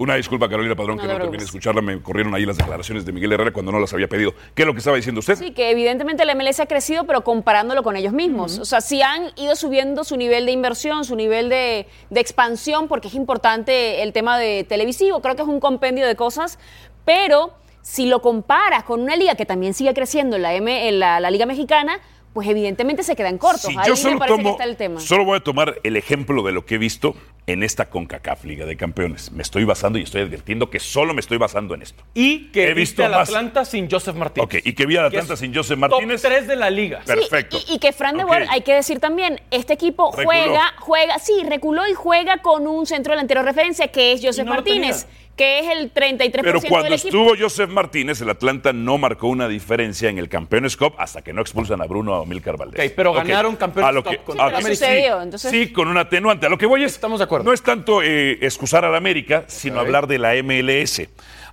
Una 0.00 0.14
disculpa, 0.14 0.48
Carolina 0.48 0.74
Padrón, 0.74 0.96
No 0.96 1.02
que 1.02 1.08
no 1.08 1.18
terminé 1.18 1.36
de 1.36 1.44
escucharla. 1.44 1.82
Me 1.82 2.00
corrieron 2.00 2.34
ahí 2.34 2.46
las 2.46 2.56
declaraciones 2.56 3.04
de 3.04 3.12
Miguel 3.12 3.32
Herrera 3.32 3.52
cuando 3.52 3.70
no 3.70 3.78
las 3.78 3.92
había 3.92 4.08
pedido. 4.08 4.32
¿Qué 4.54 4.62
es 4.62 4.66
lo 4.66 4.72
que 4.72 4.78
estaba 4.78 4.96
diciendo 4.96 5.18
usted? 5.18 5.36
Sí, 5.36 5.50
que 5.50 5.68
evidentemente 5.68 6.22
el 6.22 6.34
MLS 6.34 6.58
ha 6.60 6.64
crecido, 6.64 7.04
pero 7.04 7.22
comparándolo 7.22 7.82
con 7.82 7.96
ellos 7.96 8.14
mismos. 8.14 8.58
O 8.58 8.64
sea, 8.64 8.80
sí 8.80 9.02
han 9.02 9.30
ido 9.36 9.56
subiendo 9.56 10.02
su 10.04 10.16
nivel 10.16 10.46
de 10.46 10.52
inversión, 10.52 11.04
su 11.04 11.16
nivel 11.16 11.50
de, 11.50 11.86
de 12.08 12.20
expansión, 12.20 12.88
porque 12.88 13.08
es 13.08 13.14
importante 13.14 14.02
el 14.02 14.14
tema 14.14 14.38
de 14.38 14.64
televisivo. 14.64 15.20
Creo 15.20 15.36
que 15.36 15.42
es 15.42 15.48
un 15.48 15.60
compendio 15.60 16.06
de 16.06 16.16
cosas, 16.16 16.58
pero 17.04 17.52
si 17.82 18.06
lo 18.06 18.22
comparas 18.22 18.84
con 18.84 19.02
una 19.02 19.16
liga 19.16 19.34
que 19.34 19.44
también 19.44 19.74
sigue 19.74 19.92
creciendo 19.92 20.36
en 20.36 20.42
la, 20.42 20.54
M, 20.54 20.88
en 20.88 20.98
la, 20.98 21.20
la 21.20 21.30
Liga 21.30 21.44
Mexicana, 21.44 22.00
pues 22.32 22.48
evidentemente 22.48 23.02
se 23.02 23.16
quedan 23.16 23.38
cortos. 23.38 23.66
Ahí 23.76 23.86
yo 23.86 23.92
me 23.92 23.96
solo 23.96 24.18
parece 24.18 24.36
que 24.36 24.42
tomo, 24.42 24.50
está 24.52 24.64
el 24.64 24.76
tema. 24.76 25.00
solo 25.00 25.24
voy 25.24 25.38
a 25.38 25.40
tomar 25.40 25.80
el 25.82 25.96
ejemplo 25.96 26.42
de 26.42 26.52
lo 26.52 26.64
que 26.64 26.76
he 26.76 26.78
visto 26.78 27.14
en 27.46 27.62
esta 27.62 27.86
CONCACAF 27.90 28.44
Liga 28.44 28.66
de 28.66 28.76
Campeones. 28.76 29.32
Me 29.32 29.42
estoy 29.42 29.64
basando 29.64 29.98
y 29.98 30.02
estoy 30.02 30.22
advirtiendo 30.22 30.70
que 30.70 30.78
solo 30.78 31.14
me 31.14 31.20
estoy 31.20 31.38
basando 31.38 31.74
en 31.74 31.82
esto. 31.82 32.04
Y 32.14 32.48
que 32.52 32.64
He 32.70 32.74
viste 32.74 33.02
visto 33.02 33.04
al. 33.04 33.14
Atlanta 33.14 33.64
sin 33.64 33.90
Joseph 33.90 34.14
Martínez. 34.16 34.44
Ok, 34.46 34.54
y 34.64 34.72
que 34.74 34.86
vi 34.86 34.96
al 34.96 35.06
Atlanta 35.06 35.36
sin 35.36 35.54
Joseph 35.54 35.78
Martínez. 35.78 36.22
Top 36.22 36.30
3 36.30 36.46
de 36.48 36.56
la 36.56 36.70
liga. 36.70 37.00
Sí, 37.00 37.06
Perfecto. 37.06 37.58
y, 37.68 37.74
y 37.74 37.78
que 37.78 37.92
Fran 37.92 38.16
de 38.16 38.24
Boer, 38.24 38.42
Ok. 38.44 38.48
hay 38.52 38.60
que 38.62 38.74
decir 38.74 39.00
también, 39.00 39.40
este 39.50 39.72
equipo 39.72 40.10
Reculó. 40.14 40.26
juega, 40.26 40.74
juega, 40.78 41.18
sí, 41.18 41.32
reculó 41.48 41.88
y 41.88 41.94
juega 41.94 42.38
con 42.38 42.66
un 42.66 42.86
centro 42.86 43.12
delantero 43.12 43.40
de 43.42 43.46
referencia 43.46 43.88
que 43.88 44.12
es 44.12 44.20
Joseph 44.24 44.44
no 44.46 44.52
Martínez. 44.54 45.06
Que 45.40 45.58
es 45.60 45.68
el 45.68 45.90
33% 45.94 46.42
Pero 46.42 46.60
cuando 46.60 46.84
del 46.90 46.92
estuvo 46.92 47.32
Joseph 47.38 47.70
Martínez, 47.70 48.20
el 48.20 48.28
Atlanta 48.28 48.74
no 48.74 48.98
marcó 48.98 49.28
una 49.28 49.48
diferencia 49.48 50.10
en 50.10 50.18
el 50.18 50.28
Campeones 50.28 50.76
Cup 50.76 50.92
hasta 50.98 51.22
que 51.22 51.32
no 51.32 51.40
expulsan 51.40 51.80
a 51.80 51.86
Bruno 51.86 52.14
a 52.14 52.26
Milcar 52.26 52.58
Valdés. 52.58 52.92
Pero 52.94 53.14
ganaron 53.14 53.56
Campeones 53.56 53.88
a 53.88 53.92
lo 53.92 54.02
Cup 54.02 54.10
que- 54.12 54.18
contra 54.18 54.44
a- 54.44 54.50
pero 54.50 54.60
sí, 54.66 54.74
sucedió, 54.76 55.22
entonces- 55.22 55.50
Sí, 55.50 55.72
con 55.72 55.88
un 55.88 55.96
atenuante. 55.96 56.44
A 56.44 56.50
lo 56.50 56.58
que 56.58 56.66
voy 56.66 56.84
es. 56.84 56.92
Estamos 56.92 57.20
de 57.20 57.24
acuerdo. 57.24 57.46
No 57.46 57.54
es 57.54 57.62
tanto 57.62 58.02
eh, 58.02 58.32
excusar 58.42 58.84
a 58.84 58.90
la 58.90 58.98
América, 58.98 59.44
sino 59.46 59.80
hablar 59.80 60.06
de 60.06 60.18
la 60.18 60.34
MLS. 60.34 61.08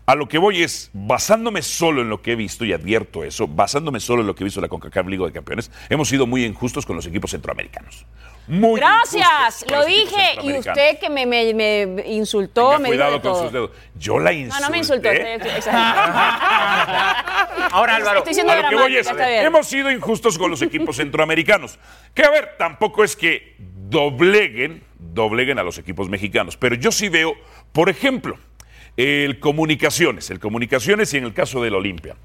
A 0.10 0.16
lo 0.16 0.30
que 0.30 0.38
voy 0.38 0.64
es, 0.64 0.90
basándome 0.94 1.62
solo 1.62 2.02
en 2.02 2.08
lo 2.10 2.22
que 2.22 2.32
he 2.32 2.36
visto, 2.38 2.64
y 2.64 2.72
advierto 2.72 3.26
eso, 3.26 3.46
basándome 3.46 4.00
solo 4.00 4.22
en 4.22 4.28
lo 4.28 4.36
que 4.36 4.44
he 4.44 4.46
visto 4.46 4.62
en 4.62 4.64
la 4.64 4.70
CONCACAF 4.70 5.06
Liga 5.06 5.26
de 5.26 5.34
Campeones, 5.34 5.70
hemos 5.90 6.08
sido 6.08 6.26
muy 6.26 6.46
injustos 6.46 6.86
con 6.86 6.96
los 6.96 7.06
equipos 7.08 7.32
centroamericanos. 7.32 8.06
Muy 8.48 8.80
Gracias, 8.80 9.66
lo 9.70 9.84
dije. 9.86 10.38
Y 10.44 10.54
usted 10.60 10.98
que 11.00 11.10
me, 11.10 11.26
me- 11.26 11.54
me 11.54 12.04
insultó, 12.08 12.68
Tenga 12.78 12.80
me 12.80 12.92
dijo 12.92 13.04
de 13.04 13.10
cuidado 13.10 13.22
con 13.22 13.32
todo. 13.34 13.44
sus 13.44 13.52
dedos. 13.52 13.72
Yo 13.96 14.18
la 14.20 14.32
No, 14.32 14.38
insulté. 14.38 14.62
no 14.64 14.70
me 14.70 14.78
insultó. 14.78 15.10
Ahora, 17.72 17.98
Álvaro, 17.98 18.20
Estoy 18.20 18.34
siendo 18.34 18.54
a 18.54 18.62
lo 18.62 18.70
que 18.70 18.76
voy 18.78 18.96
es, 18.96 19.08
hemos 19.20 19.68
sido 19.68 19.92
injustos 19.92 20.38
con 20.38 20.50
los 20.50 20.62
equipos 20.62 20.96
centroamericanos. 20.96 21.78
Que 22.14 22.24
a 22.24 22.30
ver, 22.30 22.56
tampoco 22.58 23.04
es 23.04 23.18
que 23.18 23.58
dobleguen, 23.60 24.84
dobleguen 24.98 25.60
a 25.60 25.64
los 25.64 25.78
equipos 25.78 26.08
mexicanos. 26.08 26.56
Pero 26.56 26.76
yo 26.76 26.94
sí 26.94 27.10
veo, 27.10 27.34
por 27.74 27.90
ejemplo, 27.90 28.38
el 28.98 29.40
comunicaciones, 29.40 30.32
el 30.32 30.40
comunicaciones 30.40 31.14
y 31.14 31.18
en 31.18 31.24
el 31.24 31.34
caso 31.34 31.62
del 31.62 31.76
Olimpia. 31.76 32.16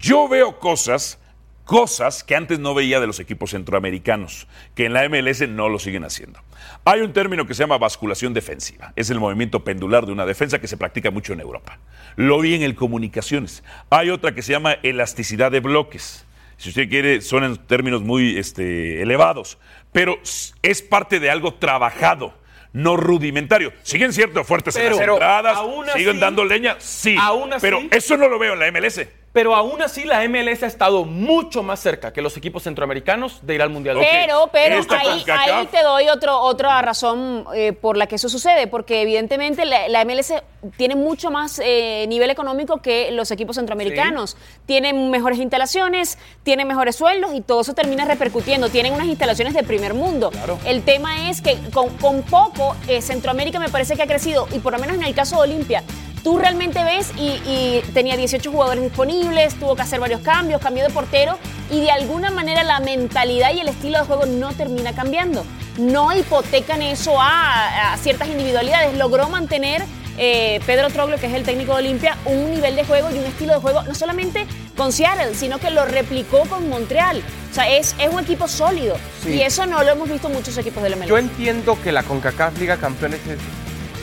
Yo 0.00 0.26
veo 0.26 0.58
cosas, 0.58 1.18
cosas 1.64 2.24
que 2.24 2.34
antes 2.34 2.58
no 2.58 2.74
veía 2.74 2.98
de 2.98 3.06
los 3.06 3.20
equipos 3.20 3.50
centroamericanos, 3.50 4.48
que 4.74 4.86
en 4.86 4.94
la 4.94 5.06
MLS 5.08 5.46
no 5.48 5.68
lo 5.68 5.78
siguen 5.78 6.02
haciendo. 6.02 6.40
Hay 6.86 7.02
un 7.02 7.12
término 7.12 7.46
que 7.46 7.52
se 7.52 7.62
llama 7.62 7.76
basculación 7.76 8.32
defensiva. 8.32 8.94
Es 8.96 9.10
el 9.10 9.20
movimiento 9.20 9.64
pendular 9.64 10.06
de 10.06 10.12
una 10.12 10.24
defensa 10.24 10.60
que 10.60 10.66
se 10.66 10.78
practica 10.78 11.10
mucho 11.10 11.34
en 11.34 11.40
Europa. 11.40 11.78
Lo 12.16 12.40
vi 12.40 12.54
en 12.54 12.62
el 12.62 12.74
comunicaciones. 12.74 13.62
Hay 13.90 14.08
otra 14.08 14.34
que 14.34 14.42
se 14.42 14.52
llama 14.52 14.78
elasticidad 14.82 15.52
de 15.52 15.60
bloques. 15.60 16.24
Si 16.56 16.70
usted 16.70 16.88
quiere, 16.88 17.20
son 17.20 17.44
en 17.44 17.56
términos 17.56 18.02
muy 18.02 18.38
este, 18.38 19.02
elevados, 19.02 19.58
pero 19.92 20.18
es 20.62 20.82
parte 20.82 21.20
de 21.20 21.28
algo 21.28 21.54
trabajado, 21.54 22.34
no 22.74 22.96
rudimentario. 22.98 23.72
Siguen 23.82 24.12
siendo 24.12 24.44
fuertes 24.44 24.74
Pero- 24.74 24.96
en 24.96 25.00
las 25.00 25.08
entradas, 25.08 25.58
siguen 25.94 26.10
así- 26.10 26.18
dando 26.20 26.44
leña, 26.44 26.76
sí. 26.78 27.16
aún 27.18 27.52
así- 27.54 27.62
pero 27.62 27.80
eso 27.90 28.16
no 28.18 28.28
lo 28.28 28.38
veo 28.38 28.52
en 28.52 28.58
la 28.58 28.66
MLS. 28.70 29.08
Pero 29.34 29.56
aún 29.56 29.82
así 29.82 30.04
la 30.04 30.26
MLS 30.28 30.62
ha 30.62 30.68
estado 30.68 31.04
mucho 31.04 31.64
más 31.64 31.80
cerca 31.80 32.12
que 32.12 32.22
los 32.22 32.36
equipos 32.36 32.62
centroamericanos 32.62 33.44
de 33.44 33.56
ir 33.56 33.62
al 33.62 33.68
Mundial. 33.68 33.98
Pero, 33.98 34.48
pero 34.52 34.76
ahí, 34.96 35.66
te 35.72 35.82
doy 35.82 36.08
otro, 36.08 36.38
otra 36.38 36.80
razón 36.82 37.44
eh, 37.52 37.72
por 37.72 37.96
la 37.96 38.06
que 38.06 38.14
eso 38.14 38.28
sucede, 38.28 38.68
porque 38.68 39.02
evidentemente 39.02 39.64
la, 39.64 39.88
la 39.88 40.04
MLS 40.04 40.34
tiene 40.76 40.94
mucho 40.94 41.32
más 41.32 41.60
eh, 41.64 42.06
nivel 42.08 42.30
económico 42.30 42.80
que 42.80 43.10
los 43.10 43.32
equipos 43.32 43.56
centroamericanos. 43.56 44.36
Tienen 44.66 45.10
mejores 45.10 45.40
instalaciones, 45.40 46.16
tienen 46.44 46.68
mejores 46.68 46.94
sueldos 46.94 47.34
y 47.34 47.40
todo 47.40 47.62
eso 47.62 47.74
termina 47.74 48.04
repercutiendo. 48.04 48.68
Tienen 48.68 48.94
unas 48.94 49.08
instalaciones 49.08 49.52
de 49.52 49.64
primer 49.64 49.94
mundo. 49.94 50.30
El 50.64 50.84
tema 50.84 51.28
es 51.28 51.40
que 51.40 51.58
con, 51.72 51.88
con 51.96 52.22
poco 52.22 52.76
eh, 52.86 53.02
Centroamérica 53.02 53.58
me 53.58 53.68
parece 53.68 53.96
que 53.96 54.02
ha 54.02 54.06
crecido, 54.06 54.46
y 54.52 54.60
por 54.60 54.72
lo 54.72 54.78
menos 54.78 54.96
en 54.96 55.02
el 55.02 55.12
caso 55.12 55.42
de 55.42 55.42
Olimpia, 55.42 55.82
tú 56.24 56.38
realmente 56.38 56.82
ves 56.82 57.12
y, 57.16 57.40
y 57.46 57.82
tenía 57.92 58.16
18 58.16 58.50
jugadores 58.50 58.82
disponibles, 58.82 59.54
tuvo 59.54 59.76
que 59.76 59.82
hacer 59.82 60.00
varios 60.00 60.22
cambios, 60.22 60.60
cambió 60.60 60.82
de 60.82 60.90
portero 60.90 61.38
y 61.70 61.82
de 61.82 61.90
alguna 61.92 62.30
manera 62.30 62.64
la 62.64 62.80
mentalidad 62.80 63.52
y 63.54 63.60
el 63.60 63.68
estilo 63.68 63.98
de 64.00 64.04
juego 64.06 64.26
no 64.26 64.52
termina 64.54 64.92
cambiando. 64.94 65.44
No 65.78 66.12
hipotecan 66.16 66.82
eso 66.82 67.20
a, 67.20 67.92
a 67.92 67.96
ciertas 67.98 68.28
individualidades. 68.28 68.96
Logró 68.96 69.28
mantener 69.28 69.82
eh, 70.16 70.60
Pedro 70.66 70.88
Troglio, 70.90 71.18
que 71.18 71.26
es 71.26 71.34
el 71.34 71.42
técnico 71.42 71.72
de 71.72 71.78
Olimpia, 71.80 72.16
un 72.24 72.52
nivel 72.52 72.76
de 72.76 72.84
juego 72.84 73.10
y 73.10 73.18
un 73.18 73.24
estilo 73.24 73.54
de 73.54 73.60
juego 73.60 73.82
no 73.82 73.94
solamente 73.94 74.46
con 74.76 74.92
Seattle, 74.92 75.34
sino 75.34 75.58
que 75.58 75.70
lo 75.70 75.84
replicó 75.84 76.40
con 76.48 76.68
Montreal. 76.68 77.20
O 77.50 77.54
sea, 77.54 77.68
es, 77.68 77.94
es 77.98 78.08
un 78.08 78.20
equipo 78.20 78.46
sólido 78.48 78.96
Sí. 79.22 79.30
y 79.30 79.42
eso 79.42 79.66
no 79.66 79.82
lo 79.82 79.90
hemos 79.90 80.08
visto 80.08 80.28
en 80.28 80.34
muchos 80.34 80.56
equipos 80.58 80.82
del 80.82 80.96
MLS. 80.96 81.08
Yo 81.08 81.18
entiendo 81.18 81.76
que 81.82 81.90
la 81.92 82.02
CONCACAF 82.04 82.58
Liga 82.58 82.76
Campeones 82.76 83.20
es 83.26 83.38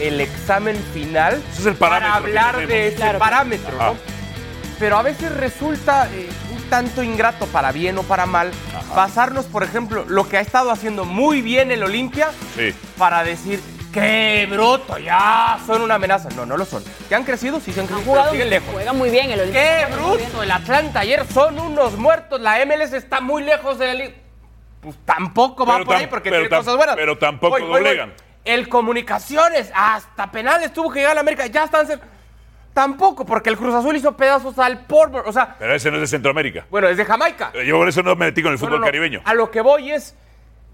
el 0.07 0.19
examen 0.21 0.75
final 0.93 1.41
es 1.57 1.65
el 1.65 1.75
parámetro 1.75 2.09
para 2.09 2.15
hablar 2.15 2.67
de 2.67 2.87
ese 2.87 2.95
Claro. 2.97 3.19
parámetro, 3.19 3.75
Ajá. 3.79 3.87
¿no? 3.91 3.97
Pero 4.79 4.97
a 4.97 5.03
veces 5.03 5.31
resulta 5.35 6.09
eh, 6.11 6.27
un 6.55 6.63
tanto 6.69 7.03
ingrato 7.03 7.45
para 7.47 7.71
bien 7.71 7.97
o 7.99 8.03
para 8.03 8.25
mal 8.25 8.51
basarnos, 8.95 9.45
por 9.45 9.63
ejemplo, 9.63 10.05
lo 10.07 10.27
que 10.27 10.37
ha 10.37 10.41
estado 10.41 10.71
haciendo 10.71 11.05
muy 11.05 11.41
bien 11.41 11.71
el 11.71 11.83
Olimpia 11.83 12.29
Sí. 12.55 12.73
para 12.97 13.23
decir 13.23 13.59
¡Qué 13.93 14.47
bruto! 14.49 14.97
Ya 14.99 15.59
son 15.67 15.81
una 15.81 15.95
amenaza. 15.95 16.29
No, 16.33 16.45
no 16.45 16.55
lo 16.55 16.63
son. 16.63 16.81
¿Que 17.09 17.15
han 17.15 17.25
crecido? 17.25 17.59
Sí, 17.59 17.73
se 17.73 17.81
han 17.81 17.87
crecido, 17.87 18.31
siguen 18.31 18.49
lejos. 18.49 18.69
juega 18.71 18.93
muy 18.93 19.09
bien 19.09 19.29
el 19.31 19.41
Olimpia. 19.41 19.85
¡Qué 19.85 19.93
bruto! 19.93 20.43
El 20.43 20.49
Atlanta 20.51 21.01
ayer 21.01 21.25
son 21.27 21.59
unos 21.59 21.97
muertos. 21.97 22.39
La 22.39 22.65
MLS 22.65 22.93
está 22.93 23.19
muy 23.19 23.43
lejos 23.43 23.77
de 23.79 23.87
la 23.87 23.93
liga. 23.93 24.13
Pues 24.79 24.95
tampoco 25.03 25.65
va 25.65 25.73
Pero 25.73 25.85
por 25.85 25.95
ahí 25.97 26.07
porque 26.07 26.29
tiene 26.31 26.47
cosas 26.47 26.77
buenas. 26.77 26.95
pero 26.95 27.17
tampoco 27.17 27.59
doblegan. 27.59 28.13
El 28.45 28.69
Comunicaciones, 28.69 29.71
hasta 29.75 30.31
penales 30.31 30.73
tuvo 30.73 30.89
que 30.91 30.99
llegar 30.99 31.11
a 31.11 31.15
la 31.15 31.21
América. 31.21 31.45
Ya 31.47 31.63
están 31.65 31.85
cerca. 31.87 32.07
Tampoco, 32.73 33.25
porque 33.25 33.49
el 33.49 33.57
Cruz 33.57 33.75
Azul 33.75 33.95
hizo 33.95 34.15
pedazos 34.15 34.57
al 34.57 34.85
Portmore. 34.85 35.27
O 35.29 35.33
sea, 35.33 35.55
Pero 35.59 35.75
ese 35.75 35.89
no 35.91 35.97
es 35.97 36.01
de 36.01 36.07
Centroamérica. 36.07 36.65
bueno, 36.69 36.87
es 36.87 36.97
de 36.97 37.03
Jamaica. 37.05 37.51
Yo 37.65 37.77
por 37.77 37.87
eso 37.89 38.01
no 38.01 38.15
me 38.15 38.27
metí 38.27 38.41
con 38.41 38.51
el 38.53 38.57
fútbol 38.57 38.73
no, 38.73 38.79
no. 38.79 38.85
caribeño. 38.85 39.21
A 39.25 39.33
lo 39.33 39.51
que 39.51 39.59
voy 39.61 39.91
es, 39.91 40.15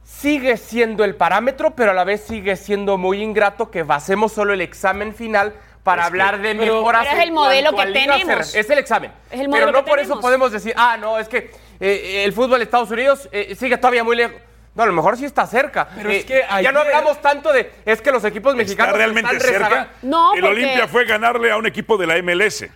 sigue 0.03 0.57
siendo 0.57 1.03
el 1.03 1.15
parámetro, 1.15 1.71
pero 1.75 1.91
a 1.91 1.93
la 1.93 2.03
vez 2.03 2.21
sigue 2.21 2.55
siendo 2.55 2.97
muy 2.97 3.21
ingrato 3.21 3.71
que 3.71 3.83
basemos 3.83 4.31
solo 4.31 4.53
el 4.53 4.61
examen 4.61 5.13
final 5.15 5.53
para 5.83 6.03
Es 6.03 6.07
que- 6.07 6.11
hablar 6.11 6.39
de 6.39 6.53
pero- 6.55 6.75
mejoras. 6.75 7.05
pero 7.05 7.17
es 7.17 7.23
el 7.23 7.31
modelo 7.31 7.75
que 7.75 7.85
tenemos. 7.87 8.55
Es 8.55 8.69
el 8.69 8.77
examen. 8.77 9.11
Es 9.31 9.39
el 9.39 9.49
modelo 9.49 9.65
pero 9.67 9.77
no 9.79 9.83
que 9.85 9.89
por 9.89 9.99
eso 9.99 10.19
podemos 10.21 10.51
decir, 10.51 10.73
ah, 10.77 10.97
no, 10.99 11.17
es 11.17 11.27
que 11.27 11.49
eh, 11.79 12.23
el 12.25 12.31
fútbol 12.33 12.59
de 12.59 12.65
Estados 12.65 12.91
Unidos 12.91 13.27
eh, 13.31 13.55
sigue 13.55 13.75
todavía 13.77 14.03
muy 14.03 14.15
lejos. 14.15 14.35
No, 14.77 14.83
a 14.83 14.85
lo 14.85 14.93
mejor 14.93 15.17
sí 15.17 15.25
está 15.25 15.45
cerca. 15.47 15.87
Pero 15.95 16.09
Eh, 16.11 16.17
es 16.19 16.25
que 16.25 16.43
Ya 16.61 16.71
no 16.71 16.81
hablamos 16.81 17.19
tanto 17.21 17.51
de, 17.51 17.73
es 17.83 17.99
que 18.01 18.11
los 18.11 18.23
equipos 18.23 18.55
mexicanos 18.55 18.89
¿Está 18.93 18.97
realmente 18.97 19.35
están 19.35 19.49
cerca? 19.51 19.67
rezagados. 19.69 19.91
No, 20.03 20.35
el 20.35 20.41
porque- 20.41 20.53
Olimpia 20.55 20.87
fue 20.87 21.03
ganarle 21.05 21.51
a 21.51 21.57
un 21.57 21.65
equipo 21.65 21.97
de 21.97 22.05
la 22.07 22.15
MLS. 22.17 22.69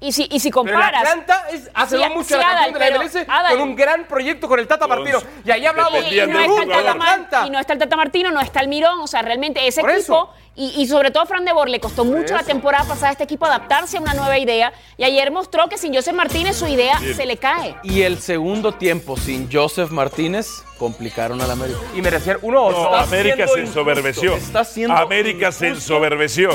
Y 0.00 0.12
si, 0.12 0.28
y 0.30 0.38
si 0.38 0.50
Pero 0.52 0.62
comparas. 0.62 1.02
Atlanta 1.04 1.46
es, 1.50 1.68
hace 1.74 1.98
Sí, 1.98 2.04
mucho 2.10 2.22
sí, 2.28 2.34
la 2.34 2.40
campeón 2.42 2.56
Adal, 2.60 2.72
de 2.72 2.78
la 2.78 2.86
pero, 2.86 3.00
MLS 3.00 3.16
Adal. 3.28 3.52
con 3.58 3.60
un 3.68 3.74
gran 3.74 4.04
proyecto 4.04 4.46
con 4.46 4.60
el 4.60 4.68
Tata 4.68 4.86
Martino. 4.86 5.18
Y 5.44 5.50
ahí 5.50 5.66
hablamos 5.66 5.90
y, 5.90 6.14
dependían 6.14 6.30
no 6.30 6.38
el 6.38 6.46
jugador. 6.46 6.84
Tata 6.84 6.94
Mar- 6.94 7.46
y 7.48 7.50
no 7.50 7.58
está 7.58 7.72
el 7.72 7.78
Tata 7.80 7.96
Martino, 7.96 8.30
no 8.30 8.40
está 8.40 8.60
el 8.60 8.68
Mirón, 8.68 9.00
o 9.00 9.08
sea, 9.08 9.22
realmente 9.22 9.66
ese 9.66 9.80
Por 9.80 9.90
equipo, 9.90 10.32
y, 10.54 10.72
y 10.80 10.86
sobre 10.86 11.10
todo 11.10 11.24
a 11.24 11.26
Fran 11.26 11.44
de 11.44 11.52
Boer 11.52 11.68
le 11.70 11.80
costó 11.80 12.04
mucho 12.04 12.36
la 12.36 12.44
temporada 12.44 12.84
pasada 12.84 13.08
a 13.08 13.10
este 13.10 13.24
equipo 13.24 13.46
adaptarse 13.46 13.96
a 13.98 14.00
una 14.00 14.14
nueva 14.14 14.38
idea, 14.38 14.72
y 14.96 15.02
ayer 15.02 15.32
mostró 15.32 15.68
que 15.68 15.76
sin 15.76 15.92
Joseph 15.92 16.14
Martínez 16.14 16.54
su 16.54 16.68
idea 16.68 17.00
se 17.16 17.26
le 17.26 17.36
cae. 17.36 17.74
Y 17.82 18.02
el 18.02 18.20
segundo 18.20 18.70
tiempo 18.74 19.16
sin 19.16 19.50
Joseph 19.52 19.90
Martínez 19.90 20.62
complicaron 20.78 21.40
al 21.40 21.50
América. 21.50 21.78
Y 21.94 22.00
merecían 22.02 22.38
uno 22.42 22.62
o 22.64 22.70
No, 22.72 22.78
dos. 22.90 23.02
América 23.02 23.46
se 23.48 23.60
ensoberbeció. 23.60 24.34
está 24.36 24.64
siendo 24.64 24.96
América 24.96 25.52
se 25.52 25.68
ensoberbeció. 25.68 26.50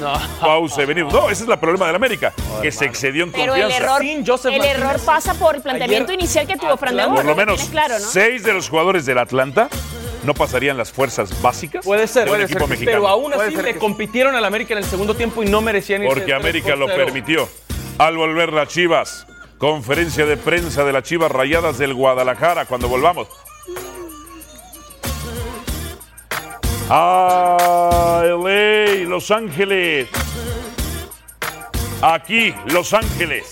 No. 0.00 0.12
Pause, 0.40 0.86
venimos. 0.86 1.12
No, 1.12 1.28
ese 1.28 1.42
es 1.44 1.48
el 1.48 1.58
problema 1.58 1.86
del 1.86 1.96
América, 1.96 2.32
que 2.62 2.70
se 2.70 2.84
excedió 2.84 3.24
en 3.24 3.32
Pero 3.32 3.54
el 3.56 3.62
confianza. 3.62 3.76
error, 3.84 4.00
Sin 4.02 4.24
Joseph 4.26 4.52
el 4.52 4.58
Martínez. 4.60 4.78
error 4.84 5.00
pasa 5.04 5.34
por 5.34 5.56
el 5.56 5.62
planteamiento 5.62 6.12
Ayer, 6.12 6.20
inicial 6.20 6.46
que 6.46 6.56
tuvo 6.56 6.76
Fran 6.76 6.96
de. 6.96 7.02
Por 7.04 7.16
lo 7.24 7.30
¿no? 7.30 7.34
menos 7.34 7.56
Tienes 7.56 7.70
claro, 7.72 7.98
¿no? 7.98 8.04
seis 8.06 8.44
de 8.44 8.52
los 8.52 8.68
jugadores 8.68 9.06
del 9.06 9.18
Atlanta 9.18 9.68
no 10.22 10.34
pasarían 10.34 10.76
las 10.76 10.92
fuerzas 10.92 11.40
básicas 11.42 11.84
Puede 11.84 12.06
ser, 12.06 12.24
de 12.26 12.30
un 12.30 12.36
puede 12.36 12.44
equipo 12.44 12.60
ser, 12.60 12.68
mexicano. 12.68 12.96
pero 12.98 13.08
aún 13.08 13.32
así 13.34 13.56
le 13.56 13.72
que- 13.74 13.78
compitieron 13.80 14.36
al 14.36 14.44
América 14.44 14.74
en 14.74 14.78
el 14.78 14.84
segundo 14.84 15.14
tiempo 15.16 15.42
y 15.42 15.46
no 15.46 15.60
merecían 15.62 16.02
irse 16.04 16.14
Porque 16.14 16.32
América 16.34 16.70
por 16.70 16.78
lo 16.78 16.86
permitió. 16.86 17.48
Al 17.98 18.16
volver 18.16 18.52
las 18.52 18.68
Chivas, 18.68 19.26
conferencia 19.58 20.26
de 20.26 20.36
prensa 20.36 20.84
de 20.84 20.92
las 20.92 21.02
Chivas 21.02 21.32
Rayadas 21.32 21.76
del 21.78 21.92
Guadalajara 21.94 22.66
cuando 22.66 22.86
volvamos. 22.88 23.26
Ah, 26.90 28.22
LA, 28.24 29.06
Los 29.06 29.30
Ángeles. 29.30 30.08
Aquí, 32.00 32.54
Los 32.66 32.94
Ángeles. 32.94 33.46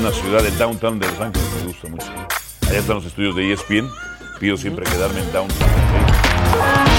Una 0.00 0.10
ciudad 0.10 0.42
del 0.42 0.56
downtown 0.58 0.98
de 0.98 1.06
Los 1.08 1.20
Ángeles 1.20 1.48
me 1.60 1.66
gusta 1.66 1.88
mucho. 1.88 2.06
Allá 2.68 2.78
están 2.78 2.96
los 2.96 3.04
estudios 3.04 3.36
de 3.36 3.52
ESPN. 3.52 3.88
Pido 4.40 4.56
siempre 4.56 4.84
quedarme 4.84 5.20
en 5.20 5.32
downtown. 5.32 6.97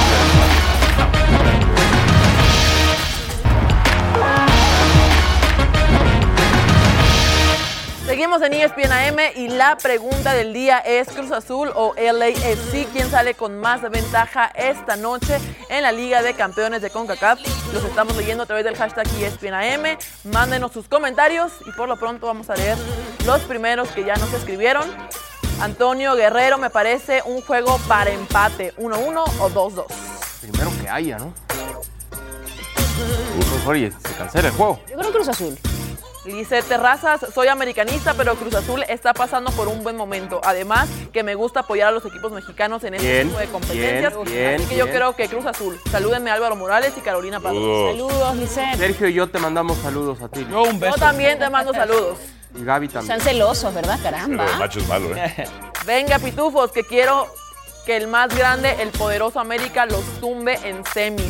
Seguimos 8.19 8.41
en 8.41 8.51
ESPN 8.51 8.91
AM 8.91 9.17
y 9.37 9.47
la 9.47 9.77
pregunta 9.77 10.33
del 10.33 10.51
día 10.51 10.79
es 10.79 11.07
Cruz 11.07 11.31
Azul 11.31 11.71
o 11.73 11.93
LAFC. 11.95 12.85
¿Quién 12.91 13.09
sale 13.09 13.33
con 13.33 13.57
más 13.61 13.81
ventaja 13.89 14.51
esta 14.55 14.97
noche 14.97 15.39
en 15.69 15.83
la 15.83 15.93
Liga 15.93 16.21
de 16.21 16.33
Campeones 16.33 16.81
de 16.81 16.89
CONCACAF? 16.89 17.39
Los 17.73 17.81
estamos 17.85 18.17
leyendo 18.17 18.43
a 18.43 18.45
través 18.45 18.65
del 18.65 18.75
hashtag 18.75 19.07
ESPN 19.21 19.53
AM. 19.53 19.97
Mándenos 20.25 20.73
sus 20.73 20.89
comentarios 20.89 21.53
y 21.65 21.71
por 21.71 21.87
lo 21.87 21.95
pronto 21.95 22.27
vamos 22.27 22.49
a 22.49 22.57
leer 22.57 22.77
los 23.25 23.39
primeros 23.43 23.87
que 23.91 24.03
ya 24.03 24.17
nos 24.17 24.33
escribieron. 24.33 24.83
Antonio 25.61 26.13
Guerrero, 26.15 26.57
me 26.57 26.69
parece 26.69 27.21
un 27.23 27.41
juego 27.41 27.79
para 27.87 28.09
empate, 28.09 28.75
1-1 28.75 29.23
o 29.39 29.49
2-2. 29.49 29.85
Primero 30.41 30.71
que 30.81 30.89
haya, 30.89 31.19
¿no? 31.19 31.33
Oye, 33.65 33.91
se 33.91 34.13
cancela 34.15 34.49
el 34.49 34.53
juego. 34.55 34.81
Yo 34.89 34.97
creo 34.97 35.11
Cruz 35.13 35.29
Azul. 35.29 35.57
Lice 36.29 36.61
Terrazas, 36.63 37.25
soy 37.33 37.47
americanista, 37.47 38.13
pero 38.13 38.35
Cruz 38.35 38.53
Azul 38.55 38.83
está 38.87 39.13
pasando 39.13 39.51
por 39.51 39.67
un 39.67 39.83
buen 39.83 39.95
momento. 39.97 40.39
Además, 40.43 40.87
que 41.11 41.23
me 41.23 41.35
gusta 41.35 41.61
apoyar 41.61 41.89
a 41.89 41.91
los 41.91 42.05
equipos 42.05 42.31
mexicanos 42.31 42.83
en 42.83 42.93
este 42.95 43.07
Bien, 43.07 43.27
tipo 43.27 43.39
de 43.39 43.47
competencias. 43.47 44.13
bien, 44.13 44.25
bien, 44.25 44.55
Así 44.55 44.65
que 44.69 44.75
yo 44.77 44.87
creo 44.89 45.15
que 45.15 45.27
Cruz 45.27 45.45
Azul. 45.45 45.79
Salúdenme 45.91 46.31
Álvaro 46.31 46.55
Morales 46.55 46.93
y 46.97 47.01
Carolina 47.01 47.39
Padrón. 47.39 47.61
Saludos. 47.63 48.11
Saludos, 48.11 48.35
Lisette. 48.37 48.77
Sergio 48.77 49.07
y 49.07 49.13
yo 49.13 49.29
te 49.29 49.39
mandamos 49.39 49.77
saludos 49.79 50.21
a 50.21 50.27
ti. 50.29 50.45
Yo 50.49 50.63
un 50.63 50.73
Yo 50.73 50.79
beso. 50.79 50.95
también 50.97 51.39
te 51.39 51.49
mando 51.49 51.73
saludos. 51.73 52.17
Y 52.55 52.63
Gaby 52.63 52.87
también. 52.87 53.11
Están 53.17 53.21
celosos, 53.33 53.73
¿verdad? 53.73 53.99
Pero 54.01 54.15
Caramba. 54.15 54.45
el 54.51 54.59
macho 54.59 54.79
es 54.79 54.87
malo, 54.87 55.15
¿eh? 55.15 55.47
Venga, 55.85 56.17
pitufos, 56.19 56.71
que 56.71 56.83
quiero 56.83 57.27
que 57.89 57.97
el 57.97 58.07
más 58.07 58.27
grande, 58.37 58.75
el 58.83 58.89
poderoso 58.89 59.39
América, 59.39 59.87
los 59.87 60.03
tumbe 60.21 60.59
en 60.63 60.85
semis. 60.93 61.25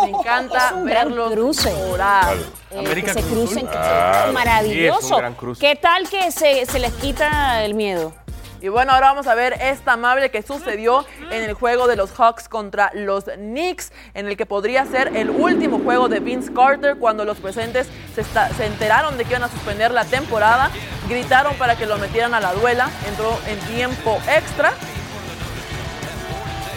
Me 0.00 0.10
encanta 0.16 0.68
Es 0.68 0.72
un 0.74 0.84
gran 0.86 1.08
verlos 1.08 1.32
cruce. 1.32 1.74
orar. 1.90 2.32
Eh, 2.70 2.78
América 2.78 3.12
que 3.12 3.22
se 3.22 3.28
crucen. 3.28 3.66
Claro. 3.66 4.32
Maravilloso. 4.32 5.00
Sí, 5.00 5.06
es 5.06 5.10
un 5.10 5.18
gran 5.18 5.34
cruce. 5.34 5.60
¿Qué 5.60 5.74
tal 5.74 6.08
que 6.08 6.30
se, 6.30 6.64
se 6.64 6.78
les 6.78 6.92
quita 6.92 7.64
el 7.64 7.74
miedo? 7.74 8.14
Y 8.60 8.68
bueno, 8.68 8.92
ahora 8.92 9.08
vamos 9.08 9.26
a 9.26 9.34
ver 9.34 9.54
esta 9.60 9.94
amable 9.94 10.30
que 10.30 10.42
sucedió 10.42 11.04
en 11.32 11.42
el 11.42 11.54
juego 11.54 11.88
de 11.88 11.96
los 11.96 12.12
Hawks 12.12 12.48
contra 12.48 12.92
los 12.94 13.24
Knicks, 13.24 13.90
en 14.14 14.28
el 14.28 14.36
que 14.36 14.46
podría 14.46 14.86
ser 14.86 15.10
el 15.16 15.28
último 15.30 15.80
juego 15.80 16.08
de 16.08 16.20
Vince 16.20 16.52
Carter 16.54 16.98
cuando 16.98 17.24
los 17.24 17.38
presentes 17.38 17.88
se, 18.14 18.20
esta- 18.20 18.48
se 18.54 18.64
enteraron 18.66 19.18
de 19.18 19.24
que 19.24 19.30
iban 19.30 19.42
a 19.42 19.48
suspender 19.48 19.90
la 19.90 20.04
temporada, 20.04 20.70
gritaron 21.08 21.54
para 21.56 21.76
que 21.76 21.84
lo 21.84 21.98
metieran 21.98 22.32
a 22.32 22.38
la 22.40 22.54
duela, 22.54 22.88
entró 23.08 23.36
en 23.48 23.58
tiempo 23.74 24.18
extra 24.32 24.72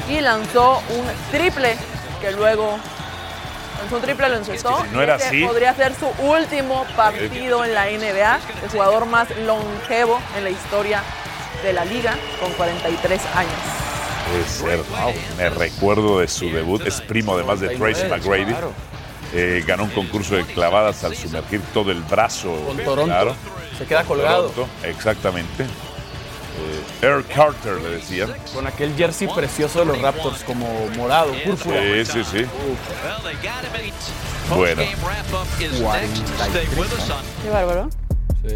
y 0.09 0.21
lanzó 0.21 0.81
un 0.89 1.05
triple 1.31 1.75
que 2.21 2.31
luego 2.31 2.77
lanzó 3.79 3.95
un 3.95 4.01
triple, 4.01 4.29
lo 4.29 4.37
encestó. 4.37 4.83
si 4.83 4.95
no 4.95 5.01
era 5.01 5.15
así- 5.15 5.45
Podría 5.45 5.73
ser 5.75 5.93
su 5.95 6.07
último 6.25 6.85
partido 6.95 7.63
en 7.63 7.73
la 7.73 7.87
NBA, 7.89 8.39
el 8.63 8.69
jugador 8.69 9.05
más 9.05 9.27
longevo 9.45 10.19
en 10.37 10.43
la 10.43 10.49
historia 10.49 11.01
de 11.63 11.73
la 11.73 11.85
liga, 11.85 12.15
con 12.41 12.51
43 12.53 13.21
años. 13.35 13.51
Puede 14.29 14.45
ser. 14.77 14.83
Me 15.37 15.49
recuerdo 15.49 16.19
de 16.19 16.27
su 16.27 16.49
debut. 16.51 16.85
Es 16.85 17.01
primo 17.01 17.33
además 17.33 17.59
de 17.59 17.75
Tracy 17.77 18.05
McGrady. 18.07 18.53
Eh, 19.33 19.63
ganó 19.65 19.83
un 19.83 19.89
concurso 19.91 20.35
de 20.35 20.43
clavadas 20.43 21.03
al 21.03 21.15
sumergir 21.15 21.61
todo 21.73 21.91
el 21.91 22.01
brazo. 22.01 22.51
Con 22.65 22.77
Toronto. 22.77 23.05
Claro. 23.05 23.35
Se 23.77 23.85
queda 23.85 24.03
colgado. 24.03 24.49
Toronto, 24.49 24.67
exactamente. 24.83 25.65
Eh, 26.59 27.05
Air 27.05 27.23
Carter 27.25 27.75
le 27.81 27.89
decían. 27.91 28.33
Con 28.53 28.67
aquel 28.67 28.95
jersey 28.95 29.27
precioso 29.33 29.79
de 29.79 29.85
los 29.85 30.01
Raptors, 30.01 30.43
como 30.43 30.67
morado, 30.97 31.31
púrpura. 31.45 31.79
Sí, 31.81 32.05
sí, 32.05 32.23
sí. 32.23 32.45
Bueno, 34.55 34.81
Qué 37.43 37.49
bárbaro. 37.49 37.89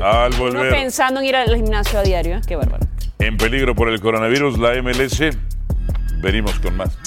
al 0.01 0.34
Uno 0.34 0.38
volver 0.38 0.71
pensando 0.71 1.19
en 1.19 1.25
ir 1.27 1.35
al 1.35 1.55
gimnasio 1.55 1.99
a 1.99 2.03
diario, 2.03 2.38
¿eh? 2.38 2.41
Qué 2.47 2.55
bárbaro. 2.55 2.85
en 3.19 3.38
peligro 3.38 3.75
por 3.75 3.89
el 3.89 4.01
coronavirus, 4.01 4.57
la 4.57 4.73
MLS, 4.81 5.19
venimos 6.21 6.59
con 6.59 6.75
más. 6.77 6.97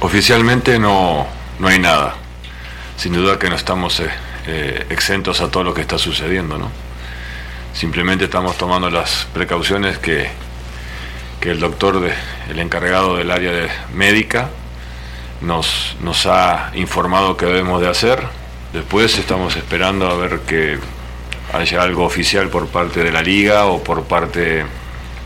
Oficialmente 0.00 0.78
no, 0.78 1.26
no 1.58 1.68
hay 1.68 1.78
nada. 1.78 2.14
Sin 2.98 3.12
duda 3.12 3.38
que 3.38 3.48
no 3.48 3.54
estamos 3.56 4.00
eh, 4.00 4.10
eh, 4.46 4.86
exentos 4.90 5.40
a 5.40 5.48
todo 5.50 5.62
lo 5.64 5.72
que 5.72 5.80
está 5.82 5.98
sucediendo, 5.98 6.58
¿no? 6.58 6.70
Simplemente 7.72 8.24
estamos 8.24 8.56
tomando 8.58 8.90
las 8.90 9.26
precauciones 9.32 9.98
que, 9.98 10.28
que 11.40 11.50
el 11.52 11.60
doctor, 11.60 12.00
de- 12.00 12.12
el 12.50 12.58
encargado 12.58 13.16
del 13.16 13.30
área 13.30 13.52
de 13.52 13.68
médica, 13.94 14.48
nos, 15.42 15.96
nos 16.00 16.26
ha 16.26 16.72
informado 16.74 17.36
que 17.36 17.46
debemos 17.46 17.80
de 17.80 17.88
hacer. 17.88 18.20
Después 18.72 19.16
estamos 19.16 19.54
esperando 19.54 20.08
a 20.10 20.16
ver 20.16 20.40
que 20.40 20.78
haya 21.52 21.82
algo 21.82 22.04
oficial 22.04 22.48
por 22.48 22.66
parte 22.66 23.04
de 23.04 23.12
la 23.12 23.22
liga 23.22 23.66
o 23.66 23.82
por 23.82 24.02
parte 24.04 24.64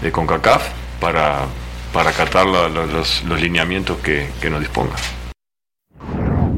de 0.03 0.13
CONCACAF 0.13 0.63
para, 1.01 1.47
para 1.95 2.11
acatar 2.11 2.45
los, 2.47 3.25
los 3.25 3.41
lineamientos 3.41 3.97
que, 3.99 4.29
que 4.43 4.51
nos 4.51 4.61
dispongan. 4.61 4.99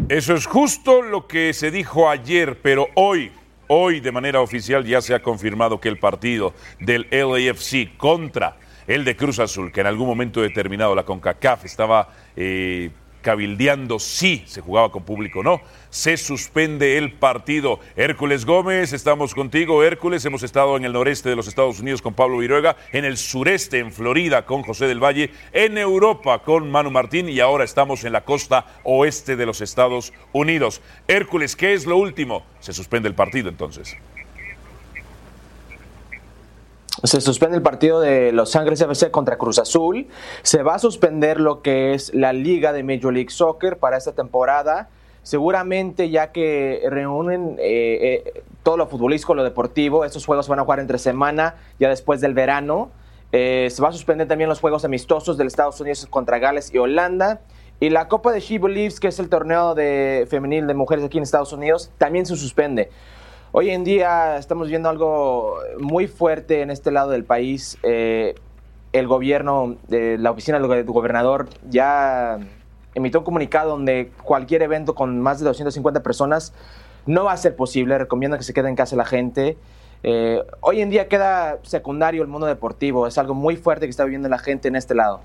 Eso 0.08 0.34
es 0.34 0.44
justo 0.44 1.00
lo 1.00 1.26
que 1.26 1.54
se 1.54 1.70
dijo 1.70 2.10
ayer, 2.10 2.60
pero 2.60 2.88
hoy, 2.94 3.32
hoy 3.68 4.00
de 4.00 4.12
manera 4.12 4.42
oficial 4.42 4.84
ya 4.84 5.00
se 5.00 5.14
ha 5.14 5.22
confirmado 5.22 5.80
que 5.80 5.88
el 5.88 5.98
partido 5.98 6.52
del 6.78 7.06
LAFC 7.10 7.96
contra 7.96 8.58
el 8.86 9.06
de 9.06 9.16
Cruz 9.16 9.38
Azul, 9.38 9.72
que 9.72 9.80
en 9.80 9.86
algún 9.86 10.06
momento 10.06 10.42
determinado 10.42 10.94
la 10.94 11.04
CONCACAF 11.04 11.64
estaba 11.64 12.10
eh, 12.36 12.90
cabildeando 13.24 13.98
si 13.98 14.44
se 14.46 14.60
jugaba 14.60 14.92
con 14.92 15.02
público 15.02 15.40
o 15.40 15.42
no, 15.42 15.60
se 15.90 16.16
suspende 16.16 16.98
el 16.98 17.12
partido. 17.12 17.80
Hércules 17.96 18.44
Gómez, 18.44 18.92
estamos 18.92 19.34
contigo, 19.34 19.82
Hércules. 19.82 20.24
Hemos 20.24 20.42
estado 20.42 20.76
en 20.76 20.84
el 20.84 20.92
noreste 20.92 21.30
de 21.30 21.36
los 21.36 21.48
Estados 21.48 21.80
Unidos 21.80 22.02
con 22.02 22.14
Pablo 22.14 22.38
Viruega, 22.38 22.76
en 22.92 23.04
el 23.04 23.16
sureste, 23.16 23.78
en 23.78 23.90
Florida, 23.90 24.44
con 24.44 24.62
José 24.62 24.86
del 24.86 25.02
Valle, 25.02 25.30
en 25.52 25.78
Europa 25.78 26.42
con 26.42 26.70
Manu 26.70 26.90
Martín 26.90 27.28
y 27.28 27.40
ahora 27.40 27.64
estamos 27.64 28.04
en 28.04 28.12
la 28.12 28.24
costa 28.24 28.66
oeste 28.84 29.36
de 29.36 29.46
los 29.46 29.62
Estados 29.62 30.12
Unidos. 30.32 30.82
Hércules, 31.08 31.56
¿qué 31.56 31.72
es 31.72 31.86
lo 31.86 31.96
último? 31.96 32.44
Se 32.60 32.74
suspende 32.74 33.08
el 33.08 33.14
partido 33.14 33.48
entonces. 33.48 33.96
Se 37.02 37.20
suspende 37.20 37.56
el 37.56 37.62
partido 37.62 38.00
de 38.00 38.30
Los 38.30 38.54
Ángeles 38.54 38.80
FC 38.80 39.10
contra 39.10 39.36
Cruz 39.36 39.58
Azul. 39.58 40.06
Se 40.42 40.62
va 40.62 40.76
a 40.76 40.78
suspender 40.78 41.40
lo 41.40 41.60
que 41.60 41.92
es 41.92 42.14
la 42.14 42.32
liga 42.32 42.72
de 42.72 42.84
Major 42.84 43.12
League 43.12 43.30
Soccer 43.30 43.78
para 43.78 43.96
esta 43.96 44.12
temporada. 44.12 44.88
Seguramente 45.24 46.10
ya 46.10 46.30
que 46.30 46.86
reúnen 46.88 47.56
eh, 47.58 48.22
eh, 48.26 48.42
todo 48.62 48.76
lo 48.76 48.86
futbolístico, 48.86 49.34
lo 49.34 49.42
deportivo, 49.42 50.04
estos 50.04 50.24
juegos 50.24 50.46
van 50.48 50.60
a 50.60 50.62
jugar 50.62 50.78
entre 50.78 50.98
semana, 50.98 51.56
ya 51.80 51.88
después 51.88 52.20
del 52.20 52.32
verano. 52.32 52.90
Eh, 53.32 53.68
se 53.70 53.82
va 53.82 53.88
a 53.88 53.92
suspender 53.92 54.28
también 54.28 54.48
los 54.48 54.60
juegos 54.60 54.84
amistosos 54.84 55.36
del 55.36 55.48
Estados 55.48 55.80
Unidos 55.80 56.06
contra 56.08 56.38
Gales 56.38 56.72
y 56.72 56.78
Holanda. 56.78 57.40
Y 57.80 57.90
la 57.90 58.06
Copa 58.06 58.30
de 58.30 58.38
She 58.38 58.58
Believes, 58.58 59.00
que 59.00 59.08
es 59.08 59.18
el 59.18 59.28
torneo 59.28 59.74
de 59.74 60.28
femenil 60.30 60.68
de 60.68 60.74
mujeres 60.74 61.04
aquí 61.04 61.18
en 61.18 61.24
Estados 61.24 61.52
Unidos, 61.52 61.90
también 61.98 62.24
se 62.24 62.36
suspende. 62.36 62.90
Hoy 63.56 63.70
en 63.70 63.84
día 63.84 64.36
estamos 64.36 64.68
viendo 64.68 64.88
algo 64.88 65.60
muy 65.78 66.08
fuerte 66.08 66.62
en 66.62 66.72
este 66.72 66.90
lado 66.90 67.10
del 67.10 67.22
país. 67.22 67.78
Eh, 67.84 68.34
el 68.92 69.06
gobierno, 69.06 69.76
de 69.86 70.18
la 70.18 70.32
oficina 70.32 70.58
del 70.58 70.82
gobernador 70.82 71.48
ya 71.70 72.40
emitió 72.96 73.20
un 73.20 73.24
comunicado 73.24 73.70
donde 73.70 74.10
cualquier 74.24 74.62
evento 74.62 74.96
con 74.96 75.20
más 75.20 75.38
de 75.38 75.44
250 75.44 76.02
personas 76.02 76.52
no 77.06 77.26
va 77.26 77.32
a 77.32 77.36
ser 77.36 77.54
posible. 77.54 77.96
Recomienda 77.96 78.38
que 78.38 78.42
se 78.42 78.52
quede 78.52 78.68
en 78.68 78.74
casa 78.74 78.96
la 78.96 79.04
gente. 79.04 79.56
Eh, 80.02 80.42
hoy 80.58 80.80
en 80.80 80.90
día 80.90 81.06
queda 81.06 81.60
secundario 81.62 82.22
el 82.22 82.28
mundo 82.28 82.48
deportivo. 82.48 83.06
Es 83.06 83.18
algo 83.18 83.34
muy 83.34 83.54
fuerte 83.54 83.86
que 83.86 83.90
está 83.90 84.02
viviendo 84.02 84.28
la 84.28 84.40
gente 84.40 84.66
en 84.66 84.74
este 84.74 84.96
lado. 84.96 85.20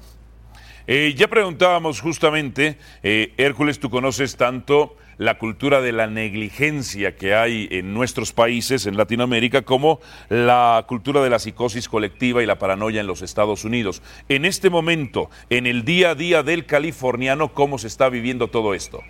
Eh, 0.91 1.14
ya 1.15 1.27
preguntábamos 1.27 2.01
justamente, 2.01 2.77
eh, 3.03 3.34
Hércules, 3.38 3.80
tú 3.80 3.89
conoces 3.91 4.38
tanto 4.38 4.95
la 5.19 5.37
cultura 5.37 5.81
de 5.81 5.91
la 5.91 6.07
negligencia 6.07 7.17
que 7.17 7.35
hay 7.35 7.67
en 7.71 7.93
nuestros 7.93 8.31
países, 8.31 8.85
en 8.85 8.95
Latinoamérica, 8.95 9.63
como 9.63 9.99
la 10.29 10.85
cultura 10.87 11.21
de 11.21 11.29
la 11.29 11.39
psicosis 11.39 11.89
colectiva 11.89 12.41
y 12.41 12.45
la 12.45 12.57
paranoia 12.57 13.01
en 13.01 13.07
los 13.07 13.21
Estados 13.21 13.65
Unidos. 13.65 14.01
En 14.29 14.45
este 14.45 14.69
momento, 14.69 15.29
en 15.49 15.67
el 15.67 15.83
día 15.83 16.11
a 16.11 16.15
día 16.15 16.41
del 16.41 16.65
californiano, 16.65 17.53
¿cómo 17.53 17.77
se 17.77 17.87
está 17.87 18.07
viviendo 18.07 18.47
todo 18.47 18.73
esto? 18.73 19.01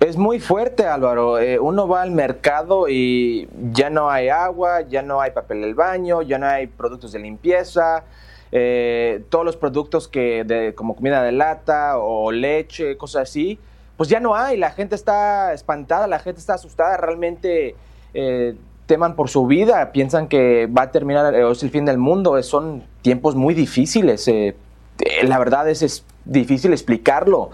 Es 0.00 0.16
muy 0.16 0.40
fuerte, 0.40 0.84
Álvaro. 0.84 1.38
Eh, 1.38 1.60
uno 1.60 1.86
va 1.86 2.02
al 2.02 2.10
mercado 2.10 2.88
y 2.88 3.48
ya 3.70 3.90
no 3.90 4.10
hay 4.10 4.28
agua, 4.28 4.80
ya 4.80 5.02
no 5.02 5.20
hay 5.20 5.30
papel 5.30 5.60
del 5.60 5.76
baño, 5.76 6.22
ya 6.22 6.38
no 6.38 6.46
hay 6.46 6.66
productos 6.66 7.12
de 7.12 7.20
limpieza. 7.20 8.04
Eh, 8.52 9.22
todos 9.28 9.44
los 9.44 9.56
productos 9.56 10.08
que 10.08 10.44
de, 10.44 10.74
como 10.74 10.96
comida 10.96 11.22
de 11.22 11.32
lata 11.32 11.98
o 11.98 12.32
leche, 12.32 12.96
cosas 12.96 13.22
así, 13.28 13.58
pues 13.96 14.08
ya 14.08 14.20
no 14.20 14.34
hay. 14.34 14.56
La 14.56 14.70
gente 14.70 14.94
está 14.94 15.52
espantada, 15.52 16.06
la 16.06 16.18
gente 16.18 16.40
está 16.40 16.54
asustada. 16.54 16.96
Realmente 16.96 17.74
eh, 18.14 18.54
teman 18.86 19.16
por 19.16 19.28
su 19.28 19.46
vida, 19.46 19.92
piensan 19.92 20.28
que 20.28 20.66
va 20.66 20.82
a 20.82 20.90
terminar, 20.90 21.34
eh, 21.34 21.50
es 21.50 21.62
el 21.62 21.70
fin 21.70 21.84
del 21.84 21.98
mundo. 21.98 22.42
Son 22.42 22.84
tiempos 23.02 23.34
muy 23.34 23.54
difíciles. 23.54 24.26
eh, 24.28 24.54
eh, 25.00 25.26
la 25.26 25.38
verdad 25.38 25.68
es, 25.68 25.82
es 25.82 26.04
difícil 26.24 26.72
explicarlo 26.72 27.50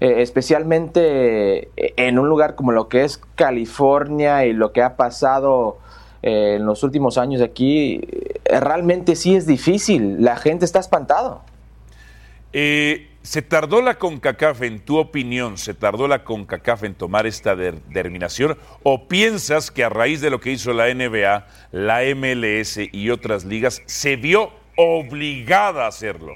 eh, 0.00 0.20
especialmente 0.20 1.70
en 1.76 2.18
un 2.18 2.28
lugar 2.28 2.54
como 2.54 2.72
lo 2.72 2.88
que 2.88 3.04
es 3.04 3.20
California 3.36 4.44
y 4.44 4.52
lo 4.52 4.72
que 4.72 4.82
ha 4.82 4.96
pasado 4.96 5.78
eh, 6.22 6.54
en 6.56 6.66
los 6.66 6.82
últimos 6.82 7.18
años 7.18 7.42
aquí, 7.42 8.00
eh, 8.44 8.60
realmente 8.60 9.16
sí 9.16 9.34
es 9.34 9.46
difícil. 9.46 10.22
La 10.22 10.36
gente 10.36 10.64
está 10.64 10.78
espantado. 10.78 11.42
Eh, 12.52 13.08
¿Se 13.22 13.40
tardó 13.40 13.82
la 13.82 13.98
CONCACAF, 13.98 14.62
en 14.62 14.80
tu 14.80 14.98
opinión, 14.98 15.56
se 15.56 15.74
tardó 15.74 16.08
la 16.08 16.24
CONCACAF 16.24 16.84
en 16.84 16.94
tomar 16.94 17.26
esta 17.26 17.54
determinación? 17.54 18.58
¿O 18.82 19.06
piensas 19.06 19.70
que 19.70 19.84
a 19.84 19.88
raíz 19.88 20.20
de 20.20 20.30
lo 20.30 20.40
que 20.40 20.50
hizo 20.50 20.72
la 20.72 20.92
NBA, 20.92 21.46
la 21.70 22.00
MLS 22.16 22.78
y 22.90 23.10
otras 23.10 23.44
ligas, 23.44 23.80
se 23.86 24.16
vio 24.16 24.50
obligada 24.76 25.84
a 25.84 25.88
hacerlo? 25.88 26.34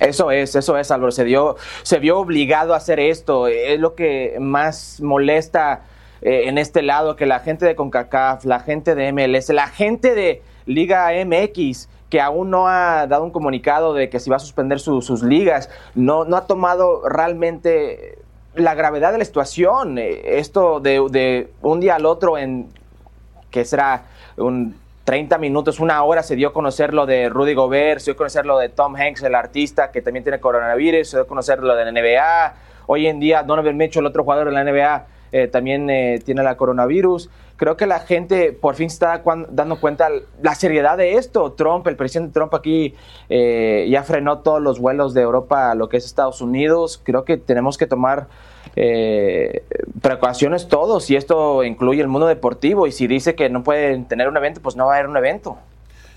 Eso 0.00 0.30
es, 0.30 0.54
eso 0.54 0.78
es, 0.78 0.90
Álvaro. 0.90 1.12
Se, 1.12 1.24
dio, 1.24 1.56
se 1.82 1.98
vio 1.98 2.18
obligado 2.18 2.72
a 2.74 2.78
hacer 2.78 3.00
esto. 3.00 3.46
Es 3.46 3.78
lo 3.78 3.94
que 3.94 4.36
más 4.40 5.00
molesta 5.00 5.82
eh, 6.22 6.42
en 6.46 6.58
este 6.58 6.82
lado, 6.82 7.16
que 7.16 7.26
la 7.26 7.40
gente 7.40 7.66
de 7.66 7.74
CONCACAF, 7.76 8.44
la 8.44 8.60
gente 8.60 8.94
de 8.94 9.12
MLS, 9.12 9.48
la 9.50 9.68
gente 9.68 10.14
de 10.14 10.42
Liga 10.66 11.10
MX, 11.24 11.88
que 12.10 12.20
aún 12.20 12.50
no 12.50 12.68
ha 12.68 13.06
dado 13.06 13.24
un 13.24 13.30
comunicado 13.30 13.92
de 13.94 14.08
que 14.08 14.18
si 14.20 14.30
va 14.30 14.36
a 14.36 14.40
suspender 14.40 14.80
su- 14.80 15.02
sus 15.02 15.22
ligas, 15.22 15.68
no, 15.94 16.24
no 16.24 16.36
ha 16.36 16.46
tomado 16.46 17.06
realmente 17.08 18.18
la 18.54 18.74
gravedad 18.74 19.12
de 19.12 19.18
la 19.18 19.24
situación. 19.24 19.98
Eh, 19.98 20.38
Esto 20.38 20.80
de, 20.80 21.04
de 21.10 21.50
un 21.62 21.80
día 21.80 21.96
al 21.96 22.06
otro 22.06 22.38
en 22.38 22.68
que 23.50 23.64
será 23.64 24.04
un 24.36 24.74
30 25.04 25.38
minutos, 25.38 25.80
una 25.80 26.02
hora, 26.04 26.22
se 26.22 26.36
dio 26.36 26.48
a 26.48 26.52
conocer 26.52 26.92
lo 26.92 27.06
de 27.06 27.30
Rudy 27.30 27.54
Gobert, 27.54 28.00
se 28.00 28.06
dio 28.06 28.14
a 28.14 28.16
conocer 28.18 28.44
lo 28.44 28.58
de 28.58 28.68
Tom 28.68 28.94
Hanks, 28.94 29.22
el 29.22 29.34
artista 29.34 29.90
que 29.90 30.02
también 30.02 30.22
tiene 30.22 30.38
coronavirus, 30.38 31.08
se 31.08 31.16
dio 31.16 31.24
a 31.24 31.26
conocer 31.26 31.60
lo 31.60 31.74
de 31.74 31.84
la 31.86 31.92
NBA. 31.92 32.54
Hoy 32.86 33.06
en 33.06 33.18
día, 33.18 33.42
Donovan 33.42 33.76
Mitchell, 33.76 34.00
el 34.02 34.06
otro 34.06 34.22
jugador 34.24 34.46
de 34.48 34.52
la 34.52 34.64
NBA, 34.64 35.06
eh, 35.32 35.48
también 35.48 35.88
eh, 35.90 36.20
tiene 36.24 36.42
la 36.42 36.56
coronavirus. 36.56 37.30
Creo 37.58 37.76
que 37.76 37.86
la 37.86 37.98
gente 37.98 38.52
por 38.52 38.76
fin 38.76 38.86
está 38.86 39.20
dando 39.50 39.80
cuenta 39.80 40.08
la 40.40 40.54
seriedad 40.54 40.96
de 40.96 41.14
esto. 41.14 41.52
Trump, 41.52 41.86
el 41.88 41.96
presidente 41.96 42.32
Trump 42.32 42.54
aquí 42.54 42.94
eh, 43.28 43.88
ya 43.90 44.04
frenó 44.04 44.38
todos 44.38 44.62
los 44.62 44.78
vuelos 44.78 45.12
de 45.12 45.22
Europa 45.22 45.72
a 45.72 45.74
lo 45.74 45.88
que 45.88 45.96
es 45.96 46.04
Estados 46.04 46.40
Unidos. 46.40 47.00
Creo 47.02 47.24
que 47.24 47.36
tenemos 47.36 47.76
que 47.76 47.88
tomar 47.88 48.28
eh, 48.76 49.64
precauciones 50.00 50.68
todos 50.68 51.10
y 51.10 51.16
esto 51.16 51.64
incluye 51.64 52.00
el 52.00 52.06
mundo 52.06 52.28
deportivo 52.28 52.86
y 52.86 52.92
si 52.92 53.08
dice 53.08 53.34
que 53.34 53.50
no 53.50 53.64
pueden 53.64 54.04
tener 54.06 54.28
un 54.28 54.36
evento, 54.36 54.60
pues 54.62 54.76
no 54.76 54.86
va 54.86 54.94
a 54.94 54.98
haber 54.98 55.10
un 55.10 55.16
evento. 55.16 55.58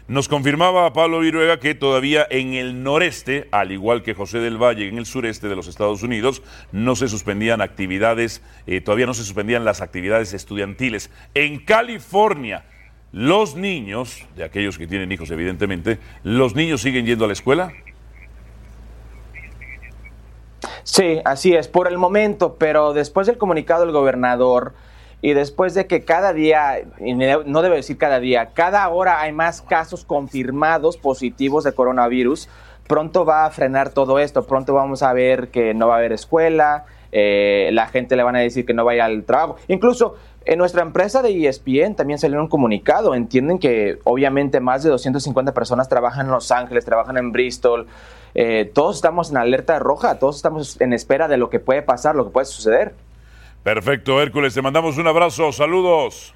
Nos 0.07 0.27
confirmaba 0.27 0.91
Pablo 0.93 1.19
Viruega 1.19 1.59
que 1.59 1.75
todavía 1.75 2.25
en 2.29 2.53
el 2.53 2.83
noreste, 2.83 3.47
al 3.51 3.71
igual 3.71 4.03
que 4.03 4.13
José 4.13 4.39
del 4.39 4.61
Valle 4.61 4.87
en 4.87 4.97
el 4.97 5.05
sureste 5.05 5.47
de 5.47 5.55
los 5.55 5.67
Estados 5.67 6.03
Unidos, 6.03 6.41
no 6.71 6.95
se 6.95 7.07
suspendían 7.07 7.61
actividades, 7.61 8.41
eh, 8.67 8.81
todavía 8.81 9.05
no 9.05 9.13
se 9.13 9.23
suspendían 9.23 9.63
las 9.63 9.81
actividades 9.81 10.33
estudiantiles. 10.33 11.11
En 11.33 11.59
California, 11.63 12.65
los 13.11 13.55
niños, 13.55 14.25
de 14.35 14.43
aquellos 14.43 14.77
que 14.77 14.87
tienen 14.87 15.11
hijos 15.11 15.29
evidentemente, 15.31 15.99
los 16.23 16.55
niños 16.55 16.81
siguen 16.81 17.05
yendo 17.05 17.25
a 17.25 17.27
la 17.27 17.33
escuela. 17.33 17.71
Sí, 20.83 21.19
así 21.25 21.53
es, 21.53 21.67
por 21.67 21.87
el 21.87 21.97
momento, 21.97 22.55
pero 22.57 22.93
después 22.93 23.27
del 23.27 23.37
comunicado 23.37 23.85
del 23.85 23.93
gobernador 23.93 24.73
y 25.21 25.33
después 25.33 25.73
de 25.73 25.87
que 25.87 26.03
cada 26.03 26.33
día, 26.33 26.81
y 26.99 27.13
no 27.13 27.61
debo 27.61 27.75
decir 27.75 27.97
cada 27.97 28.19
día, 28.19 28.51
cada 28.53 28.87
hora 28.89 29.21
hay 29.21 29.31
más 29.31 29.61
casos 29.61 30.03
confirmados 30.03 30.97
positivos 30.97 31.63
de 31.63 31.73
coronavirus, 31.73 32.49
pronto 32.87 33.23
va 33.23 33.45
a 33.45 33.51
frenar 33.51 33.91
todo 33.91 34.19
esto, 34.19 34.45
pronto 34.45 34.73
vamos 34.73 35.03
a 35.03 35.13
ver 35.13 35.49
que 35.49 35.73
no 35.73 35.87
va 35.87 35.95
a 35.95 35.97
haber 35.99 36.11
escuela, 36.11 36.85
eh, 37.11 37.69
la 37.73 37.87
gente 37.87 38.15
le 38.15 38.23
van 38.23 38.35
a 38.35 38.39
decir 38.39 38.65
que 38.65 38.73
no 38.73 38.83
vaya 38.83 39.05
al 39.05 39.23
trabajo. 39.23 39.57
Incluso 39.67 40.15
en 40.43 40.57
nuestra 40.57 40.81
empresa 40.81 41.21
de 41.21 41.47
ESPN 41.47 41.95
también 41.95 42.17
salió 42.17 42.39
un 42.39 42.47
comunicado. 42.47 43.13
Entienden 43.13 43.59
que 43.59 43.99
obviamente 44.05 44.59
más 44.59 44.83
de 44.83 44.89
250 44.89 45.53
personas 45.53 45.87
trabajan 45.87 46.25
en 46.25 46.31
Los 46.31 46.51
Ángeles, 46.51 46.83
trabajan 46.83 47.17
en 47.17 47.31
Bristol. 47.31 47.87
Eh, 48.33 48.71
todos 48.73 48.95
estamos 48.95 49.29
en 49.29 49.37
alerta 49.37 49.77
roja, 49.77 50.17
todos 50.17 50.37
estamos 50.37 50.79
en 50.81 50.93
espera 50.93 51.27
de 51.27 51.37
lo 51.37 51.49
que 51.49 51.59
puede 51.59 51.81
pasar, 51.81 52.15
lo 52.15 52.25
que 52.25 52.31
puede 52.31 52.45
suceder. 52.45 52.93
Perfecto, 53.63 54.19
Hércules, 54.21 54.53
te 54.53 54.61
mandamos 54.61 54.97
un 54.97 55.07
abrazo, 55.07 55.51
saludos. 55.51 56.33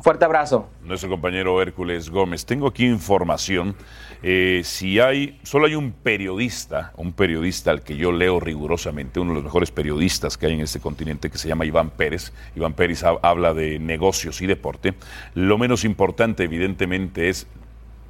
Fuerte 0.00 0.24
abrazo. 0.24 0.68
Nuestro 0.82 1.08
compañero 1.08 1.62
Hércules 1.62 2.10
Gómez. 2.10 2.44
Tengo 2.44 2.66
aquí 2.66 2.86
información. 2.86 3.76
eh, 4.24 4.62
si 4.64 4.98
hay, 5.00 5.40
solo 5.44 5.66
hay 5.66 5.74
un 5.76 5.92
periodista, 5.92 6.92
un 6.96 7.12
periodista 7.12 7.70
al 7.72 7.82
que 7.82 7.96
yo 7.96 8.10
leo 8.12 8.38
rigurosamente, 8.40 9.18
uno 9.20 9.30
de 9.30 9.34
los 9.36 9.44
mejores 9.44 9.70
periodistas 9.72 10.36
que 10.38 10.46
hay 10.46 10.54
en 10.54 10.60
este 10.60 10.78
continente, 10.80 11.30
que 11.30 11.38
se 11.38 11.48
llama 11.48 11.64
Iván 11.66 11.90
Pérez. 11.90 12.32
Iván 12.56 12.72
Pérez 12.74 13.02
ha- 13.04 13.18
habla 13.22 13.54
de 13.54 13.78
negocios 13.80 14.40
y 14.42 14.46
deporte. 14.46 14.94
Lo 15.34 15.56
menos 15.58 15.84
importante, 15.84 16.44
evidentemente, 16.44 17.28
es 17.28 17.46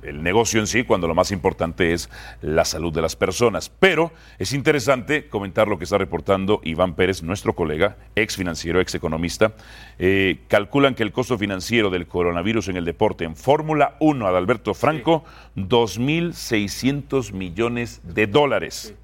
el 0.02 0.22
negocio 0.22 0.60
en 0.60 0.66
sí, 0.66 0.84
cuando 0.84 1.08
lo 1.08 1.14
más 1.14 1.30
importante 1.30 1.92
es 1.92 2.10
la 2.40 2.64
salud 2.64 2.92
de 2.92 3.02
las 3.02 3.16
personas. 3.16 3.70
Pero 3.70 4.12
es 4.38 4.52
interesante 4.52 5.28
comentar 5.28 5.68
lo 5.68 5.78
que 5.78 5.84
está 5.84 5.98
reportando 5.98 6.60
Iván 6.64 6.94
Pérez, 6.94 7.22
nuestro 7.22 7.54
colega, 7.54 7.96
ex 8.14 8.36
financiero, 8.36 8.80
ex 8.80 8.94
economista. 8.94 9.54
Eh, 9.98 10.40
calculan 10.48 10.94
que 10.94 11.02
el 11.02 11.12
costo 11.12 11.38
financiero 11.38 11.90
del 11.90 12.06
coronavirus 12.06 12.68
en 12.68 12.76
el 12.76 12.84
deporte 12.84 13.24
en 13.24 13.36
Fórmula 13.36 13.96
1, 14.00 14.26
Adalberto 14.26 14.74
Franco, 14.74 15.24
2.600 15.56 17.32
millones 17.32 18.00
de 18.04 18.26
dólares. 18.26 18.94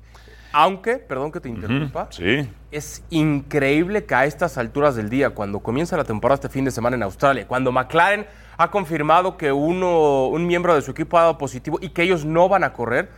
Aunque, 0.52 0.96
perdón 0.96 1.30
que 1.32 1.40
te 1.40 1.48
interrumpa, 1.48 2.08
Sí. 2.10 2.50
es 2.70 3.02
increíble 3.10 4.04
que 4.04 4.14
a 4.14 4.24
estas 4.24 4.58
alturas 4.58 4.96
del 4.96 5.10
día, 5.10 5.30
cuando 5.30 5.60
comienza 5.60 5.96
la 5.96 6.04
temporada 6.04 6.36
este 6.36 6.48
fin 6.48 6.64
de 6.64 6.70
semana 6.70 6.96
en 6.96 7.02
Australia, 7.02 7.46
cuando 7.46 7.70
McLaren 7.72 8.26
ha 8.56 8.70
confirmado 8.70 9.36
que 9.36 9.52
uno, 9.52 10.26
un 10.26 10.46
miembro 10.46 10.74
de 10.74 10.82
su 10.82 10.90
equipo 10.90 11.18
ha 11.18 11.22
dado 11.22 11.38
positivo 11.38 11.78
y 11.80 11.90
que 11.90 12.02
ellos 12.02 12.24
no 12.24 12.48
van 12.48 12.64
a 12.64 12.72
correr, 12.72 13.08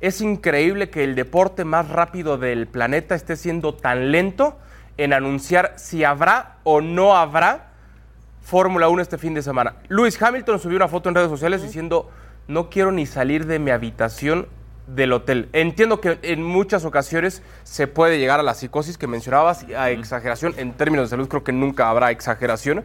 es 0.00 0.20
increíble 0.20 0.90
que 0.90 1.04
el 1.04 1.14
deporte 1.14 1.64
más 1.64 1.88
rápido 1.88 2.36
del 2.36 2.66
planeta 2.66 3.14
esté 3.14 3.36
siendo 3.36 3.74
tan 3.74 4.12
lento 4.12 4.58
en 4.98 5.12
anunciar 5.12 5.72
si 5.76 6.04
habrá 6.04 6.56
o 6.64 6.80
no 6.80 7.16
habrá 7.16 7.70
Fórmula 8.42 8.88
1 8.88 9.00
este 9.00 9.16
fin 9.16 9.32
de 9.32 9.40
semana. 9.42 9.76
Lewis 9.88 10.20
Hamilton 10.20 10.60
subió 10.60 10.76
una 10.76 10.88
foto 10.88 11.08
en 11.08 11.14
redes 11.14 11.30
sociales 11.30 11.62
diciendo, 11.62 12.10
no 12.46 12.68
quiero 12.68 12.92
ni 12.92 13.06
salir 13.06 13.46
de 13.46 13.58
mi 13.58 13.70
habitación 13.70 14.46
del 14.86 15.12
hotel. 15.12 15.48
Entiendo 15.52 16.00
que 16.00 16.18
en 16.22 16.42
muchas 16.42 16.84
ocasiones 16.84 17.42
se 17.62 17.86
puede 17.86 18.18
llegar 18.18 18.40
a 18.40 18.42
la 18.42 18.54
psicosis 18.54 18.98
que 18.98 19.06
mencionabas, 19.06 19.64
a 19.76 19.90
exageración. 19.90 20.54
En 20.58 20.72
términos 20.72 21.06
de 21.06 21.10
salud 21.10 21.28
creo 21.28 21.42
que 21.44 21.52
nunca 21.52 21.88
habrá 21.88 22.10
exageración. 22.10 22.84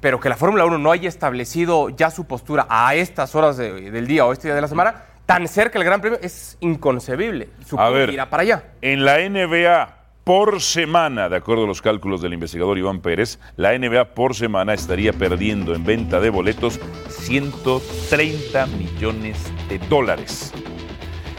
Pero 0.00 0.20
que 0.20 0.28
la 0.28 0.36
Fórmula 0.36 0.66
1 0.66 0.76
no 0.78 0.92
haya 0.92 1.08
establecido 1.08 1.88
ya 1.88 2.10
su 2.10 2.26
postura 2.26 2.66
a 2.68 2.94
estas 2.94 3.34
horas 3.34 3.56
de- 3.56 3.90
del 3.90 4.06
día 4.06 4.26
o 4.26 4.32
este 4.34 4.48
día 4.48 4.54
de 4.54 4.60
la 4.60 4.68
semana, 4.68 5.04
tan 5.24 5.48
cerca 5.48 5.78
del 5.78 5.86
Gran 5.86 6.02
Premio, 6.02 6.18
es 6.20 6.58
inconcebible. 6.60 7.48
Supongo 7.64 7.82
A 7.82 7.90
ver, 7.90 8.08
que 8.08 8.14
irá 8.14 8.28
para 8.28 8.42
allá. 8.42 8.64
En 8.82 9.06
la 9.06 9.20
NBA 9.20 10.00
por 10.24 10.60
semana, 10.60 11.30
de 11.30 11.36
acuerdo 11.36 11.64
a 11.64 11.66
los 11.66 11.80
cálculos 11.80 12.20
del 12.20 12.34
investigador 12.34 12.76
Iván 12.76 13.00
Pérez, 13.00 13.38
la 13.56 13.72
NBA 13.78 14.14
por 14.14 14.34
semana 14.34 14.74
estaría 14.74 15.14
perdiendo 15.14 15.74
en 15.74 15.84
venta 15.84 16.20
de 16.20 16.28
boletos 16.28 16.78
130 17.08 18.66
millones 18.66 19.38
de 19.70 19.78
dólares. 19.88 20.52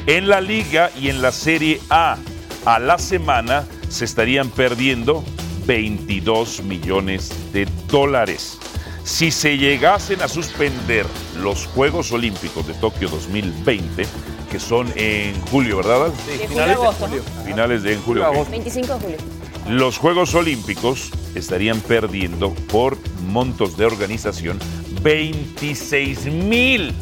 En 0.08 0.28
la 0.28 0.40
liga 0.40 0.92
y 1.00 1.10
en 1.10 1.22
la 1.24 1.32
Serie 1.32 1.82
A 1.90 2.18
a 2.66 2.80
la 2.80 3.00
semana 3.00 3.66
se 3.90 4.06
estarían 4.06 4.50
perdiendo 4.50 5.24
22 5.66 6.62
millones 6.64 7.32
de 7.54 7.68
dólares. 7.88 8.60
Si 9.04 9.32
se 9.32 9.58
llegasen 9.58 10.22
a 10.22 10.28
suspender 10.28 11.08
los 11.40 11.66
Juegos 11.66 12.12
Olímpicos 12.12 12.68
de 12.68 12.76
Tokio 12.76 13.10
2020, 13.10 14.06
que 14.52 14.60
son 14.60 14.92
en 14.96 15.40
julio, 15.42 15.78
¿verdad? 15.78 16.12
De 16.28 16.48
julio 16.48 16.64
a 16.64 16.72
agosto, 16.72 17.08
¿no? 17.08 17.44
Finales 17.44 17.82
de 17.82 17.94
en 17.94 18.02
julio. 18.02 18.30
ok. 18.30 18.50
25 18.50 18.94
de 18.94 19.00
julio. 19.00 19.18
Los 19.70 19.98
Juegos 19.98 20.36
Olímpicos 20.36 21.10
estarían 21.34 21.82
perdiendo 21.82 22.54
por 22.72 22.98
montos 23.24 23.76
de 23.76 23.86
organización 23.86 24.60
26 25.06 26.26
mil 26.26 26.94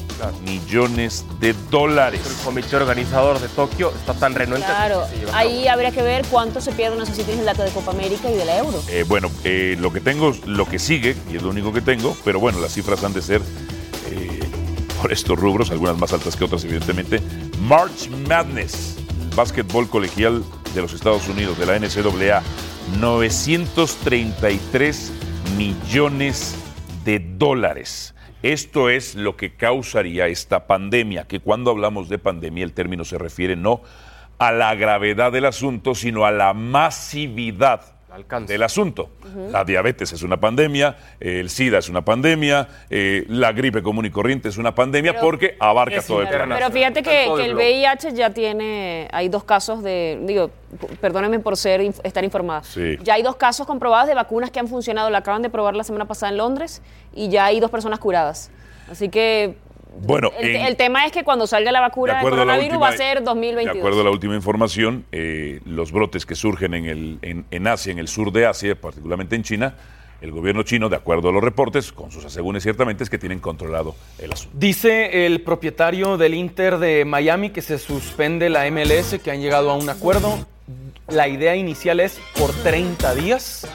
millones 0.45 1.25
de 1.39 1.55
dólares. 1.71 2.21
El 2.27 2.35
comité 2.43 2.75
organizador 2.75 3.39
de 3.39 3.47
Tokio 3.47 3.91
está 3.91 4.13
tan 4.13 4.35
renuente. 4.35 4.67
Claro, 4.67 5.05
ahí 5.31 5.69
habría 5.69 5.91
que 5.91 6.01
ver 6.01 6.25
cuánto 6.30 6.59
se 6.59 6.73
pierde, 6.73 6.97
no 6.97 7.05
sé 7.05 7.15
si 7.15 7.23
tienes 7.23 7.39
el 7.39 7.45
dato 7.45 7.63
de 7.63 7.71
Copa 7.71 7.91
América 7.91 8.30
y 8.30 8.35
de 8.35 8.43
la 8.43 8.57
Euro. 8.57 8.84
Eh, 8.89 9.05
bueno, 9.07 9.31
eh, 9.45 9.77
lo 9.80 9.93
que 9.93 10.01
tengo, 10.01 10.35
lo 10.45 10.65
que 10.65 10.80
sigue, 10.80 11.15
y 11.31 11.38
es 11.38 11.43
lo 11.43 11.49
único 11.49 11.71
que 11.71 11.80
tengo, 11.80 12.17
pero 12.25 12.41
bueno, 12.41 12.59
las 12.59 12.73
cifras 12.73 13.01
han 13.05 13.13
de 13.13 13.21
ser 13.21 13.41
eh, 14.11 14.39
por 15.01 15.13
estos 15.13 15.39
rubros, 15.39 15.71
algunas 15.71 15.97
más 15.97 16.11
altas 16.11 16.35
que 16.35 16.43
otras, 16.43 16.65
evidentemente. 16.65 17.21
March 17.61 18.09
Madness, 18.27 18.97
el 19.21 19.30
básquetbol 19.34 19.89
colegial 19.89 20.43
de 20.75 20.81
los 20.81 20.91
Estados 20.91 21.30
Unidos, 21.30 21.57
de 21.57 21.67
la 21.67 21.80
NCAA, 21.80 22.43
933 22.99 25.11
millones 25.55 26.55
de 26.57 26.62
dólares. 27.03 28.15
Esto 28.41 28.89
es 28.89 29.15
lo 29.15 29.38
que 29.38 29.55
causaría 29.55 30.27
esta 30.27 30.67
pandemia, 30.67 31.25
que 31.25 31.39
cuando 31.39 31.71
hablamos 31.71 32.09
de 32.09 32.19
pandemia 32.19 32.63
el 32.63 32.73
término 32.73 33.05
se 33.05 33.17
refiere 33.17 33.55
no 33.55 33.81
a 34.38 34.51
la 34.51 34.75
gravedad 34.75 35.31
del 35.31 35.45
asunto, 35.45 35.95
sino 35.95 36.25
a 36.25 36.31
la 36.31 36.53
masividad 36.53 37.93
del 38.45 38.61
asunto. 38.61 39.10
La 39.52 39.64
diabetes 39.64 40.14
es 40.14 40.22
una 40.22 40.40
pandemia, 40.40 40.95
el 41.19 41.49
SIDA 41.49 41.80
es 41.80 41.90
una 41.90 42.06
pandemia, 42.06 42.68
eh, 42.90 43.26
la 43.27 43.52
gripe 43.53 43.81
común 43.81 44.06
y 44.06 44.11
corriente 44.11 44.49
es 44.49 44.57
una 44.57 44.76
pandemia 44.76 45.14
Pero- 45.14 45.23
porque 45.23 45.57
abarca 45.60 45.99
Sí, 46.02 46.07
todo 46.07 46.22
el 46.22 46.27
planeta. 46.27 46.56
pero 46.56 46.72
fíjate 46.72 47.02
que, 47.02 47.27
que 47.35 47.45
el. 47.45 47.56
VIH 47.56 48.14
ya 48.14 48.30
tiene, 48.30 49.07
hay 49.11 49.30
dos 49.30 49.44
casos 49.44 49.81
de, 49.81 50.19
digo, 50.23 50.52
perdónenme 51.02 51.40
por 51.40 51.57
ser 51.57 51.81
estar 51.81 52.23
informada. 52.23 52.64
Sí. 52.64 52.98
Ya 53.02 53.15
hay 53.15 53.23
dos 53.23 53.35
casos 53.35 53.65
comprobados 53.65 54.07
de 54.07 54.14
vacunas 54.14 54.52
que 54.52 54.60
han 54.60 54.68
funcionado, 54.68 55.10
la 55.10 55.19
acaban 55.19 55.41
de 55.41 55.49
probar 55.49 55.76
la 55.76 55.84
semana 55.84 56.06
pasada 56.06 56.31
en 56.31 56.38
Londres 56.38 56.81
y 57.15 57.30
ya 57.30 57.45
hay 57.45 57.60
dos 57.60 57.72
personas 57.72 57.99
curadas. 57.99 58.52
Así 58.91 59.10
que 59.10 59.56
Bueno, 60.02 60.32
El, 60.40 60.56
en- 60.56 60.65
el 60.65 60.76
tema 60.76 61.06
es 61.06 61.11
que 61.11 61.24
cuando 61.24 61.48
salga 61.48 61.72
la 61.72 61.80
De 61.80 61.88
vacuna 61.88 62.14
del 62.14 62.20
a 62.22 62.24
la 62.24 62.30
coronavirus 62.30 62.65
última- 62.74 62.80
va 62.90 62.94
a 62.94 62.98
ser 62.98 63.20
De 63.20 63.26
2022. 63.26 63.78
acuerdo 63.78 64.02
a 64.02 64.03
la 64.03 64.10
última 64.11 64.36
información, 64.36 65.06
eh, 65.11 65.60
los 65.65 65.91
brotes 65.91 66.26
que 66.26 66.36
surgen 66.36 66.74
en, 66.74 66.86
el, 66.86 67.20
en, 67.22 67.45
en 67.52 67.68
Asia, 67.68 67.91
en 67.91 67.99
el 67.99 68.07
sur 68.07 68.32
de 68.32 68.45
Asia, 68.45 68.76
particularmente 68.76 69.36
en 69.36 69.44
China, 69.44 69.76
el 70.22 70.32
gobierno 70.32 70.64
chino, 70.64 70.88
de 70.88 70.95
acuerdo 70.95 71.30
a 71.30 71.32
los 71.34 71.44
reportes, 71.44 71.91
con 71.91 72.10
sus 72.11 72.24
asegúnes 72.24 72.64
ciertamente, 72.64 73.03
es 73.03 73.10
que 73.10 73.18
tienen 73.18 73.40
controlado 73.40 73.94
el 74.20 74.32
asunto. 74.32 74.57
Dice 74.57 75.26
el 75.26 75.41
propietario 75.41 76.15
del 76.18 76.34
Inter 76.34 76.78
de 76.78 77.03
Miami 77.03 77.49
que 77.49 77.61
se 77.61 77.78
suspende 77.78 78.49
la 78.49 78.65
MLS, 78.72 79.20
que 79.20 79.32
han 79.32 79.41
llegado 79.41 79.70
a 79.72 79.76
un 79.76 79.90
acuerdo. 79.90 80.45
La 81.10 81.28
idea 81.28 81.57
inicial 81.57 81.99
es 81.99 82.22
por 82.40 82.52
30 82.53 83.14
días, 83.15 83.68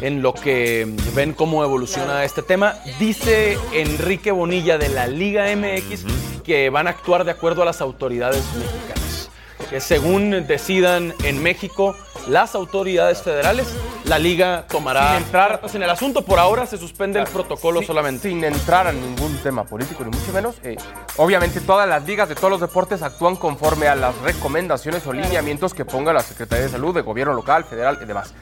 en 0.00 0.22
lo 0.22 0.32
que 0.34 0.86
ven 1.14 1.32
cómo 1.32 1.64
evoluciona 1.64 2.24
este 2.24 2.42
tema. 2.42 2.74
Dice 2.98 3.58
Enrique 3.72 4.30
Bonilla 4.30 4.78
de 4.78 4.88
la 4.88 5.06
Liga 5.06 5.44
MX 5.54 6.04
que 6.44 6.70
van 6.70 6.86
a 6.86 6.90
actuar 6.90 7.24
de 7.24 7.32
acuerdo 7.32 7.62
a 7.62 7.64
las 7.64 7.80
autoridades 7.80 8.42
mexicanas. 8.56 9.30
Que 9.70 9.80
según 9.80 10.30
decidan 10.46 11.12
en 11.24 11.42
México 11.42 11.94
las 12.28 12.54
autoridades 12.54 13.20
federales, 13.22 13.66
la 14.04 14.18
liga 14.18 14.64
tomará 14.68 15.14
Sin 15.16 15.24
entrar- 15.26 15.50
cartas 15.50 15.74
en 15.74 15.82
el 15.82 15.90
asunto. 15.90 16.22
Por 16.24 16.38
ahora 16.38 16.64
se 16.66 16.78
suspende 16.78 17.18
el 17.20 17.26
protocolo 17.26 17.82
solamente. 17.82 18.28
Sin 18.28 18.42
entrar 18.44 18.86
a 18.86 18.92
ningún 18.92 19.36
tema 19.42 19.64
político, 19.64 20.04
ni 20.04 20.10
mucho 20.16 20.32
menos. 20.32 20.56
eh, 20.62 20.76
obviamente 21.16 21.60
todas 21.60 21.86
las 21.88 22.04
ligas 22.06 22.28
de 22.30 22.34
todos 22.34 22.50
los 22.50 22.60
deportes 22.60 23.02
actúan 23.02 23.36
conforme 23.36 23.88
a 23.88 23.94
las 23.94 24.16
recomendaciones 24.18 25.06
o 25.06 25.12
lineamientos 25.12 25.74
que 25.74 25.84
ponga 25.84 26.12
la 26.14 26.20
Secretaría 26.22 26.64
de 26.66 26.70
Salud, 26.70 26.94
de 26.94 27.02
gobierno 27.02 27.34
local, 27.34 27.64
federal 27.64 27.98
y 28.02 28.06
demás. 28.06 28.32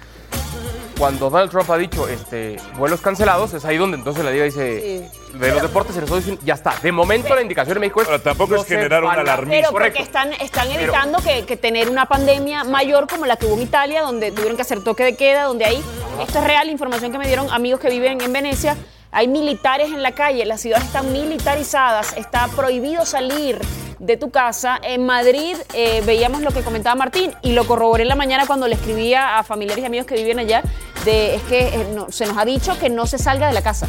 Cuando 0.99 1.29
Donald 1.29 1.51
Trump 1.51 1.71
ha 1.71 1.77
dicho 1.77 2.09
este, 2.09 2.57
vuelos 2.77 3.01
cancelados, 3.01 3.53
es 3.53 3.65
ahí 3.65 3.77
donde 3.77 3.99
entonces 3.99 4.25
la 4.25 4.31
liga 4.31 4.45
dice 4.45 5.11
de 5.35 5.53
los 5.53 5.61
deportes 5.61 5.95
se 5.95 6.01
les 6.01 6.11
dicen, 6.11 6.39
ya 6.43 6.55
está. 6.55 6.75
De 6.83 6.91
momento 6.93 7.35
la 7.35 7.43
indicación 7.43 7.77
en 7.77 7.83
México 7.83 8.01
es. 8.03 8.23
tampoco 8.23 8.57
es 8.57 8.65
generar 8.65 9.05
un 9.05 9.11
alarmismo. 9.11 9.51
Pero 9.61 9.73
porque 9.73 10.03
están, 10.03 10.33
están 10.35 10.69
Pero- 10.69 10.81
evitando 10.81 11.19
que, 11.19 11.45
que 11.45 11.57
tener 11.57 11.91
una 11.91 12.07
pandemia 12.07 12.65
mayor 12.65 13.07
como 13.07 13.27
la 13.27 13.37
que 13.37 13.47
hubo 13.47 13.55
en 13.57 13.63
Italia, 13.63 14.03
donde 14.03 14.33
tuvieron 14.33 14.57
que 14.57 14.63
hacer 14.63 14.83
toque 14.83 15.05
de 15.05 15.17
queda, 15.17 15.45
donde 15.45 15.67
hay, 15.67 15.83
esto 16.21 16.39
es 16.39 16.45
real, 16.45 16.71
información 16.71 17.13
que 17.13 17.19
me 17.19 17.27
dieron 17.27 17.51
amigos 17.51 17.81
que 17.81 17.91
viven 17.91 18.21
en 18.21 18.33
Venecia, 18.33 18.77
hay 19.13 19.29
militares 19.29 19.89
en 19.89 20.03
la 20.03 20.13
calle, 20.13 20.45
las 20.47 20.61
ciudades 20.63 20.87
están 20.87 21.13
militarizadas, 21.13 22.17
está 22.17 22.49
prohibido 22.49 23.05
salir 23.05 23.59
de 23.99 24.17
tu 24.17 24.31
casa. 24.31 24.79
En 24.83 25.05
Madrid 25.05 25.57
eh, 25.75 26.03
veíamos 26.05 26.43
lo 26.43 26.51
que 26.51 26.63
comentaba 26.63 26.95
Martín 26.95 27.33
y 27.43 27.53
lo 27.53 27.67
corroboré 27.67 28.03
en 28.03 28.09
la 28.09 28.17
mañana 28.17 28.47
cuando 28.47 28.69
le 28.69 28.75
escribía 28.75 29.39
a 29.39 29.43
familiares 29.43 29.83
y 29.83 29.87
amigos 29.87 30.07
que 30.07 30.17
viven 30.17 30.39
allá, 30.39 30.63
de, 31.05 31.37
es 31.37 31.43
que 31.43 31.69
eh, 31.69 31.87
se 32.09 32.27
nos 32.27 32.37
ha 32.37 32.45
dicho 32.45 32.79
que 32.79 32.89
no 32.89 33.07
se 33.07 33.19
salga 33.19 33.49
de 33.49 33.55
la 33.55 33.63
casa. 33.63 33.87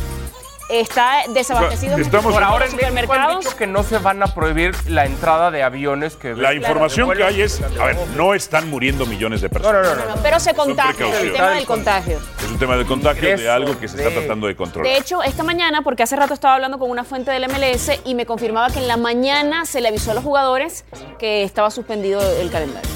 Está 0.70 1.24
desabastecido 1.30 1.94
O 1.94 1.96
sea, 1.96 2.06
estamos- 2.06 2.34
Por 2.34 2.44
ahora 2.44 2.66
en 2.66 2.72
México 2.76 2.86
han 2.88 2.92
supermercados. 2.98 3.46
dicho 3.46 3.58
que 3.58 3.68
no 3.68 3.84
se 3.84 3.98
van 4.00 4.22
a 4.22 4.28
prohibir 4.28 4.76
la 4.90 5.06
entrada 5.06 5.50
de 5.50 5.64
aviones 5.64 6.16
que 6.18 6.34
La 6.36 6.54
información 6.54 7.10
que 7.16 7.24
hay 7.24 7.42
es, 7.42 7.62
a 7.62 7.86
ver, 7.86 7.96
no 8.18 8.34
están 8.34 8.70
muriendo 8.70 9.06
millones 9.06 9.40
de 9.42 9.48
No, 9.48 9.54
personas. 9.54 9.88
no, 9.88 9.96
no. 9.96 10.16
no. 10.16 10.22
Pero 10.22 10.40
se 10.42 10.54
contagia, 10.54 11.08
el 11.22 11.32
tema 11.32 11.52
del 11.52 11.66
contagio. 11.66 12.20
Es 12.40 12.52
un 12.52 12.60
tema 12.60 12.76
de 12.76 12.86
contagio 12.86 13.38
de 13.38 13.50
algo 13.50 13.80
que 13.80 13.88
se 13.88 13.98
está 13.98 14.10
tratando 14.20 14.48
de 14.48 14.56
controlar. 14.58 14.92
De 14.92 14.98
hecho, 14.98 15.24
esta 15.24 15.44
mañana, 15.44 15.82
porque 15.84 16.04
hace 16.04 16.16
rato 16.18 16.34
estaba 16.34 16.56
hablando 16.56 16.78
con 16.80 16.90
una 16.90 17.04
fuente 17.06 17.32
del 17.32 17.46
MLS 17.46 18.02
y 18.04 18.14
me 18.16 18.26
confirmaba 18.26 18.70
que 18.70 18.80
en 18.80 18.88
la 18.88 18.98
mañana 18.98 19.66
se 19.66 19.80
le 19.80 19.88
avisó 19.88 20.12
a 20.12 20.14
los 20.16 20.24
jugadores 20.24 20.84
que 21.18 21.44
estaba 21.44 21.72
suspendido 21.72 22.20
el 22.42 22.52
calendario. 22.52 22.90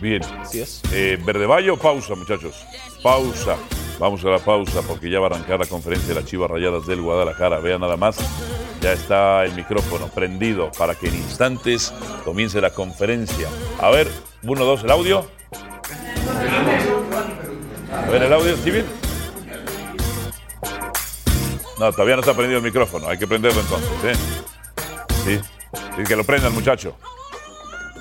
Bien. 0.00 0.22
Así 0.42 0.60
es. 0.60 0.82
Eh, 0.92 1.18
Verde 1.24 1.46
Valle 1.46 1.70
o 1.70 1.78
pausa, 1.78 2.14
muchachos. 2.14 2.54
Pausa. 3.02 3.56
Vamos 3.98 4.24
a 4.24 4.28
la 4.28 4.38
pausa 4.38 4.82
porque 4.82 5.08
ya 5.08 5.20
va 5.20 5.28
a 5.28 5.30
arrancar 5.30 5.58
la 5.58 5.66
conferencia 5.66 6.08
de 6.08 6.20
las 6.20 6.24
Chivas 6.28 6.50
Rayadas 6.50 6.86
del 6.86 7.00
Guadalajara. 7.00 7.60
Vean 7.60 7.80
nada 7.80 7.96
más. 7.96 8.16
Ya 8.80 8.92
está 8.92 9.44
el 9.44 9.54
micrófono 9.54 10.08
prendido 10.08 10.70
para 10.76 10.94
que 10.94 11.08
en 11.08 11.14
instantes 11.14 11.92
comience 12.24 12.60
la 12.60 12.70
conferencia. 12.70 13.48
A 13.80 13.90
ver, 13.90 14.10
uno, 14.42 14.64
dos, 14.64 14.84
el 14.84 14.90
audio. 14.90 15.26
A 17.92 18.10
ver 18.10 18.22
el 18.24 18.32
audio, 18.32 18.56
Steven. 18.56 18.84
No, 21.78 21.92
todavía 21.92 22.16
no 22.16 22.20
está 22.20 22.34
prendido 22.34 22.58
el 22.58 22.64
micrófono. 22.64 23.08
Hay 23.08 23.18
que 23.18 23.26
prenderlo 23.26 23.60
entonces, 23.60 23.90
¿eh? 24.04 24.14
Sí. 25.24 25.40
Sí, 25.96 26.02
que 26.04 26.16
lo 26.16 26.24
prenda 26.24 26.48
el 26.48 26.54
muchacho. 26.54 26.96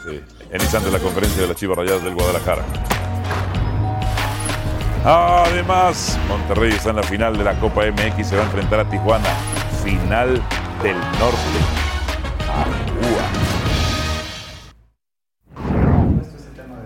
Sí, 0.06 0.20
en 0.52 0.62
instantes 0.62 0.92
la 0.92 1.00
conferencia 1.00 1.42
de 1.42 1.48
las 1.48 1.58
Chivas 1.58 1.78
Rayadas 1.78 2.04
del 2.04 2.14
Guadalajara. 2.14 2.66
Además, 5.06 6.18
Monterrey 6.30 6.72
está 6.72 6.92
en 6.92 6.96
la 6.96 7.04
final 7.04 7.38
de 7.38 7.44
la 7.44 7.60
Copa 7.60 7.82
MX 7.86 8.20
y 8.20 8.24
se 8.24 8.38
va 8.38 8.44
a 8.44 8.46
enfrentar 8.46 8.80
a 8.80 8.90
Tijuana. 8.90 9.28
Final 9.84 10.42
del 10.82 10.96
Norte. 11.20 11.84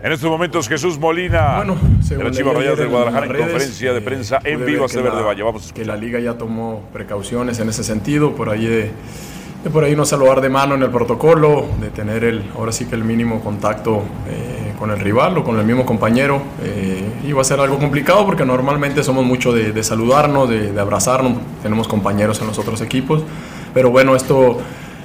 En 0.01 0.11
estos 0.13 0.29
momentos, 0.31 0.67
Jesús 0.67 0.97
Molina, 0.97 1.57
Bueno, 1.57 1.75
de 1.75 2.17
leí 2.17 2.31
Chivas 2.31 2.55
Rayadas 2.55 2.57
ayer 2.57 2.77
del 2.77 2.87
Guadalajara, 2.87 3.25
en 3.25 3.37
conferencia 3.37 3.93
de 3.93 3.99
eh, 3.99 4.01
prensa 4.01 4.39
en 4.43 4.65
vivo 4.65 4.87
que 4.87 5.01
Verde 5.01 5.21
Valle. 5.21 5.43
Vamos 5.43 5.61
a 5.61 5.65
escuchar. 5.65 5.83
Que 5.83 5.87
la 5.87 5.97
liga 5.97 6.19
ya 6.19 6.39
tomó 6.39 6.85
precauciones 6.93 7.59
en 7.59 7.69
ese 7.69 7.83
sentido, 7.83 8.33
por 8.33 8.49
ahí 8.49 8.65
de, 8.65 8.91
de 9.63 9.69
por 9.69 9.83
ahí 9.83 9.95
no 9.95 10.05
saludar 10.05 10.41
de 10.41 10.49
mano 10.49 10.73
en 10.75 10.81
el 10.81 10.89
protocolo, 10.89 11.67
de 11.81 11.89
tener 11.89 12.23
el, 12.23 12.43
ahora 12.55 12.71
sí 12.71 12.85
que 12.85 12.95
el 12.95 13.03
mínimo 13.03 13.41
contacto 13.41 14.03
eh, 14.27 14.73
con 14.79 14.89
el 14.91 14.99
rival 14.99 15.37
o 15.37 15.43
con 15.43 15.59
el 15.59 15.65
mismo 15.65 15.85
compañero. 15.85 16.41
Eh, 16.63 16.96
iba 17.25 17.41
a 17.41 17.43
ser 17.43 17.59
algo 17.59 17.77
complicado 17.77 18.25
porque 18.25 18.45
normalmente 18.45 19.03
somos 19.03 19.25
mucho 19.25 19.53
de, 19.53 19.71
de 19.71 19.83
saludarnos, 19.83 20.49
de, 20.49 20.71
de 20.73 20.81
abrazarnos, 20.81 21.33
tenemos 21.63 21.87
compañeros 21.87 22.41
en 22.41 22.47
los 22.47 22.59
otros 22.59 22.81
equipos, 22.81 23.23
pero 23.73 23.91
bueno, 23.91 24.15
esto 24.15 24.57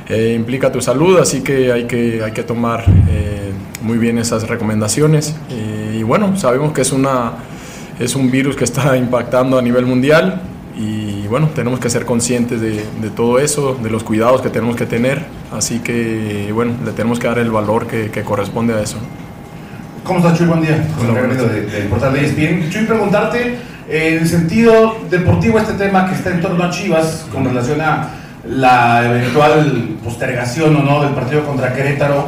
eh, 0.08 0.34
implica 0.36 0.70
tu 0.72 0.80
salud, 0.80 1.18
así 1.18 1.42
que 1.42 1.72
hay 1.72 1.86
que, 1.86 2.22
hay 2.22 2.32
que 2.32 2.42
tomar 2.42 2.84
eh, 3.08 3.52
muy 3.82 3.98
bien 3.98 4.18
esas 4.18 4.48
recomendaciones. 4.48 5.34
Eh, 5.50 5.98
y 6.00 6.02
bueno, 6.02 6.36
sabemos 6.36 6.72
que 6.72 6.82
es, 6.82 6.92
una, 6.92 7.32
es 7.98 8.14
un 8.14 8.30
virus 8.30 8.56
que 8.56 8.64
está 8.64 8.96
impactando 8.98 9.58
a 9.58 9.62
nivel 9.62 9.86
mundial 9.86 10.42
y 10.76 11.26
bueno, 11.28 11.50
tenemos 11.54 11.80
que 11.80 11.88
ser 11.88 12.04
conscientes 12.04 12.60
de, 12.60 12.84
de 13.00 13.10
todo 13.14 13.38
eso, 13.38 13.78
de 13.82 13.90
los 13.90 14.02
cuidados 14.02 14.42
que 14.42 14.50
tenemos 14.50 14.74
que 14.74 14.86
tener, 14.86 15.24
así 15.52 15.78
que 15.78 16.50
bueno, 16.52 16.72
le 16.84 16.92
tenemos 16.92 17.18
que 17.18 17.28
dar 17.28 17.38
el 17.38 17.50
valor 17.50 17.86
que, 17.86 18.10
que 18.10 18.22
corresponde 18.22 18.74
a 18.74 18.80
eso. 18.82 18.96
¿Cómo 20.04 20.18
estás, 20.18 20.36
Chuy? 20.38 20.46
Buen 20.46 20.60
día. 20.62 20.82
Buenas 20.98 21.38
de- 21.38 21.66
del 21.66 21.84
portal 21.88 22.12
de 22.12 22.24
ESPN. 22.24 22.70
Chuy, 22.70 22.84
preguntarte, 22.84 23.56
eh, 23.88 24.18
en 24.20 24.26
sentido 24.26 24.96
deportivo, 25.10 25.58
este 25.58 25.74
tema 25.74 26.08
que 26.08 26.14
está 26.14 26.30
en 26.30 26.40
torno 26.40 26.64
a 26.64 26.70
Chivas, 26.70 27.26
con 27.32 27.44
relación 27.44 27.80
a 27.80 28.08
la 28.44 29.04
eventual 29.08 29.96
postergación 30.02 30.74
o 30.76 30.82
no 30.82 31.02
del 31.02 31.12
partido 31.12 31.44
contra 31.44 31.72
Querétaro, 31.72 32.26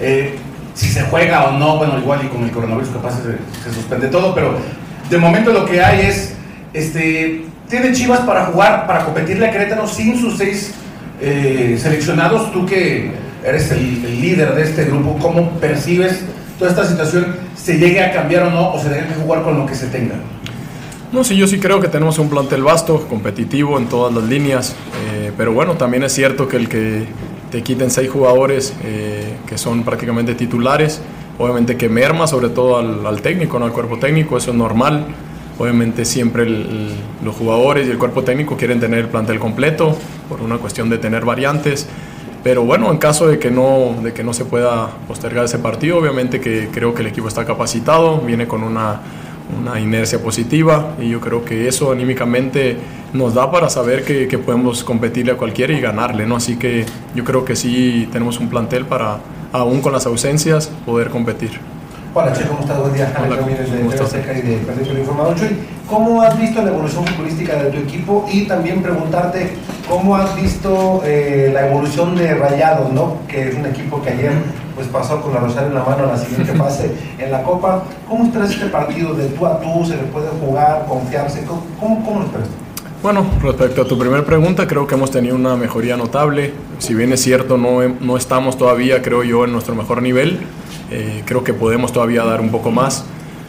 eh, 0.00 0.36
si 0.74 0.88
se 0.88 1.02
juega 1.02 1.44
o 1.44 1.58
no, 1.58 1.76
bueno, 1.76 1.98
igual 1.98 2.20
y 2.24 2.28
con 2.28 2.44
el 2.44 2.50
coronavirus 2.50 2.88
capaz 2.90 3.12
se, 3.22 3.68
se 3.68 3.74
suspende 3.74 4.08
todo, 4.08 4.34
pero 4.34 4.56
de 5.10 5.18
momento 5.18 5.52
lo 5.52 5.66
que 5.66 5.82
hay 5.82 6.06
es, 6.06 6.34
este, 6.72 7.44
¿tiene 7.68 7.92
Chivas 7.92 8.20
para 8.20 8.46
jugar, 8.46 8.86
para 8.86 9.04
competirle 9.04 9.46
a 9.48 9.50
Querétaro 9.50 9.86
sin 9.86 10.18
sus 10.18 10.38
seis 10.38 10.72
eh, 11.20 11.78
seleccionados? 11.80 12.50
Tú 12.52 12.64
que 12.64 13.10
eres 13.44 13.70
el, 13.70 14.02
el 14.06 14.20
líder 14.22 14.54
de 14.54 14.62
este 14.62 14.84
grupo, 14.86 15.18
¿cómo 15.20 15.50
percibes 15.60 16.20
toda 16.62 16.70
esta 16.70 16.86
situación? 16.86 17.26
¿Se 17.56 17.76
llegue 17.78 18.00
a 18.00 18.12
cambiar 18.12 18.44
o 18.44 18.50
no? 18.50 18.72
¿O 18.72 18.78
se 18.80 18.88
tenga 18.88 19.08
que 19.08 19.14
jugar 19.14 19.42
con 19.42 19.58
lo 19.58 19.66
que 19.66 19.74
se 19.74 19.88
tenga? 19.88 20.14
No, 21.12 21.24
sí, 21.24 21.36
yo 21.36 21.46
sí 21.46 21.58
creo 21.58 21.80
que 21.80 21.88
tenemos 21.88 22.18
un 22.18 22.30
plantel 22.30 22.62
vasto, 22.62 23.06
competitivo 23.08 23.76
en 23.78 23.86
todas 23.86 24.14
las 24.14 24.24
líneas, 24.24 24.74
eh, 25.12 25.32
pero 25.36 25.52
bueno, 25.52 25.74
también 25.74 26.04
es 26.04 26.12
cierto 26.12 26.48
que 26.48 26.56
el 26.56 26.68
que 26.68 27.04
te 27.50 27.62
quiten 27.62 27.90
seis 27.90 28.08
jugadores 28.10 28.72
eh, 28.84 29.34
que 29.46 29.58
son 29.58 29.82
prácticamente 29.82 30.34
titulares, 30.34 31.02
obviamente 31.38 31.76
que 31.76 31.88
merma 31.90 32.26
sobre 32.26 32.48
todo 32.48 32.78
al, 32.78 33.04
al 33.04 33.20
técnico, 33.20 33.58
¿no? 33.58 33.66
al 33.66 33.72
cuerpo 33.72 33.98
técnico, 33.98 34.36
eso 34.38 34.52
es 34.52 34.56
normal. 34.56 35.06
Obviamente 35.58 36.06
siempre 36.06 36.44
el- 36.44 36.54
el- 36.54 36.94
los 37.24 37.34
jugadores 37.36 37.86
y 37.86 37.90
el 37.90 37.98
cuerpo 37.98 38.22
técnico 38.22 38.56
quieren 38.56 38.80
tener 38.80 39.00
el 39.00 39.08
plantel 39.08 39.38
completo 39.38 39.96
por 40.30 40.40
una 40.40 40.56
cuestión 40.56 40.88
de 40.88 40.96
tener 40.96 41.24
variantes. 41.26 41.86
Pero 42.42 42.64
bueno, 42.64 42.90
en 42.90 42.98
caso 42.98 43.28
de 43.28 43.38
que 43.38 43.50
no, 43.50 43.96
de 44.02 44.12
que 44.12 44.24
no 44.24 44.32
se 44.32 44.44
pueda 44.44 44.90
postergar 45.06 45.44
ese 45.44 45.58
partido, 45.58 45.98
obviamente 45.98 46.40
que 46.40 46.68
creo 46.72 46.92
que 46.92 47.02
el 47.02 47.08
equipo 47.08 47.28
está 47.28 47.44
capacitado, 47.44 48.18
viene 48.18 48.48
con 48.48 48.64
una, 48.64 49.00
una 49.60 49.78
inercia 49.78 50.20
positiva 50.20 50.96
y 51.00 51.08
yo 51.08 51.20
creo 51.20 51.44
que 51.44 51.68
eso 51.68 51.92
anímicamente 51.92 52.76
nos 53.12 53.34
da 53.34 53.50
para 53.50 53.68
saber 53.68 54.04
que, 54.04 54.26
que 54.26 54.38
podemos 54.38 54.82
competirle 54.82 55.32
a 55.32 55.36
cualquiera 55.36 55.72
y 55.72 55.80
ganarle, 55.80 56.26
¿no? 56.26 56.36
Así 56.36 56.56
que 56.56 56.84
yo 57.14 57.22
creo 57.22 57.44
que 57.44 57.54
sí 57.54 58.08
tenemos 58.10 58.40
un 58.40 58.48
plantel 58.48 58.86
para, 58.86 59.20
aún 59.52 59.80
con 59.80 59.92
las 59.92 60.06
ausencias, 60.06 60.68
poder 60.84 61.10
competir. 61.10 61.60
Hola, 62.14 62.30
Che, 62.34 62.46
¿cómo 62.46 62.60
estás? 62.60 62.78
Buen 62.78 62.92
día. 62.92 63.10
Hola, 63.18 63.40
Mieres 63.40 63.72
de 63.72 63.78
Periodismo 63.78 64.98
Informado. 64.98 65.34
Chuy, 65.34 65.56
¿cómo 65.88 66.20
has 66.20 66.38
visto 66.38 66.60
la 66.60 66.68
evolución 66.68 67.06
futbolística 67.06 67.56
de 67.56 67.70
tu 67.70 67.78
equipo? 67.78 68.26
Y 68.30 68.42
también 68.42 68.82
preguntarte, 68.82 69.52
¿cómo 69.88 70.14
has 70.14 70.36
visto 70.36 71.00
eh, 71.06 71.50
la 71.54 71.68
evolución 71.68 72.14
de 72.14 72.34
Rayados, 72.34 72.92
¿no? 72.92 73.16
que 73.26 73.48
es 73.48 73.54
un 73.54 73.64
equipo 73.64 74.02
que 74.02 74.10
ayer 74.10 74.32
pues, 74.74 74.88
pasó 74.88 75.22
con 75.22 75.32
la 75.32 75.40
Rosario 75.40 75.68
en 75.68 75.74
la 75.74 75.84
mano 75.84 76.04
a 76.04 76.08
la 76.08 76.18
siguiente 76.18 76.52
fase 76.58 76.90
en 77.18 77.32
la 77.32 77.42
Copa? 77.44 77.84
¿Cómo 78.06 78.24
esperas 78.24 78.50
este 78.50 78.66
partido 78.66 79.14
de 79.14 79.28
tú 79.28 79.46
a 79.46 79.58
tú? 79.58 79.82
¿Se 79.86 79.96
le 79.96 80.02
puede 80.02 80.28
jugar, 80.38 80.84
confiarse? 80.86 81.42
¿Cómo, 81.46 81.62
cómo, 81.80 82.04
cómo 82.04 82.20
lo 82.20 82.26
esperas? 82.26 82.48
Bueno, 83.02 83.26
respecto 83.42 83.82
a 83.82 83.84
tu 83.84 83.98
primera 83.98 84.24
pregunta, 84.24 84.66
creo 84.68 84.86
que 84.86 84.94
hemos 84.94 85.10
tenido 85.10 85.34
una 85.34 85.56
mejoría 85.56 85.96
notable. 85.96 86.52
Si 86.78 86.94
bien 86.94 87.12
es 87.12 87.20
cierto, 87.20 87.58
no, 87.58 87.80
no 88.00 88.16
estamos 88.16 88.56
todavía, 88.56 89.02
creo 89.02 89.24
yo, 89.24 89.44
en 89.44 89.52
nuestro 89.52 89.74
mejor 89.74 90.02
nivel. 90.02 90.38
Eh, 90.90 91.22
creo 91.24 91.42
que 91.42 91.52
podemos 91.52 91.92
todavía 91.92 92.22
dar 92.24 92.40
un 92.40 92.50
poco 92.50 92.70
más. 92.70 93.04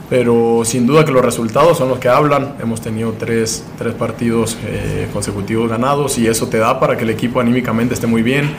Pero 0.10 0.62
sin 0.66 0.88
duda 0.88 1.06
que 1.06 1.12
los 1.12 1.24
resultados 1.24 1.78
son 1.78 1.90
los 1.90 2.00
que 2.00 2.10
hablan. 2.10 2.56
Hemos 2.62 2.82
tenido 2.82 3.14
tres, 3.18 3.64
tres 3.78 3.94
partidos 3.94 4.58
eh, 4.66 5.08
consecutivos 5.14 5.70
ganados 5.70 6.18
y 6.18 6.28
eso 6.28 6.48
te 6.48 6.58
da 6.58 6.80
para 6.80 6.98
que 6.98 7.04
el 7.04 7.12
equipo 7.12 7.40
anímicamente 7.40 7.94
esté 7.94 8.08
muy 8.08 8.24
bien. 8.24 8.50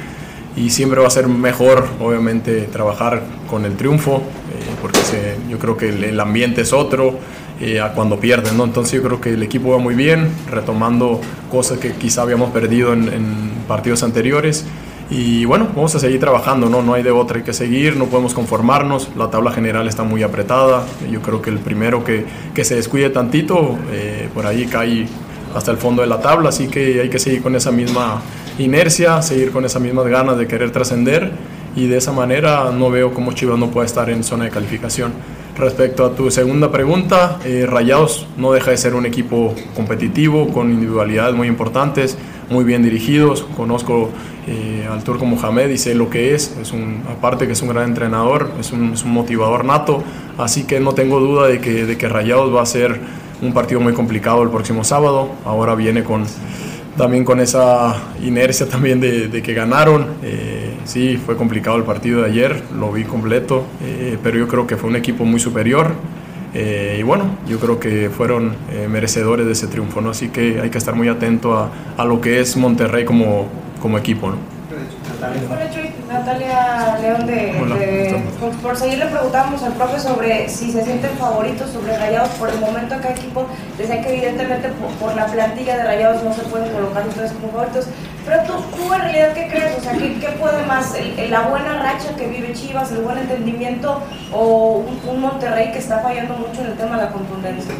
Y 0.57 0.71
siempre 0.71 1.01
va 1.01 1.09
a 1.09 1.11
ser 1.11 1.27
mejor, 1.27 1.87
obviamente, 2.01 2.69
trabajar 2.73 3.23
con 3.51 3.65
el 3.65 3.77
triunfo, 3.77 4.19
eh, 4.19 4.75
porque 4.81 5.01
se- 5.01 5.37
yo 5.51 5.59
creo 5.59 5.77
que 5.77 5.89
el, 5.89 6.05
el 6.05 6.21
ambiente 6.21 6.61
es 6.61 6.73
otro 6.73 7.19
eh, 7.61 7.81
a 7.81 7.93
cuando 7.93 8.19
pierden, 8.19 8.57
¿no? 8.57 8.65
Entonces 8.65 8.95
yo 8.95 9.03
creo 9.03 9.21
que 9.21 9.31
el 9.31 9.43
equipo 9.43 9.71
va 9.71 9.79
muy 9.79 9.95
bien, 9.95 10.29
retomando 10.51 11.21
cosas 11.51 11.79
que 11.79 11.93
quizá 11.93 12.23
habíamos 12.23 12.51
perdido 12.51 12.93
en, 12.93 13.09
en 13.13 13.27
partidos 13.69 14.03
anteriores. 14.03 14.65
Y 15.11 15.45
bueno, 15.45 15.69
vamos 15.75 15.95
a 15.95 15.99
seguir 15.99 16.19
trabajando, 16.19 16.69
¿no? 16.69 16.83
No 16.83 16.95
hay 16.95 17.03
de 17.03 17.11
otra, 17.11 17.37
hay 17.39 17.45
que 17.45 17.53
seguir, 17.53 17.97
no 17.97 18.07
podemos 18.07 18.33
conformarnos. 18.35 19.11
La 19.17 19.31
tabla 19.31 19.53
general 19.53 19.87
está 19.87 20.03
muy 20.03 20.23
apretada. 20.23 20.85
Yo 21.11 21.21
creo 21.21 21.43
que 21.43 21.51
el 21.51 21.59
primero 21.59 22.03
que, 22.03 22.25
que 22.55 22.65
se 22.65 22.75
descuide 22.77 23.11
tantito, 23.11 23.79
eh, 23.93 24.29
por 24.33 24.47
ahí 24.47 24.67
cae 24.67 25.07
hasta 25.55 25.71
el 25.71 25.77
fondo 25.77 26.03
de 26.03 26.09
la 26.09 26.21
tabla, 26.21 26.49
así 26.49 26.69
que 26.69 27.01
hay 27.01 27.09
que 27.09 27.19
seguir 27.19 27.43
con 27.43 27.55
esa 27.55 27.71
misma 27.71 28.21
inercia, 28.59 29.23
seguir 29.23 29.53
con 29.53 29.65
esas 29.65 29.81
mismas 29.81 30.07
ganas 30.07 30.37
de 30.37 30.47
querer 30.47 30.71
trascender 30.71 31.31
y 31.77 31.87
de 31.87 31.97
esa 31.97 32.13
manera 32.13 32.71
no 32.73 32.91
veo 32.91 33.13
cómo 33.13 33.33
Chivas 33.33 33.59
no 33.59 33.71
puede 33.71 33.87
estar 33.87 34.11
en 34.11 34.25
zona 34.25 34.45
de 34.45 34.51
calificación. 34.51 35.13
Respecto 35.57 36.05
a 36.05 36.17
tu 36.17 36.33
segunda 36.33 36.73
pregunta, 36.73 37.39
eh, 37.45 37.65
Rayados 37.65 38.27
no 38.37 38.51
deja 38.53 38.73
de 38.73 38.77
ser 38.77 38.97
un 38.97 39.07
equipo 39.07 39.55
competitivo, 39.77 40.49
con 40.49 40.73
individualidades 40.73 41.37
muy 41.37 41.47
importantes, 41.47 42.19
muy 42.51 42.65
bien 42.65 42.83
dirigidos. 42.83 43.47
Conozco 43.57 44.11
eh, 44.49 44.85
al 44.91 45.05
Turco 45.05 45.27
Mohamed 45.27 45.71
y 45.71 45.79
sé 45.79 45.95
lo 45.95 46.11
que 46.11 46.35
es. 46.35 46.57
es 46.61 46.73
un, 46.73 47.05
aparte 47.09 47.47
que 47.47 47.53
es 47.53 47.63
un 47.63 47.69
gran 47.69 47.85
entrenador, 47.85 48.51
es 48.59 48.73
un, 48.73 48.95
es 48.95 49.05
un 49.05 49.13
motivador 49.13 49.65
nato. 49.65 50.03
Así 50.39 50.65
que 50.65 50.81
no 50.81 50.93
tengo 50.93 51.21
duda 51.21 51.47
de 51.47 51.61
que, 51.61 51.87
de 51.87 51.97
que 51.97 52.09
Rayados 52.09 52.53
va 52.53 52.63
a 52.63 52.67
ser 52.67 52.99
un 53.41 53.53
partido 53.53 53.81
muy 53.81 53.93
complicado 53.93 54.43
el 54.43 54.51
próximo 54.51 54.83
sábado. 54.83 55.31
Ahora 55.45 55.77
viene 55.77 56.03
con 56.03 56.25
también 56.97 57.25
con 57.25 57.41
esa 57.41 57.97
inercia 58.23 58.69
también 58.69 59.01
de, 59.01 59.29
de 59.29 59.43
que 59.43 59.55
ganaron. 59.55 60.07
Eh, 60.23 60.75
sí, 60.85 61.17
fue 61.17 61.37
complicado 61.37 61.77
el 61.77 61.85
partido 61.85 62.23
de 62.23 62.27
ayer, 62.31 62.63
lo 62.79 62.93
vi 62.93 63.05
completo, 63.05 63.65
eh, 63.83 64.19
pero 64.23 64.39
yo 64.39 64.49
creo 64.49 64.67
que 64.67 64.77
fue 64.77 64.91
un 64.91 64.97
equipo 64.97 65.25
muy 65.25 65.41
superior. 65.41 65.93
eh, 66.55 66.99
y 67.01 67.03
bueno, 67.03 67.25
yo 67.49 67.59
creo 67.59 67.81
que 67.81 68.11
fueron 68.11 68.55
merecedores 68.89 69.45
de 69.47 69.53
ese 69.53 69.67
triunfo, 69.67 70.01
¿no? 70.01 70.11
Así 70.11 70.29
que 70.29 70.61
hay 70.61 70.71
que 70.71 70.79
estar 70.79 70.95
muy 70.95 71.09
atento 71.09 71.59
a, 71.59 71.71
a 71.97 72.05
lo 72.05 72.21
que 72.21 72.41
es 72.41 72.57
Monterrey 72.57 73.05
como, 73.05 73.49
como 73.81 73.99
equipo, 73.99 74.31
¿no? 74.31 74.37
Natalia 76.25 76.97
León 77.03 77.27
de, 77.27 77.53
por, 78.41 78.51
por 78.63 78.77
seguir 78.77 78.97
le 78.99 79.07
preguntamos 79.07 79.63
al 79.63 79.73
profe 79.75 80.01
sobre 80.01 80.49
si 80.49 80.73
se 80.73 80.83
sienten 80.83 81.11
favoritos 81.19 81.71
sobre 81.71 81.97
Rayados. 81.99 82.31
Por 82.31 82.49
el 82.49 82.59
momento 82.61 82.95
acá 82.95 83.11
equipo 83.11 83.45
decía 83.77 84.01
que 84.01 84.09
evidentemente 84.15 84.69
por, 84.71 84.91
por 84.93 85.15
la 85.15 85.27
plantilla 85.27 85.77
de 85.77 85.85
Rayados 85.85 86.23
no 86.23 86.33
se 86.33 86.41
pueden 86.43 86.73
colocar 86.73 87.03
entonces 87.03 87.33
como 87.33 87.53
favoritos. 87.53 87.87
Pero 88.25 88.43
tú, 88.45 88.53
tú 88.75 88.95
en 88.95 89.01
realidad 89.03 89.33
qué 89.35 89.49
crees 89.49 89.77
o 89.79 89.83
sea 89.83 89.93
qué, 89.93 90.15
qué 90.19 90.29
puede 90.41 90.65
más 90.65 90.95
El- 90.95 91.19
el- 91.19 91.31
la 91.31 91.43
buena 91.43 91.75
racha 91.83 92.17
que 92.17 92.27
vive 92.27 92.55
Chivas 92.55 92.91
el 92.93 93.03
buen 93.03 93.19
entendimiento 93.19 94.01
o 94.33 94.79
un, 94.79 95.01
un 95.07 95.21
Monterrey 95.21 95.73
que 95.73 95.79
está 95.79 95.99
fallando 95.99 96.35
mucho 96.35 96.63
en 96.63 96.69
el 96.69 96.75
tema 96.79 96.97
de 96.97 97.03
la 97.05 97.11
contundencia 97.11 97.75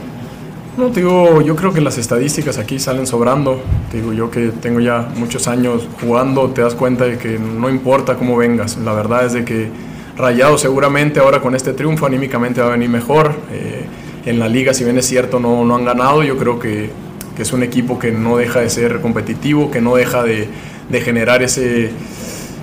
No, 0.77 0.89
te 0.89 1.01
digo, 1.01 1.41
yo 1.41 1.55
creo 1.55 1.73
que 1.73 1.81
las 1.81 1.99
estadísticas 1.99 2.59
aquí 2.59 2.81
salen 2.81 3.07
sobrando. 3.07 3.63
Digo, 3.93 4.13
yo 4.13 4.29
que 4.29 4.49
tengo 4.49 4.81
ya 4.81 5.09
muchos 5.17 5.47
años 5.47 5.87
jugando, 6.01 6.51
te 6.51 6.63
das 6.63 6.75
cuenta 6.75 7.05
de 7.05 7.17
que 7.17 7.39
no 7.39 7.71
importa 7.71 8.17
cómo 8.17 8.37
vengas. 8.37 8.77
La 8.79 8.93
verdad 8.93 9.25
es 9.25 9.35
de 9.35 9.45
que 9.45 9.71
Rayado 10.17 10.59
seguramente 10.59 11.21
ahora 11.21 11.41
con 11.41 11.55
este 11.55 11.75
triunfo 11.75 12.07
anímicamente 12.07 12.61
va 12.61 12.69
a 12.69 12.71
venir 12.71 12.89
mejor. 12.89 13.35
Eh, 13.53 13.85
en 14.27 14.39
la 14.41 14.49
liga, 14.49 14.75
si 14.75 14.83
bien 14.83 14.99
es 14.99 15.07
cierto, 15.07 15.39
no, 15.39 15.65
no 15.65 15.77
han 15.77 15.85
ganado. 15.85 16.25
Yo 16.25 16.37
creo 16.37 16.59
que, 16.59 16.91
que 17.37 17.43
es 17.43 17.53
un 17.53 17.63
equipo 17.63 17.99
que 17.99 18.11
no 18.11 18.37
deja 18.37 18.61
de 18.61 18.69
ser 18.69 19.01
competitivo, 19.01 19.71
que 19.71 19.81
no 19.81 19.95
deja 19.95 20.25
de, 20.25 20.49
de 20.89 21.01
generar 21.01 21.45
ese, 21.45 21.93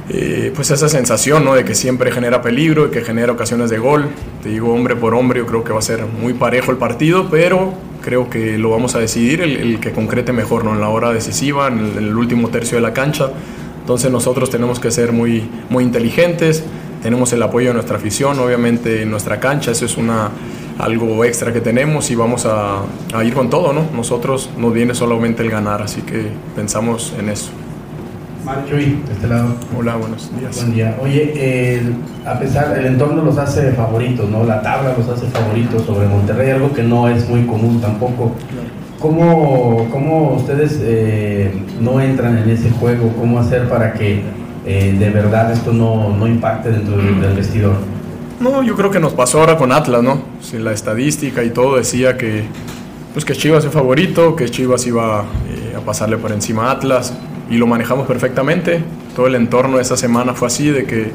eh, 0.09 0.51
pues 0.53 0.69
esa 0.71 0.89
sensación 0.89 1.45
¿no? 1.45 1.55
de 1.55 1.63
que 1.63 1.75
siempre 1.75 2.11
genera 2.11 2.41
peligro 2.41 2.88
y 2.88 2.89
que 2.89 3.01
genera 3.01 3.31
ocasiones 3.31 3.69
de 3.69 3.77
gol. 3.77 4.09
Te 4.43 4.49
digo, 4.49 4.73
hombre 4.73 4.97
por 4.97 5.13
hombre, 5.13 5.39
yo 5.39 5.45
creo 5.45 5.63
que 5.63 5.71
va 5.71 5.79
a 5.79 5.83
ser 5.83 6.05
muy 6.05 6.33
parejo 6.33 6.71
el 6.71 6.77
partido, 6.77 7.29
pero 7.29 7.73
creo 8.02 8.30
que 8.30 8.57
lo 8.57 8.69
vamos 8.69 8.95
a 8.95 8.99
decidir 8.99 9.41
el, 9.41 9.80
que 9.80 9.91
concrete 9.91 10.34
mejor 10.34 10.65
¿no? 10.65 10.73
en 10.73 10.82
la 10.82 10.90
hora 10.90 11.11
decisiva, 11.11 11.68
en 11.68 11.80
el, 11.80 11.98
en 11.98 12.03
el 12.06 12.18
último 12.18 12.49
tercio 12.49 12.78
de 12.78 12.82
la 12.82 12.94
cancha. 12.94 13.32
Entonces 13.80 14.11
nosotros 14.11 14.49
tenemos 14.49 14.80
que 14.80 14.91
ser 14.91 15.11
muy, 15.11 15.44
muy 15.69 15.84
inteligentes, 15.84 16.64
tenemos 17.02 17.34
el 17.34 17.41
apoyo 17.41 17.69
de 17.69 17.73
nuestra 17.73 17.98
afición, 17.98 18.40
obviamente 18.40 19.02
en 19.02 19.10
nuestra 19.10 19.40
cancha, 19.40 19.72
eso 19.72 19.86
es 19.86 19.98
una, 19.98 20.30
algo 20.78 21.23
extra 21.26 21.52
que 21.52 21.61
tenemos 21.61 22.11
y 22.11 22.15
vamos 22.15 22.45
a, 22.45 22.82
a 23.14 23.23
ir 23.23 23.34
con 23.34 23.49
todo, 23.49 23.73
¿no? 23.73 23.88
Nosotros 23.94 24.49
nos 24.57 24.73
viene 24.73 24.94
solamente 24.94 25.44
el 25.44 25.49
ganar, 25.49 25.82
así 25.82 26.02
que 26.02 26.28
pensamos 26.56 27.14
en 27.18 27.30
eso. 27.30 27.52
Chuy, 28.68 28.99
de 29.05 29.13
este 29.13 29.27
lado. 29.27 29.55
Hola, 29.77 29.95
buenos 29.97 30.31
días. 30.38 30.55
Buen 30.55 30.73
día. 30.73 30.97
Oye, 31.01 31.84
a 32.26 32.39
pesar, 32.39 32.76
el 32.77 32.88
entorno 32.88 33.23
los 33.23 33.38
hace 33.38 33.72
favoritos, 33.73 34.30
¿no? 34.30 34.43
La 34.43 34.61
tabla 34.61 34.95
los 34.97 35.07
hace 35.07 35.27
favoritos 35.27 35.84
sobre 35.84 36.07
Monterrey, 36.07 36.51
algo 36.51 36.73
que 36.73 36.81
no 36.81 37.07
es 37.07 37.30
muy 37.30 37.45
común 37.45 37.80
tampoco. 37.80 38.31
¿Cómo, 38.99 39.88
cómo 39.91 40.34
ustedes 40.34 40.80
eh, 40.81 41.51
no 41.80 42.01
entran 42.01 42.38
en 42.38 42.49
ese 42.49 42.72
juego? 42.72 43.13
¿Cómo 43.19 43.39
hacer 43.39 43.69
para 43.69 43.93
que 43.93 44.23
eh, 44.65 44.95
de 44.97 45.09
verdad 45.11 45.51
esto 45.51 45.72
no, 45.72 46.15
no 46.15 46.27
impacte 46.27 46.72
dentro 46.72 46.97
del, 46.97 47.22
del 47.22 47.35
vestidor? 47.35 47.76
No, 48.39 48.63
yo 48.63 48.76
creo 48.76 48.89
que 48.89 48.99
nos 48.99 49.13
pasó 49.13 49.39
ahora 49.39 49.55
con 49.55 49.72
Atlas, 49.72 50.01
¿no? 50.01 50.19
Si 50.41 50.57
la 50.57 50.72
estadística 50.72 51.43
y 51.43 51.51
todo 51.51 51.77
decía 51.77 52.18
que, 52.18 52.45
pues 53.13 53.23
que 53.23 53.34
Chivas 53.34 53.65
es 53.65 53.72
favorito, 53.72 54.35
que 54.35 54.49
Chivas 54.49 54.85
iba 54.88 55.26
eh, 55.47 55.76
a 55.77 55.81
pasarle 55.81 56.18
por 56.18 56.31
encima 56.31 56.68
a 56.68 56.72
Atlas 56.72 57.13
y 57.52 57.57
lo 57.57 57.68
manejamos 57.68 58.07
perfectamente. 58.07 58.82
Todo 59.15 59.28
el 59.28 59.36
entorno 59.36 59.78
de 59.78 59.84
esa 59.84 59.98
semana 59.98 60.34
fue 60.34 60.48
así, 60.48 60.69
de 60.69 60.86
que 60.86 61.11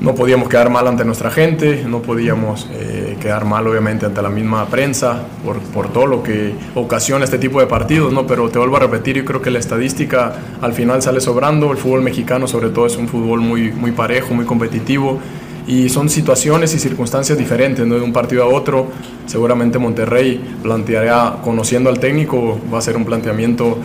no 0.00 0.14
podíamos 0.14 0.48
quedar 0.48 0.68
mal 0.68 0.86
ante 0.86 1.04
nuestra 1.04 1.30
gente, 1.30 1.84
no 1.88 2.02
podíamos 2.02 2.68
eh, 2.72 3.16
quedar 3.20 3.46
mal 3.46 3.66
obviamente 3.66 4.04
ante 4.04 4.20
la 4.20 4.28
misma 4.28 4.66
prensa 4.66 5.22
por, 5.42 5.58
por 5.58 5.88
todo 5.88 6.06
lo 6.06 6.22
que 6.22 6.52
ocasiona 6.74 7.24
este 7.24 7.38
tipo 7.38 7.60
de 7.60 7.66
partidos, 7.66 8.12
¿no? 8.12 8.26
Pero 8.26 8.50
te 8.50 8.58
vuelvo 8.58 8.76
a 8.76 8.80
repetir, 8.80 9.16
yo 9.16 9.24
creo 9.24 9.40
que 9.40 9.50
la 9.50 9.58
estadística 9.58 10.34
al 10.60 10.74
final 10.74 11.00
sale 11.00 11.20
sobrando, 11.20 11.72
el 11.72 11.78
fútbol 11.78 12.02
mexicano 12.02 12.46
sobre 12.46 12.68
todo 12.68 12.86
es 12.86 12.96
un 12.96 13.08
fútbol 13.08 13.40
muy, 13.40 13.72
muy 13.72 13.92
parejo, 13.92 14.34
muy 14.34 14.44
competitivo 14.44 15.18
y 15.66 15.88
son 15.88 16.10
situaciones 16.10 16.74
y 16.74 16.78
circunstancias 16.78 17.38
diferentes, 17.38 17.86
¿no? 17.86 17.94
de 17.94 18.02
un 18.02 18.12
partido 18.12 18.42
a 18.44 18.46
otro. 18.46 18.88
Seguramente 19.26 19.78
Monterrey 19.78 20.58
planteará, 20.62 21.38
conociendo 21.42 21.88
al 21.88 21.98
técnico, 21.98 22.58
va 22.72 22.78
a 22.78 22.82
ser 22.82 22.96
un 22.96 23.04
planteamiento, 23.04 23.78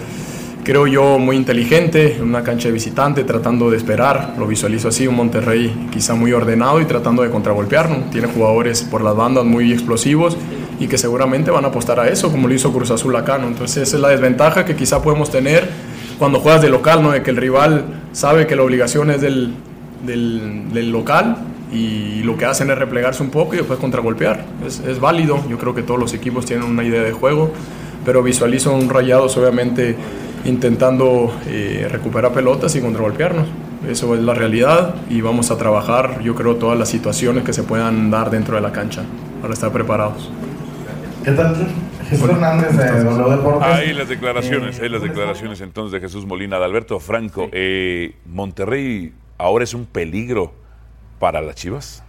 creo 0.70 0.86
yo, 0.86 1.18
muy 1.18 1.36
inteligente, 1.36 2.18
en 2.18 2.26
una 2.26 2.44
cancha 2.44 2.68
de 2.68 2.74
visitante, 2.74 3.24
tratando 3.24 3.72
de 3.72 3.78
esperar. 3.78 4.36
Lo 4.38 4.46
visualizo 4.46 4.90
así, 4.90 5.08
un 5.08 5.16
Monterrey 5.16 5.88
quizá 5.92 6.14
muy 6.14 6.32
ordenado 6.32 6.80
y 6.80 6.86
tratando 6.86 7.24
de 7.24 7.32
contragolpear. 7.32 7.90
¿no? 7.90 7.96
Tiene 8.12 8.28
jugadores 8.28 8.84
por 8.84 9.02
las 9.02 9.16
bandas 9.16 9.46
muy 9.46 9.74
explosivos 9.74 10.38
y 10.80 10.86
que 10.86 11.00
seguramente 11.00 11.50
van 11.50 11.66
a 11.66 11.70
apostar 11.70 12.00
a 12.00 12.08
eso, 12.08 12.30
como 12.30 12.48
lo 12.48 12.54
hizo 12.54 12.72
Cruz 12.72 12.92
Azul 12.92 13.16
acá. 13.16 13.40
¿no? 13.40 13.48
Entonces, 13.48 13.88
esa 13.88 13.96
es 13.98 14.02
la 14.04 14.10
desventaja 14.10 14.64
que 14.64 14.76
quizá 14.76 15.02
podemos 15.02 15.32
tener 15.32 15.68
cuando 16.20 16.40
juegas 16.40 16.62
de 16.62 16.70
local, 16.70 17.02
¿no? 17.02 17.14
de 17.14 17.24
que 17.24 17.32
el 17.32 17.38
rival 17.38 17.86
sabe 18.12 18.46
que 18.46 18.56
la 18.56 18.62
obligación 18.62 19.10
es 19.10 19.22
del, 19.22 19.56
del, 20.06 20.72
del 20.72 20.92
local 20.92 21.36
y 21.74 22.22
lo 22.22 22.38
que 22.38 22.46
hacen 22.46 22.70
es 22.70 22.78
replegarse 22.78 23.24
un 23.24 23.32
poco 23.32 23.56
y 23.56 23.58
después 23.58 23.80
contragolpear. 23.80 24.46
Es, 24.68 24.82
es 24.82 25.00
válido, 25.00 25.44
yo 25.50 25.58
creo 25.58 25.74
que 25.74 25.82
todos 25.82 26.00
los 26.00 26.14
equipos 26.14 26.46
tienen 26.46 26.68
una 26.68 26.84
idea 26.84 27.02
de 27.02 27.12
juego, 27.12 27.52
pero 28.06 28.22
visualizo 28.22 28.72
un 28.72 28.88
Rayados 28.88 29.36
obviamente 29.36 29.98
intentando 30.46 31.34
eh, 31.48 31.88
recuperar 31.92 32.32
pelotas 32.34 32.76
y 32.76 32.82
contragolpearnos. 32.82 33.48
Eso 33.88 34.14
es 34.14 34.22
la 34.22 34.34
realidad 34.34 34.96
y 35.10 35.22
vamos 35.22 35.52
a 35.52 35.58
trabajar, 35.58 36.22
yo 36.22 36.36
creo, 36.36 36.58
todas 36.58 36.78
las 36.78 36.90
situaciones 36.90 37.44
que 37.44 37.54
se 37.54 37.64
puedan 37.64 38.12
dar 38.12 38.30
dentro 38.30 38.56
de 38.56 38.62
la 38.62 38.72
cancha 38.72 39.04
para 39.42 39.54
estar 39.54 39.72
preparados. 39.72 40.30
¿Qué 41.24 41.32
tal? 41.32 41.56
Jesús 42.10 42.30
Hernández 42.30 42.76
de 42.76 43.04
W 43.04 43.36
Deportes. 43.36 43.68
Ahí 43.68 43.94
las 43.94 44.10
declaraciones, 44.10 44.80
ahí 44.80 44.90
las 44.90 45.02
declaraciones 45.02 45.62
entonces 45.62 45.94
de 45.94 46.00
Jesús 46.00 46.26
Molina, 46.26 46.58
de 46.58 46.66
Alberto 46.66 47.00
Franco. 47.00 47.50
Eh, 47.52 48.16
Monterrey 48.26 49.14
ahora 49.38 49.64
es 49.64 49.74
un 49.74 49.86
peligro 49.86 50.54
para 51.20 51.42
las 51.42 51.56
Chivas. 51.56 52.04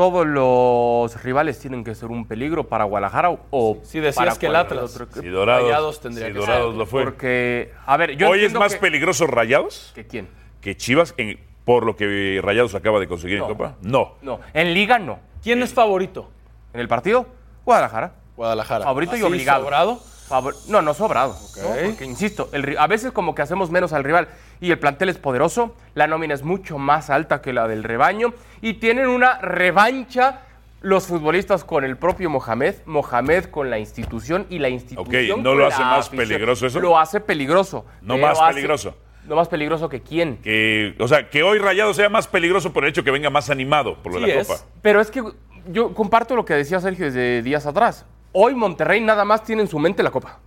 Todos 0.00 0.26
los 0.26 1.22
rivales 1.22 1.58
tienen 1.58 1.84
que 1.84 1.94
ser 1.94 2.08
un 2.08 2.26
peligro 2.26 2.66
para 2.66 2.84
Guadalajara 2.84 3.36
o 3.50 3.76
Si 3.82 4.00
decías 4.00 4.16
para 4.16 4.34
que 4.34 4.46
el 4.46 4.56
Atlas, 4.56 4.96
otro. 4.98 5.06
Si 5.20 5.28
Dorados, 5.28 5.64
Rayados 5.64 6.00
tendría 6.00 6.28
si 6.28 6.32
que 6.32 6.38
Dorados 6.38 6.70
ser. 6.70 6.78
lo 6.78 6.86
fue. 6.86 7.04
Porque, 7.04 7.70
a 7.84 7.98
ver, 7.98 8.16
yo 8.16 8.30
Hoy 8.30 8.42
es 8.42 8.54
más 8.54 8.72
que- 8.72 8.80
peligroso 8.80 9.26
Rayados 9.26 9.92
¿Que 9.94 10.06
quién? 10.06 10.26
que 10.62 10.74
Chivas 10.74 11.12
en- 11.18 11.38
por 11.66 11.84
lo 11.84 11.96
que 11.96 12.40
Rayados 12.42 12.74
acaba 12.74 12.98
de 12.98 13.08
conseguir 13.08 13.40
en. 13.40 13.44
Copa. 13.44 13.74
No. 13.82 14.14
No, 14.22 14.40
en 14.54 14.72
Liga 14.72 14.98
no. 14.98 15.18
¿Quién 15.42 15.62
es 15.62 15.74
favorito? 15.74 16.30
En 16.72 16.80
el 16.80 16.88
partido, 16.88 17.26
Guadalajara. 17.66 18.14
Guadalajara. 18.38 18.86
Favorito 18.86 19.18
y 19.18 19.22
obligado. 19.22 19.64
sobrado. 19.64 20.00
Favor- 20.28 20.54
No, 20.68 20.80
no 20.80 20.94
sobrado. 20.94 21.36
¿no? 21.62 21.88
Porque, 21.90 22.06
insisto, 22.06 22.48
el 22.52 22.78
a 22.78 22.86
veces 22.86 23.12
como 23.12 23.34
que 23.34 23.42
hacemos 23.42 23.70
menos 23.70 23.92
al 23.92 24.02
rival 24.04 24.28
y 24.60 24.70
el 24.70 24.78
plantel 24.78 25.08
es 25.08 25.18
poderoso, 25.18 25.74
la 25.94 26.06
nómina 26.06 26.34
es 26.34 26.42
mucho 26.42 26.78
más 26.78 27.10
alta 27.10 27.40
que 27.40 27.52
la 27.52 27.66
del 27.68 27.82
rebaño 27.84 28.32
y 28.60 28.74
tienen 28.74 29.08
una 29.08 29.38
revancha 29.38 30.42
los 30.82 31.06
futbolistas 31.06 31.62
con 31.64 31.84
el 31.84 31.96
propio 31.96 32.30
Mohamed, 32.30 32.74
Mohamed 32.86 33.46
con 33.46 33.68
la 33.70 33.78
institución 33.78 34.46
y 34.48 34.58
la 34.58 34.68
institución 34.70 35.42
¿no 35.42 35.50
con 35.50 35.58
lo 35.58 35.66
hace 35.66 35.82
más 35.82 36.06
afición. 36.08 36.28
peligroso 36.28 36.66
eso? 36.66 36.80
Lo 36.80 36.98
hace 36.98 37.20
peligroso. 37.20 37.84
No 38.02 38.14
pero 38.14 38.26
más 38.28 38.38
hace- 38.40 38.54
peligroso. 38.54 38.96
No 39.26 39.36
más 39.36 39.48
peligroso 39.48 39.88
que 39.90 40.00
quién. 40.00 40.38
Que, 40.38 40.96
o 40.98 41.06
sea, 41.06 41.28
que 41.28 41.42
hoy 41.42 41.58
Rayado 41.58 41.92
sea 41.92 42.08
más 42.08 42.26
peligroso 42.26 42.72
por 42.72 42.84
el 42.84 42.90
hecho 42.90 43.04
que 43.04 43.10
venga 43.10 43.28
más 43.28 43.50
animado 43.50 43.96
por 44.02 44.14
lo 44.14 44.20
de 44.20 44.26
la 44.34 44.40
es. 44.40 44.48
Copa. 44.48 44.60
Pero 44.80 45.00
es 45.02 45.10
que 45.10 45.22
yo 45.70 45.92
comparto 45.94 46.34
lo 46.34 46.46
que 46.46 46.54
decía 46.54 46.80
Sergio 46.80 47.04
desde 47.04 47.42
días 47.42 47.66
atrás. 47.66 48.06
Hoy 48.32 48.54
Monterrey 48.54 49.00
nada 49.02 49.26
más 49.26 49.44
tiene 49.44 49.60
en 49.62 49.68
su 49.68 49.78
mente 49.78 50.02
la 50.02 50.10
Copa. 50.10 50.38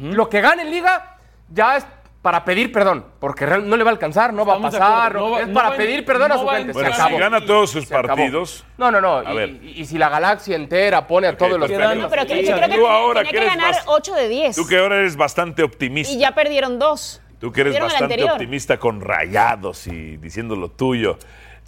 Lo 0.00 0.28
que 0.28 0.40
gane 0.40 0.62
en 0.62 0.70
Liga 0.72 1.16
ya 1.48 1.76
es 1.76 1.86
para 2.26 2.44
pedir 2.44 2.72
perdón, 2.72 3.06
porque 3.20 3.46
real- 3.46 3.68
no 3.68 3.76
le 3.76 3.84
va 3.84 3.90
a 3.90 3.92
alcanzar, 3.92 4.32
no 4.32 4.44
va 4.44 4.54
a 4.54 4.58
pasar, 4.60 5.14
no- 5.14 5.30
va- 5.30 5.42
es 5.42 5.46
no 5.46 5.54
para 5.54 5.68
va 5.70 5.76
pedir 5.76 6.04
perdón 6.04 6.32
a 6.32 6.34
no 6.34 6.40
su 6.42 6.50
a 6.50 6.56
gente. 6.56 6.72
Bueno, 6.72 6.92
se 6.92 7.00
si 7.00 7.16
gana 7.16 7.40
todos 7.46 7.70
sus 7.70 7.84
Se 7.86 7.94
acabó. 7.94 8.16
partidos. 8.16 8.64
No, 8.76 8.90
no, 8.90 9.00
no. 9.00 9.18
A 9.18 9.32
y, 9.32 9.36
ver. 9.36 9.48
y- 9.62 9.80
y 9.80 9.84
si 9.86 9.96
la 9.96 10.08
galaxia 10.08 10.56
entera 10.56 11.06
pone 11.06 11.28
a 11.28 11.36
todos 11.36 11.52
los 11.52 11.70
No, 11.70 12.08
pero 12.08 12.26
que, 12.26 12.40
Sí, 12.40 12.46
yo 12.50 12.56
creo 12.56 12.68
que 12.68 12.74
tú 12.78 12.86
ahora 12.88 13.22
tenía 13.22 13.40
que 13.42 13.46
ganar 13.46 13.70
más- 13.76 13.84
8 13.86 14.12
de 14.14 14.26
10. 14.28 14.56
Tú 14.56 14.66
que 14.66 14.76
ahora 14.76 14.96
eres 14.98 15.16
bastante 15.16 15.62
optimista. 15.62 16.12
Y 16.12 16.18
ya 16.18 16.32
perdieron 16.34 16.80
dos. 16.80 17.22
Tú 17.38 17.52
que 17.52 17.60
eres 17.60 17.78
bastante 17.78 18.24
optimista 18.24 18.76
con 18.78 19.00
rayados 19.00 19.86
y 19.86 20.16
diciendo 20.16 20.56
lo 20.56 20.68
tuyo. 20.68 21.20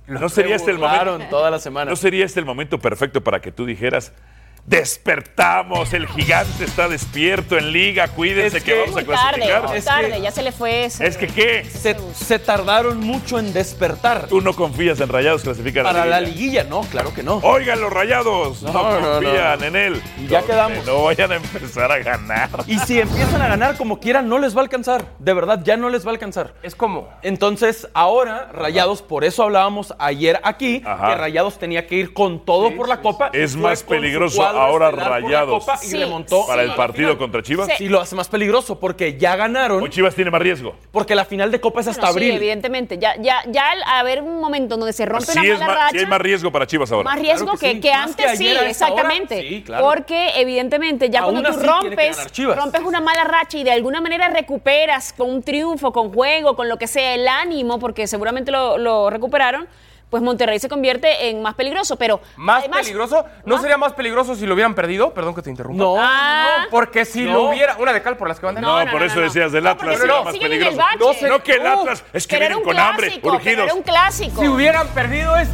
¿No 0.09 0.29
sería 0.29 0.57
este 0.57 0.73
el 0.73 0.79
momento? 0.79 1.21
toda 1.31 1.53
la 1.53 1.61
semana. 1.61 1.89
¿No 1.89 1.95
sería 1.95 2.25
este 2.25 2.41
el 2.41 2.47
momento 2.47 2.81
perfecto 2.81 3.23
para 3.23 3.39
que 3.41 3.53
tú 3.53 3.65
dijeras, 3.65 4.13
despertamos, 4.69 5.93
el 5.95 6.07
gigante 6.09 6.65
está 6.65 6.89
despierto 6.89 7.57
en 7.57 7.73
liga, 7.73 8.09
cuídense 8.09 8.59
Es 8.59 8.65
que, 8.65 8.73
que- 8.75 8.81
vamos 8.81 8.97
a 8.97 9.05
tarde, 9.05 9.05
clasificar? 9.41 9.69
muy 9.69 9.79
Es 9.79 9.85
tarde, 9.85 10.11
que- 10.13 10.21
ya 10.21 10.31
se 10.31 10.43
le 10.43 10.53
fue 10.53 10.85
ese. 10.85 11.07
Es 11.07 11.17
que 11.17 11.27
qué, 11.29 11.65
Se, 11.65 11.97
se 12.15 12.39
tardaron 12.39 13.01
mucho 13.01 13.39
en 13.39 13.53
despertar. 13.53 14.27
tú 14.29 14.41
no 14.41 14.53
confías 14.55 15.01
en 15.01 15.09
rayados 15.09 15.43
clasificar 15.43 15.85
Para 15.85 16.05
la 16.05 16.21
liguilla? 16.21 16.39
liguilla, 16.39 16.65
no, 16.65 16.81
claro 16.83 17.15
que 17.15 17.23
no. 17.23 17.37
Oigan 17.39 17.81
los 17.81 17.93
rayados, 17.93 18.63
no, 18.63 18.73
No, 18.73 19.01
no, 19.01 19.11
confían 19.21 19.59
no. 19.61 19.65
en 19.67 19.77
él. 19.77 20.03
Y 20.19 20.27
ya 20.27 20.43
quedamos. 20.43 20.85
No 20.87 21.05
vayan 21.05 21.33
a 21.33 21.37
empezar 21.37 21.91
a 21.91 21.99
ganar. 21.99 22.51
Y 22.67 22.79
si 22.81 23.01
empiezan 23.01 23.41
a 23.43 23.49
ganar 23.49 23.77
como 23.77 23.99
quieran, 24.01 24.29
no 24.29 24.39
les 24.39 24.55
va 24.55 24.61
a 24.61 24.65
alcanzar. 24.65 25.05
De 25.19 25.33
verdad, 25.33 25.61
ya 25.65 25.77
no 25.77 25.89
les 25.91 26.05
va 26.05 26.11
a 26.11 26.13
alcanzar. 26.13 26.55
Es 26.63 26.75
como... 26.75 27.09
Entonces, 27.23 27.89
ahora, 27.95 28.51
Rayados, 28.53 29.03
por 29.03 29.25
eso 29.25 29.43
hablábamos 29.43 29.95
ayer 29.99 30.41
aquí, 30.45 30.83
Ajá. 30.85 31.09
que 31.09 31.15
Rayados 31.17 31.59
tenía 31.59 31.87
que 31.87 31.97
ir 31.97 32.13
con 32.13 32.45
todo 32.45 32.75
por 32.77 32.89
la 32.89 33.01
Copa. 33.01 33.31
Es 33.33 33.57
más 33.57 33.83
peligroso 33.83 34.43
ahora 34.63 34.91
Rayados 34.91 35.65
Copa 35.65 35.79
y 35.83 35.87
Sí, 35.87 35.97
remontó 35.99 36.47
para 36.47 36.63
sí. 36.65 36.71
el 36.71 36.75
partido 36.77 37.19
contra 37.19 37.43
Chivas. 37.43 37.69
Sí, 37.79 37.89
lo 37.89 38.01
hace 38.01 38.15
más 38.15 38.29
peligroso 38.29 38.79
porque 38.79 39.17
ya 39.19 39.37
ganaron, 39.37 39.83
Hoy 39.83 39.91
Chivas 39.91 40.15
tiene 40.15 40.31
más 40.31 40.41
riesgo. 40.43 40.75
porque 40.93 41.15
la 41.15 41.25
final 41.25 41.51
de 41.51 41.61
Copa 41.61 41.81
es 41.81 41.89
hasta 41.89 42.03
Bueno, 42.11 42.19
sí, 42.19 42.25
abril. 42.27 42.37
evidentemente. 42.37 42.99
Ya, 42.99 43.15
ya, 43.21 43.43
ya 43.49 43.71
al 43.71 43.83
haber 43.85 44.23
un 44.23 44.41
momento 44.41 44.77
donde 44.77 44.93
se 44.93 45.07
rompe 45.07 45.27
Sí, 45.33 45.39
una 45.39 45.49
es 45.49 45.61
mala 45.61 45.67
más, 45.67 45.77
racha. 45.77 45.91
sí 45.93 45.99
hay 45.99 46.07
más 46.07 46.21
riesgo 46.21 46.53
para 46.53 46.67
Chivas 46.67 46.93
ahora. 46.93 47.05
Más 47.11 47.19
riesgo 47.21 47.45
Claro 47.47 47.59
que 47.59 47.67
que, 47.69 47.73
sí. 47.75 47.81
que 47.81 47.91
Más 47.93 48.17
que 48.17 48.23
antes, 48.25 48.39
sí, 48.39 48.49
exactamente. 48.49 49.41
sí, 49.49 49.63
claro. 49.65 49.85
Porque 49.85 50.31
evidentemente 50.37 51.11
ya 51.11 51.21
Aún 51.21 51.41
cuando 51.41 51.59
tú 51.59 51.67
rompes, 51.67 52.17
rompes 52.57 52.83
una 52.83 53.01
mala 53.01 53.25
racha 53.25 53.59
y 53.59 53.65
de 53.65 53.71
alguna 53.73 54.01
manera 54.01 54.29
recuperas 54.29 55.13
con 55.13 55.31
un 55.31 55.43
triunfo, 55.43 55.93
con 55.93 56.13
juego, 56.13 56.57
con 56.57 56.69
lo 56.69 56.79
que 56.79 56.87
sea, 56.87 57.15
el 57.15 57.27
ánimo, 57.29 57.79
porque 57.79 58.07
seguramente 58.07 58.51
lo, 58.51 58.79
lo 58.79 59.11
recuperaron, 59.11 59.67
pues 60.11 60.23
Monterrey 60.23 60.59
se 60.59 60.69
convierte 60.69 61.29
en 61.29 61.43
más 61.43 61.55
peligroso. 61.55 61.97
Pero 61.97 62.21
¿Más 62.37 62.61
además- 62.61 62.81
peligroso? 62.81 63.25
¿No 63.45 63.55
más- 63.55 63.63
sería 63.63 63.77
más 63.77 63.93
peligroso 63.93 64.35
si 64.35 64.47
lo 64.47 64.55
hubieran 64.55 64.75
perdido? 64.75 65.13
Perdón 65.15 65.35
que 65.35 65.43
te 65.43 65.51
interrumpa. 65.51 65.83
No, 65.83 65.97
Ah. 65.99 66.67
Porque 66.71 67.05
si 67.05 67.23
No. 67.25 67.33
lo 67.33 67.43
hubiera... 67.51 67.77
Una 67.79 67.93
de 67.93 68.03
cal 68.03 68.17
por 68.17 68.29
las 68.29 68.41
que 68.41 68.47
van 68.47 68.55
de... 68.55 68.61
No, 68.61 68.85
no, 68.85 68.91
por 68.91 69.01
no, 69.01 69.07
eso 69.07 69.21
decías 69.21 69.53
del 69.53 69.67
Atlas 69.67 70.01
era 70.03 70.23
más 70.23 70.37
peligroso. 70.37 70.79
No 70.99 71.13
sé, 71.15 71.29
No 71.29 71.43
que 71.43 71.53
el 71.55 71.67
Atlas 71.67 72.05
es 72.13 72.27
que 72.27 72.39
vienen 72.39 72.63
con 72.63 72.79
hambre, 72.79 73.07
clásico, 73.09 73.29
urgidos. 73.35 73.65
Era 73.67 73.75
un 73.75 73.83
clásico. 73.83 74.41
Si 74.41 74.49
hubieran 74.49 74.89
perdido 74.89 75.37
es 75.37 75.49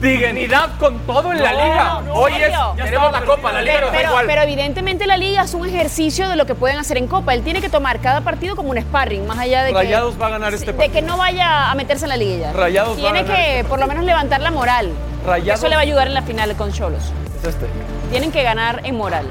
dignidad 0.00 0.70
con 0.78 0.98
todo 1.00 1.32
en 1.32 1.42
la 1.42 1.52
No, 1.52 1.64
liga. 1.64 2.00
no, 2.06 2.12
Hoy 2.14 2.32
es. 2.34 2.50
Ya 2.50 2.74
tenemos 2.84 3.12
la 3.12 3.20
copa, 3.22 3.52
la 3.52 3.62
liga 3.62 3.80
Pero, 3.90 4.08
igual. 4.08 4.26
pero 4.26 4.42
evidentemente 4.42 5.06
la 5.06 5.16
liga 5.16 5.42
es 5.42 5.54
un 5.54 5.66
ejercicio 5.68 6.28
de 6.28 6.36
lo 6.36 6.46
que 6.46 6.54
pueden 6.54 6.78
hacer 6.78 6.96
en 6.98 7.06
Copa. 7.08 7.34
Él 7.34 7.42
tiene 7.42 7.60
que 7.60 7.68
tomar 7.68 7.98
cada 8.00 8.20
partido 8.20 8.54
como 8.56 8.70
un 8.70 8.78
sparring, 8.80 9.26
más 9.26 9.38
allá 9.38 9.64
de 9.64 9.72
Rayados 9.72 10.14
que, 10.14 10.20
va 10.20 10.26
a 10.28 10.30
ganar 10.30 10.54
este 10.54 10.66
de 10.66 10.72
partido. 10.74 10.94
que 10.94 11.02
no 11.02 11.16
vaya 11.16 11.70
a 11.70 11.74
meterse 11.74 12.04
en 12.04 12.08
la 12.10 12.16
liguilla. 12.16 12.52
Rayados 12.52 12.90
va 12.90 13.08
a 13.08 13.12
tiene 13.12 13.22
ganar 13.22 13.36
que 13.36 13.58
este 13.58 13.68
por 13.68 13.80
lo 13.80 13.86
menos 13.86 14.04
levantar 14.04 14.40
la 14.40 14.50
moral. 14.50 14.90
Rayados- 15.26 15.58
Eso 15.58 15.68
le 15.68 15.74
va 15.74 15.80
a 15.80 15.84
ayudar 15.84 16.06
en 16.06 16.14
la 16.14 16.22
final 16.22 16.54
con 16.56 16.72
Cholos. 16.72 17.12
Es 17.42 17.48
este. 17.48 17.66
Tienen 18.10 18.30
que 18.30 18.42
ganar 18.42 18.80
en 18.84 18.96
moral. 18.96 19.26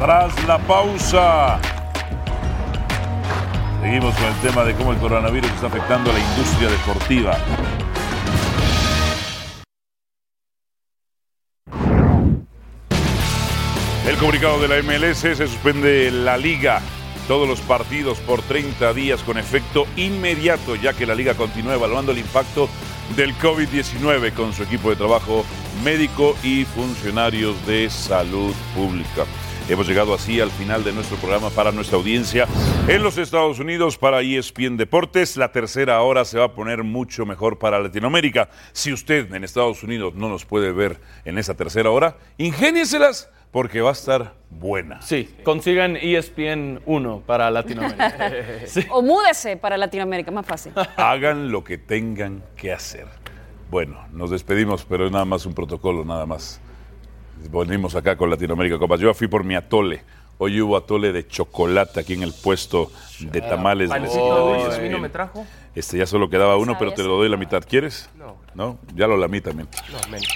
Tras 0.00 0.42
la 0.46 0.58
pausa. 0.58 1.58
Seguimos 3.82 4.14
con 4.14 4.24
el 4.24 4.34
tema 4.36 4.64
de 4.64 4.74
cómo 4.74 4.92
el 4.92 4.98
coronavirus 4.98 5.50
está 5.50 5.66
afectando 5.66 6.10
a 6.10 6.14
la 6.14 6.20
industria 6.20 6.68
deportiva. 6.70 7.36
El 14.06 14.16
comunicado 14.16 14.60
de 14.60 14.66
la 14.66 14.82
MLS 14.82 15.18
se 15.18 15.46
suspende 15.46 16.10
la 16.10 16.36
liga. 16.36 16.82
Todos 17.28 17.48
los 17.48 17.60
partidos 17.60 18.18
por 18.18 18.42
30 18.42 18.92
días 18.94 19.22
con 19.22 19.38
efecto 19.38 19.86
inmediato, 19.96 20.74
ya 20.74 20.92
que 20.92 21.06
la 21.06 21.14
liga 21.14 21.34
continúa 21.34 21.74
evaluando 21.74 22.10
el 22.10 22.18
impacto 22.18 22.68
del 23.14 23.32
COVID-19 23.36 24.32
con 24.32 24.52
su 24.52 24.64
equipo 24.64 24.90
de 24.90 24.96
trabajo 24.96 25.44
médico 25.84 26.36
y 26.42 26.64
funcionarios 26.64 27.64
de 27.64 27.88
salud 27.90 28.52
pública. 28.74 29.24
Hemos 29.68 29.86
llegado 29.86 30.12
así 30.14 30.40
al 30.40 30.50
final 30.50 30.82
de 30.82 30.92
nuestro 30.92 31.16
programa 31.18 31.50
para 31.50 31.70
nuestra 31.70 31.96
audiencia 31.96 32.48
en 32.88 33.04
los 33.04 33.16
Estados 33.16 33.60
Unidos 33.60 33.96
para 33.98 34.20
ESPN 34.20 34.76
Deportes. 34.76 35.36
La 35.36 35.52
tercera 35.52 36.02
hora 36.02 36.24
se 36.24 36.38
va 36.38 36.46
a 36.46 36.52
poner 36.52 36.82
mucho 36.82 37.24
mejor 37.24 37.60
para 37.60 37.78
Latinoamérica. 37.78 38.50
Si 38.72 38.92
usted 38.92 39.32
en 39.32 39.44
Estados 39.44 39.84
Unidos 39.84 40.14
no 40.16 40.28
nos 40.28 40.44
puede 40.44 40.72
ver 40.72 40.98
en 41.24 41.38
esa 41.38 41.54
tercera 41.54 41.90
hora, 41.90 42.16
ingénieselas 42.38 43.30
porque 43.52 43.82
va 43.82 43.90
a 43.90 43.92
estar 43.92 44.34
buena. 44.50 45.00
Sí, 45.02 45.36
consigan 45.44 45.96
ESPN 45.96 46.80
1 46.86 47.22
para 47.26 47.50
Latinoamérica. 47.50 48.32
Sí. 48.66 48.86
O 48.90 49.02
múdese 49.02 49.56
para 49.56 49.76
Latinoamérica, 49.76 50.30
más 50.30 50.46
fácil. 50.46 50.72
Hagan 50.96 51.52
lo 51.52 51.62
que 51.62 51.76
tengan 51.78 52.42
que 52.56 52.72
hacer. 52.72 53.06
Bueno, 53.70 54.06
nos 54.10 54.30
despedimos, 54.30 54.84
pero 54.84 55.06
es 55.06 55.12
nada 55.12 55.24
más 55.24 55.46
un 55.46 55.54
protocolo, 55.54 56.04
nada 56.04 56.26
más. 56.26 56.60
Venimos 57.50 57.94
acá 57.94 58.16
con 58.16 58.30
Latinoamérica 58.30 58.78
Copas. 58.78 59.00
Yo 59.00 59.12
fui 59.14 59.28
por 59.28 59.44
mi 59.44 59.54
atole. 59.54 60.02
Hoy 60.38 60.60
hubo 60.60 60.76
atole 60.76 61.12
de 61.12 61.26
chocolate 61.26 62.00
aquí 62.00 62.14
en 62.14 62.22
el 62.22 62.32
puesto 62.32 62.90
de 63.20 63.40
tamales. 63.40 63.90
de 63.90 64.76
el 64.76 64.82
vino 64.82 64.98
me 64.98 65.08
trajo. 65.08 65.46
Este 65.74 65.98
ya 65.98 66.06
solo 66.06 66.30
quedaba 66.30 66.56
uno, 66.56 66.76
pero 66.78 66.92
te 66.92 67.02
lo 67.02 67.16
doy 67.16 67.28
la 67.28 67.36
mitad. 67.36 67.62
¿Quieres? 67.68 68.08
No. 68.16 68.36
¿No? 68.54 68.78
Ya 68.94 69.06
lo 69.06 69.16
lamí 69.16 69.40
también. 69.40 69.68
No, 69.90 69.98
menos. 70.10 70.28